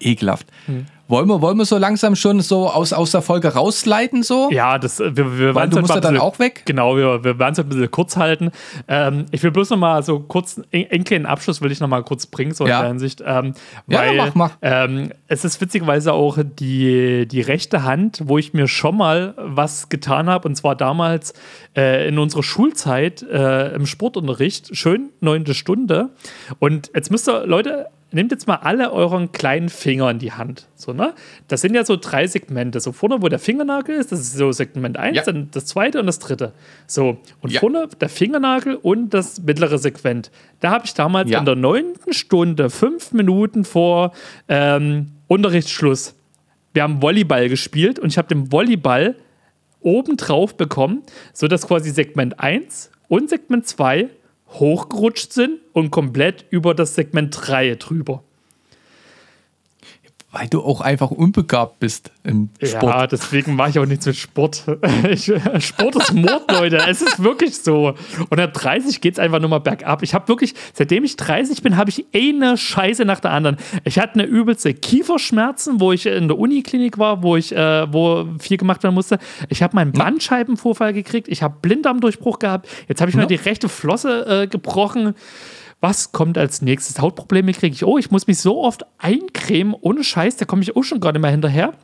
Ekelhaft. 0.00 0.46
Wollen 1.08 1.28
wir, 1.28 1.40
wollen 1.42 1.58
wir 1.58 1.64
so 1.64 1.76
langsam 1.78 2.16
schon 2.16 2.40
so 2.40 2.68
aus, 2.68 2.92
aus 2.92 3.10
der 3.10 3.22
Folge 3.22 3.48
rausleiten 3.48 4.22
so? 4.22 4.50
Ja, 4.50 4.78
das, 4.78 4.98
wir, 5.00 5.38
wir 5.38 5.54
Weil 5.54 5.68
du 5.68 5.80
musst 5.80 5.94
ja 5.94 6.00
dann 6.00 6.18
auch 6.18 6.38
weg? 6.38 6.62
Genau, 6.64 6.96
wir, 6.96 7.22
wir 7.24 7.38
werden 7.38 7.52
es 7.52 7.58
ein 7.58 7.68
bisschen 7.68 7.90
kurz 7.90 8.16
halten. 8.16 8.50
Ähm, 8.88 9.26
ich 9.30 9.42
will 9.42 9.50
bloß 9.50 9.70
noch 9.70 9.76
mal 9.76 10.02
so 10.02 10.20
kurz, 10.20 10.60
einen 10.72 11.04
kleinen 11.04 11.26
Abschluss 11.26 11.60
will 11.60 11.70
ich 11.72 11.80
noch 11.80 11.88
mal 11.88 12.02
kurz 12.02 12.26
bringen, 12.26 12.52
so 12.54 12.66
Ja. 12.66 12.76
in 12.78 12.82
der 12.82 12.88
Hinsicht. 12.90 13.22
Ähm, 13.26 13.54
Ja, 13.86 13.98
weil 14.00 14.16
mach, 14.16 14.34
mach. 14.34 14.50
Ähm, 14.62 15.10
es 15.28 15.44
ist 15.44 15.60
witzigerweise 15.60 16.12
auch 16.12 16.38
die, 16.42 17.26
die 17.28 17.40
rechte 17.40 17.82
Hand, 17.84 18.22
wo 18.24 18.38
ich 18.38 18.54
mir 18.54 18.66
schon 18.68 18.96
mal 18.96 19.34
was 19.36 19.88
getan 19.88 20.28
habe, 20.30 20.48
und 20.48 20.54
zwar 20.56 20.74
damals 20.74 21.34
äh, 21.76 22.08
in 22.08 22.18
unserer 22.18 22.42
Schulzeit 22.42 23.22
äh, 23.22 23.74
im 23.74 23.86
Sportunterricht, 23.86 24.74
schön 24.76 25.10
neunte 25.20 25.54
Stunde. 25.54 26.10
Und 26.58 26.90
jetzt 26.94 27.10
müsst 27.10 27.28
ihr, 27.28 27.46
Leute, 27.46 27.86
nehmt 28.14 28.30
jetzt 28.32 28.46
mal 28.46 28.56
alle 28.56 28.92
euren 28.92 29.32
kleinen 29.32 29.68
Finger 29.68 30.10
in 30.10 30.18
die 30.18 30.32
Hand. 30.32 30.66
So, 30.74 30.92
ne? 30.92 31.14
Das 31.48 31.60
sind 31.60 31.74
ja 31.74 31.84
so 31.84 31.96
drei 31.96 32.26
Segmente. 32.26 32.80
So 32.80 32.92
vorne, 32.92 33.20
wo 33.22 33.28
der 33.28 33.38
Fingernagel 33.38 33.96
ist, 33.96 34.12
das 34.12 34.20
ist 34.20 34.34
so 34.34 34.52
Segment 34.52 34.96
1, 34.96 35.16
Ja. 35.16 35.22
dann 35.24 35.48
das 35.52 35.66
zweite 35.66 36.00
und 36.00 36.06
das 36.06 36.18
dritte. 36.18 36.52
So, 36.86 37.18
und 37.40 37.52
Ja. 37.52 37.60
vorne 37.60 37.88
der 38.00 38.08
Fingernagel 38.08 38.76
und 38.76 39.10
das 39.14 39.42
mittlere 39.42 39.78
Segment. 39.78 40.30
Da 40.60 40.70
habe 40.70 40.86
ich 40.86 40.94
damals 40.94 41.30
Ja. 41.30 41.38
in 41.40 41.44
der 41.44 41.56
neunten 41.56 42.12
Stunde, 42.12 42.70
fünf 42.70 43.12
Minuten 43.12 43.64
vor 43.64 44.12
ähm, 44.48 45.12
Unterrichtsschluss, 45.26 46.14
wir 46.72 46.82
haben 46.82 47.00
Volleyball 47.02 47.48
gespielt 47.48 47.98
und 47.98 48.08
ich 48.08 48.18
habe 48.18 48.28
den 48.28 48.50
Volleyball 48.52 49.14
oben 49.80 50.16
drauf 50.16 50.56
bekommen, 50.56 51.02
sodass 51.32 51.66
quasi 51.66 51.90
Segment 51.90 52.40
1 52.40 52.90
und 53.08 53.28
Segment 53.30 53.66
2 53.66 54.08
hochgerutscht 54.54 55.32
sind 55.32 55.60
und 55.72 55.90
komplett 55.90 56.46
über 56.50 56.74
das 56.74 56.94
Segment 56.94 57.36
3 57.36 57.74
drüber. 57.76 58.22
Weil 60.36 60.48
du 60.48 60.62
auch 60.62 60.80
einfach 60.80 61.12
unbegabt 61.12 61.78
bist 61.78 62.10
im 62.24 62.48
Ja, 62.60 62.66
Sport. 62.68 63.12
deswegen 63.12 63.54
mache 63.54 63.70
ich 63.70 63.78
auch 63.78 63.86
nichts 63.86 64.04
mit 64.06 64.16
Sport. 64.16 64.64
Ich, 65.08 65.30
Sport 65.60 65.96
ist 65.96 66.12
Mord, 66.12 66.50
Leute. 66.50 66.78
Es 66.88 67.00
ist 67.02 67.22
wirklich 67.22 67.56
so. 67.56 67.94
Und 68.30 68.40
ab 68.40 68.52
30 68.52 69.00
geht 69.00 69.14
es 69.14 69.18
einfach 69.20 69.38
nur 69.38 69.48
mal 69.50 69.60
bergab. 69.60 70.02
Ich 70.02 70.12
habe 70.14 70.26
wirklich, 70.28 70.54
seitdem 70.72 71.04
ich 71.04 71.16
30 71.16 71.62
bin, 71.62 71.76
habe 71.76 71.90
ich 71.90 72.04
eine 72.14 72.56
Scheiße 72.56 73.04
nach 73.04 73.20
der 73.20 73.30
anderen. 73.30 73.56
Ich 73.84 73.98
hatte 73.98 74.14
eine 74.14 74.24
übelste 74.24 74.74
Kieferschmerzen, 74.74 75.78
wo 75.80 75.92
ich 75.92 76.06
in 76.06 76.26
der 76.28 76.38
Uniklinik 76.38 76.98
war, 76.98 77.22
wo 77.22 77.36
ich, 77.36 77.54
äh, 77.54 77.92
wo 77.92 78.26
viel 78.40 78.56
gemacht 78.56 78.82
werden 78.82 78.94
musste. 78.94 79.18
Ich 79.48 79.62
habe 79.62 79.76
meinen 79.76 79.92
Bandscheibenvorfall 79.92 80.92
gekriegt. 80.92 81.28
Ich 81.28 81.42
habe 81.42 81.54
Blinddarmdurchbruch 81.62 82.38
gehabt. 82.40 82.68
Jetzt 82.88 83.00
habe 83.00 83.10
ich 83.10 83.14
mir 83.16 83.22
Ja. 83.22 83.28
die 83.28 83.34
rechte 83.36 83.68
Flosse 83.68 84.42
äh, 84.42 84.46
gebrochen. 84.48 85.14
Was 85.86 86.12
kommt 86.12 86.38
als 86.38 86.62
nächstes? 86.62 86.98
Hautprobleme 86.98 87.52
kriege 87.52 87.74
ich. 87.74 87.84
Oh, 87.84 87.98
ich 87.98 88.10
muss 88.10 88.26
mich 88.26 88.38
so 88.38 88.62
oft 88.62 88.86
eincremen. 88.96 89.76
Ohne 89.78 90.02
Scheiß, 90.02 90.36
da 90.36 90.46
komme 90.46 90.62
ich 90.62 90.74
auch 90.74 90.82
schon 90.82 90.98
gerade 90.98 91.18
mal 91.18 91.30
hinterher. 91.30 91.74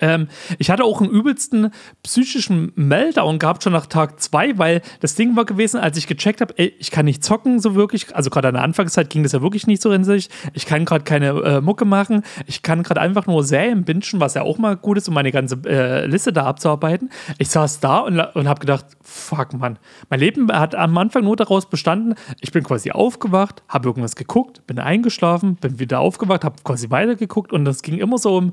Ähm, 0.00 0.28
ich 0.58 0.70
hatte 0.70 0.84
auch 0.84 1.00
einen 1.00 1.10
übelsten 1.10 1.70
psychischen 2.02 2.72
Meltdown 2.74 3.38
gehabt, 3.38 3.62
schon 3.62 3.72
nach 3.72 3.86
Tag 3.86 4.20
zwei, 4.20 4.56
weil 4.58 4.82
das 5.00 5.14
Ding 5.14 5.36
war 5.36 5.44
gewesen, 5.44 5.80
als 5.80 5.96
ich 5.96 6.06
gecheckt 6.06 6.40
habe, 6.40 6.54
ich 6.56 6.90
kann 6.90 7.04
nicht 7.04 7.24
zocken 7.24 7.60
so 7.60 7.74
wirklich. 7.74 8.14
Also 8.14 8.30
gerade 8.30 8.48
an 8.48 8.54
der 8.54 8.62
Anfangszeit 8.62 9.10
ging 9.10 9.22
das 9.22 9.32
ja 9.32 9.42
wirklich 9.42 9.66
nicht 9.66 9.82
so 9.82 9.92
in 9.92 10.04
sich. 10.04 10.28
Ich 10.54 10.66
kann 10.66 10.84
gerade 10.84 11.04
keine 11.04 11.28
äh, 11.28 11.60
Mucke 11.60 11.84
machen. 11.84 12.22
Ich 12.46 12.62
kann 12.62 12.82
gerade 12.82 13.00
einfach 13.00 13.26
nur 13.26 13.44
Serien 13.44 13.84
bingen, 13.84 13.98
was 14.14 14.34
ja 14.34 14.42
auch 14.42 14.58
mal 14.58 14.76
gut 14.76 14.98
ist, 14.98 15.08
um 15.08 15.14
meine 15.14 15.32
ganze 15.32 15.58
äh, 15.66 16.06
Liste 16.06 16.32
da 16.32 16.44
abzuarbeiten. 16.44 17.10
Ich 17.38 17.48
saß 17.50 17.80
da 17.80 17.98
und, 17.98 18.18
und 18.18 18.48
habe 18.48 18.60
gedacht, 18.60 18.86
fuck, 19.02 19.54
Mann. 19.54 19.78
Mein 20.10 20.20
Leben 20.20 20.52
hat 20.52 20.74
am 20.74 20.96
Anfang 20.98 21.24
nur 21.24 21.36
daraus 21.36 21.68
bestanden, 21.68 22.14
ich 22.40 22.52
bin 22.52 22.62
quasi 22.62 22.90
aufgewacht, 22.90 23.62
habe 23.68 23.88
irgendwas 23.88 24.16
geguckt, 24.16 24.66
bin 24.66 24.78
eingeschlafen, 24.78 25.56
bin 25.56 25.78
wieder 25.78 26.00
aufgewacht, 26.00 26.44
habe 26.44 26.56
quasi 26.62 26.90
weitergeguckt 26.90 27.52
und 27.52 27.64
das 27.64 27.82
ging 27.82 27.98
immer 27.98 28.18
so 28.18 28.36
um, 28.36 28.52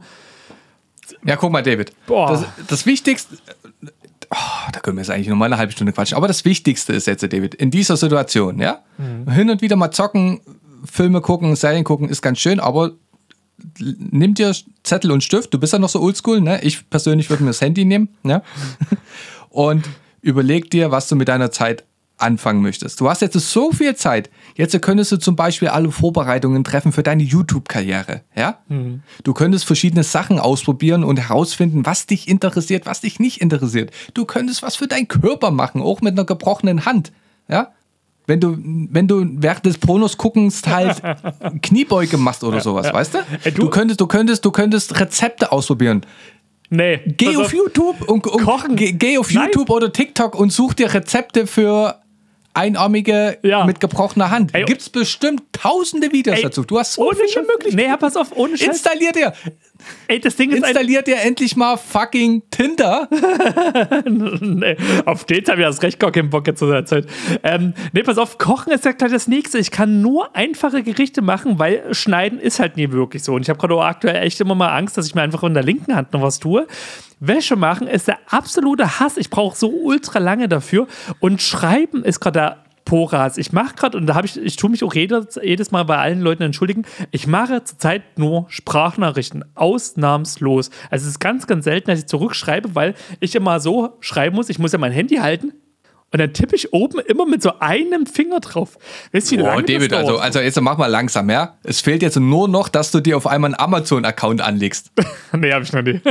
Ja, 1.25 1.35
guck 1.35 1.51
mal, 1.51 1.63
David. 1.63 1.93
Boah. 2.07 2.31
Das, 2.31 2.67
das 2.67 2.85
Wichtigste. 2.85 3.37
Oh, 4.31 4.71
da 4.71 4.79
können 4.79 4.97
wir 4.97 5.01
jetzt 5.01 5.11
eigentlich 5.11 5.27
nur 5.27 5.37
mal 5.37 5.45
eine 5.45 5.57
halbe 5.57 5.71
Stunde 5.71 5.93
quatschen. 5.93 6.17
Aber 6.17 6.27
das 6.27 6.45
Wichtigste 6.45 6.93
ist 6.93 7.07
jetzt, 7.07 7.21
David, 7.21 7.55
in 7.55 7.71
dieser 7.71 7.95
Situation, 7.95 8.59
ja, 8.59 8.83
hin 9.29 9.49
und 9.49 9.61
wieder 9.61 9.75
mal 9.75 9.91
zocken, 9.91 10.41
Filme 10.85 11.21
gucken, 11.21 11.55
Serien 11.55 11.83
gucken, 11.83 12.09
ist 12.09 12.21
ganz 12.21 12.39
schön, 12.39 12.59
aber 12.59 12.91
nimm 13.79 14.33
dir 14.33 14.53
Zettel 14.83 15.11
und 15.11 15.23
Stift. 15.23 15.53
Du 15.53 15.59
bist 15.59 15.73
ja 15.73 15.79
noch 15.79 15.89
so 15.89 16.01
oldschool, 16.01 16.41
ne? 16.41 16.61
Ich 16.63 16.89
persönlich 16.89 17.29
würde 17.29 17.43
mir 17.43 17.49
das 17.49 17.61
Handy 17.61 17.85
nehmen, 17.85 18.09
ne? 18.23 18.41
Und 19.49 19.87
überleg 20.21 20.69
dir, 20.69 20.91
was 20.91 21.07
du 21.07 21.15
mit 21.15 21.29
deiner 21.29 21.51
Zeit 21.51 21.85
anfangen 22.17 22.61
möchtest. 22.61 22.99
Du 22.99 23.09
hast 23.09 23.21
jetzt 23.21 23.39
so 23.39 23.71
viel 23.71 23.95
Zeit. 23.95 24.29
Jetzt 24.57 24.81
könntest 24.81 25.11
du 25.11 25.17
zum 25.17 25.35
Beispiel 25.35 25.67
alle 25.67 25.91
Vorbereitungen 25.91 26.63
treffen 26.63 26.91
für 26.93 27.03
deine 27.03 27.23
YouTube-Karriere. 27.23 28.21
Ja? 28.35 28.59
Du 29.23 29.33
könntest 29.33 29.65
verschiedene 29.65 30.03
Sachen 30.03 30.39
ausprobieren 30.39 31.03
und 31.03 31.17
herausfinden, 31.19 31.85
was 31.85 32.05
dich 32.07 32.27
interessiert, 32.29 32.85
was 32.85 33.01
dich 33.01 33.19
nicht 33.19 33.41
interessiert. 33.41 33.91
Du 34.13 34.23
könntest 34.25 34.63
was 34.63 34.77
für 34.77 34.87
deinen 34.87 35.07
Körper 35.09 35.51
machen, 35.51 35.81
auch 35.81 36.01
mit 36.01 36.13
einer 36.13 36.23
gebrochenen 36.25 36.85
Hand. 36.85 37.11
Ja? 37.49 37.73
Wenn 38.27 38.39
du, 38.39 38.57
wenn 38.57 39.07
du 39.07 39.25
während 39.29 39.65
des 39.65 39.77
Pornos 39.77 40.17
guckens 40.17 40.61
halt 40.65 41.01
Kniebeuge 41.61 42.17
machst 42.17 42.43
oder 42.43 42.59
sowas, 42.61 42.91
weißt 42.91 43.13
du? 43.13 43.17
Ey, 43.43 43.51
du- 43.51 43.63
du 43.63 43.69
könntest, 43.69 43.99
du 44.01 44.07
könntest, 44.07 44.45
du 44.45 44.51
könntest 44.51 44.99
Rezepte 44.99 45.51
ausprobieren. 45.51 46.01
nee. 46.69 47.01
Geh 47.05 47.35
auf 47.37 47.53
YouTube 47.53 48.01
und, 48.09 48.25
und 48.25 48.43
Kochen. 48.43 48.75
Geh, 48.77 48.93
geh 48.93 49.17
auf 49.17 49.31
Nein. 49.31 49.47
YouTube 49.47 49.69
oder 49.69 49.91
TikTok 49.91 50.33
und 50.33 50.51
such 50.51 50.73
dir 50.75 50.93
Rezepte 50.93 51.45
für 51.45 51.99
Einarmige 52.55 53.37
Ja. 53.43 53.65
mit 53.65 53.79
gebrochener 53.79 54.31
Hand. 54.31 54.53
Ey, 54.55 54.63
Gibt's 54.65 54.89
bestimmt 54.89 55.43
tausende 55.51 56.11
Videos 56.11 56.37
Ey, 56.37 56.43
dazu. 56.43 56.63
Du 56.63 56.79
hast 56.79 56.93
so 56.93 57.07
ohne 57.07 57.17
viele. 57.27 57.41
Möglichkeiten. 57.45 57.75
Nee, 57.75 57.85
ja, 57.87 57.97
pass 57.97 58.15
auf, 58.15 58.35
ohne 58.35 58.57
Scheiß. 58.57 58.67
Installier 58.67 59.11
dir, 59.11 59.33
Ey, 60.07 60.19
das 60.19 60.35
Ding 60.35 60.51
ist 60.51 60.63
ein, 60.63 60.69
installier 60.69 61.01
dir 61.01 61.21
endlich 61.21 61.55
mal 61.55 61.77
fucking 61.77 62.43
Tinder. 62.51 63.09
nee, 64.05 64.77
auf 65.05 65.25
Dates 65.25 65.49
habe 65.49 65.61
ich 65.61 65.65
erst 65.65 65.83
recht 65.83 65.99
gar 65.99 66.11
keinen 66.11 66.29
Bock 66.29 66.47
jetzt 66.47 66.59
zu 66.59 66.67
der 66.67 66.85
Zeit. 66.85 67.07
Ähm, 67.43 67.73
nee, 67.93 68.03
pass 68.03 68.17
auf, 68.17 68.37
Kochen 68.37 68.71
ist 68.71 68.85
ja 68.85 68.91
gleich 68.91 69.11
das 69.11 69.27
Nächste. 69.27 69.57
Ich 69.57 69.71
kann 69.71 70.01
nur 70.01 70.35
einfache 70.35 70.83
Gerichte 70.83 71.21
machen, 71.21 71.59
weil 71.59 71.93
Schneiden 71.93 72.39
ist 72.39 72.59
halt 72.59 72.77
nie 72.77 72.91
wirklich 72.91 73.23
so. 73.23 73.33
Und 73.33 73.41
ich 73.41 73.49
habe 73.49 73.59
gerade 73.59 73.79
aktuell 73.81 74.23
echt 74.23 74.39
immer 74.41 74.55
mal 74.55 74.69
Angst, 74.69 74.97
dass 74.97 75.07
ich 75.07 75.15
mir 75.15 75.21
einfach 75.21 75.43
in 75.43 75.53
der 75.53 75.63
linken 75.63 75.95
Hand 75.95 76.13
noch 76.13 76.21
was 76.21 76.39
tue. 76.39 76.67
Wäsche 77.19 77.55
machen 77.55 77.87
ist 77.87 78.07
der 78.07 78.19
absolute 78.29 78.99
Hass. 78.99 79.17
Ich 79.17 79.29
brauche 79.29 79.57
so 79.57 79.69
ultra 79.69 80.19
lange 80.19 80.47
dafür. 80.47 80.87
Und 81.19 81.41
Schreiben 81.41 82.03
ist 82.03 82.19
gerade 82.19 82.39
der 82.39 82.64
Poras. 82.85 83.37
Ich 83.37 83.51
mache 83.51 83.75
gerade, 83.75 83.97
und 83.97 84.05
da 84.05 84.15
habe 84.15 84.27
ich, 84.27 84.37
ich 84.37 84.55
tue 84.55 84.69
mich 84.69 84.83
auch 84.83 84.93
jedes, 84.93 85.39
jedes 85.41 85.71
Mal 85.71 85.83
bei 85.83 85.97
allen 85.97 86.21
Leuten 86.21 86.43
entschuldigen, 86.43 86.85
ich 87.11 87.27
mache 87.27 87.63
zurzeit 87.63 88.17
nur 88.17 88.45
Sprachnachrichten. 88.49 89.43
Ausnahmslos. 89.55 90.69
Also 90.89 91.03
es 91.03 91.11
ist 91.11 91.19
ganz, 91.19 91.47
ganz 91.47 91.65
selten, 91.65 91.89
dass 91.89 91.99
ich 91.99 92.05
zurückschreibe, 92.05 92.75
weil 92.75 92.93
ich 93.19 93.35
immer 93.35 93.59
so 93.59 93.97
schreiben 93.99 94.35
muss, 94.35 94.49
ich 94.49 94.59
muss 94.59 94.71
ja 94.71 94.77
mein 94.77 94.91
Handy 94.91 95.15
halten. 95.15 95.53
Und 96.11 96.19
dann 96.19 96.31
tippe 96.31 96.55
ich 96.55 96.71
oben 96.71 96.99
immer 96.99 97.25
mit 97.25 97.41
so 97.41 97.59
einem 97.59 98.05
Finger 98.05 98.39
drauf. 98.39 98.77
Weißt 99.11 99.31
du, 99.31 99.37
wie 99.37 99.41
Oh, 99.41 99.59
David, 99.59 99.91
das 99.91 99.99
also, 99.99 100.17
also 100.17 100.39
jetzt 100.39 100.61
mach 100.61 100.77
mal 100.77 100.87
langsam, 100.87 101.29
ja? 101.29 101.57
Es 101.63 101.81
fehlt 101.81 102.01
jetzt 102.01 102.17
nur 102.17 102.47
noch, 102.47 102.69
dass 102.69 102.91
du 102.91 103.01
dir 103.01 103.17
auf 103.17 103.27
einmal 103.27 103.49
einen 103.49 103.59
Amazon-Account 103.59 104.39
anlegst. 104.39 104.91
nee, 105.33 105.51
habe 105.51 105.65
ich 105.65 105.73
noch 105.73 105.81
nie. 105.81 105.99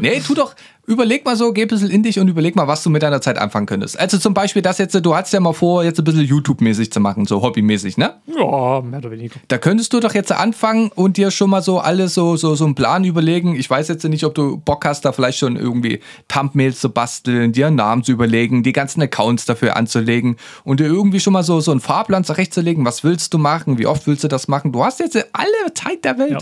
Nee, 0.00 0.20
tu 0.20 0.34
doch, 0.34 0.54
überleg 0.86 1.24
mal 1.24 1.36
so, 1.36 1.52
geh 1.52 1.62
ein 1.62 1.68
bisschen 1.68 1.90
in 1.90 2.02
dich 2.02 2.18
und 2.18 2.28
überleg 2.28 2.56
mal, 2.56 2.66
was 2.66 2.82
du 2.82 2.90
mit 2.90 3.02
deiner 3.02 3.20
Zeit 3.20 3.38
anfangen 3.38 3.66
könntest. 3.66 3.98
Also 3.98 4.18
zum 4.18 4.34
Beispiel 4.34 4.62
das 4.62 4.78
jetzt, 4.78 4.94
du 4.94 5.14
hattest 5.14 5.32
ja 5.32 5.40
mal 5.40 5.52
vor, 5.52 5.84
jetzt 5.84 5.98
ein 5.98 6.04
bisschen 6.04 6.24
YouTube-mäßig 6.24 6.92
zu 6.92 7.00
machen, 7.00 7.26
so 7.26 7.42
hobbymäßig, 7.42 7.96
ne? 7.96 8.14
Ja, 8.26 8.80
mehr 8.80 8.98
oder 8.98 9.10
weniger. 9.10 9.36
Da 9.48 9.58
könntest 9.58 9.92
du 9.92 10.00
doch 10.00 10.14
jetzt 10.14 10.32
anfangen 10.32 10.90
und 10.94 11.16
dir 11.16 11.30
schon 11.30 11.50
mal 11.50 11.62
so 11.62 11.78
alles 11.78 12.14
so, 12.14 12.36
so, 12.36 12.54
so 12.54 12.64
einen 12.64 12.74
Plan 12.74 13.04
überlegen. 13.04 13.54
Ich 13.54 13.68
weiß 13.70 13.88
jetzt 13.88 14.04
nicht, 14.04 14.24
ob 14.24 14.34
du 14.34 14.56
Bock 14.56 14.84
hast, 14.84 15.04
da 15.04 15.12
vielleicht 15.12 15.38
schon 15.38 15.56
irgendwie 15.56 16.00
Thumbnails 16.28 16.80
zu 16.80 16.90
basteln, 16.90 17.52
dir 17.52 17.68
einen 17.68 17.76
Namen 17.76 18.02
zu 18.02 18.12
überlegen, 18.12 18.62
die 18.62 18.72
ganzen 18.72 19.02
Accounts 19.02 19.46
dafür 19.46 19.76
anzulegen 19.76 20.36
und 20.64 20.80
dir 20.80 20.86
irgendwie 20.86 21.20
schon 21.20 21.32
mal 21.32 21.42
so, 21.42 21.60
so 21.60 21.70
einen 21.70 21.80
Fahrplan 21.80 22.24
zurechtzulegen. 22.24 22.84
Was 22.84 23.04
willst 23.04 23.32
du 23.32 23.38
machen? 23.38 23.78
Wie 23.78 23.86
oft 23.86 24.06
willst 24.06 24.24
du 24.24 24.28
das 24.28 24.48
machen? 24.48 24.72
Du 24.72 24.84
hast 24.84 25.00
jetzt 25.00 25.16
alle 25.32 25.74
Zeit 25.74 26.04
der 26.04 26.18
Welt. 26.18 26.32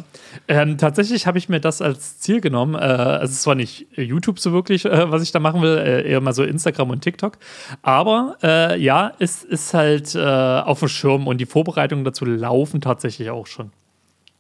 Ja. 0.48 0.62
Ähm, 0.62 0.78
tatsächlich 0.78 1.26
habe 1.26 1.38
ich 1.38 1.48
mir 1.48 1.60
das 1.60 1.82
als 1.82 2.18
Ziel 2.18 2.40
genommen. 2.40 2.74
Äh, 2.74 2.78
also 2.78 3.24
es 3.24 3.30
ist 3.32 3.42
zwar 3.42 3.54
nicht 3.54 3.86
YouTube 3.96 4.37
so 4.40 4.52
wirklich, 4.52 4.84
äh, 4.84 5.10
was 5.10 5.22
ich 5.22 5.32
da 5.32 5.40
machen 5.40 5.62
will, 5.62 5.78
äh, 5.78 6.10
eher 6.10 6.20
mal 6.20 6.32
so 6.32 6.42
Instagram 6.42 6.90
und 6.90 7.02
TikTok. 7.02 7.38
Aber 7.82 8.36
äh, 8.42 8.80
ja, 8.80 9.12
es 9.18 9.44
ist 9.44 9.74
halt 9.74 10.14
äh, 10.14 10.20
auf 10.20 10.80
dem 10.80 10.88
Schirm 10.88 11.26
und 11.26 11.38
die 11.38 11.46
Vorbereitungen 11.46 12.04
dazu 12.04 12.24
laufen 12.24 12.80
tatsächlich 12.80 13.30
auch 13.30 13.46
schon. 13.46 13.70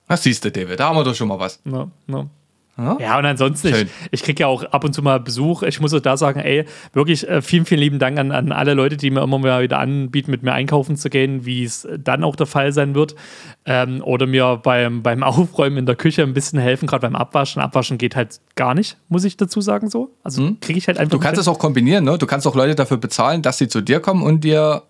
Was 0.06 0.22
siehst 0.22 0.44
du, 0.44 0.50
David? 0.50 0.80
Da 0.80 0.88
haben 0.88 0.96
wir 0.96 1.04
doch 1.04 1.14
schon 1.14 1.28
mal 1.28 1.38
was. 1.38 1.64
Ne, 1.64 1.90
ne. 2.06 2.30
Ja? 2.78 3.18
Und 3.18 3.24
ansonsten, 3.26 3.68
Schön. 3.68 3.86
ich, 3.86 4.08
ich 4.12 4.22
kriege 4.22 4.42
ja 4.42 4.46
auch 4.46 4.62
ab 4.62 4.84
und 4.84 4.92
zu 4.94 5.02
mal 5.02 5.18
Besuch. 5.18 5.64
Ich 5.64 5.80
muss 5.80 5.92
auch 5.92 6.00
da 6.00 6.16
sagen, 6.16 6.38
ey, 6.38 6.64
wirklich 6.92 7.28
äh, 7.28 7.42
vielen, 7.42 7.64
vielen 7.66 7.80
lieben 7.80 7.98
Dank 7.98 8.18
an, 8.18 8.30
an 8.30 8.52
alle 8.52 8.74
Leute, 8.74 8.96
die 8.96 9.10
mir 9.10 9.20
immer 9.22 9.38
mal 9.38 9.62
wieder 9.62 9.80
anbieten, 9.80 10.30
mit 10.30 10.44
mir 10.44 10.52
einkaufen 10.52 10.96
zu 10.96 11.10
gehen, 11.10 11.44
wie 11.44 11.64
es 11.64 11.88
dann 11.98 12.22
auch 12.22 12.36
der 12.36 12.46
Fall 12.46 12.72
sein 12.72 12.94
wird. 12.94 13.16
Ähm, 13.64 14.00
oder 14.04 14.26
mir 14.26 14.60
beim, 14.62 15.02
beim 15.02 15.22
Aufräumen 15.24 15.76
in 15.76 15.86
der 15.86 15.96
Küche 15.96 16.22
ein 16.22 16.34
bisschen 16.34 16.60
helfen, 16.60 16.86
gerade 16.86 17.02
beim 17.02 17.16
Abwaschen. 17.16 17.60
Abwaschen 17.60 17.98
geht 17.98 18.14
halt 18.14 18.40
gar 18.54 18.74
nicht, 18.74 18.96
muss 19.08 19.24
ich 19.24 19.36
dazu 19.36 19.60
sagen 19.60 19.90
so. 19.90 20.14
Also 20.22 20.56
kriege 20.60 20.78
ich 20.78 20.86
halt 20.86 20.98
einfach. 20.98 21.10
Du 21.10 21.18
kannst 21.18 21.40
es 21.40 21.48
auch 21.48 21.58
kombinieren, 21.58 22.04
ne? 22.04 22.16
Du 22.16 22.26
kannst 22.26 22.46
auch 22.46 22.54
Leute 22.54 22.76
dafür 22.76 22.98
bezahlen, 22.98 23.42
dass 23.42 23.58
sie 23.58 23.66
zu 23.66 23.80
dir 23.80 23.98
kommen 23.98 24.22
und 24.22 24.44
dir 24.44 24.82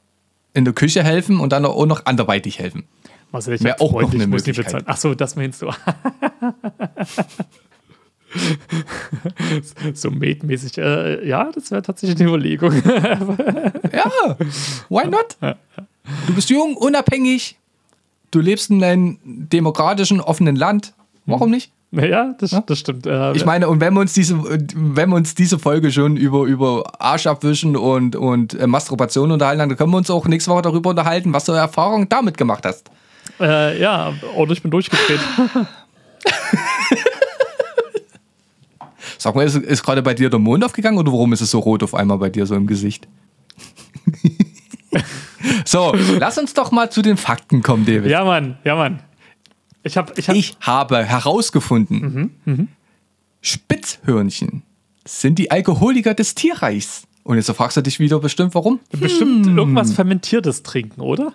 in 0.53 0.65
der 0.65 0.75
Küche 0.75 1.03
helfen 1.03 1.41
und 1.41 1.53
dann 1.53 1.65
auch 1.65 1.87
noch 1.87 2.05
anderweitig 2.05 2.59
helfen. 2.59 2.85
Marcel, 3.33 3.55
ich 3.55 3.63
Wär 3.63 3.73
hab 3.73 3.81
auch 3.81 3.93
noch 3.93 4.13
eine 4.13 4.27
muss 4.27 4.47
Möglichkeit. 4.47 4.67
bezahlen. 4.67 4.85
Ach 4.87 4.97
so, 4.97 5.15
das 5.15 5.37
meinst 5.37 5.63
du. 5.63 5.71
so 9.95 10.11
mäßig. 10.11 10.79
Äh, 10.79 11.27
ja, 11.27 11.51
das 11.55 11.71
wäre 11.71 11.83
tatsächlich 11.83 12.19
eine 12.21 12.29
Überlegung. 12.29 12.73
Ja, 13.93 14.37
why 14.89 15.07
not? 15.09 15.37
Du 16.27 16.35
bist 16.35 16.51
jung, 16.51 16.77
unabhängig, 16.77 17.57
du 18.31 18.41
lebst 18.41 18.71
in 18.71 18.83
einem 18.85 19.19
demokratischen, 19.25 20.21
offenen 20.21 20.57
Land. 20.57 20.93
Warum 21.27 21.51
nicht? 21.51 21.73
ja, 21.91 22.35
das, 22.39 22.55
das 22.67 22.79
stimmt. 22.79 23.07
Äh, 23.07 23.33
Ich 23.33 23.47
meine, 23.47 23.69
und 23.69 23.81
wenn 23.81 23.95
wir 23.95 24.01
uns 24.01 24.13
diese, 24.13 24.39
wenn 24.43 25.09
wir 25.09 25.17
uns 25.17 25.35
diese 25.35 25.59
Folge 25.59 25.91
schon 25.91 26.17
über, 26.17 26.45
über 26.45 26.85
Arsch 27.01 27.27
abwischen 27.27 27.77
und, 27.77 28.15
und 28.15 28.55
äh, 28.55 28.67
Masturbation 28.67 29.31
unterhalten, 29.33 29.59
dann 29.61 29.77
können 29.77 29.91
wir 29.93 29.97
uns 29.97 30.11
auch 30.11 30.27
nächste 30.27 30.51
Woche 30.51 30.63
darüber 30.63 30.91
unterhalten, 30.91 31.33
was 31.33 31.45
du 31.47 31.53
Erfahrungen 31.53 32.09
damit 32.09 32.37
gemacht 32.37 32.65
hast. 32.67 32.91
äh, 33.41 33.81
ja, 33.81 34.13
und 34.37 34.53
ich 34.53 34.61
bin 34.63 34.71
durchgedreht. 34.71 35.21
Sag 39.19 39.35
mal, 39.35 39.45
ist, 39.45 39.57
ist 39.57 39.83
gerade 39.83 40.03
bei 40.03 40.15
dir 40.15 40.31
der 40.31 40.39
Mond 40.39 40.65
aufgegangen 40.65 40.99
oder 40.99 41.13
warum 41.13 41.33
ist 41.33 41.41
es 41.41 41.51
so 41.51 41.59
rot 41.59 41.83
auf 41.83 41.95
einmal 41.95 42.19
bei 42.19 42.31
dir 42.31 42.47
so 42.47 42.55
im 42.55 42.67
Gesicht? 42.67 43.09
so, 45.65 45.95
lass 46.19 46.39
uns 46.39 46.55
doch 46.55 46.71
mal 46.71 46.91
zu 46.91 47.03
den 47.03 47.17
Fakten 47.17 47.63
kommen, 47.63 47.85
David. 47.85 48.11
ja, 48.11 48.25
Mann, 48.25 48.59
ja, 48.65 48.77
Mann. 48.77 49.03
Ich 49.83 49.97
habe 49.97 50.13
ich 50.17 50.29
hab, 50.29 50.37
Ich 50.37 50.57
habe 50.61 51.05
herausgefunden, 51.05 52.31
Spitzhörnchen 53.41 54.63
sind 55.05 55.39
die 55.39 55.51
Alkoholiker 55.51 56.15
des 56.15 56.35
Tierreichs. 56.35 57.05
Und 57.25 57.37
jetzt 57.37 57.51
fragst 57.51 57.77
du 57.77 57.83
dich 57.83 57.99
wieder 58.01 58.19
bestimmt, 58.21 58.55
warum? 58.55 58.81
bestimmt 58.91 59.47
Hm. 59.47 59.59
irgendwas 59.59 59.93
Fermentiertes 59.93 60.63
trinken, 60.63 61.01
oder? 61.01 61.35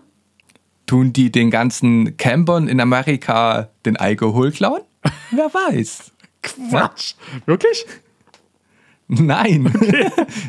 Tun 0.85 1.13
die 1.13 1.31
den 1.31 1.51
ganzen 1.51 2.17
Campern 2.17 2.67
in 2.67 2.79
Amerika 2.81 3.69
den 3.85 3.95
Alkohol 3.97 4.51
klauen? 4.51 4.81
Wer 5.31 5.53
weiß. 5.53 6.12
Quatsch. 6.43 7.15
Wirklich? 7.45 7.85
Nein. 9.07 9.73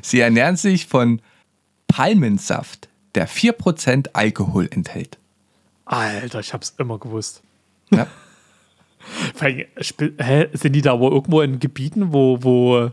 Sie 0.02 0.20
ernähren 0.20 0.56
sich 0.56 0.86
von 0.86 1.20
Palmensaft, 1.88 2.88
der 3.14 3.28
4% 3.28 4.08
Alkohol 4.12 4.68
enthält. 4.70 5.18
Alter, 5.84 6.40
ich 6.40 6.52
hab's 6.52 6.74
immer 6.78 6.98
gewusst. 6.98 7.42
Ja. 7.90 8.06
Vor 9.34 9.46
allem, 9.46 9.64
Hä, 10.18 10.48
sind 10.52 10.72
die 10.72 10.82
da 10.82 10.98
wohl 10.98 11.12
irgendwo 11.12 11.42
in 11.42 11.60
Gebieten, 11.60 12.12
wo, 12.12 12.42
wo, 12.42 12.90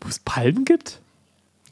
wo 0.00 0.08
es 0.08 0.18
Palmen 0.18 0.64
gibt? 0.64 1.00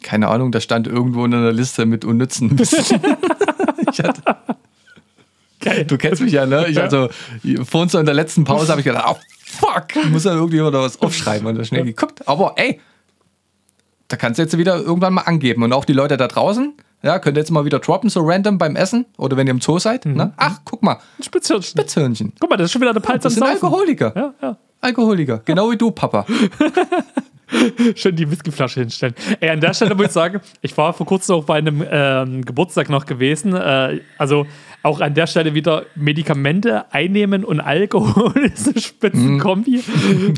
Keine 0.02 0.28
Ahnung, 0.28 0.52
da 0.52 0.60
stand 0.60 0.86
irgendwo 0.86 1.24
in 1.24 1.34
einer 1.34 1.52
Liste 1.52 1.84
mit 1.84 2.04
unnützen. 2.04 2.56
ich 2.58 4.00
hatte, 4.00 4.22
Geil. 5.60 5.84
du 5.84 5.98
kennst 5.98 6.22
mich 6.22 6.32
ja, 6.32 6.46
ne? 6.46 6.66
Ich 6.68 6.80
also 6.80 7.08
vorhin 7.64 7.88
so 7.88 7.98
in 7.98 8.06
der 8.06 8.14
letzten 8.14 8.44
Pause 8.44 8.70
habe 8.70 8.80
ich 8.80 8.86
gedacht, 8.86 9.06
oh 9.08 9.18
fuck, 9.48 10.04
muss 10.10 10.24
ja 10.24 10.34
irgendjemand 10.34 10.74
da 10.74 10.82
was 10.82 11.00
aufschreiben 11.00 11.46
und 11.46 11.56
da 11.56 11.64
schnell 11.64 11.84
geguckt. 11.84 12.26
Aber 12.28 12.54
ey, 12.56 12.80
da 14.08 14.16
kannst 14.16 14.38
du 14.38 14.42
jetzt 14.42 14.56
wieder 14.56 14.76
irgendwann 14.76 15.14
mal 15.14 15.22
angeben. 15.22 15.62
Und 15.62 15.72
auch 15.72 15.84
die 15.84 15.92
Leute 15.92 16.16
da 16.16 16.28
draußen, 16.28 16.74
ja, 17.02 17.18
könnt 17.18 17.36
ihr 17.36 17.40
jetzt 17.40 17.50
mal 17.50 17.64
wieder 17.64 17.78
droppen, 17.78 18.10
so 18.10 18.20
random 18.22 18.58
beim 18.58 18.74
Essen 18.74 19.06
oder 19.16 19.36
wenn 19.36 19.46
ihr 19.46 19.52
im 19.52 19.60
Zoo 19.60 19.78
seid. 19.78 20.06
Ne? 20.06 20.32
Ach, 20.36 20.60
guck 20.64 20.82
mal, 20.82 20.98
Ein 21.18 21.22
Spitzhirnchen. 21.22 21.70
Spitzhörnchen. 21.70 22.32
Guck 22.40 22.50
mal, 22.50 22.56
das 22.56 22.66
ist 22.66 22.72
schon 22.72 22.80
wieder 22.80 22.90
eine 22.90 23.00
Palz 23.00 23.24
am 23.24 23.30
Das 23.30 23.34
sind 23.34 23.44
Saufen. 23.46 23.64
Alkoholiker. 23.64 24.12
Ja, 24.16 24.34
ja. 24.42 24.56
Alkoholiker. 24.80 25.42
Genau 25.44 25.70
wie 25.70 25.76
du, 25.76 25.90
Papa. 25.90 26.26
Schön 27.94 28.14
die 28.14 28.30
Whiskyflasche 28.30 28.80
hinstellen. 28.80 29.14
Ey, 29.40 29.50
an 29.50 29.60
der 29.60 29.72
Stelle 29.72 29.94
muss 29.94 30.06
ich 30.06 30.12
sagen, 30.12 30.40
ich 30.60 30.76
war 30.76 30.92
vor 30.92 31.06
kurzem 31.06 31.36
auch 31.36 31.44
bei 31.44 31.58
einem 31.58 31.84
ähm, 31.90 32.44
Geburtstag 32.44 32.90
noch 32.90 33.06
gewesen. 33.06 33.54
Äh, 33.54 34.00
also 34.18 34.46
auch 34.82 35.00
an 35.00 35.14
der 35.14 35.26
Stelle 35.26 35.54
wieder 35.54 35.86
Medikamente 35.96 36.92
einnehmen 36.92 37.44
und 37.44 37.60
Alkohol 37.60 38.36
ist 38.54 38.68
eine 38.68 38.80
Spitzenkombi. 38.80 39.82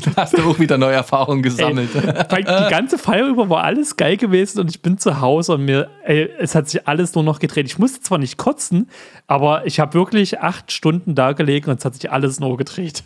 Da 0.03 0.11
hast 0.23 0.37
du 0.37 0.41
auch 0.43 0.59
wieder 0.59 0.77
neue 0.77 0.95
Erfahrungen 0.95 1.43
gesammelt. 1.43 1.89
Weil 2.29 2.43
die 2.43 2.69
ganze 2.69 2.97
Feier 2.97 3.27
über 3.27 3.49
war 3.49 3.63
alles 3.63 3.97
geil 3.97 4.17
gewesen 4.17 4.59
und 4.61 4.69
ich 4.69 4.81
bin 4.81 4.97
zu 4.97 5.21
Hause 5.21 5.53
und 5.53 5.65
mir, 5.65 5.89
ey, 6.03 6.29
es 6.39 6.55
hat 6.55 6.69
sich 6.69 6.87
alles 6.87 7.13
nur 7.13 7.23
noch 7.23 7.39
gedreht. 7.39 7.67
Ich 7.67 7.77
musste 7.77 8.01
zwar 8.01 8.17
nicht 8.17 8.37
kotzen, 8.37 8.89
aber 9.27 9.65
ich 9.65 9.79
habe 9.79 9.93
wirklich 9.93 10.39
acht 10.39 10.71
Stunden 10.71 11.15
da 11.15 11.33
gelegen 11.33 11.69
und 11.69 11.79
es 11.79 11.85
hat 11.85 11.95
sich 11.95 12.11
alles 12.11 12.39
nur 12.39 12.57
gedreht. 12.57 13.03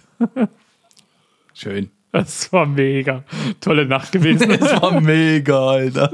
Schön. 1.53 1.91
Das 2.11 2.51
war 2.53 2.65
mega. 2.65 3.25
Tolle 3.59 3.85
Nacht 3.85 4.13
gewesen. 4.13 4.47
Das 4.57 4.81
war 4.81 5.01
mega, 5.01 5.67
Alter. 5.67 6.11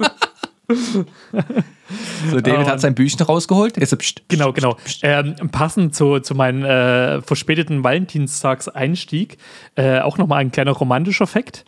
So, 2.30 2.40
David 2.40 2.68
hat 2.68 2.80
sein 2.80 2.96
Büchchen 2.96 3.26
rausgeholt. 3.26 3.78
Jetzt, 3.78 3.98
pst, 3.98 4.24
Genau, 4.28 4.54
genau. 4.54 4.78
Ähm, 5.02 5.36
passend 5.52 5.96
zu, 5.96 6.20
zu 6.20 6.36
meinem 6.36 6.64
äh, 6.64 7.22
verspäteten 7.22 7.84
Valentinstagseinstieg 7.84 9.38
äh, 9.76 10.00
auch 10.00 10.18
nochmal 10.18 10.40
ein 10.40 10.52
kleiner 10.52 10.72
romantischer 10.72 11.28
Fakt. 11.28 11.66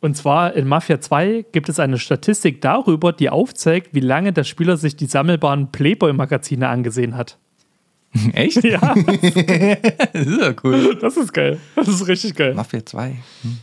Und 0.00 0.16
zwar 0.16 0.54
in 0.54 0.68
Mafia 0.68 1.00
2 1.00 1.46
gibt 1.52 1.68
es 1.68 1.80
eine 1.80 1.98
Statistik 1.98 2.60
darüber, 2.60 3.12
die 3.12 3.30
aufzeigt, 3.30 3.94
wie 3.94 4.00
lange 4.00 4.32
der 4.32 4.44
Spieler 4.44 4.76
sich 4.76 4.96
die 4.96 5.06
sammelbaren 5.06 5.72
Playboy-Magazine 5.72 6.68
angesehen 6.68 7.16
hat. 7.16 7.38
Echt? 8.34 8.62
Ja, 8.62 8.94
Das 10.12 10.26
ist 10.26 10.40
ja 10.40 10.54
cool. 10.62 10.96
das 11.00 11.16
ist 11.16 11.32
geil. 11.32 11.58
Das 11.74 11.88
ist 11.88 12.06
richtig 12.06 12.34
geil. 12.36 12.54
Mafia 12.54 12.84
2. 12.84 13.16
Hm. 13.42 13.58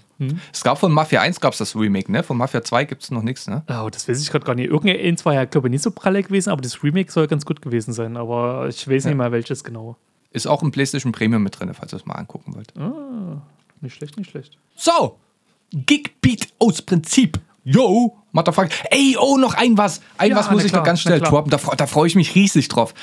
Es 0.53 0.63
gab 0.63 0.77
von 0.77 0.91
Mafia 0.91 1.21
1 1.21 1.39
gab 1.39 1.53
es 1.53 1.59
das 1.59 1.75
Remake, 1.75 2.11
ne? 2.11 2.23
Von 2.23 2.37
Mafia 2.37 2.63
2 2.63 2.85
gibt 2.85 3.03
es 3.03 3.11
noch 3.11 3.23
nichts, 3.23 3.47
ne? 3.47 3.63
Oh, 3.67 3.89
das 3.89 4.07
weiß 4.07 4.21
ich 4.21 4.29
gerade 4.29 4.45
gar 4.45 4.55
nicht. 4.55 4.69
Irgendeins 4.69 5.25
war 5.25 5.33
ja, 5.33 5.45
glaube 5.45 5.67
ich, 5.67 5.71
nicht 5.71 5.83
so 5.83 5.91
pralle 5.91 6.23
gewesen, 6.23 6.49
aber 6.49 6.61
das 6.61 6.83
Remake 6.83 7.11
soll 7.11 7.27
ganz 7.27 7.45
gut 7.45 7.61
gewesen 7.61 7.93
sein. 7.93 8.17
Aber 8.17 8.67
ich 8.67 8.87
weiß 8.87 9.05
nicht 9.05 9.15
mal, 9.15 9.31
welches 9.31 9.63
genau. 9.63 9.97
Ist 10.31 10.47
auch 10.47 10.63
im 10.63 10.71
PlayStation 10.71 11.11
Premium 11.11 11.43
mit 11.43 11.59
drin, 11.59 11.73
falls 11.73 11.93
ihr 11.93 11.97
es 11.97 12.05
mal 12.05 12.15
angucken 12.15 12.55
wollt. 12.55 12.73
Nicht 13.81 13.95
schlecht, 13.95 14.17
nicht 14.17 14.29
schlecht. 14.31 14.57
So, 14.75 15.17
Gigbeat 15.71 16.47
aus 16.59 16.81
Prinzip. 16.81 17.39
Yo, 17.63 18.17
Motherfucker. 18.33 18.69
Ey, 18.89 19.17
oh, 19.19 19.37
noch 19.37 19.55
ein 19.55 19.77
was. 19.77 20.01
Ein 20.17 20.31
Ja, 20.31 20.35
was 20.37 20.49
muss 20.51 20.63
ich 20.63 20.71
klar, 20.71 20.81
noch 20.81 20.85
ganz 20.85 21.01
schnell 21.01 21.19
droppen. 21.19 21.51
Da, 21.51 21.57
da 21.75 21.85
freue 21.85 22.07
ich 22.07 22.15
mich 22.15 22.33
riesig 22.35 22.69
drauf. 22.69 22.93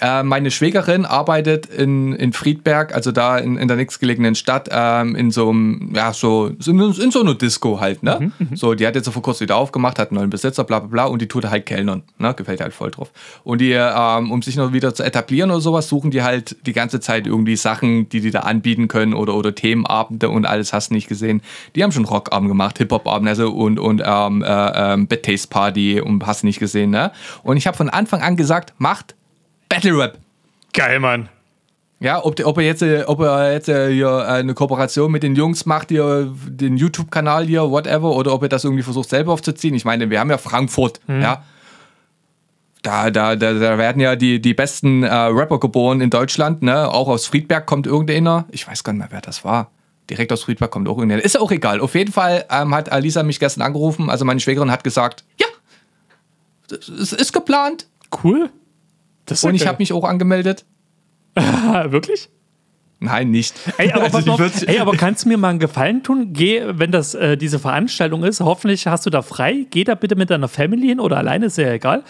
Äh, 0.00 0.22
meine 0.22 0.50
Schwägerin 0.50 1.04
arbeitet 1.04 1.66
in, 1.66 2.14
in 2.14 2.32
Friedberg, 2.32 2.94
also 2.94 3.12
da 3.12 3.36
in, 3.36 3.58
in 3.58 3.68
der 3.68 3.76
nächstgelegenen 3.76 4.34
Stadt, 4.34 4.68
ähm, 4.70 5.14
in 5.14 5.30
so 5.30 5.50
einem, 5.50 5.92
ja, 5.94 6.12
so, 6.12 6.46
in, 6.46 6.80
in 6.80 7.10
so 7.10 7.20
einer 7.20 7.34
Disco 7.34 7.80
halt, 7.80 8.02
ne? 8.02 8.32
Mhm, 8.38 8.56
so, 8.56 8.74
die 8.74 8.86
hat 8.86 8.94
jetzt 8.94 9.04
so 9.04 9.10
vor 9.10 9.22
kurzem 9.22 9.44
wieder 9.44 9.56
aufgemacht, 9.56 9.98
hat 9.98 10.10
einen 10.10 10.18
neuen 10.18 10.30
Besitzer, 10.30 10.64
bla 10.64 10.78
bla 10.78 10.88
bla, 10.88 11.04
und 11.04 11.20
die 11.20 11.28
tut 11.28 11.44
halt 11.44 11.66
Kellnern, 11.66 12.02
ne? 12.18 12.32
Gefällt 12.34 12.60
halt 12.60 12.72
voll 12.72 12.90
drauf. 12.90 13.10
Und 13.44 13.60
die, 13.60 13.72
ähm, 13.72 14.30
um 14.30 14.40
sich 14.42 14.56
noch 14.56 14.72
wieder 14.72 14.94
zu 14.94 15.02
etablieren 15.02 15.50
oder 15.50 15.60
sowas, 15.60 15.88
suchen 15.88 16.10
die 16.10 16.22
halt 16.22 16.56
die 16.66 16.72
ganze 16.72 17.00
Zeit 17.00 17.26
irgendwie 17.26 17.56
Sachen, 17.56 18.08
die 18.08 18.20
die 18.20 18.30
da 18.30 18.40
anbieten 18.40 18.88
können 18.88 19.12
oder, 19.12 19.34
oder 19.34 19.54
Themenabende 19.54 20.30
und 20.30 20.46
alles 20.46 20.72
hast 20.72 20.90
du 20.90 20.94
nicht 20.94 21.08
gesehen. 21.08 21.42
Die 21.76 21.82
haben 21.82 21.92
schon 21.92 22.04
Rockabend 22.04 22.48
gemacht, 22.48 22.78
Hip-Hop-Abend, 22.78 23.28
also 23.28 23.50
und, 23.50 23.78
und 23.78 24.02
ähm, 24.04 24.42
äh, 24.42 24.77
ähm, 24.78 25.06
Bad 25.06 25.24
Taste 25.24 25.48
Party 25.48 26.00
und 26.00 26.24
hast 26.26 26.44
nicht 26.44 26.60
gesehen, 26.60 26.90
ne? 26.90 27.12
Und 27.42 27.58
ich 27.58 27.66
habe 27.66 27.76
von 27.76 27.90
Anfang 27.90 28.22
an 28.22 28.36
gesagt, 28.36 28.72
macht 28.78 29.14
Battle 29.68 29.98
Rap. 29.98 30.18
Geil, 30.72 31.00
Mann. 31.00 31.28
Ja, 32.00 32.24
ob, 32.24 32.38
ob 32.46 32.58
er 32.58 32.64
jetzt, 32.64 32.82
äh, 32.82 33.02
ob 33.06 33.20
er 33.20 33.52
jetzt 33.52 33.68
äh, 33.68 33.92
hier 33.92 34.06
äh, 34.06 34.38
eine 34.38 34.54
Kooperation 34.54 35.10
mit 35.10 35.24
den 35.24 35.34
Jungs 35.34 35.66
macht, 35.66 35.88
hier 35.88 36.32
den 36.46 36.76
YouTube-Kanal 36.76 37.46
hier, 37.46 37.68
whatever, 37.70 38.12
oder 38.12 38.32
ob 38.32 38.44
er 38.44 38.48
das 38.48 38.62
irgendwie 38.62 38.84
versucht 38.84 39.08
selber 39.08 39.32
aufzuziehen. 39.32 39.74
Ich 39.74 39.84
meine, 39.84 40.08
wir 40.08 40.20
haben 40.20 40.30
ja 40.30 40.38
Frankfurt, 40.38 41.00
ja. 41.08 41.42
Da, 42.82 43.10
da, 43.10 43.34
da, 43.34 43.54
da 43.54 43.76
werden 43.76 44.00
ja 44.00 44.14
die, 44.14 44.40
die 44.40 44.54
besten 44.54 45.02
äh, 45.02 45.12
Rapper 45.12 45.58
geboren 45.58 46.00
in 46.00 46.10
Deutschland, 46.10 46.62
ne? 46.62 46.88
Auch 46.88 47.08
aus 47.08 47.26
Friedberg 47.26 47.66
kommt 47.66 47.88
irgendeiner. 47.88 48.44
Ich 48.50 48.68
weiß 48.68 48.84
gar 48.84 48.92
nicht 48.92 49.00
mehr, 49.00 49.08
wer 49.10 49.20
das 49.20 49.44
war. 49.44 49.72
Direkt 50.10 50.32
aus 50.32 50.42
Friedberg 50.44 50.70
kommt 50.70 50.88
auch 50.88 50.96
irgendeiner. 50.96 51.22
Ist 51.22 51.38
auch 51.38 51.50
egal. 51.50 51.80
Auf 51.80 51.94
jeden 51.94 52.12
Fall 52.12 52.46
ähm, 52.50 52.74
hat 52.74 52.90
Alisa 52.90 53.22
mich 53.22 53.40
gestern 53.40 53.62
angerufen. 53.62 54.08
Also 54.08 54.24
meine 54.24 54.40
Schwägerin 54.40 54.70
hat 54.70 54.84
gesagt, 54.84 55.24
ja, 55.38 55.46
es 56.70 57.12
ist 57.12 57.32
geplant. 57.32 57.86
Cool. 58.22 58.50
Das 59.26 59.44
Und 59.44 59.54
ich 59.54 59.66
habe 59.66 59.78
mich 59.78 59.92
auch 59.92 60.04
angemeldet. 60.04 60.64
Wirklich? 61.34 62.30
Nein, 63.00 63.30
nicht. 63.30 63.54
Ey, 63.76 63.92
aber, 63.92 64.12
Also 64.12 64.32
auf, 64.32 64.62
ey, 64.66 64.78
aber 64.80 64.92
kannst 64.96 65.24
du 65.24 65.28
mir 65.28 65.36
mal 65.36 65.50
einen 65.50 65.60
Gefallen 65.60 66.02
tun? 66.02 66.32
Geh, 66.32 66.62
wenn 66.66 66.90
das 66.90 67.14
äh, 67.14 67.36
diese 67.36 67.60
Veranstaltung 67.60 68.24
ist, 68.24 68.40
hoffentlich 68.40 68.88
hast 68.88 69.06
du 69.06 69.10
da 69.10 69.22
frei. 69.22 69.66
Geh 69.70 69.84
da 69.84 69.94
bitte 69.94 70.16
mit 70.16 70.30
deiner 70.30 70.48
Family 70.48 70.88
hin 70.88 70.98
oder 70.98 71.16
alleine, 71.16 71.46
ist 71.46 71.58
ja 71.58 71.72
egal. 71.72 72.02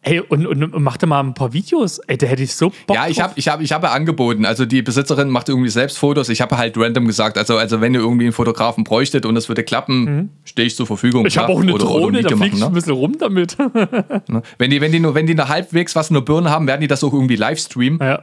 Ey, 0.00 0.20
und, 0.20 0.46
und, 0.46 0.72
und 0.74 0.82
mach 0.82 0.96
da 0.96 1.06
mal 1.06 1.20
ein 1.20 1.34
paar 1.34 1.52
Videos. 1.52 1.98
Ey, 1.98 2.16
da 2.16 2.26
hätte 2.26 2.42
ich 2.42 2.54
so 2.54 2.72
Bock 2.86 2.96
Ja, 2.96 3.08
ich 3.08 3.20
habe 3.20 3.34
ich 3.36 3.46
hab, 3.48 3.60
ich 3.60 3.72
hab 3.72 3.84
angeboten. 3.84 4.46
Also 4.46 4.64
die 4.64 4.80
Besitzerin 4.80 5.28
macht 5.28 5.50
irgendwie 5.50 5.68
selbst 5.68 5.98
Fotos. 5.98 6.30
Ich 6.30 6.40
habe 6.40 6.56
halt 6.56 6.78
random 6.78 7.06
gesagt, 7.06 7.36
also, 7.36 7.58
also 7.58 7.82
wenn 7.82 7.92
ihr 7.92 8.00
irgendwie 8.00 8.24
einen 8.24 8.32
Fotografen 8.32 8.84
bräuchtet 8.84 9.26
und 9.26 9.36
es 9.36 9.48
würde 9.48 9.64
klappen, 9.64 10.30
stehe 10.44 10.66
ich 10.66 10.76
zur 10.76 10.86
Verfügung. 10.86 11.22
Mhm. 11.22 11.26
Ich 11.26 11.36
habe 11.36 11.52
ja. 11.52 11.58
auch 11.58 11.62
eine 11.62 11.74
Oder- 11.74 11.84
oder 11.90 12.00
Drohne, 12.00 12.18
ein 12.18 12.24
da 12.24 12.30
fliege 12.30 12.46
ich 12.46 12.52
ein 12.54 12.60
machen, 12.60 12.74
bisschen 12.74 12.92
rum 12.92 13.16
damit. 13.18 13.58
ne? 13.58 14.42
Wenn 14.56 14.70
die, 14.70 14.80
wenn 14.80 14.92
die 14.92 15.00
nur, 15.00 15.14
wenn 15.14 15.26
die 15.26 15.34
nur 15.34 15.48
halbwegs 15.48 15.94
was 15.94 16.08
in 16.08 16.14
der 16.14 16.22
Birne 16.22 16.48
haben, 16.48 16.66
werden 16.66 16.80
die 16.80 16.88
das 16.88 17.04
auch 17.04 17.12
irgendwie 17.12 17.36
live 17.36 17.58
streamen. 17.58 17.98
ja. 18.00 18.22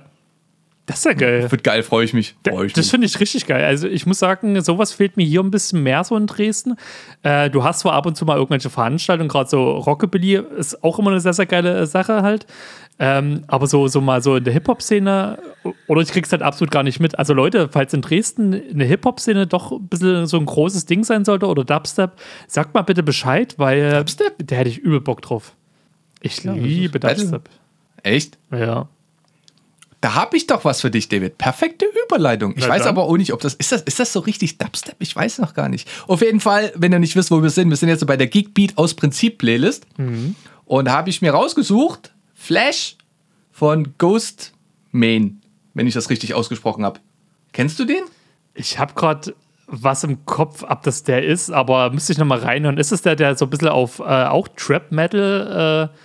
Das 0.89 0.97
ist 0.97 1.05
ja 1.05 1.13
geil. 1.13 1.51
Wird 1.51 1.63
geil, 1.63 1.83
freue 1.83 2.03
ich 2.03 2.13
mich. 2.13 2.35
Freu 2.47 2.65
ich 2.65 2.73
Das 2.73 2.89
finde 2.89 3.05
ich 3.05 3.19
richtig 3.19 3.45
geil. 3.45 3.63
Also 3.63 3.87
ich 3.87 4.07
muss 4.07 4.17
sagen, 4.17 4.59
sowas 4.59 4.91
fehlt 4.91 5.17
mir 5.17 5.23
hier 5.23 5.41
ein 5.41 5.51
bisschen 5.51 5.83
mehr 5.83 6.03
so 6.03 6.17
in 6.17 6.25
Dresden. 6.25 6.77
Äh, 7.21 7.51
du 7.51 7.63
hast 7.63 7.81
zwar 7.81 7.93
ab 7.93 8.07
und 8.07 8.17
zu 8.17 8.25
mal 8.25 8.37
irgendwelche 8.37 8.71
Veranstaltungen, 8.71 9.29
gerade 9.29 9.47
so 9.47 9.77
Rockabilly 9.77 10.41
ist 10.57 10.83
auch 10.83 10.97
immer 10.97 11.11
eine 11.11 11.19
sehr, 11.19 11.33
sehr 11.33 11.45
geile 11.45 11.77
äh, 11.77 11.85
Sache 11.85 12.23
halt. 12.23 12.47
Ähm, 12.97 13.43
aber 13.45 13.67
so, 13.67 13.87
so 13.87 14.01
mal 14.01 14.23
so 14.23 14.37
in 14.37 14.43
der 14.43 14.51
Hip-Hop-Szene, 14.51 15.37
oder 15.85 16.01
ich 16.01 16.09
krieg's 16.09 16.31
halt 16.31 16.41
absolut 16.41 16.71
gar 16.71 16.81
nicht 16.81 16.99
mit. 16.99 17.19
Also 17.19 17.35
Leute, 17.35 17.69
falls 17.69 17.93
in 17.93 18.01
Dresden 18.01 18.59
eine 18.73 18.85
Hip-Hop-Szene 18.85 19.45
doch 19.45 19.71
ein 19.71 19.87
bisschen 19.87 20.25
so 20.25 20.39
ein 20.39 20.47
großes 20.47 20.87
Ding 20.87 21.03
sein 21.03 21.23
sollte 21.23 21.45
oder 21.45 21.63
Dubstep, 21.63 22.13
sagt 22.47 22.73
mal 22.73 22.81
bitte 22.81 23.03
Bescheid, 23.03 23.53
weil 23.59 23.91
Dubstep? 23.91 24.37
da 24.39 24.55
hätte 24.55 24.69
ich 24.69 24.79
übel 24.79 25.01
Bock 25.01 25.21
drauf. 25.21 25.53
Ich 26.19 26.43
liebe. 26.43 26.99
Dubstep. 26.99 27.47
Echt? 28.01 28.39
Ja. 28.51 28.89
Da 30.01 30.15
habe 30.15 30.37
ich 30.37 30.47
doch 30.47 30.63
was 30.63 30.79
für 30.79 30.89
dich, 30.89 31.09
David. 31.09 31.37
Perfekte 31.37 31.85
Überleitung. 32.05 32.53
Ich 32.55 32.63
Na 32.63 32.69
weiß 32.69 32.83
dann. 32.83 32.89
aber 32.89 33.03
auch 33.03 33.17
nicht, 33.17 33.33
ob 33.33 33.41
das 33.41 33.53
ist, 33.55 33.71
das. 33.71 33.81
ist 33.81 33.99
das 33.99 34.13
so 34.13 34.21
richtig 34.21 34.57
Dubstep? 34.57 34.95
Ich 34.99 35.13
weiß 35.13 35.39
noch 35.39 35.53
gar 35.53 35.67
nicht. 35.67 35.89
Auf 36.07 36.21
jeden 36.21 36.39
Fall, 36.39 36.71
wenn 36.75 36.93
ihr 36.93 36.99
nicht 36.99 37.15
wisst, 37.17 37.31
wo 37.31 37.43
wir 37.43 37.49
sind, 37.49 37.69
wir 37.69 37.75
sind 37.75 37.89
jetzt 37.89 37.99
so 37.99 38.05
bei 38.05 38.15
der 38.15 38.27
Geekbeat 38.27 38.77
aus 38.77 38.93
Prinzip 38.93 39.37
Playlist. 39.39 39.85
Und 40.65 40.85
da 40.85 40.91
habe 40.93 41.09
ich 41.09 41.21
mir 41.21 41.31
rausgesucht 41.31 42.13
Flash 42.33 42.95
von 43.51 43.93
Ghost 43.97 44.53
Main, 44.91 45.41
wenn 45.73 45.85
ich 45.85 45.93
das 45.93 46.09
richtig 46.09 46.33
ausgesprochen 46.33 46.85
habe. 46.85 46.99
Kennst 47.51 47.77
du 47.79 47.85
den? 47.85 48.03
Ich 48.53 48.79
habe 48.79 48.93
gerade 48.93 49.35
was 49.67 50.03
im 50.03 50.25
Kopf, 50.25 50.63
ob 50.67 50.81
das 50.83 51.03
der 51.03 51.23
ist, 51.25 51.51
aber 51.51 51.91
müsste 51.91 52.13
ich 52.13 52.17
nochmal 52.17 52.39
reinhören. 52.39 52.77
Ist 52.77 52.91
es 52.91 53.01
der, 53.01 53.15
der 53.15 53.35
so 53.35 53.45
ein 53.45 53.49
bisschen 53.49 53.67
auf 53.67 53.99
äh, 53.99 54.03
auch 54.03 54.47
Trap 54.55 54.91
Metal? 54.91 55.89
Äh, 55.93 55.95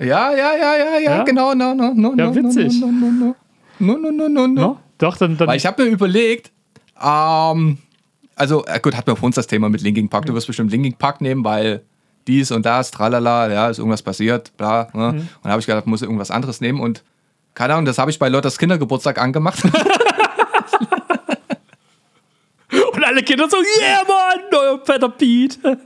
ja, 0.00 0.32
ja, 0.32 0.56
ja, 0.56 0.76
ja, 0.76 0.98
ja, 0.98 1.22
genau, 1.24 1.54
no, 1.54 1.74
no, 1.74 1.92
no, 1.94 2.14
ja, 2.16 2.26
no, 2.26 2.34
witzig. 2.34 2.80
no, 2.80 2.86
no, 2.86 3.10
no, 3.10 3.36
no, 3.78 3.96
no, 3.98 4.10
no, 4.10 4.28
no, 4.28 4.46
no. 4.46 4.78
Doch, 4.96 5.16
dann, 5.18 5.36
dann. 5.36 5.46
Weil 5.46 5.58
ich 5.58 5.66
habe 5.66 5.84
mir 5.84 5.90
überlegt, 5.90 6.50
ähm, 7.02 7.78
also 8.34 8.64
gut, 8.82 8.96
hat 8.96 9.06
wir 9.06 9.12
auf 9.12 9.22
uns 9.22 9.34
das 9.34 9.46
Thema 9.46 9.68
mit 9.68 9.82
Linking 9.82 10.08
Park. 10.08 10.24
Du 10.24 10.32
wirst 10.32 10.46
bestimmt 10.46 10.72
Linking 10.72 10.94
Park 10.94 11.20
nehmen, 11.20 11.44
weil 11.44 11.82
dies 12.26 12.50
und 12.50 12.64
das, 12.64 12.90
tralala, 12.90 13.50
ja, 13.50 13.68
ist 13.68 13.78
irgendwas 13.78 14.00
passiert, 14.02 14.56
bla. 14.56 14.88
Ne? 14.94 15.12
Mhm. 15.12 15.18
Und 15.18 15.28
dann 15.42 15.52
habe 15.52 15.60
ich 15.60 15.66
gedacht, 15.66 15.86
muss 15.86 16.00
ich 16.00 16.06
irgendwas 16.06 16.30
anderes 16.30 16.62
nehmen 16.62 16.80
und 16.80 17.04
keine 17.54 17.74
Ahnung, 17.74 17.84
das 17.84 17.98
habe 17.98 18.10
ich 18.10 18.18
bei 18.18 18.30
Lottas 18.30 18.56
Kindergeburtstag 18.58 19.20
angemacht. 19.20 19.62
und 22.92 23.04
alle 23.04 23.22
Kinder 23.22 23.48
so, 23.50 23.56
yeah, 23.58 24.02
Mann, 24.06 24.40
neuer 24.50 24.78
Peter 24.78 25.08
Pete. 25.08 25.78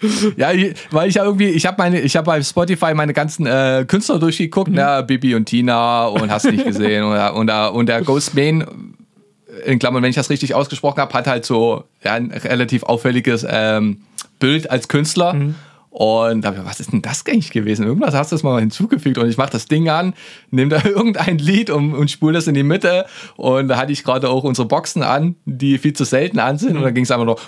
ja, 0.36 0.48
weil 0.90 1.08
ich 1.08 1.14
ja 1.14 1.24
irgendwie, 1.24 1.48
ich 1.48 1.66
habe 1.66 1.76
meine, 1.78 2.00
ich 2.00 2.16
habe 2.16 2.26
bei 2.26 2.42
Spotify 2.42 2.94
meine 2.94 3.12
ganzen 3.12 3.46
äh, 3.46 3.84
Künstler 3.88 4.18
durchgeguckt, 4.18 4.70
ne, 4.70 5.04
Bibi 5.06 5.34
und 5.34 5.46
Tina 5.46 6.06
und 6.06 6.30
hast 6.30 6.50
nicht 6.50 6.64
gesehen 6.64 7.04
und, 7.04 7.14
der- 7.14 7.34
und, 7.34 7.50
und 7.50 7.86
der 7.86 8.02
Ghost 8.02 8.34
Main, 8.34 8.64
in 9.64 9.78
Klammern, 9.78 10.02
wenn 10.02 10.10
ich 10.10 10.16
das 10.16 10.30
richtig 10.30 10.54
ausgesprochen 10.54 11.00
habe, 11.00 11.12
hat 11.14 11.26
halt 11.26 11.44
so 11.46 11.84
ja, 12.04 12.12
ein 12.14 12.30
relativ 12.30 12.82
auffälliges 12.82 13.46
ähm, 13.48 14.02
Bild 14.38 14.70
als 14.70 14.88
Künstler. 14.88 15.34
Und 15.90 16.42
da 16.42 16.52
ich 16.52 16.58
was 16.62 16.78
ist 16.78 16.92
denn 16.92 17.00
das 17.00 17.24
eigentlich 17.26 17.50
gewesen? 17.50 17.86
Irgendwas 17.86 18.14
hast 18.14 18.30
du 18.30 18.34
das 18.34 18.42
mal 18.42 18.60
hinzugefügt 18.60 19.16
und 19.16 19.30
ich 19.30 19.38
mache 19.38 19.52
das 19.52 19.64
Ding 19.64 19.88
an, 19.88 20.12
nehme 20.50 20.68
da 20.68 20.84
irgendein 20.88 21.38
Lied 21.38 21.70
und, 21.70 21.94
und 21.94 22.10
spule 22.10 22.34
das 22.34 22.46
in 22.46 22.54
die 22.54 22.64
Mitte. 22.64 23.06
Und 23.36 23.68
da 23.68 23.78
hatte 23.78 23.92
ich 23.92 24.04
gerade 24.04 24.28
auch 24.28 24.44
unsere 24.44 24.68
Boxen 24.68 25.02
an, 25.02 25.36
die 25.46 25.78
viel 25.78 25.94
zu 25.94 26.04
selten 26.04 26.38
an 26.38 26.58
sind. 26.58 26.76
Und 26.76 26.82
da 26.82 26.90
ging 26.90 27.04
es 27.04 27.10
einfach 27.10 27.24
nur. 27.24 27.38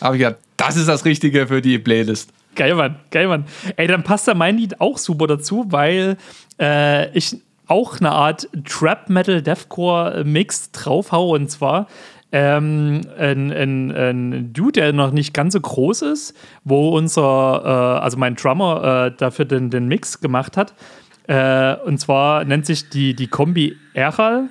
Habe 0.00 0.16
ich 0.16 0.22
gedacht, 0.22 0.36
das 0.56 0.76
ist 0.76 0.88
das 0.88 1.04
Richtige 1.04 1.46
für 1.46 1.60
die 1.60 1.78
Playlist. 1.78 2.30
Geil, 2.54 2.74
Mann, 2.74 2.96
geil, 3.10 3.28
Mann. 3.28 3.44
Ey, 3.76 3.86
dann 3.86 4.02
passt 4.02 4.28
da 4.28 4.34
mein 4.34 4.56
Lied 4.56 4.80
auch 4.80 4.98
super 4.98 5.26
dazu, 5.26 5.66
weil 5.68 6.16
äh, 6.60 7.10
ich 7.16 7.36
auch 7.66 8.00
eine 8.00 8.10
Art 8.10 8.48
Trap 8.64 9.08
Metal 9.08 9.40
Deathcore 9.42 10.24
Mix 10.24 10.72
draufhaue 10.72 11.38
und 11.38 11.50
zwar 11.50 11.86
ähm, 12.32 13.02
ein, 13.18 13.52
ein, 13.52 13.90
ein 13.90 14.52
Dude, 14.52 14.72
der 14.72 14.92
noch 14.92 15.12
nicht 15.12 15.34
ganz 15.34 15.52
so 15.52 15.60
groß 15.60 16.02
ist, 16.02 16.36
wo 16.64 16.90
unser, 16.90 17.62
äh, 17.64 18.02
also 18.02 18.18
mein 18.18 18.34
Drummer 18.36 19.06
äh, 19.06 19.16
dafür 19.16 19.44
den, 19.44 19.70
den 19.70 19.88
Mix 19.88 20.20
gemacht 20.20 20.56
hat. 20.56 20.74
Äh, 21.26 21.76
und 21.84 21.98
zwar 21.98 22.44
nennt 22.44 22.66
sich 22.66 22.88
die, 22.88 23.14
die 23.14 23.28
Kombi 23.28 23.76
Eral 23.94 24.48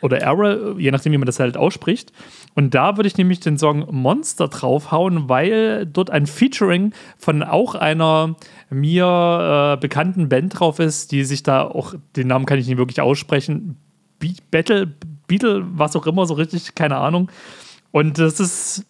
oder 0.00 0.20
Errol, 0.20 0.76
je 0.78 0.90
nachdem, 0.90 1.12
wie 1.12 1.18
man 1.18 1.26
das 1.26 1.40
halt 1.40 1.56
ausspricht. 1.56 2.12
Und 2.54 2.74
da 2.74 2.96
würde 2.96 3.06
ich 3.06 3.16
nämlich 3.16 3.40
den 3.40 3.58
Song 3.58 3.86
Monster 3.90 4.48
draufhauen, 4.48 5.28
weil 5.28 5.86
dort 5.86 6.10
ein 6.10 6.26
Featuring 6.26 6.92
von 7.18 7.42
auch 7.42 7.74
einer 7.74 8.36
mir 8.70 9.76
äh, 9.76 9.80
bekannten 9.80 10.28
Band 10.28 10.58
drauf 10.58 10.78
ist, 10.78 11.12
die 11.12 11.24
sich 11.24 11.42
da 11.42 11.62
auch, 11.62 11.94
den 12.16 12.28
Namen 12.28 12.46
kann 12.46 12.58
ich 12.58 12.66
nicht 12.66 12.78
wirklich 12.78 13.00
aussprechen, 13.00 13.76
Be 14.18 14.34
Battle, 14.50 14.92
Beatle, 15.26 15.64
was 15.74 15.96
auch 15.96 16.06
immer, 16.06 16.26
so 16.26 16.34
richtig, 16.34 16.74
keine 16.74 16.96
Ahnung. 16.96 17.30
Und 17.90 18.18
das 18.18 18.38
ist, 18.38 18.86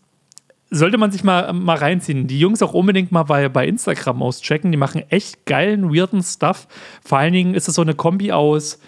sollte 0.70 0.98
man 0.98 1.10
sich 1.10 1.24
mal, 1.24 1.52
mal 1.52 1.76
reinziehen. 1.76 2.26
Die 2.26 2.38
Jungs 2.38 2.62
auch 2.62 2.74
unbedingt 2.74 3.12
mal 3.12 3.24
bei, 3.24 3.48
bei 3.48 3.66
Instagram 3.66 4.22
auschecken. 4.22 4.70
Die 4.70 4.78
machen 4.78 5.02
echt 5.10 5.46
geilen, 5.46 5.94
weirden 5.94 6.22
Stuff. 6.22 6.68
Vor 7.04 7.18
allen 7.18 7.32
Dingen 7.32 7.54
ist 7.54 7.68
es 7.68 7.74
so 7.74 7.82
eine 7.82 7.94
Kombi 7.94 8.32
aus 8.32 8.78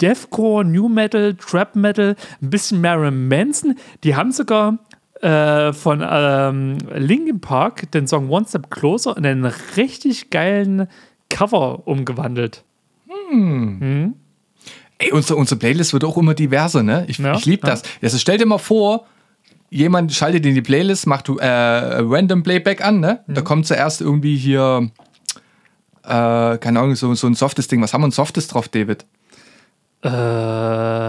Deathcore, 0.00 0.64
New 0.64 0.88
Metal, 0.88 1.34
Trap 1.34 1.74
Metal, 1.76 2.16
ein 2.40 2.50
bisschen 2.50 2.80
Marilyn 2.80 3.28
Manson. 3.28 3.76
Die 4.04 4.14
haben 4.14 4.32
sogar 4.32 4.78
äh, 5.20 5.72
von 5.72 6.04
ähm, 6.08 6.78
Linkin 6.94 7.40
Park 7.40 7.90
den 7.92 8.06
Song 8.06 8.30
One 8.30 8.46
Step 8.48 8.70
Closer 8.70 9.16
in 9.16 9.26
einen 9.26 9.46
richtig 9.76 10.30
geilen 10.30 10.88
Cover 11.28 11.86
umgewandelt. 11.86 12.64
Ey, 14.98 15.12
unsere, 15.12 15.38
unsere 15.38 15.58
Playlist 15.58 15.92
wird 15.92 16.04
auch 16.04 16.16
immer 16.16 16.34
diverser, 16.34 16.82
ne? 16.82 17.04
Ich, 17.08 17.18
Ja, 17.18 17.34
ich 17.34 17.46
liebe 17.46 17.66
das. 17.66 17.82
Also 18.02 18.18
stell 18.18 18.38
dir 18.38 18.46
mal 18.46 18.58
vor, 18.58 19.06
jemand 19.70 20.12
schaltet 20.12 20.44
in 20.46 20.54
die 20.54 20.62
Playlist, 20.62 21.06
macht 21.06 21.28
äh, 21.28 21.34
Random 21.46 22.42
Playback 22.42 22.84
an, 22.84 23.00
ne? 23.00 23.20
Mhm. 23.26 23.34
Da 23.34 23.42
kommt 23.42 23.66
zuerst 23.66 24.00
irgendwie 24.00 24.36
hier, 24.36 24.90
äh, 26.04 26.58
keine 26.58 26.80
Ahnung, 26.80 26.94
so, 26.96 27.14
so 27.14 27.26
ein 27.26 27.34
softes 27.34 27.68
Ding. 27.68 27.82
Was 27.82 27.94
haben 27.94 28.02
wir 28.02 28.08
ein 28.08 28.12
softes 28.12 28.48
drauf, 28.48 28.68
David? 28.68 29.04
Äh, 30.04 30.08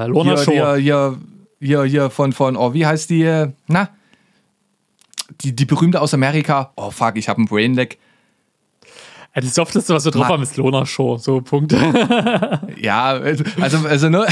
Lorna 0.08 0.36
Hier, 0.36 0.38
Shore. 0.44 0.78
hier, 0.78 1.18
hier, 1.60 1.84
hier, 1.84 2.10
von, 2.10 2.34
von, 2.34 2.56
oh, 2.58 2.74
wie 2.74 2.86
heißt 2.86 3.10
die? 3.10 3.24
äh, 3.24 3.52
Na? 3.68 3.90
Die, 5.42 5.56
die 5.56 5.66
berühmte 5.66 6.02
aus 6.02 6.14
Amerika. 6.14 6.72
Oh, 6.76 6.90
fuck, 6.92 7.16
ich 7.16 7.30
habe 7.30 7.38
einen 7.38 7.48
Brainlag. 7.48 7.98
Ja, 9.36 9.42
das 9.42 9.54
Softeste, 9.54 9.94
was 9.94 10.06
wir 10.06 10.12
drauf 10.12 10.24
Ma- 10.24 10.30
haben, 10.30 10.42
ist 10.44 10.58
Lorna 10.58 10.86
Shore. 10.88 11.20
So, 11.20 11.40
Punkt. 11.42 11.72
Ja, 12.82 13.10
also, 13.12 13.44
also 13.88 14.10
ne? 14.10 14.26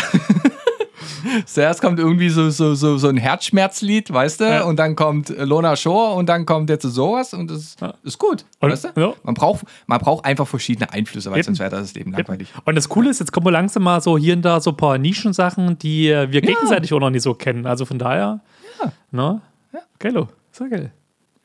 Zuerst 1.45 1.81
kommt 1.81 1.99
irgendwie 1.99 2.29
so, 2.29 2.49
so, 2.49 2.75
so, 2.75 2.97
so 2.97 3.07
ein 3.07 3.17
Herzschmerzlied, 3.17 4.11
weißt 4.13 4.39
du? 4.41 4.43
Ja. 4.45 4.63
Und 4.63 4.77
dann 4.77 4.95
kommt 4.95 5.29
Lona 5.29 5.75
Shore 5.75 6.15
und 6.15 6.27
dann 6.27 6.45
kommt 6.45 6.69
jetzt 6.69 6.83
sowas 6.83 7.33
und 7.33 7.49
das 7.51 7.75
ist 8.03 8.17
gut, 8.19 8.45
Und- 8.59 8.71
weißt 8.71 8.91
du? 8.95 8.99
ja. 9.01 9.13
Man, 9.23 9.33
braucht, 9.35 9.65
man 9.87 9.99
braucht 9.99 10.25
einfach 10.25 10.47
verschiedene 10.47 10.91
Einflüsse, 10.91 11.29
weil 11.31 11.37
Eben. 11.39 11.45
sonst 11.45 11.59
wäre 11.59 11.69
das 11.71 11.93
Leben 11.93 12.11
langweilig. 12.11 12.49
Und 12.65 12.75
das 12.75 12.89
Coole 12.89 13.09
ist, 13.09 13.19
jetzt 13.19 13.31
kommen 13.31 13.45
wir 13.45 13.51
langsam 13.51 13.83
mal 13.83 14.01
so 14.01 14.17
hier 14.17 14.33
und 14.35 14.41
da 14.43 14.59
so 14.59 14.71
ein 14.71 14.77
paar 14.77 14.97
Nischensachen, 14.97 15.77
die 15.79 16.09
äh, 16.09 16.31
wir 16.31 16.41
gegenseitig 16.41 16.93
auch 16.93 16.99
noch 16.99 17.09
nicht 17.09 17.23
so 17.23 17.33
kennen. 17.33 17.65
Also 17.65 17.85
von 17.85 17.99
daher, 17.99 18.39
Ja. 18.83 18.91
ne? 19.11 19.41
Geilo. 19.99 20.27
Sehr 20.51 20.67
geil. 20.69 20.91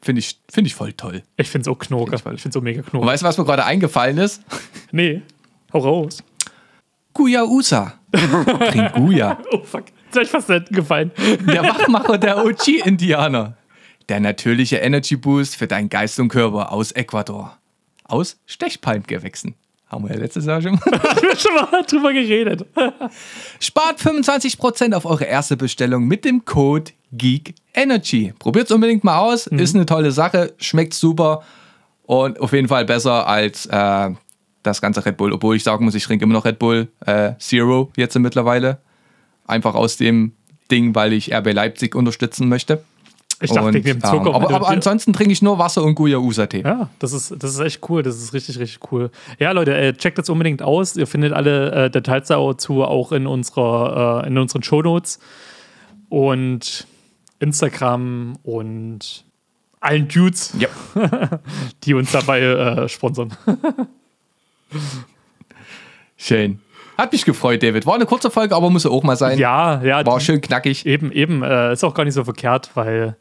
Finde 0.01 0.18
ich, 0.18 0.41
find 0.51 0.66
ich 0.66 0.75
voll 0.75 0.93
toll. 0.95 1.23
Ich 1.37 1.49
finde 1.49 1.62
es 1.70 1.75
auch 1.75 1.79
Knorke. 1.79 2.18
Find 2.18 2.35
ich 2.35 2.43
finde 2.43 2.59
es 2.59 2.61
auch 2.61 2.64
mega 2.64 2.81
Und 2.81 2.91
Knorke. 2.91 3.07
weißt 3.07 3.23
du, 3.23 3.27
was 3.27 3.39
mir 3.39 3.45
gerade 3.45 3.64
eingefallen 3.64 4.18
ist? 4.18 4.43
Nee, 4.91 5.23
hau 5.73 5.79
raus. 5.79 6.18
Guya 7.14 7.45
Usa. 7.45 7.95
Trink 8.71 8.93
Guya. 8.95 9.39
Oh 9.51 9.63
fuck, 9.63 9.85
ist 10.11 10.19
euch 10.19 10.29
fast 10.29 10.49
nicht 10.49 10.69
gefallen. 10.71 11.11
Der 11.47 11.63
Wachmacher 11.63 12.19
der 12.19 12.45
OG-Indianer. 12.45 13.57
Der 14.09 14.21
natürliche 14.21 14.77
Energy 14.77 15.17
Boost 15.17 15.57
für 15.57 15.67
deinen 15.67 15.89
Geist 15.89 16.19
und 16.21 16.29
Körper 16.29 16.73
aus 16.73 16.93
Ecuador. 16.93 17.57
Aus 18.05 18.39
Stechpalmgewächsen. 18.47 19.55
Haben 19.89 20.09
wir 20.09 20.15
ja 20.15 20.21
letztes 20.21 20.47
Jahr 20.47 20.61
schon 20.61 20.73
mal. 20.85 21.37
Schon 21.37 21.55
mal 21.55 21.83
drüber 21.83 22.13
geredet. 22.13 22.67
Spart 23.61 24.01
25% 24.01 24.95
auf 24.95 25.05
eure 25.05 25.25
erste 25.25 25.57
Bestellung 25.57 26.07
mit 26.07 26.25
dem 26.25 26.45
Code 26.45 26.93
Geek 27.13 27.55
Energy. 27.75 28.33
Probiert 28.39 28.67
es 28.67 28.73
unbedingt 28.73 29.05
mal 29.05 29.19
aus. 29.19 29.47
Ist 29.47 29.75
eine 29.75 29.87
tolle 29.87 30.11
Sache. 30.11 30.55
Schmeckt 30.59 30.95
super. 30.95 31.43
Und 32.05 32.41
auf 32.41 32.53
jeden 32.53 32.69
Fall 32.69 32.85
besser 32.85 33.27
als 33.27 33.67
äh, 33.67 34.11
das 34.63 34.81
ganze 34.81 35.05
Red 35.05 35.17
Bull. 35.17 35.33
Obwohl 35.33 35.57
ich 35.57 35.65
sagen 35.65 35.85
muss, 35.85 35.95
ich 35.95 36.05
trinke 36.05 36.25
immer 36.25 36.35
noch 36.35 36.45
Red 36.45 36.59
Bull 36.59 36.89
äh, 37.07 37.33
Zero 37.39 37.91
jetzt 37.97 38.19
mittlerweile. 38.19 38.79
Einfach 39.47 39.75
aus 39.75 39.97
dem 39.97 40.33
Ding, 40.71 40.95
weil 40.95 41.13
ich 41.13 41.33
RB 41.34 41.53
Leipzig 41.53 41.95
unterstützen 41.95 42.49
möchte. 42.49 42.84
Ich 43.41 43.51
dachte, 43.51 43.67
Und, 43.67 43.75
wegen 43.75 43.84
dem 43.84 44.01
Zucker. 44.05 44.29
ähm, 44.29 44.34
aber, 44.37 44.51
aber 44.55 44.68
ansonsten 44.68 45.13
trinke 45.13 45.33
ich 45.33 45.43
nur 45.43 45.59
Wasser 45.59 45.83
und 45.83 45.97
Guya-Usa-Tee. 45.97 46.63
Ja, 46.63 46.91
das 47.01 47.13
ist, 47.13 47.34
das 47.43 47.55
ist 47.55 47.59
echt 47.59 47.80
cool. 47.91 48.05
Das 48.05 48.17
ist 48.17 48.33
richtig, 48.33 48.61
richtig 48.61 48.93
cool. 48.93 49.11
Ja, 49.41 49.51
Leute, 49.51 49.75
äh, 49.76 49.93
checkt 49.95 50.17
das 50.18 50.29
unbedingt 50.29 50.63
aus. 50.63 50.97
Ihr 50.97 51.09
findet 51.09 51.33
alle 51.33 51.87
äh, 51.87 51.91
Details 51.91 52.29
dazu 52.29 52.84
auch 52.84 53.11
in, 53.11 53.26
unserer, 53.26 54.22
äh, 54.25 54.29
in 54.29 54.39
unseren 54.39 54.63
Shownotes 54.63 55.18
und 56.09 56.87
Instagram 57.41 58.34
und 58.45 59.25
allen 59.80 60.07
Dudes, 60.07 60.55
Ja. 60.59 60.68
die 61.83 61.95
uns 61.95 62.13
dabei 62.13 62.41
äh, 62.41 62.89
sponsern. 62.89 63.33
Schön. 66.16 66.61
Hat 66.99 67.12
mich 67.12 67.24
gefreut, 67.24 67.62
David. 67.62 67.86
War 67.86 67.94
eine 67.94 68.07
kurze 68.07 68.30
Folge, 68.30 68.54
aber 68.54 68.70
muss 68.70 68.86
auch 68.86 69.03
mal 69.03 69.16
sein. 69.16 69.38
Ja, 69.38 69.82
ja. 69.82 70.04
War 70.04 70.20
schön 70.20 70.40
knackig. 70.40 70.86
Eben, 70.86 71.11
eben. 71.11 71.42
Äh, 71.42 71.72
ist 71.72 71.84
auch 71.84 71.94
gar 71.94 72.04
nicht 72.04 72.14
so 72.14 72.24
verkehrt, 72.24 72.70
weil 72.74 73.16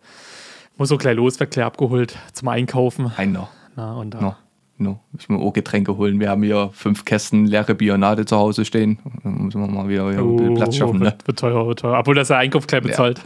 muss 0.77 0.89
so 0.89 0.97
gleich 0.97 1.15
los, 1.15 1.39
wird 1.39 1.51
gleich 1.51 1.65
abgeholt 1.65 2.17
zum 2.33 2.49
Einkaufen. 2.49 3.11
Ein 3.15 3.31
noch. 3.31 3.49
Na, 3.75 3.93
und 3.93 4.11
da. 4.13 4.21
No. 4.21 4.35
No. 4.77 4.99
Ich 5.17 5.29
muss 5.29 5.41
auch 5.41 5.53
Getränke 5.53 5.95
holen. 5.95 6.19
Wir 6.19 6.29
haben 6.29 6.41
hier 6.43 6.71
fünf 6.73 7.05
Kästen 7.05 7.45
leere 7.45 7.75
Bionade 7.75 8.25
zu 8.25 8.35
Hause 8.35 8.65
stehen. 8.65 8.97
Dann 9.23 9.45
müssen 9.45 9.61
wir 9.61 9.67
mal 9.67 9.87
wieder 9.87 10.11
hier 10.11 10.23
bisschen 10.23 10.55
Platz 10.55 10.75
schaffen. 10.75 10.99
Ne? 10.99 11.05
Oh, 11.05 11.05
wird, 11.05 11.27
wird 11.27 11.39
teuer, 11.39 11.67
wird 11.67 11.79
teuer. 11.79 11.99
Obwohl 11.99 12.15
das 12.15 12.29
der 12.29 12.37
Einkauf 12.37 12.65
gleich 12.65 12.81
bezahlt. 12.81 13.21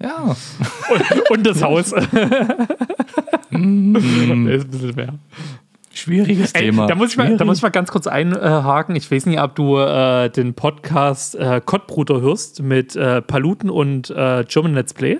Ja. 0.00 0.22
Und, 0.90 1.30
und 1.30 1.46
das 1.46 1.62
Haus. 1.62 1.92
Mm. 3.50 3.96
ist 4.48 4.64
ein 4.64 4.70
bisschen 4.70 4.96
mehr. 4.96 5.14
Schwieriges 6.04 6.52
Ey, 6.52 6.66
Thema. 6.66 6.86
da, 6.86 6.94
muss 6.94 7.12
ich 7.12 7.16
mal, 7.16 7.34
da 7.38 7.46
muss 7.46 7.56
ich 7.56 7.62
mal 7.62 7.70
ganz 7.70 7.90
kurz 7.90 8.06
einhaken. 8.06 8.94
Ich 8.94 9.10
weiß 9.10 9.24
nicht, 9.24 9.40
ob 9.40 9.54
du 9.54 9.78
äh, 9.78 10.28
den 10.28 10.52
Podcast 10.52 11.34
äh, 11.34 11.62
Kottbruder 11.64 12.20
hörst 12.20 12.60
mit 12.62 12.94
äh, 12.94 13.22
Paluten 13.22 13.70
und 13.70 14.10
äh, 14.10 14.44
German 14.46 14.74
Let's 14.74 14.92
Play. 14.92 15.18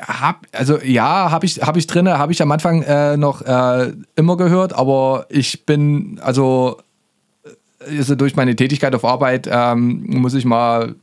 Hab, 0.00 0.44
also 0.50 0.80
ja, 0.80 1.30
habe 1.30 1.46
ich, 1.46 1.62
hab 1.62 1.76
ich 1.76 1.86
drin, 1.86 2.08
habe 2.08 2.32
ich 2.32 2.42
am 2.42 2.50
Anfang 2.50 2.82
äh, 2.82 3.16
noch 3.16 3.42
äh, 3.42 3.92
immer 4.16 4.36
gehört, 4.36 4.72
aber 4.72 5.26
ich 5.28 5.64
bin, 5.64 6.18
also, 6.20 6.78
also 7.78 8.16
durch 8.16 8.34
meine 8.34 8.56
Tätigkeit 8.56 8.92
auf 8.96 9.04
Arbeit 9.04 9.48
ähm, 9.48 10.02
muss 10.08 10.34
ich 10.34 10.44
mal 10.44 10.96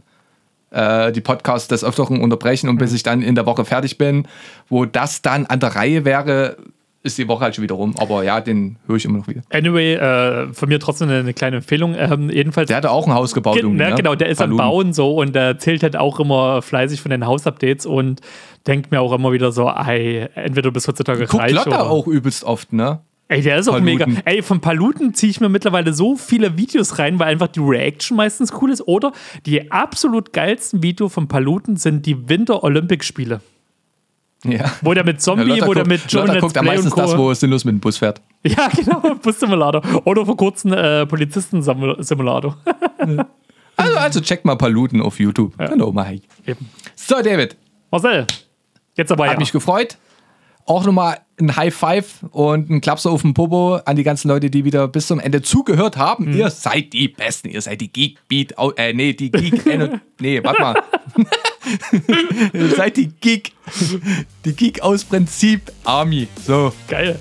äh, 0.71 1.13
die 1.13 1.21
Podcasts 1.21 1.69
des 1.69 1.85
Öfteren 1.85 2.21
unterbrechen 2.21 2.67
und 2.67 2.79
bis 2.79 2.91
ich 2.91 3.03
dann 3.03 3.21
in 3.21 3.35
der 3.35 3.45
Woche 3.45 3.63
fertig 3.63 3.97
bin, 3.97 4.27
wo 4.67 4.83
das 4.83 5.21
dann 5.21 5.45
an 5.45 5.61
der 5.61 5.73
Reihe 5.73 6.03
wäre, 6.03 6.57
ist 7.03 7.17
die 7.17 7.27
Woche 7.27 7.43
halt 7.43 7.55
schon 7.55 7.63
wieder 7.63 7.75
rum. 7.75 7.95
Aber 7.97 8.23
ja, 8.23 8.41
den 8.41 8.77
höre 8.87 8.95
ich 8.95 9.05
immer 9.05 9.19
noch 9.19 9.27
wieder. 9.27 9.41
Anyway, 9.49 9.93
äh, 9.93 10.53
von 10.53 10.69
mir 10.69 10.79
trotzdem 10.79 11.09
eine, 11.09 11.19
eine 11.19 11.33
kleine 11.33 11.57
Empfehlung. 11.57 11.95
Ähm, 11.97 12.29
jedenfalls. 12.29 12.67
Der 12.67 12.77
hatte 12.77 12.91
auch 12.91 13.07
ein 13.07 13.13
Haus 13.13 13.33
gebaut. 13.33 13.55
Ge 13.55 13.67
ne? 13.67 13.93
Genau, 13.95 14.15
der 14.15 14.29
ist 14.29 14.41
am 14.41 14.55
Falun. 14.55 14.57
Bauen 14.57 14.93
so 14.93 15.15
und 15.15 15.33
der 15.33 15.43
erzählt 15.43 15.83
halt 15.83 15.97
auch 15.97 16.19
immer 16.19 16.61
fleißig 16.61 17.01
von 17.01 17.11
den 17.11 17.25
Hausupdates 17.25 17.85
und 17.85 18.21
denkt 18.67 18.91
mir 18.91 19.01
auch 19.01 19.13
immer 19.13 19.31
wieder 19.31 19.51
so, 19.51 19.67
ey, 19.67 20.27
entweder 20.35 20.63
du 20.63 20.71
bist 20.71 20.87
heutzutage 20.87 21.25
Guckt 21.25 21.41
reich 21.41 21.53
Lotta 21.53 21.69
oder... 21.69 21.89
auch 21.89 22.07
übelst 22.07 22.43
oft, 22.43 22.71
ne? 22.73 22.99
Ey, 23.27 23.41
der 23.41 23.57
ist 23.57 23.69
auch 23.69 23.79
Paluten. 23.79 24.09
mega. 24.13 24.21
Ey, 24.25 24.41
von 24.41 24.59
Paluten 24.59 25.13
ziehe 25.13 25.29
ich 25.29 25.39
mir 25.39 25.47
mittlerweile 25.47 25.93
so 25.93 26.17
viele 26.17 26.57
Videos 26.57 26.99
rein, 26.99 27.17
weil 27.17 27.29
einfach 27.29 27.47
die 27.47 27.61
Reaction 27.61 28.17
meistens 28.17 28.51
cool 28.61 28.71
ist. 28.71 28.85
Oder 28.87 29.13
die 29.45 29.71
absolut 29.71 30.33
geilsten 30.33 30.83
Videos 30.83 31.13
von 31.13 31.29
Paluten 31.29 31.77
sind 31.77 32.05
die 32.05 32.27
Winter-Olympic-Spiele. 32.27 33.39
Ja. 34.43 34.71
Wo 34.81 34.93
der 34.93 35.03
mit 35.03 35.21
Zombie, 35.21 35.43
Lotta 35.43 35.67
wo 35.67 35.73
der 35.73 35.87
mit 35.87 36.01
John 36.07 36.21
Lotta 36.21 36.33
Let's 36.33 36.41
guckt 36.41 36.57
am 36.57 36.65
Play 36.65 36.77
und 36.77 36.83
meistens 36.83 36.93
Co. 36.93 37.01
das, 37.01 37.17
wo 37.17 37.31
es 37.31 37.39
sinnlos 37.39 37.65
mit 37.65 37.73
dem 37.73 37.79
Bus 37.79 37.97
fährt. 37.97 38.21
Ja, 38.43 38.69
genau, 38.69 38.99
Bus-Simulator. 39.21 39.83
Oder 40.03 40.25
vor 40.25 40.35
kurzem 40.35 40.73
äh, 40.73 41.05
Polizisten-Simulator. 41.05 42.57
Also, 43.77 43.97
also 43.97 44.21
check 44.21 44.45
mal 44.45 44.57
Paluten 44.57 45.01
auf 45.01 45.19
YouTube. 45.19 45.57
Genau, 45.57 45.91
mach 45.91 46.11
ich. 46.11 46.21
Eben. 46.45 46.69
So, 46.93 47.15
David, 47.15 47.55
Marcel, 47.89 48.27
jetzt 48.95 49.11
aber 49.11 49.25
hat 49.25 49.33
ja. 49.33 49.39
mich 49.39 49.51
gefreut. 49.51 49.97
Auch 50.65 50.85
nochmal 50.85 51.17
ein 51.39 51.55
High 51.55 51.73
Five 51.73 52.23
und 52.29 52.69
ein 52.69 52.81
Klapser 52.81 53.09
auf 53.09 53.23
den 53.23 53.33
Popo 53.33 53.79
an 53.83 53.95
die 53.95 54.03
ganzen 54.03 54.27
Leute, 54.27 54.51
die 54.51 54.65
wieder 54.65 54.87
bis 54.87 55.07
zum 55.07 55.19
Ende 55.19 55.41
zugehört 55.41 55.97
haben. 55.97 56.25
Mhm. 56.25 56.37
Ihr 56.37 56.49
seid 56.51 56.93
die 56.93 57.07
Besten. 57.07 57.49
Ihr 57.49 57.61
seid 57.61 57.81
die 57.81 57.91
Geek 57.91 58.19
Beat, 58.27 58.53
äh, 58.77 58.93
nee, 58.93 59.13
die 59.13 59.31
Geek, 59.31 59.65
nee, 60.19 60.43
warte 60.43 60.61
mal. 60.61 60.83
Ihr 62.53 62.69
seid 62.75 62.97
die 62.97 63.07
Geek, 63.21 63.51
die 64.45 64.53
Geek 64.53 64.81
aus 64.81 65.03
Prinzip 65.03 65.71
Army. 65.83 66.27
So. 66.45 66.73
Geil. 66.87 67.17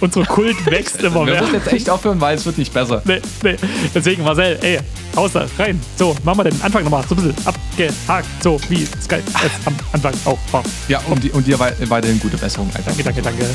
Unsere 0.00 0.24
Kult 0.26 0.64
wächst 0.66 1.02
immer 1.02 1.26
Wir 1.26 1.32
mehr. 1.32 1.42
müssen 1.42 1.54
jetzt 1.54 1.72
echt 1.72 1.90
aufhören, 1.90 2.20
weil 2.20 2.36
es 2.36 2.46
wird 2.46 2.56
nicht 2.56 2.72
besser. 2.72 3.02
Nee, 3.04 3.20
nee. 3.42 3.56
Deswegen, 3.92 4.22
Marcel, 4.22 4.56
ey, 4.62 4.78
raus 5.16 5.32
da, 5.32 5.44
rein. 5.58 5.80
So, 5.96 6.14
machen 6.22 6.38
wir 6.38 6.44
den 6.44 6.62
Anfang 6.62 6.84
nochmal. 6.84 7.04
So 7.08 7.16
ein 7.16 7.22
bisschen 7.26 7.46
abgehakt. 7.46 8.28
So, 8.40 8.60
wie 8.68 8.86
Sky 9.02 9.16
es 9.16 9.66
am 9.66 9.74
Anfang 9.92 10.14
auch 10.24 10.38
war. 10.52 10.62
Ja, 10.86 11.00
und, 11.08 11.24
die, 11.24 11.30
und 11.30 11.44
dir 11.46 11.58
wei- 11.58 11.74
weiterhin 11.88 12.20
gute 12.20 12.36
Besserung, 12.36 12.70
Alter. 12.74 12.92
Danke, 12.92 13.02
danke, 13.02 13.22
danke. 13.22 13.46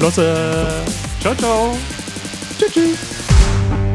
Losse. 0.00 0.66
Ciao, 1.20 1.34
ciao. 1.34 1.76
Tschüss, 2.58 2.72
tschüss. 2.72 3.89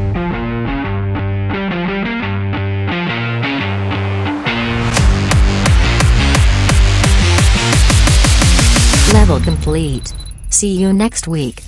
Level 9.28 9.44
complete. 9.44 10.12
See 10.50 10.76
you 10.76 10.92
next 10.92 11.26
week. 11.26 11.60